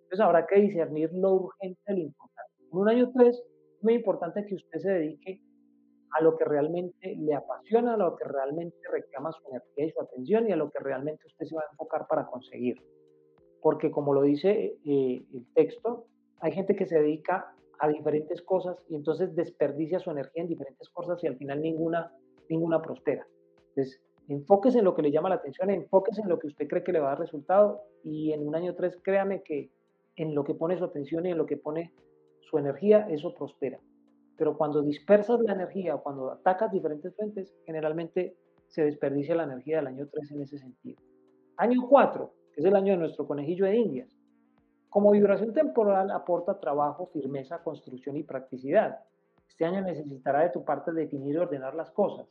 [0.03, 2.53] Entonces habrá que discernir lo urgente de lo importante.
[2.71, 5.41] En un año 3 es muy importante que usted se dedique
[6.11, 10.01] a lo que realmente le apasiona, a lo que realmente reclama su energía y su
[10.01, 12.77] atención y a lo que realmente usted se va a enfocar para conseguir.
[13.61, 16.05] Porque como lo dice eh, el texto,
[16.39, 20.89] hay gente que se dedica a diferentes cosas y entonces desperdicia su energía en diferentes
[20.89, 22.11] cosas y al final ninguna,
[22.49, 23.27] ninguna prospera.
[23.69, 26.83] Entonces, enfóquese en lo que le llama la atención, enfóquese en lo que usted cree
[26.83, 29.69] que le va a dar resultado y en un año tres, créame que
[30.15, 31.93] en lo que pone su atención y en lo que pone
[32.41, 33.79] su energía, eso prospera.
[34.37, 38.35] Pero cuando dispersas la energía cuando atacas diferentes frentes, generalmente
[38.67, 40.99] se desperdicia la energía del año 3 en ese sentido.
[41.57, 44.09] Año 4, es el año de nuestro conejillo de indias.
[44.89, 48.99] Como vibración temporal aporta trabajo, firmeza, construcción y practicidad.
[49.47, 52.27] Este año necesitará de tu parte definir y ordenar las cosas.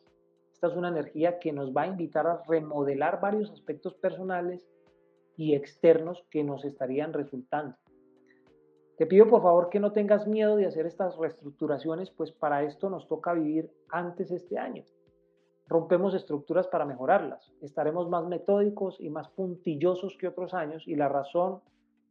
[0.52, 4.60] Esta es una energía que nos va a invitar a remodelar varios aspectos personales
[5.36, 7.76] y externos que nos estarían resultando.
[8.96, 12.90] Te pido por favor que no tengas miedo de hacer estas reestructuraciones, pues para esto
[12.90, 14.82] nos toca vivir antes este año.
[15.68, 17.52] Rompemos estructuras para mejorarlas.
[17.60, 21.60] Estaremos más metódicos y más puntillosos que otros años y la razón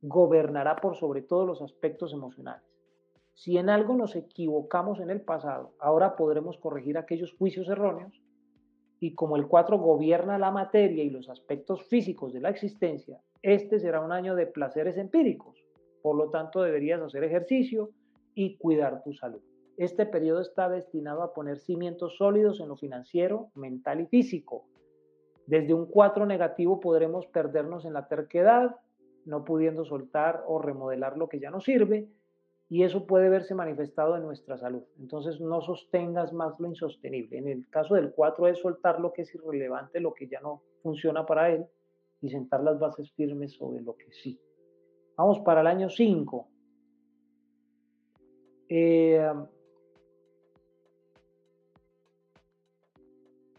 [0.02, 2.68] gobernará por sobre todos los aspectos emocionales.
[3.34, 8.22] Si en algo nos equivocamos en el pasado, ahora podremos corregir aquellos juicios erróneos
[9.00, 13.80] y como el 4 gobierna la materia y los aspectos físicos de la existencia, este
[13.80, 15.64] será un año de placeres empíricos.
[16.02, 17.90] Por lo tanto, deberías hacer ejercicio
[18.34, 19.42] y cuidar tu salud.
[19.78, 24.66] Este periodo está destinado a poner cimientos sólidos en lo financiero, mental y físico.
[25.48, 28.78] Desde un 4 negativo podremos perdernos en la terquedad,
[29.26, 32.08] no pudiendo soltar o remodelar lo que ya no sirve,
[32.70, 34.84] y eso puede verse manifestado en nuestra salud.
[35.00, 37.38] Entonces no sostengas más lo insostenible.
[37.38, 40.62] En el caso del 4 es soltar lo que es irrelevante, lo que ya no
[40.82, 41.66] funciona para él,
[42.22, 44.40] y sentar las bases firmes sobre lo que sí.
[45.18, 46.48] Vamos para el año 5.
[48.68, 49.32] Eh,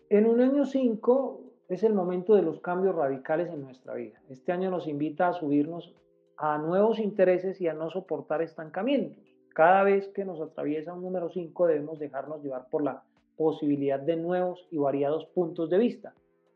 [0.09, 4.21] en un año 5 es el momento de los cambios radicales en nuestra vida.
[4.29, 5.95] Este año nos invita a subirnos
[6.37, 9.25] a nuevos intereses y a no soportar estancamientos.
[9.55, 13.03] Cada vez que nos atraviesa un número 5 debemos dejarnos llevar por la
[13.37, 16.15] posibilidad de nuevos y variados puntos de vista.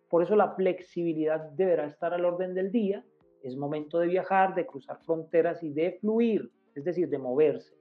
[0.09, 3.05] Por eso la flexibilidad deberá estar al orden del día.
[3.43, 7.75] Es momento de viajar, de cruzar fronteras y de fluir, es decir, de moverse,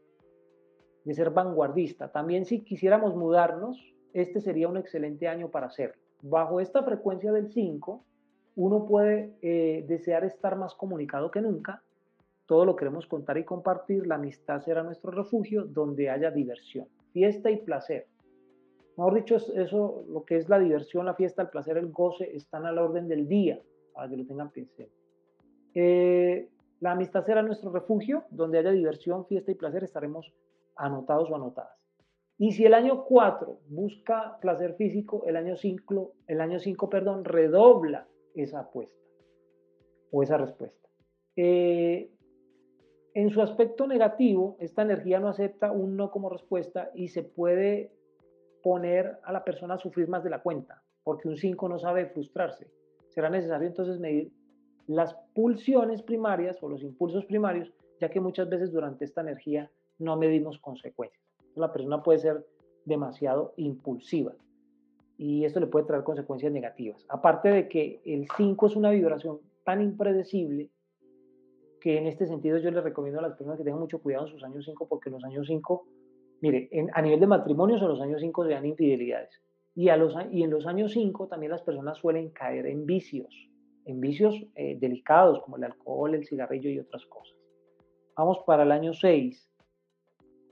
[1.04, 2.12] de ser vanguardista.
[2.12, 6.02] También si quisiéramos mudarnos, este sería un excelente año para hacerlo.
[6.22, 8.04] Bajo esta frecuencia del 5,
[8.56, 11.82] uno puede eh, desear estar más comunicado que nunca,
[12.46, 17.52] todo lo queremos contar y compartir, la amistad será nuestro refugio donde haya diversión, fiesta
[17.52, 18.08] y placer.
[18.98, 22.66] Mejor dicho, eso, lo que es la diversión, la fiesta, el placer, el goce, están
[22.66, 23.62] a la orden del día,
[23.94, 24.92] para que lo tengan presente.
[25.74, 26.50] Eh,
[26.82, 30.34] la amistad será nuestro refugio, donde haya diversión, fiesta y placer, estaremos
[30.76, 31.79] anotados o anotadas.
[32.42, 37.26] Y si el año 4 busca placer físico, el año 5, el año 5 perdón,
[37.26, 38.98] redobla esa apuesta
[40.10, 40.88] o esa respuesta.
[41.36, 42.10] Eh,
[43.14, 47.92] en su aspecto negativo, esta energía no acepta un no como respuesta y se puede
[48.64, 52.06] poner a la persona a sufrir más de la cuenta, porque un 5 no sabe
[52.06, 52.72] frustrarse.
[53.10, 54.32] Será necesario entonces medir
[54.88, 60.16] las pulsiones primarias o los impulsos primarios, ya que muchas veces durante esta energía no
[60.16, 61.29] medimos consecuencias.
[61.60, 62.46] La persona puede ser
[62.86, 64.34] demasiado impulsiva
[65.20, 67.06] y esto le puede traer consecuencias negativas.
[67.10, 70.70] Aparte de que el 5 es una vibración tan impredecible
[71.82, 74.32] que en este sentido yo les recomiendo a las personas que tengan mucho cuidado en
[74.32, 75.86] sus años 5, porque los años 5,
[76.42, 79.42] mire, a nivel de matrimonios, en los años 5 se dan infidelidades.
[79.76, 83.50] Y, a los, y en los años 5 también las personas suelen caer en vicios,
[83.86, 87.38] en vicios eh, delicados como el alcohol, el cigarrillo y otras cosas.
[88.16, 89.52] Vamos para el año 6.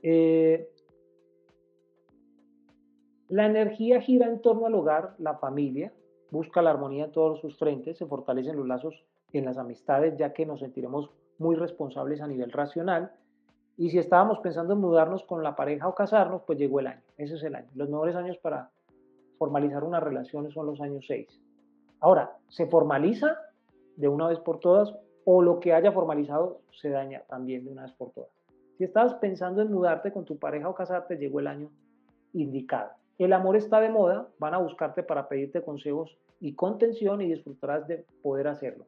[0.02, 0.68] Eh,
[3.28, 5.92] la energía gira en torno al hogar, la familia,
[6.30, 10.32] busca la armonía en todos sus frentes, se fortalecen los lazos en las amistades, ya
[10.32, 13.12] que nos sentiremos muy responsables a nivel racional.
[13.76, 17.02] Y si estábamos pensando en mudarnos con la pareja o casarnos, pues llegó el año.
[17.16, 17.68] Ese es el año.
[17.74, 18.70] Los mejores años para
[19.38, 21.28] formalizar una relación son los años 6.
[22.00, 23.36] Ahora, ¿se formaliza
[23.96, 27.82] de una vez por todas o lo que haya formalizado se daña también de una
[27.82, 28.30] vez por todas?
[28.78, 31.70] Si estabas pensando en mudarte con tu pareja o casarte, llegó el año
[32.32, 32.90] indicado.
[33.18, 37.86] El amor está de moda, van a buscarte para pedirte consejos y contención y disfrutarás
[37.88, 38.86] de poder hacerlo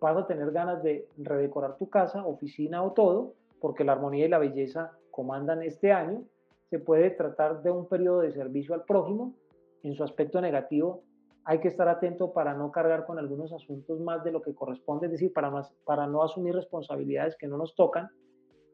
[0.00, 4.28] vas a tener ganas de redecorar tu casa, oficina o todo, porque la armonía y
[4.28, 6.24] la belleza comandan este año.
[6.70, 9.34] Se puede tratar de un periodo de servicio al prójimo.
[9.82, 11.02] En su aspecto negativo,
[11.44, 15.06] hay que estar atento para no cargar con algunos asuntos más de lo que corresponde,
[15.06, 18.08] es decir, para no, para no asumir responsabilidades que no nos tocan.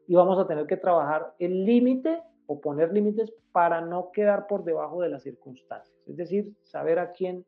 [0.07, 4.63] Y vamos a tener que trabajar el límite o poner límites para no quedar por
[4.63, 5.95] debajo de las circunstancias.
[6.07, 7.45] Es decir, saber a quién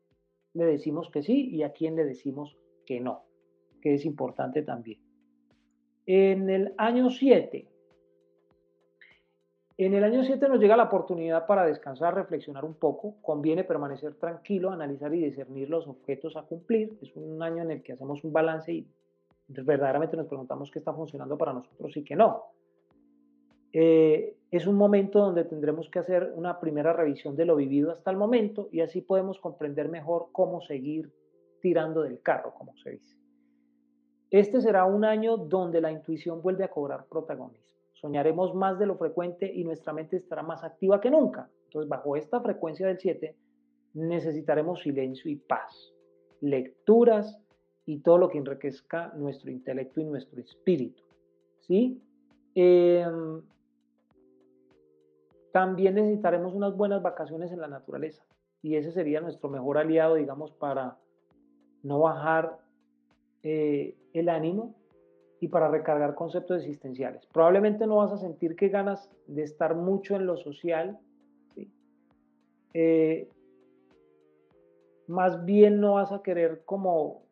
[0.54, 2.56] le decimos que sí y a quién le decimos
[2.86, 3.24] que no
[3.80, 5.00] que es importante también.
[6.06, 7.66] En el año 7,
[9.78, 13.16] en el año 7 nos llega la oportunidad para descansar, reflexionar un poco.
[13.22, 16.98] Conviene permanecer tranquilo, analizar y discernir los objetos a cumplir.
[17.00, 18.86] Es un año en el que hacemos un balance y
[19.48, 22.44] verdaderamente nos preguntamos qué está funcionando para nosotros y qué no.
[23.72, 28.10] Eh, es un momento donde tendremos que hacer una primera revisión de lo vivido hasta
[28.10, 31.12] el momento y así podemos comprender mejor cómo seguir
[31.60, 33.16] tirando del carro, como se dice.
[34.30, 37.66] Este será un año donde la intuición vuelve a cobrar protagonismo.
[37.92, 41.50] Soñaremos más de lo frecuente y nuestra mente estará más activa que nunca.
[41.66, 43.36] Entonces, bajo esta frecuencia del 7,
[43.94, 45.92] necesitaremos silencio y paz,
[46.40, 47.38] lecturas
[47.86, 51.02] y todo lo que enriquezca nuestro intelecto y nuestro espíritu.
[51.58, 52.00] ¿Sí?
[52.54, 53.42] Em,
[55.52, 58.22] también necesitaremos unas buenas vacaciones en la naturaleza
[58.62, 60.96] y ese sería nuestro mejor aliado, digamos, para
[61.82, 62.58] no bajar
[63.42, 64.74] eh, el ánimo
[65.40, 67.26] y para recargar conceptos existenciales.
[67.26, 70.98] Probablemente no vas a sentir que ganas de estar mucho en lo social,
[72.74, 73.28] eh,
[75.06, 77.22] más bien no vas a querer como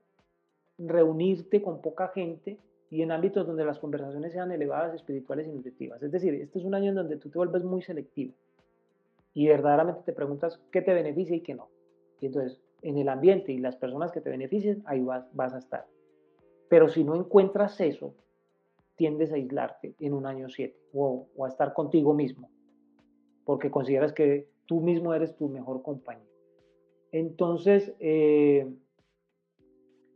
[0.79, 2.59] reunirte con poca gente
[2.91, 6.03] y en ámbitos donde las conversaciones sean elevadas, espirituales y nutritivas.
[6.03, 8.33] Es decir, este es un año en donde tú te vuelves muy selectivo
[9.35, 11.69] y verdaderamente te preguntas qué te beneficia y qué no.
[12.21, 15.59] Y entonces, en el ambiente y las personas que te beneficien, ahí vas, vas a
[15.59, 15.87] estar.
[16.69, 18.15] Pero si no encuentras eso,
[18.97, 22.51] tiendes a aislarte en un año 7 o, a estar contigo mismo,
[23.45, 26.27] porque consideras que tú mismo eres tu mejor compañero.
[27.13, 28.67] Entonces, eh,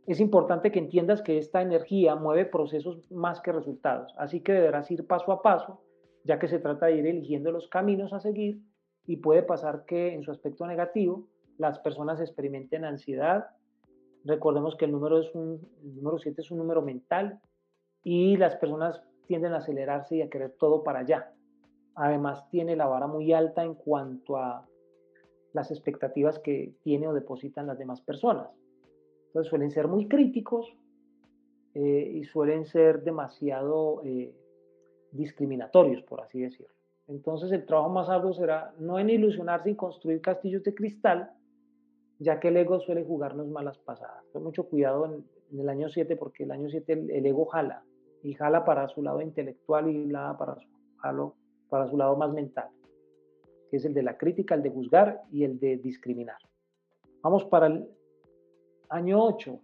[0.05, 4.91] es importante que entiendas que esta energía mueve procesos más que resultados, así que deberás
[4.91, 5.81] ir paso a paso,
[6.23, 8.59] ya que se trata de ir eligiendo los caminos a seguir
[9.05, 13.47] y puede pasar que en su aspecto negativo las personas experimenten ansiedad.
[14.25, 17.39] Recordemos que el número, es un, número 7 es un número mental
[18.03, 21.31] y las personas tienden a acelerarse y a querer todo para allá.
[21.95, 24.67] Además tiene la vara muy alta en cuanto a
[25.53, 28.49] las expectativas que tiene o depositan las demás personas.
[29.33, 30.71] Entonces suelen ser muy críticos
[31.73, 34.31] eh, y suelen ser demasiado eh,
[35.11, 36.71] discriminatorios, por así decirlo.
[37.07, 41.31] Entonces el trabajo más arduo será no en ilusionarse y construir castillos de cristal,
[42.19, 44.23] ya que el ego suele jugarnos malas pasadas.
[44.31, 45.25] Con mucho cuidado en,
[45.59, 47.83] el año 7, porque el año 7 el, ego jala,
[48.21, 51.33] y jala para su lado intelectual y jala para su,
[51.69, 52.69] para su lado más mental,
[53.71, 56.37] que es el de la crítica, el de juzgar y el de discriminar.
[57.23, 57.87] Vamos para el
[58.89, 59.59] año 8.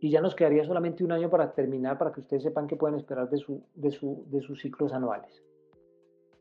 [0.00, 2.96] Y ya nos quedaría solamente un año para terminar, para que ustedes sepan qué pueden
[2.96, 5.42] esperar de, su, de, su, de sus ciclos anuales.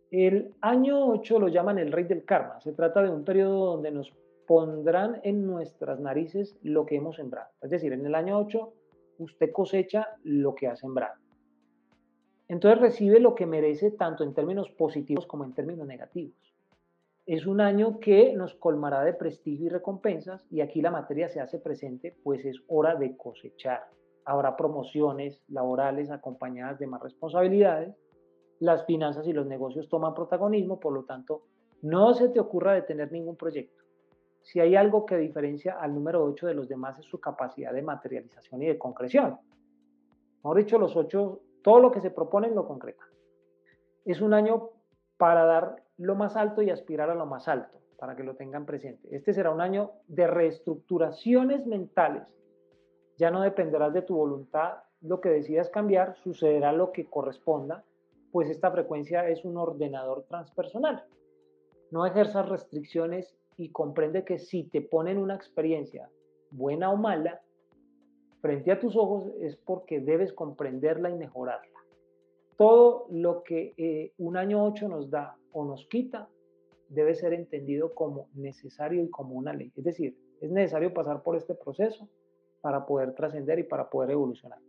[0.09, 2.59] El año 8 lo llaman el rey del karma.
[2.59, 4.11] Se trata de un periodo donde nos
[4.47, 7.49] pondrán en nuestras narices lo que hemos sembrado.
[7.61, 8.73] Es decir, en el año 8
[9.19, 11.15] usted cosecha lo que ha sembrado.
[12.49, 16.50] Entonces recibe lo que merece tanto en términos positivos como en términos negativos.
[17.31, 21.39] Es un año que nos colmará de prestigio y recompensas y aquí la materia se
[21.39, 23.87] hace presente, pues es hora de cosechar.
[24.25, 27.95] Habrá promociones laborales acompañadas de más responsabilidades.
[28.59, 31.43] Las finanzas y los negocios toman protagonismo, por lo tanto,
[31.83, 33.81] no se te ocurra detener ningún proyecto.
[34.41, 37.81] Si hay algo que diferencia al número 8 de los demás es su capacidad de
[37.81, 39.39] materialización y de concreción.
[40.43, 43.05] Mejor dicho, los 8, todo lo que se propone lo concreta.
[44.03, 44.71] Es un año
[45.15, 48.65] para dar lo más alto y aspirar a lo más alto, para que lo tengan
[48.65, 49.15] presente.
[49.15, 52.23] Este será un año de reestructuraciones mentales.
[53.17, 57.83] Ya no dependerás de tu voluntad, lo que decidas cambiar, sucederá lo que corresponda,
[58.31, 61.05] pues esta frecuencia es un ordenador transpersonal.
[61.91, 66.09] No ejerzas restricciones y comprende que si te ponen una experiencia,
[66.49, 67.41] buena o mala,
[68.41, 71.80] frente a tus ojos es porque debes comprenderla y mejorarla
[72.61, 76.29] todo lo que eh, un año 8 nos da o nos quita
[76.89, 79.71] debe ser entendido como necesario y como una ley.
[79.75, 82.07] Es decir, es necesario pasar por este proceso
[82.61, 84.59] para poder trascender y para poder evolucionar.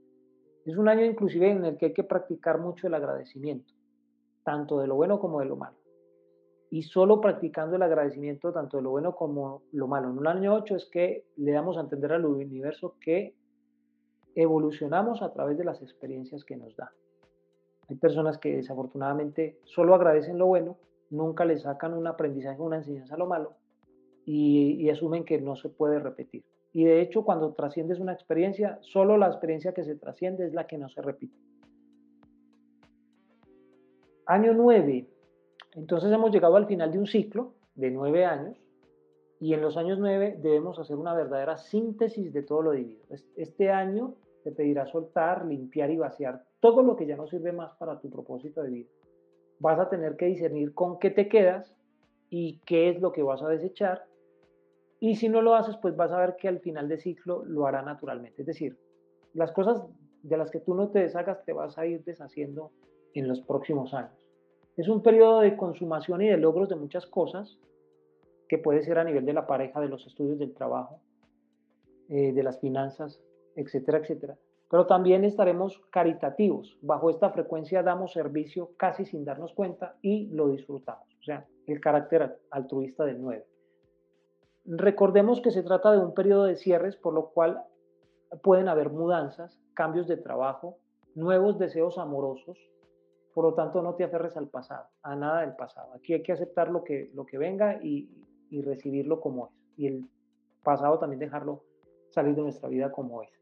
[0.64, 3.74] Es un año inclusive en el que hay que practicar mucho el agradecimiento,
[4.42, 5.76] tanto de lo bueno como de lo malo.
[6.70, 10.54] Y solo practicando el agradecimiento tanto de lo bueno como lo malo en un año
[10.54, 13.34] 8 es que le damos a entender al universo que
[14.34, 16.90] evolucionamos a través de las experiencias que nos da.
[17.88, 20.76] Hay personas que desafortunadamente solo agradecen lo bueno,
[21.10, 23.54] nunca le sacan un aprendizaje, una enseñanza a lo malo
[24.24, 26.44] y, asumen que no se puede repetir.
[26.72, 30.66] Y de hecho, cuando trasciendes una experiencia, solo la experiencia que se trasciende es la
[30.66, 31.36] que no se repite.
[34.26, 35.06] Año 9.
[35.74, 38.56] Entonces hemos llegado al final de un ciclo de nueve años
[39.40, 43.02] y en los años 9 debemos hacer una verdadera síntesis de todo lo vivido.
[43.36, 47.72] Este año te pedirá soltar, limpiar y vaciar todo lo que ya no sirve más
[47.74, 48.90] para tu propósito de vida.
[49.58, 51.74] Vas a tener que discernir con qué te quedas
[52.30, 54.04] y qué es lo que vas a desechar.
[55.00, 57.66] Y si no lo haces, pues vas a ver que al final de ciclo lo
[57.66, 58.42] hará naturalmente.
[58.42, 58.76] Es decir,
[59.34, 59.84] las cosas
[60.22, 62.70] de las que tú no te deshagas te vas a ir deshaciendo
[63.14, 64.12] en los próximos años.
[64.76, 67.58] Es un periodo de consumación y de logros de muchas cosas,
[68.48, 71.00] que puede ser a nivel de la pareja, de los estudios, del trabajo,
[72.08, 73.20] eh, de las finanzas,
[73.56, 74.36] etcétera, etcétera.
[74.70, 76.78] Pero también estaremos caritativos.
[76.80, 81.06] Bajo esta frecuencia damos servicio casi sin darnos cuenta y lo disfrutamos.
[81.20, 83.46] O sea, el carácter altruista del 9.
[84.64, 87.62] Recordemos que se trata de un periodo de cierres, por lo cual
[88.42, 90.78] pueden haber mudanzas, cambios de trabajo,
[91.14, 92.58] nuevos deseos amorosos,
[93.34, 95.92] por lo tanto no te aferres al pasado, a nada del pasado.
[95.94, 98.08] Aquí hay que aceptar lo que, lo que venga y,
[98.50, 99.52] y recibirlo como es.
[99.76, 100.08] Y el
[100.62, 101.62] pasado también dejarlo
[102.10, 103.41] salir de nuestra vida como es.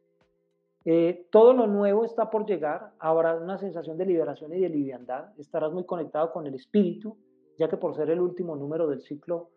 [0.85, 5.39] Eh, todo lo nuevo está por llegar, habrá una sensación de liberación y de liviandad,
[5.39, 7.19] estarás muy conectado con el espíritu,
[7.59, 9.51] ya que por ser el último número del ciclo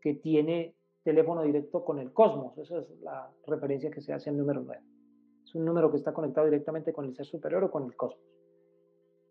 [0.00, 4.38] que tiene teléfono directo con el cosmos, esa es la referencia que se hace al
[4.38, 4.82] número 9.
[5.44, 8.24] Es un número que está conectado directamente con el ser superior o con el cosmos.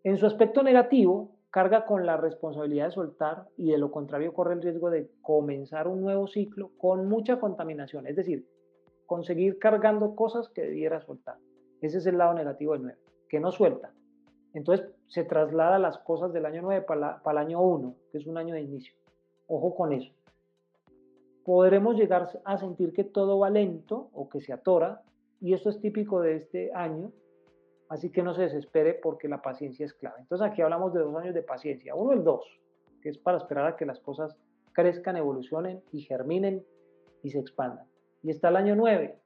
[0.04, 4.54] En su aspecto negativo, carga con la responsabilidad de soltar y de lo contrario corre
[4.54, 8.46] el riesgo de comenzar un nuevo ciclo con mucha contaminación, es decir,
[9.06, 11.36] conseguir cargando cosas que debiera soltar.
[11.80, 13.92] Ese es el lado negativo del 9, que no suelta.
[14.54, 18.26] Entonces se traslada las cosas del año 9 para, para el año 1, que es
[18.26, 18.94] un año de inicio.
[19.46, 20.12] Ojo con eso.
[21.44, 25.02] Podremos llegar a sentir que todo va lento o que se atora,
[25.40, 27.12] y eso es típico de este año,
[27.88, 30.20] así que no se desespere porque la paciencia es clave.
[30.20, 31.94] Entonces aquí hablamos de dos años de paciencia.
[31.94, 32.44] Uno, el dos,
[33.02, 34.36] que es para esperar a que las cosas
[34.72, 36.64] crezcan, evolucionen y germinen
[37.22, 37.86] y se expandan.
[38.26, 39.16] Y está el año 9,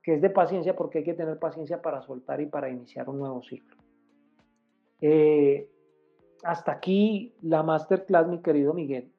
[0.00, 3.18] que es de paciencia porque hay que tener paciencia para soltar y para iniciar un
[3.18, 3.76] nuevo ciclo.
[5.00, 5.68] Eh,
[6.44, 9.12] hasta aquí la masterclass, mi querido Miguel.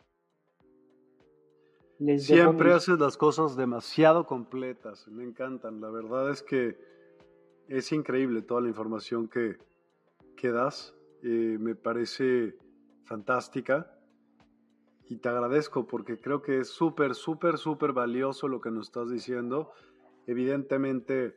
[2.20, 5.82] Siempre haces las cosas demasiado completas, me encantan.
[5.82, 6.78] La verdad es que
[7.68, 9.58] es increíble toda la información que,
[10.38, 10.96] que das.
[11.24, 12.56] Eh, me parece
[13.04, 13.99] fantástica
[15.10, 19.10] y te agradezco porque creo que es súper, súper, súper valioso lo que nos estás
[19.10, 19.72] diciendo.
[20.28, 21.36] Evidentemente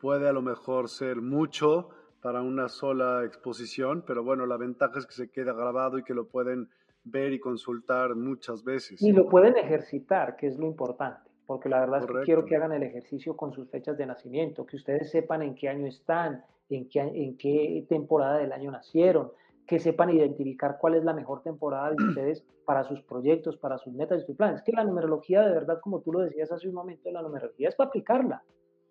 [0.00, 1.90] puede a lo mejor ser mucho
[2.22, 6.14] para una sola exposición, pero bueno, la ventaja es que se queda grabado y que
[6.14, 6.68] lo pueden
[7.02, 9.02] ver y consultar muchas veces.
[9.02, 12.54] Y lo pueden ejercitar, que es lo importante, porque la verdad es que quiero que
[12.54, 16.44] hagan el ejercicio con sus fechas de nacimiento, que ustedes sepan en qué año están,
[16.68, 19.32] en qué, en qué temporada del año nacieron,
[19.68, 23.92] que sepan identificar cuál es la mejor temporada de ustedes para sus proyectos, para sus
[23.92, 24.62] metas y sus planes.
[24.62, 27.76] Que la numerología, de verdad, como tú lo decías hace un momento, la numerología es
[27.76, 28.42] para aplicarla.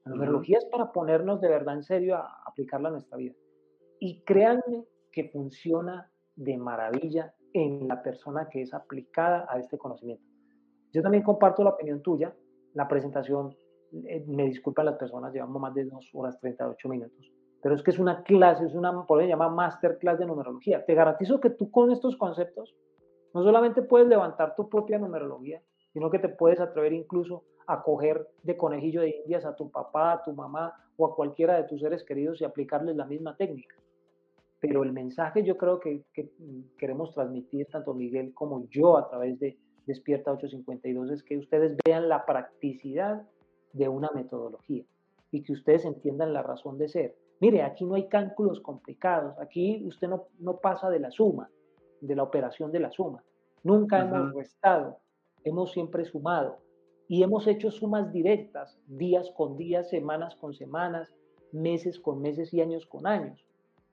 [0.06, 3.34] La numerología es para ponernos de verdad en serio a aplicarla a nuestra vida.
[4.00, 10.24] Y créanme que funciona de maravilla en la persona que es aplicada a este conocimiento.
[10.94, 12.34] Yo también comparto la opinión tuya.
[12.76, 13.58] La presentación,
[14.06, 17.92] eh, me disculpan las personas, llevamos más de dos horas 38 minutos pero es que
[17.92, 20.86] es una clase, es una, por eso se llama masterclass de numerología.
[20.86, 22.76] Te garantizo que tú con estos conceptos
[23.34, 25.62] no solamente puedes levantar tu propia numerología,
[25.94, 30.14] sino que te puedes atrever incluso a coger de conejillo de indias a tu papá,
[30.14, 33.76] a tu mamá o a cualquiera de tus seres queridos y aplicarles la misma técnica.
[34.60, 36.32] Pero el mensaje yo creo que, que
[36.78, 42.10] queremos transmitir tanto Miguel como yo a través de Despierta 852 es que ustedes vean
[42.10, 43.26] la practicidad
[43.74, 44.84] de una metodología
[45.32, 49.84] y que ustedes entiendan la razón de ser Mire, aquí no hay cálculos complicados, aquí
[49.86, 51.50] usted no, no pasa de la suma,
[52.02, 53.24] de la operación de la suma.
[53.64, 55.00] Nunca hemos restado,
[55.44, 56.60] hemos siempre sumado
[57.08, 61.14] y hemos hecho sumas directas, días con días, semanas con semanas,
[61.52, 63.46] meses con meses y años con años,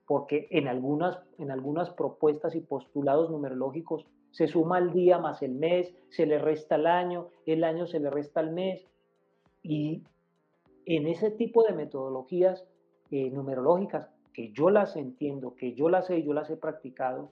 [0.07, 5.53] porque en algunas, en algunas propuestas y postulados numerológicos se suma el día más el
[5.53, 8.85] mes, se le resta el año, el año se le resta el mes,
[9.63, 10.03] y
[10.85, 12.65] en ese tipo de metodologías
[13.17, 17.31] eh, numerológicas, que yo las entiendo, que yo las sé yo las he practicado,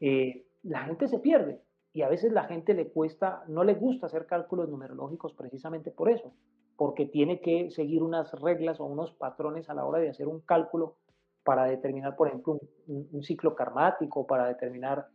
[0.00, 1.60] eh, la gente se pierde.
[1.92, 6.10] Y a veces la gente le cuesta, no le gusta hacer cálculos numerológicos precisamente por
[6.10, 6.32] eso,
[6.76, 10.40] porque tiene que seguir unas reglas o unos patrones a la hora de hacer un
[10.40, 10.96] cálculo
[11.44, 15.06] para determinar, por ejemplo, un, ciclo karmático, para determinar,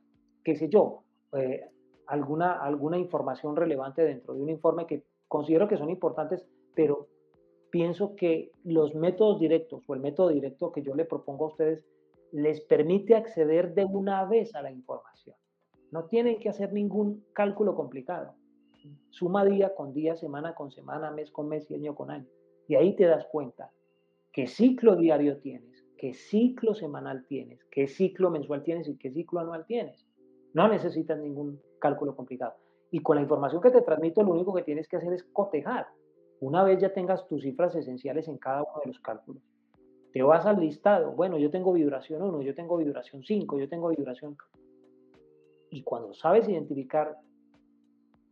[0.46, 1.04] qué sé yo,
[1.34, 1.62] eh,
[2.08, 7.10] alguna, alguna información relevante dentro de un informe que considero que son importantes, pero
[7.74, 11.84] pienso que los métodos directos o el método directo que yo le propongo a ustedes
[12.32, 15.36] les permite acceder de una vez a la información.
[15.90, 18.36] No tienen que hacer ningún cálculo complicado.
[19.10, 22.28] Suma día con día, semana con semana, mes con mes y año con año.
[22.68, 23.72] Y ahí te das cuenta
[24.32, 29.40] qué ciclo diario tienes, qué ciclo semanal tienes, qué ciclo mensual tienes y qué ciclo
[29.40, 30.06] anual tienes.
[30.54, 32.54] No necesitas ningún cálculo complicado.
[32.92, 35.88] Y con la información que te transmito, lo único que tienes que hacer es cotejar
[36.46, 39.42] una vez ya tengas tus cifras esenciales en cada uno de los cálculos,
[40.12, 41.14] te vas al listado.
[41.14, 44.36] Bueno, yo tengo vibración 1, yo tengo vibración 5, yo tengo vibración.
[45.70, 47.18] Y cuando sabes identificar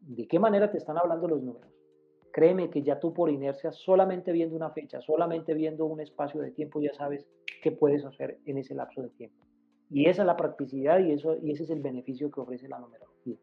[0.02, 1.72] de qué manera te están hablando los números,
[2.32, 6.52] créeme que ya tú por inercia, solamente viendo una fecha, solamente viendo un espacio de
[6.52, 7.26] tiempo, ya sabes
[7.64, 9.44] qué puedes hacer en ese lapso de tiempo.
[9.90, 12.80] Y esa es la practicidad y, eso, y ese es el beneficio que ofrece la
[12.80, 13.38] numerología.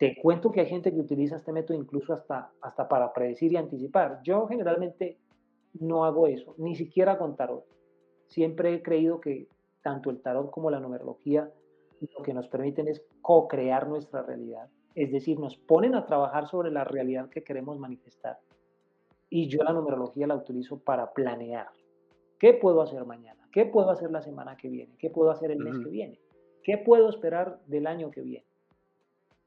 [0.00, 3.58] Te cuento que hay gente que utiliza este método incluso hasta, hasta para predecir y
[3.58, 4.20] anticipar.
[4.22, 5.18] Yo generalmente
[5.74, 7.66] no hago eso, ni siquiera con tarot.
[8.26, 9.46] siempre he creído que
[9.82, 11.52] tanto el tarot como la numerología
[12.00, 14.70] lo que nos permiten es co-crear nuestra realidad.
[14.94, 18.38] Es decir, nos ponen a trabajar sobre la realidad que queremos manifestar.
[19.28, 21.68] Y yo la numerología la utilizo para planear.
[22.38, 23.46] ¿Qué puedo hacer mañana?
[23.52, 24.96] ¿Qué puedo hacer la semana que viene?
[24.98, 26.18] ¿Qué puedo hacer el mes que viene?
[26.62, 28.49] ¿Qué puedo esperar del año que viene?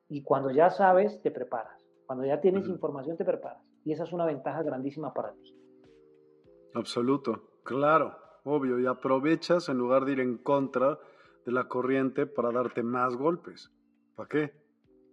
[0.09, 1.83] Y cuando ya sabes, te preparas.
[2.05, 3.63] Cuando ya tienes información, te preparas.
[3.85, 5.55] Y esa es una ventaja grandísima para ti.
[6.73, 8.79] Absoluto, claro, obvio.
[8.79, 10.99] Y aprovechas en lugar de ir en contra
[11.45, 13.71] de la corriente para darte más golpes.
[14.15, 14.53] ¿Para qué?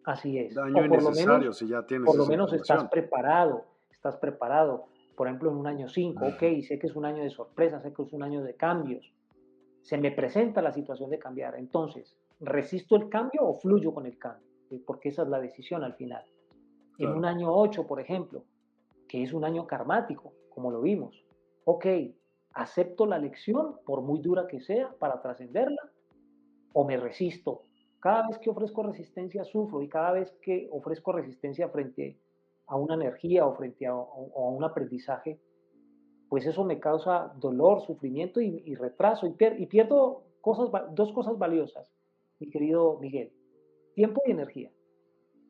[0.04, 0.54] Así es.
[0.54, 2.06] Daño innecesario si ya tienes.
[2.06, 4.86] Por lo menos estás preparado, estás preparado.
[5.16, 7.92] Por ejemplo, en un año 5, ok, sé que es un año de sorpresa, sé
[7.92, 9.12] que es un año de cambios.
[9.82, 11.56] Se me presenta la situación de cambiar.
[11.56, 14.49] Entonces, ¿resisto el cambio o fluyo con el cambio?
[14.78, 16.24] Porque esa es la decisión al final.
[16.98, 18.44] En un año 8, por ejemplo,
[19.08, 21.24] que es un año karmático, como lo vimos.
[21.64, 21.86] Ok,
[22.52, 25.90] acepto la lección, por muy dura que sea, para trascenderla,
[26.72, 27.62] o me resisto.
[28.00, 32.18] Cada vez que ofrezco resistencia sufro y cada vez que ofrezco resistencia frente
[32.66, 35.40] a una energía o frente a, un aprendizaje,
[36.28, 41.92] pues eso me causa dolor, sufrimiento y, retraso y, y, pierdo cosas, dos cosas valiosas,
[42.38, 43.32] mi querido Miguel,
[43.94, 44.70] tiempo y energía.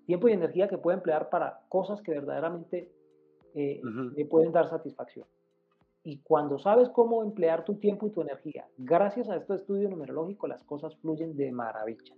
[0.06, 2.90] Tiempo y energía que puedo emplear para cosas que verdaderamente
[3.54, 5.26] eh, me pueden dar satisfacción.
[6.02, 10.46] Y cuando sabes cómo emplear tu tiempo y tu energía, gracias a este estudio numerológico,
[10.46, 12.14] las cosas fluyen de maravilla.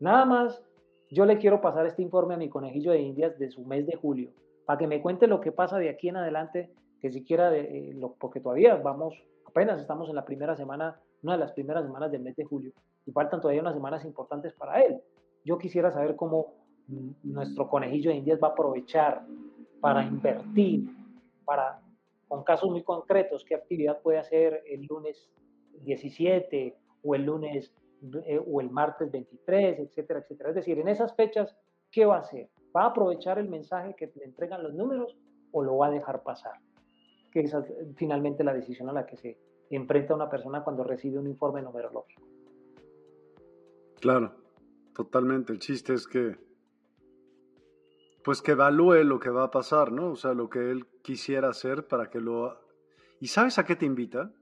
[0.00, 0.62] Nada más,
[1.10, 3.96] yo le quiero pasar este informe a mi conejillo de indias de su mes de
[3.96, 4.30] julio,
[4.66, 6.70] para que me cuente lo que pasa de aquí en adelante,
[7.00, 9.14] que siquiera, de, eh, lo, porque todavía vamos,
[9.46, 12.72] apenas estamos en la primera semana, una de las primeras semanas del mes de julio,
[13.06, 15.00] y faltan todavía unas semanas importantes para él.
[15.46, 16.54] Yo quisiera saber cómo
[17.22, 19.24] nuestro conejillo de indias va a aprovechar
[19.80, 20.90] para invertir,
[21.44, 21.80] para
[22.26, 25.30] con casos muy concretos, qué actividad puede hacer el lunes
[25.84, 27.72] 17 o el lunes
[28.24, 30.48] eh, o el martes 23, etcétera, etcétera.
[30.48, 31.56] Es decir, en esas fechas,
[31.92, 32.50] ¿qué va a hacer?
[32.76, 35.16] ¿Va a aprovechar el mensaje que le entregan los números
[35.52, 36.54] o lo va a dejar pasar?
[37.30, 39.38] Que esa es finalmente la decisión a la que se
[39.70, 42.26] enfrenta una persona cuando recibe un informe numerológico.
[44.00, 44.32] Claro,
[44.96, 45.52] totalmente.
[45.52, 46.36] El chiste es que
[48.24, 50.10] pues que evalúe lo que va a pasar, ¿no?
[50.10, 52.58] O sea, lo que él quisiera hacer para que lo...
[53.20, 54.32] ¿Y sabes a qué te invita?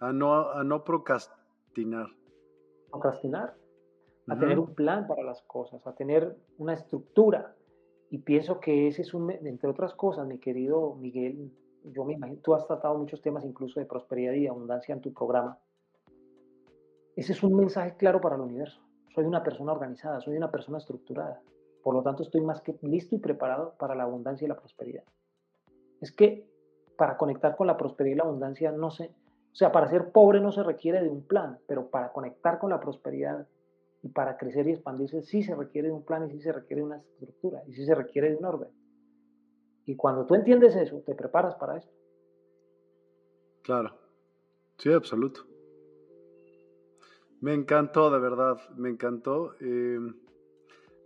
[0.00, 2.06] A no, a no procrastinar.
[2.90, 3.54] Procrastinar.
[4.28, 7.54] A tener un plan para las cosas, a tener una estructura.
[8.08, 11.52] Y pienso que ese es un, entre otras cosas, mi querido Miguel,
[11.84, 15.12] yo me imagino, tú has tratado muchos temas incluso de prosperidad y abundancia en tu
[15.12, 15.58] programa.
[17.16, 18.85] Ese es un mensaje claro para el universo.
[19.16, 21.40] Soy una persona organizada, soy una persona estructurada.
[21.82, 25.04] Por lo tanto, estoy más que listo y preparado para la abundancia y la prosperidad.
[26.02, 26.46] Es que
[26.98, 30.38] para conectar con la prosperidad y la abundancia no se, o sea, para ser pobre
[30.38, 33.48] no se requiere de un plan, pero para conectar con la prosperidad
[34.02, 36.82] y para crecer y expandirse sí se requiere de un plan y sí se requiere
[36.82, 38.68] de una estructura y sí se requiere de un orden.
[39.86, 41.92] Y cuando tú entiendes eso, te preparas para esto.
[43.62, 43.96] Claro,
[44.76, 45.55] sí, absoluto.
[47.46, 49.54] Me encantó, de verdad, me encantó.
[49.60, 50.00] Eh,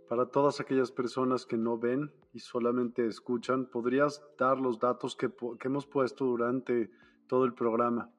[0.09, 5.29] para todas aquellas personas que no ven y solamente escuchan, ¿podrías dar los datos que,
[5.63, 6.89] hemos puesto durante
[7.27, 8.09] todo el programa?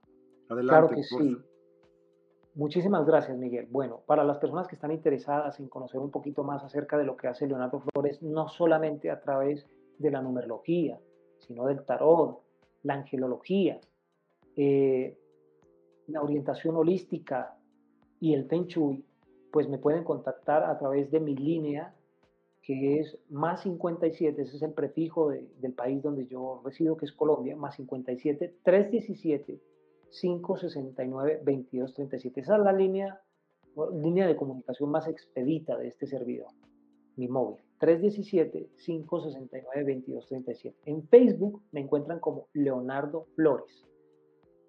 [0.48, 0.68] Adelante.
[0.68, 1.36] Claro que sí.
[2.54, 3.66] Muchísimas gracias, Miguel.
[3.68, 7.16] Bueno, para las personas que están interesadas en conocer un poquito más acerca de lo
[7.16, 9.66] que hace Leonardo Flores, no solamente a través
[9.98, 10.96] de la numerología,
[11.38, 12.38] sino del tarot,
[12.84, 13.80] la angelología,
[14.54, 15.18] eh,
[16.06, 17.56] la orientación holística
[18.22, 18.68] y el Feng
[19.50, 21.92] pues me pueden contactar a través de mi línea,
[22.62, 27.12] que es más 57, ese es el prefijo del país donde yo resido, que es
[27.12, 29.60] Colombia, más 57 317
[30.20, 32.42] 569 2237.
[32.42, 33.20] Esa es la línea,
[33.92, 36.52] línea de comunicación más expedita de este servidor,
[37.16, 37.56] mi móvil.
[37.80, 40.74] 317-569-2237.
[40.86, 43.84] En Facebook me encuentran como Leonardo Flores.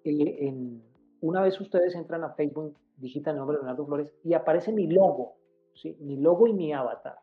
[0.02, 0.82] Eh, en,
[1.20, 4.86] una vez ustedes entran a Facebook digita el nombre de Leonardo Flores y aparece mi
[4.86, 5.36] logo,
[5.74, 5.96] ¿sí?
[6.00, 7.18] mi logo y mi avatar.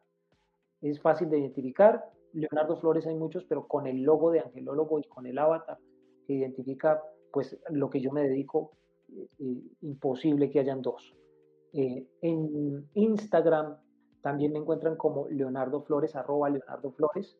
[0.81, 2.09] Es fácil de identificar.
[2.33, 5.77] Leonardo Flores hay muchos, pero con el logo de angelólogo y con el avatar
[6.25, 7.01] que identifica
[7.31, 8.71] pues lo que yo me dedico,
[9.09, 11.15] eh, eh, imposible que hayan dos.
[11.73, 13.77] Eh, en Instagram
[14.21, 17.37] también me encuentran como Leonardo Flores, arroba Leonardo Flores.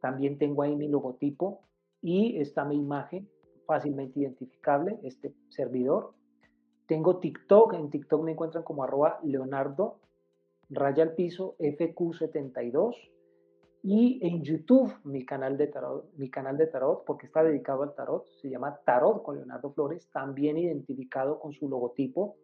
[0.00, 1.62] También tengo ahí mi logotipo
[2.00, 3.28] y está mi imagen
[3.66, 6.14] fácilmente identificable, este servidor.
[6.92, 9.96] Tengo TikTok, en TikTok me encuentran como arroba Leonardo,
[10.68, 12.94] raya al piso, FQ72.
[13.82, 17.94] y en YouTube mi canal de tarot, mi canal de tarot, porque está dedicado al
[17.94, 22.36] tarot, se llama Tarot con Leonardo Flores, también identificado con su logotipo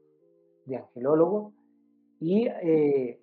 [0.64, 1.52] de angelólogo.
[2.18, 3.20] Y eh,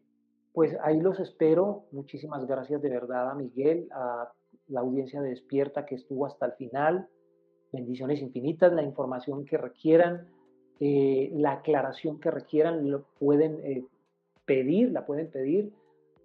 [0.53, 1.85] pues ahí los espero.
[1.91, 4.31] Muchísimas gracias de verdad a Miguel, a
[4.67, 7.09] la audiencia de Despierta que estuvo hasta el final.
[7.71, 10.29] Bendiciones infinitas, la información que requieran,
[10.79, 13.85] eh, la aclaración que requieran, lo pueden eh,
[14.45, 15.71] pedir, la pueden pedir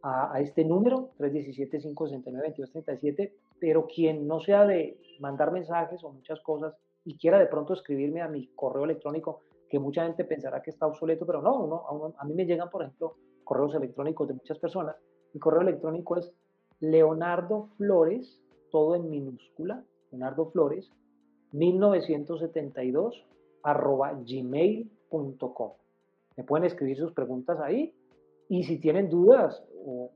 [0.02, 7.16] a, este número, 317-569-2237, pero quien no sea de mandar mensajes o muchas cosas y
[7.16, 11.26] quiera de pronto escribirme a mi correo electrónico, que mucha gente pensará que está obsoleto,
[11.26, 14.96] pero no, no a, mí me llegan, por ejemplo, correos electrónicos de muchas personas.
[15.32, 16.32] Mi correo electrónico es
[16.80, 20.90] Leonardo Flores, todo en minúscula, Leonardo Flores,
[21.52, 23.26] 1972
[23.62, 25.72] arroba gmail.com.
[26.36, 27.94] Me pueden escribir sus preguntas ahí
[28.48, 30.10] y si tienen dudas o,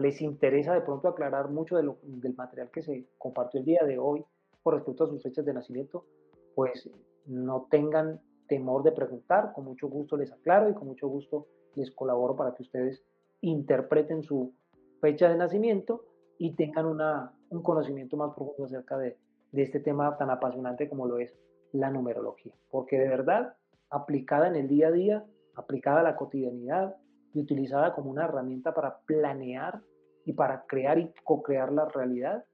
[0.00, 3.84] les interesa de pronto aclarar mucho de lo, del material que se compartió el día
[3.84, 4.24] de hoy
[4.62, 6.06] con respecto a sus fechas de nacimiento,
[6.54, 6.90] pues
[7.26, 11.90] no tengan temor de preguntar, con mucho gusto les aclaro y con mucho gusto les
[11.90, 13.04] colaboro para que ustedes
[13.42, 14.52] interpreten su
[15.00, 16.04] fecha de nacimiento
[16.38, 19.16] y tengan una, un conocimiento más profundo acerca de,
[19.52, 21.32] de este tema tan apasionante como lo es
[21.72, 23.56] la numerología, porque de verdad,
[23.90, 26.96] aplicada en el día a día, aplicada a la cotidianidad
[27.34, 29.82] y utilizada como una herramienta para planear
[30.24, 32.44] y para crear y co-crear la realidad,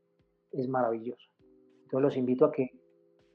[0.52, 1.28] es maravilloso.
[1.82, 2.70] Entonces los invito a que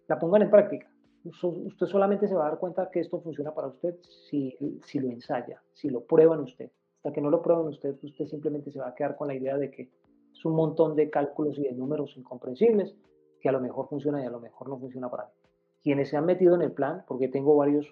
[0.07, 0.89] la pongan en práctica.
[1.23, 3.95] Usted solamente se va a dar cuenta que esto funciona para usted
[4.29, 6.71] si, si lo ensaya, si lo prueba en usted.
[6.97, 9.57] Hasta que no lo prueben usted, usted simplemente se va a quedar con la idea
[9.57, 9.89] de que
[10.33, 12.95] es un montón de cálculos y de números incomprensibles
[13.39, 15.42] que a lo mejor funciona y a lo mejor no funciona para mí.
[15.83, 17.85] Quienes se han metido en el plan, porque tengo varios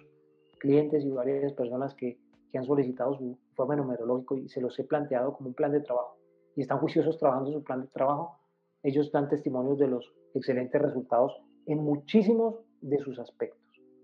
[0.58, 2.18] clientes y varias personas que,
[2.50, 5.80] que han solicitado su informe numerológico y se los he planteado como un plan de
[5.80, 6.16] trabajo
[6.56, 8.38] y están juiciosos trabajando su plan de trabajo,
[8.82, 13.60] ellos dan testimonios de los excelentes resultados en muchísimos de sus aspectos.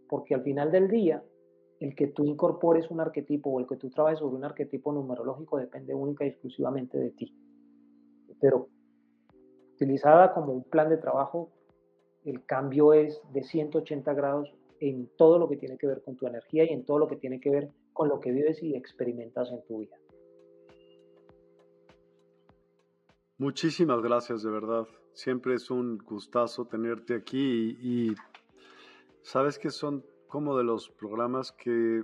[0.08, 1.22] Porque al final del día,
[1.80, 5.58] el que tú incorpores un arquetipo o el que tú trabajes sobre un arquetipo numerológico
[5.58, 7.34] depende única y exclusivamente de ti.
[8.40, 8.68] Pero
[9.74, 11.50] utilizada como un plan de trabajo,
[12.30, 16.26] el cambio es de 180 grados en todo lo que tiene que ver con tu
[16.26, 19.50] energía y en todo lo que tiene que ver con lo que vives y experimentas
[19.50, 19.96] en tu vida.
[23.38, 24.86] Muchísimas gracias, de verdad.
[25.12, 28.14] Siempre es un gustazo tenerte aquí y,
[29.22, 32.02] sabes que son como de los programas que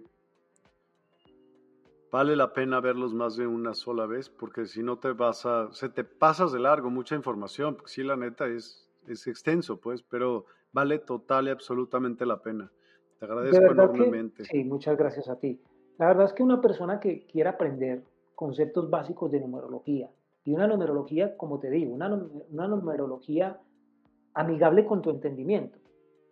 [2.12, 5.72] vale la pena verlos más de una sola vez porque si no te vas a,
[5.72, 10.02] se te pasas de largo mucha información, porque sí, la neta es, es extenso, pues,
[10.02, 12.70] pero vale total y absolutamente la pena.
[13.18, 14.44] Te agradezco enormemente.
[14.44, 15.60] sí, muchas gracias a ti.
[15.98, 18.02] La verdad es que una persona que quiera aprender
[18.34, 20.10] conceptos básicos de numerología,
[20.44, 22.12] y una numerología, como te digo, una,
[22.50, 23.58] una numerología
[24.34, 25.78] amigable con tu entendimiento.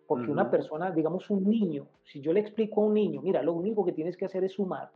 [0.05, 3.53] Porque una persona, digamos un niño, si yo le explico a un niño, mira, lo
[3.53, 4.91] único que tienes que hacer es sumar,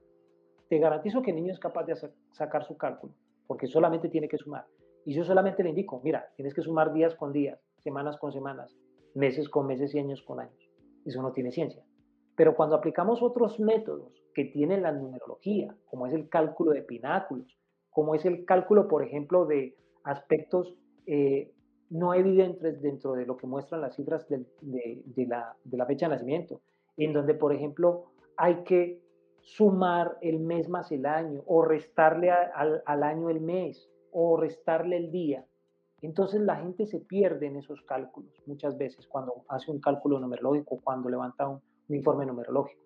[0.68, 1.96] te garantizo que el niño es capaz de
[2.32, 3.14] sacar su cálculo,
[3.48, 4.68] porque solamente tiene que sumar.
[5.08, 8.76] Y yo solamente le indico, mira, tienes que sumar días con días, semanas con semanas,
[9.16, 10.70] meses con meses y años con años.
[11.06, 11.82] Eso no tiene ciencia.
[12.36, 17.58] Pero cuando aplicamos otros métodos que tienen la numerología, como es el cálculo de pináculos,
[17.90, 21.54] como es el cálculo, por ejemplo, de aspectos eh,
[21.90, 26.60] no evidentes dentro de lo que muestran las cifras de, la, fecha de nacimiento,
[26.98, 29.02] en donde, por ejemplo, hay que
[29.40, 34.98] sumar el mes más el año, o restarle al, al año el mes, o restarle
[34.98, 35.46] el día.
[36.02, 40.82] Entonces la gente se pierde en esos cálculos muchas veces cuando hace un cálculo numerológico,
[40.84, 42.82] cuando levanta un, informe numerológico,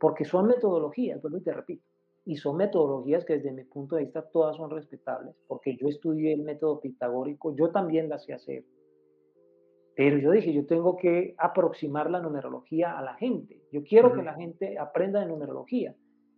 [0.00, 1.84] porque son metodologías, vuelvo y te repito,
[2.24, 6.32] y son metodologías que desde mi punto de vista todas son respetables, porque yo estudié
[6.32, 8.64] el método pitagórico, yo también las sé hacer,
[9.94, 14.22] pero yo dije, yo tengo que aproximar la numerología a la gente, yo quiero que
[14.22, 15.94] la gente aprenda de numerología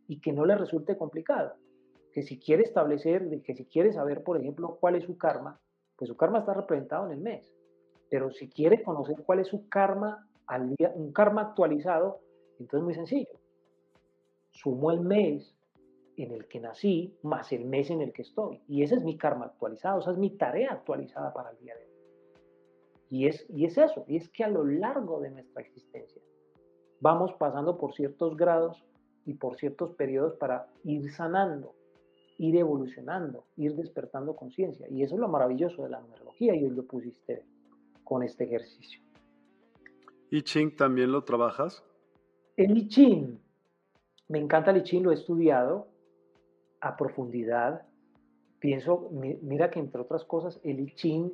[0.08, 1.54] y que no le resulte complicado,
[2.14, 5.60] que si quiere establecer, que si quiere saber, por ejemplo, cuál es su karma,
[5.96, 7.52] pues su karma está representado en el mes.
[8.08, 12.20] Pero si quiere conocer cuál es su karma al día, un karma actualizado,
[12.60, 13.40] entonces es muy sencillo.
[14.52, 15.56] Sumo el mes
[16.16, 18.62] en el que nací más el mes en el que estoy.
[18.68, 21.84] Y ese es mi karma actualizado, esa es mi tarea actualizada para el día de
[21.84, 21.90] hoy.
[23.10, 26.22] Y es, y es eso, y es que a lo largo de nuestra existencia
[27.00, 28.84] vamos pasando por ciertos grados
[29.26, 31.74] y por ciertos periodos para ir sanando
[32.38, 34.88] ir evolucionando, ir despertando conciencia.
[34.88, 37.44] Y eso es lo maravilloso de la numerología y hoy lo pusiste
[38.02, 39.00] con este ejercicio.
[40.30, 41.84] ¿I Ching también lo trabajas?
[42.56, 43.38] El I Ching,
[44.28, 45.88] me encanta el I Ching, lo he estudiado
[46.80, 47.86] a profundidad,
[48.58, 51.32] pienso, mira que entre otras cosas, el I Ching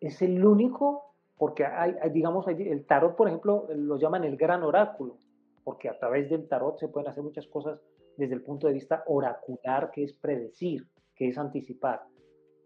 [0.00, 5.18] es el único, porque hay, digamos, el tarot, por ejemplo, lo llaman el gran oráculo,
[5.64, 7.80] porque a través del tarot se pueden hacer muchas cosas
[8.16, 12.02] desde el punto de vista oracular, que es predecir, que es anticipar.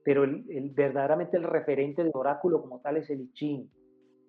[0.03, 3.71] Pero el, verdaderamente el referente del oráculo como tal es el I Ching.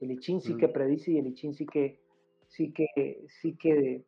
[0.02, 0.74] El I Ching sí que mm.
[0.74, 2.00] predice y el I Ching sí que,
[2.48, 4.04] sí que, sí que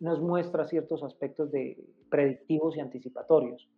[0.00, 3.68] nos muestra ciertos aspectos de predictivos y anticipatorios.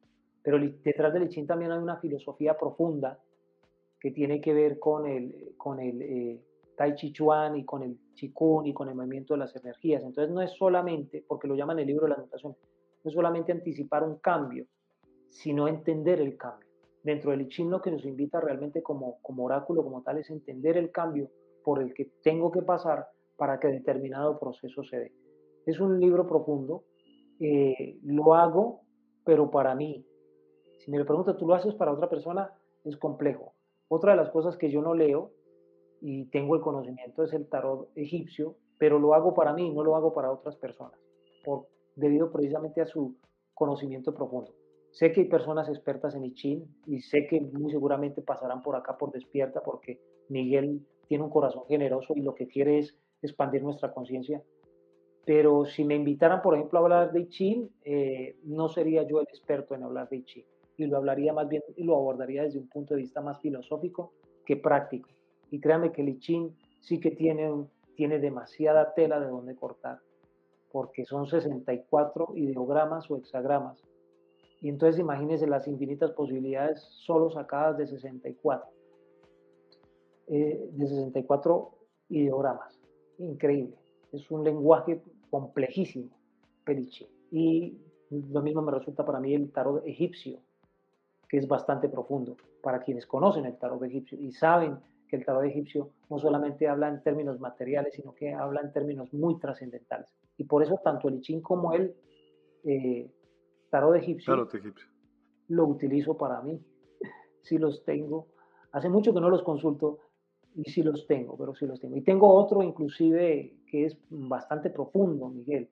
[0.43, 3.19] Pero detrás del I Ching también hay una filosofía profunda
[4.01, 6.41] que tiene que ver con el, con el eh,
[6.77, 10.03] Tai Chi Chuan y con el Qigong y con el movimiento de las energías.
[10.03, 12.57] Entonces no es solamente, porque lo llaman el libro de la anotación,
[13.05, 14.67] no solamente anticipar un cambio,
[15.31, 16.69] sino entender el cambio.
[17.03, 20.31] Dentro del I Ching lo que nos invita realmente como, como oráculo, como tal, es
[20.31, 21.31] entender el cambio
[21.65, 25.13] por el que tengo que pasar para que determinado proceso se dé.
[25.67, 26.85] Es un libro profundo,
[27.41, 28.83] eh, lo hago,
[29.25, 30.05] pero para mí.
[30.79, 32.53] Si me lo preguntas, ¿tú lo haces para otra persona?
[32.85, 33.55] Es complejo.
[33.89, 35.33] Otra de las cosas que yo no leo
[36.01, 39.95] y tengo el conocimiento es el tarot egipcio, pero lo hago para mí, no lo
[39.95, 40.99] hago para otras personas,
[41.45, 43.17] por, debido precisamente a su
[43.55, 44.55] conocimiento profundo.
[44.91, 48.77] Sé que hay personas expertas en I Ching y sé que muy seguramente pasarán por
[48.77, 53.63] acá por despierta porque Miguel tiene un corazón generoso y lo que quiere es expandir
[53.63, 54.43] nuestra conciencia.
[55.25, 59.21] Pero si me invitaran, por ejemplo, a hablar de I Ching, eh, no sería yo
[59.21, 60.45] el experto en hablar de I Ching
[60.77, 64.13] y lo hablaría más bien y lo abordaría desde un punto de vista más filosófico
[64.45, 65.09] que práctico.
[65.51, 67.51] Y créanme que el I sí que tiene,
[67.95, 70.01] tiene demasiada tela de donde cortar,
[70.73, 73.83] porque son 64 ideogramas o hexagramas.
[74.61, 78.71] Y entonces imagínense las infinitas posibilidades solo sacadas de 64.
[80.29, 81.71] Eh, de 64
[82.09, 82.81] ideogramas.
[83.19, 83.77] Increíble.
[84.13, 86.11] Es un lenguaje complejísimo,
[86.65, 87.07] Pelichi.
[87.31, 87.79] Y
[88.11, 90.39] lo mismo me resulta para mí el tarot egipcio,
[91.29, 94.79] que es bastante profundo para quienes conocen el tarot egipcio y saben
[95.09, 99.13] que el tarot egipcio no solamente habla en términos materiales, sino que habla en términos
[99.13, 100.09] muy trascendentales.
[100.37, 101.95] Y por eso tanto el I como el
[102.65, 103.11] eh,
[103.71, 104.89] tarot, egipcio tarot egipcio
[105.49, 106.61] lo utilizo para mí.
[107.43, 108.29] Si los tengo.
[108.71, 109.99] Hace mucho que no los consulto
[110.55, 111.97] y sí los tengo, pero sí los tengo.
[111.97, 115.69] Y tengo otro inclusive que es bastante profundo, Miguel,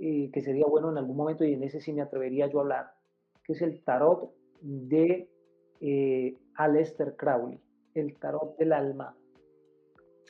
[0.00, 2.62] eh, que sería bueno en algún momento y en ese sí me atrevería yo a
[2.62, 2.94] hablar,
[3.44, 5.28] que es el tarot de
[5.80, 7.60] eh, Aleister Crowley,
[7.94, 9.14] el tarot del alma.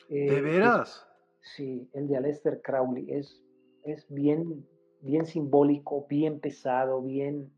[0.09, 1.04] ¿De eh, veras?
[1.45, 3.43] Sí, el de Aleister Crowley es,
[3.83, 4.65] es bien,
[5.01, 7.51] bien simbólico, bien pesado, bien,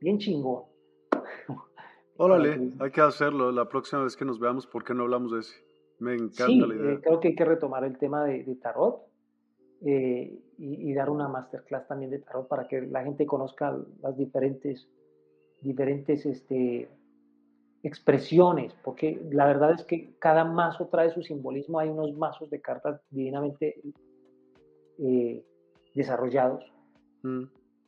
[0.00, 0.64] bien chingón.
[2.16, 5.40] Órale, hay que hacerlo la próxima vez que nos veamos, ¿por qué no hablamos de
[5.40, 5.54] ese?
[5.98, 6.92] Me encanta la idea.
[6.92, 9.02] Eh, creo que hay que retomar el tema de, tarot
[9.80, 14.88] y, y, dar una masterclass también de tarot para que la gente conozca las diferentes
[15.64, 16.88] diferentes este,
[17.84, 22.62] expresiones, porque la verdad es que cada mazo trae su simbolismo, hay unos mazos de
[22.62, 23.78] cartas divinamente
[24.98, 25.44] eh,
[25.94, 26.64] desarrollados,
[27.22, 27.42] mm.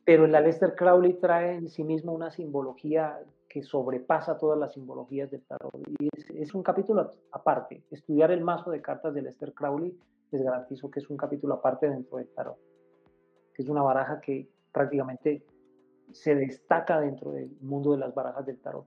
[0.05, 3.19] pero el Aleister Crowley trae en sí mismo una simbología
[3.49, 8.69] que sobrepasa todas las simbologías del tarot, y es, un capítulo aparte, estudiar el mazo
[8.69, 9.97] de cartas de Aleister Crowley
[10.29, 12.59] les garantizo que es un capítulo aparte dentro del tarot,
[13.55, 15.43] que es una baraja que prácticamente
[16.11, 18.85] se destaca dentro del mundo de las barajas del tarot.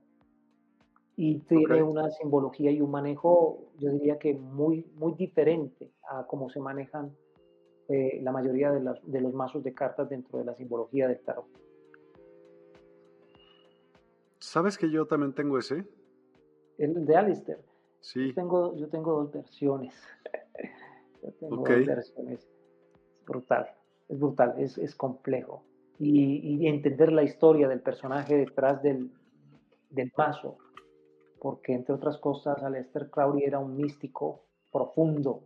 [1.23, 6.49] Y tiene una simbología y un manejo, yo diría que muy, muy diferente a cómo
[6.49, 7.15] se manejan
[7.89, 11.45] eh, la mayoría de, de los mazos de cartas dentro de la simbología del tarot.
[14.39, 15.85] ¿Sabes que yo también tengo ese?
[16.79, 17.59] El de Alistair.
[17.99, 18.29] Sí.
[18.29, 19.93] Yo tengo, yo tengo dos versiones.
[21.23, 22.39] yo tengo dos versiones.
[22.39, 23.67] Es brutal,
[24.09, 25.63] es brutal, es, es complejo
[26.03, 29.11] y, entender la historia del personaje detrás del,
[29.89, 30.57] del mazo,
[31.41, 35.41] porque entre otras cosas Aleister Crowley era un místico profundo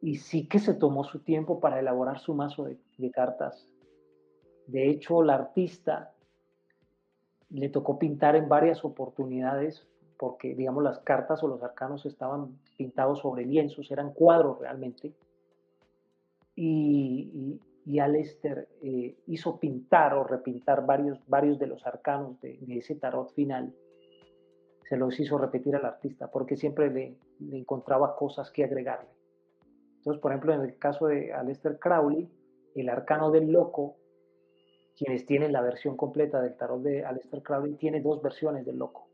[0.00, 3.68] y sí que se tomó su tiempo para elaborar su mazo de, cartas.
[4.66, 6.14] De hecho, la artista
[7.50, 9.86] le tocó pintar en varias oportunidades
[10.16, 15.12] porque, digamos, las cartas o los arcanos estaban pintados sobre lienzos, eran cuadros realmente.
[16.56, 22.94] Y, y Alester eh, hizo pintar o repintar varios, varios de los arcanos de, ese
[22.94, 23.74] tarot final.
[24.88, 27.18] Se los hizo repetir al artista porque siempre le,
[27.58, 29.10] encontraba cosas que agregarle.
[29.98, 32.30] Entonces, por ejemplo, en el caso de Alester Crowley,
[32.74, 33.96] el arcano del loco,
[34.96, 39.08] quienes tienen la versión completa del tarot de Alester Crowley, tiene dos versiones del loco.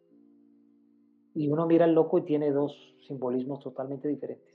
[1.34, 4.54] Y uno mira el loco y tiene dos simbolismos totalmente diferentes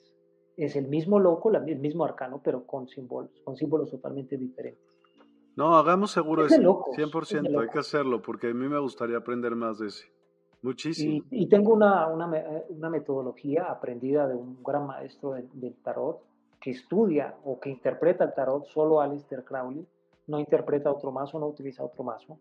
[0.65, 4.83] es el mismo loco, el mismo arcano, pero con símbolos, con símbolos totalmente diferentes.
[5.55, 6.55] No, hagamos seguro eso.
[6.57, 10.05] 100%, hay que hacerlo, porque a mí me gustaría aprender más de ese.
[10.61, 11.23] Muchísimo.
[11.31, 16.21] Y, tengo una, una, metodología aprendida de un gran maestro del tarot
[16.59, 19.85] que estudia o que interpreta el tarot, solo Alistair Crowley,
[20.27, 22.39] no interpreta otro mazo, no utiliza otro mazo,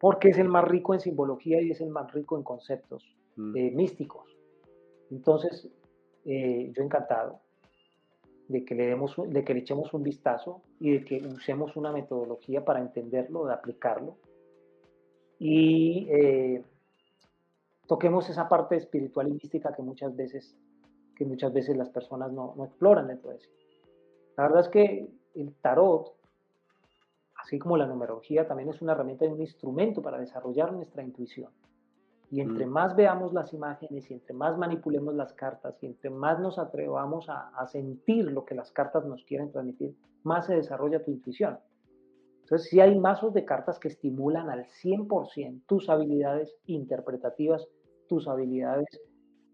[0.00, 3.04] porque es el más rico en simbología y es el más rico en conceptos
[3.36, 3.56] mm.
[3.56, 4.24] eh, místicos.
[5.10, 5.68] Entonces,
[6.24, 7.40] eh, yo encantado
[8.48, 11.92] de que, le demos, de que le echemos un vistazo y de que usemos una
[11.92, 14.16] metodología para entenderlo, de aplicarlo.
[15.38, 16.64] Y eh,
[17.90, 20.56] toquemos esa parte espiritual y mística que muchas veces,
[21.16, 23.50] que muchas veces las personas no, no exploran dentro de eso.
[24.36, 26.14] La verdad es que el tarot,
[27.34, 31.50] así como la numerología, también es una herramienta y un instrumento para desarrollar nuestra intuición.
[32.30, 32.70] Y entre mm.
[32.70, 37.26] más veamos las imágenes y entre más manipulemos las cartas y entre más nos atrevamos
[37.28, 41.58] a, sentir lo que las cartas nos quieren transmitir, más se desarrolla tu intuición.
[42.42, 47.66] Entonces, si hay mazos de cartas que estimulan al 100% tus habilidades interpretativas,
[48.10, 48.88] tus habilidades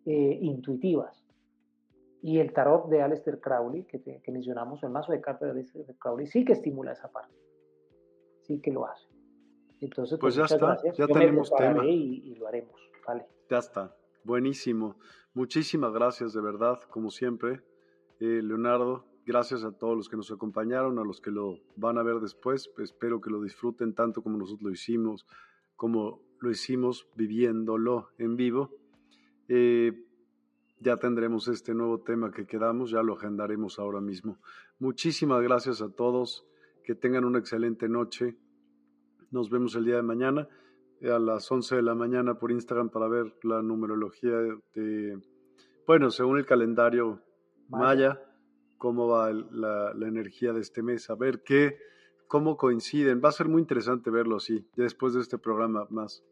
[0.07, 1.23] eh, intuitivas.
[2.23, 5.85] Y el tarot de Aleister Crowley, que, que mencionamos, el mazo de cartas de Aleister
[5.99, 7.35] Crowley, sí que estimula esa parte.
[8.45, 9.07] Sí que lo hace.
[9.83, 11.85] Entonces, pues, pues ya está, ya tenemos tema.
[11.85, 13.27] Y, lo haremos, vale.
[13.51, 13.95] Ya está,
[14.25, 14.97] buenísimo.
[15.35, 17.61] Muchísimas gracias de verdad, como siempre,
[18.19, 19.05] eh, Leonardo.
[19.27, 22.71] Gracias a todos los que nos acompañaron, a los que lo van a ver después.
[22.79, 25.27] espero que lo disfruten tanto como nosotros lo hicimos,
[25.75, 28.71] como lo hicimos viviéndolo en vivo.
[29.49, 30.05] Eh,
[30.79, 34.39] ya tendremos este nuevo tema que quedamos, ya lo agendaremos ahora mismo.
[34.79, 36.47] Muchísimas gracias a todos,
[36.85, 38.37] que tengan una excelente noche
[39.31, 40.49] nos vemos el día de mañana
[41.01, 44.37] eh, a las 11 de la mañana por Instagram para ver la numerología
[44.75, 45.19] de,
[45.87, 47.23] bueno, según el calendario
[47.69, 48.23] maya,
[48.79, 51.77] cómo va la, energía de este mes, a ver qué,
[52.29, 53.21] cómo coinciden.
[53.25, 56.23] Va a ser muy interesante verlo así, después de este programa más.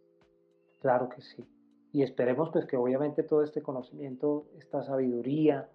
[0.81, 1.45] Claro que sí.
[1.93, 5.69] Y esperemos pues que obviamente todo este conocimiento, esta sabiduría,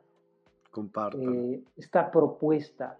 [1.17, 2.99] eh, esta propuesta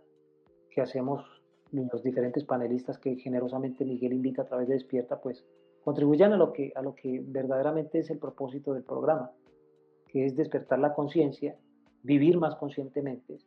[0.72, 1.23] que hacemos
[1.72, 5.45] los diferentes panelistas que generosamente Miguel invita a través de Despierta, pues
[5.83, 9.31] contribuyan a lo que, a lo que verdaderamente es el propósito del programa,
[10.07, 11.57] que es despertar la conciencia,
[12.01, 13.38] vivir más conscientemente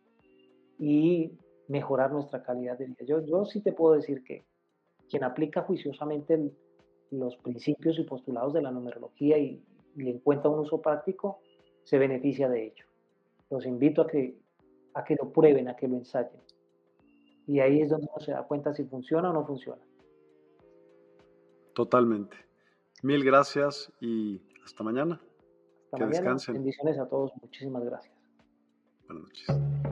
[0.78, 1.32] y
[1.72, 3.04] mejorar nuestra calidad de vida.
[3.06, 4.44] Yo, yo sí te puedo decir que
[5.08, 6.52] quien aplica juiciosamente
[7.10, 9.62] los principios y postulados de la numerología y,
[9.96, 11.40] y, le encuentra un uso práctico,
[11.82, 12.84] se beneficia de ello.
[13.50, 14.36] Los invito a que,
[14.92, 16.40] a que lo prueben, a que lo ensayen.
[17.46, 19.82] Y ahí es donde uno se da cuenta si funciona o no funciona.
[21.74, 22.36] Totalmente.
[23.02, 25.20] Mil gracias y hasta mañana.
[25.86, 26.20] Hasta que mañana.
[26.20, 26.54] Descansen.
[26.54, 27.32] Bendiciones a todos.
[27.40, 28.14] Muchísimas gracias.
[29.06, 29.91] Buenas noches.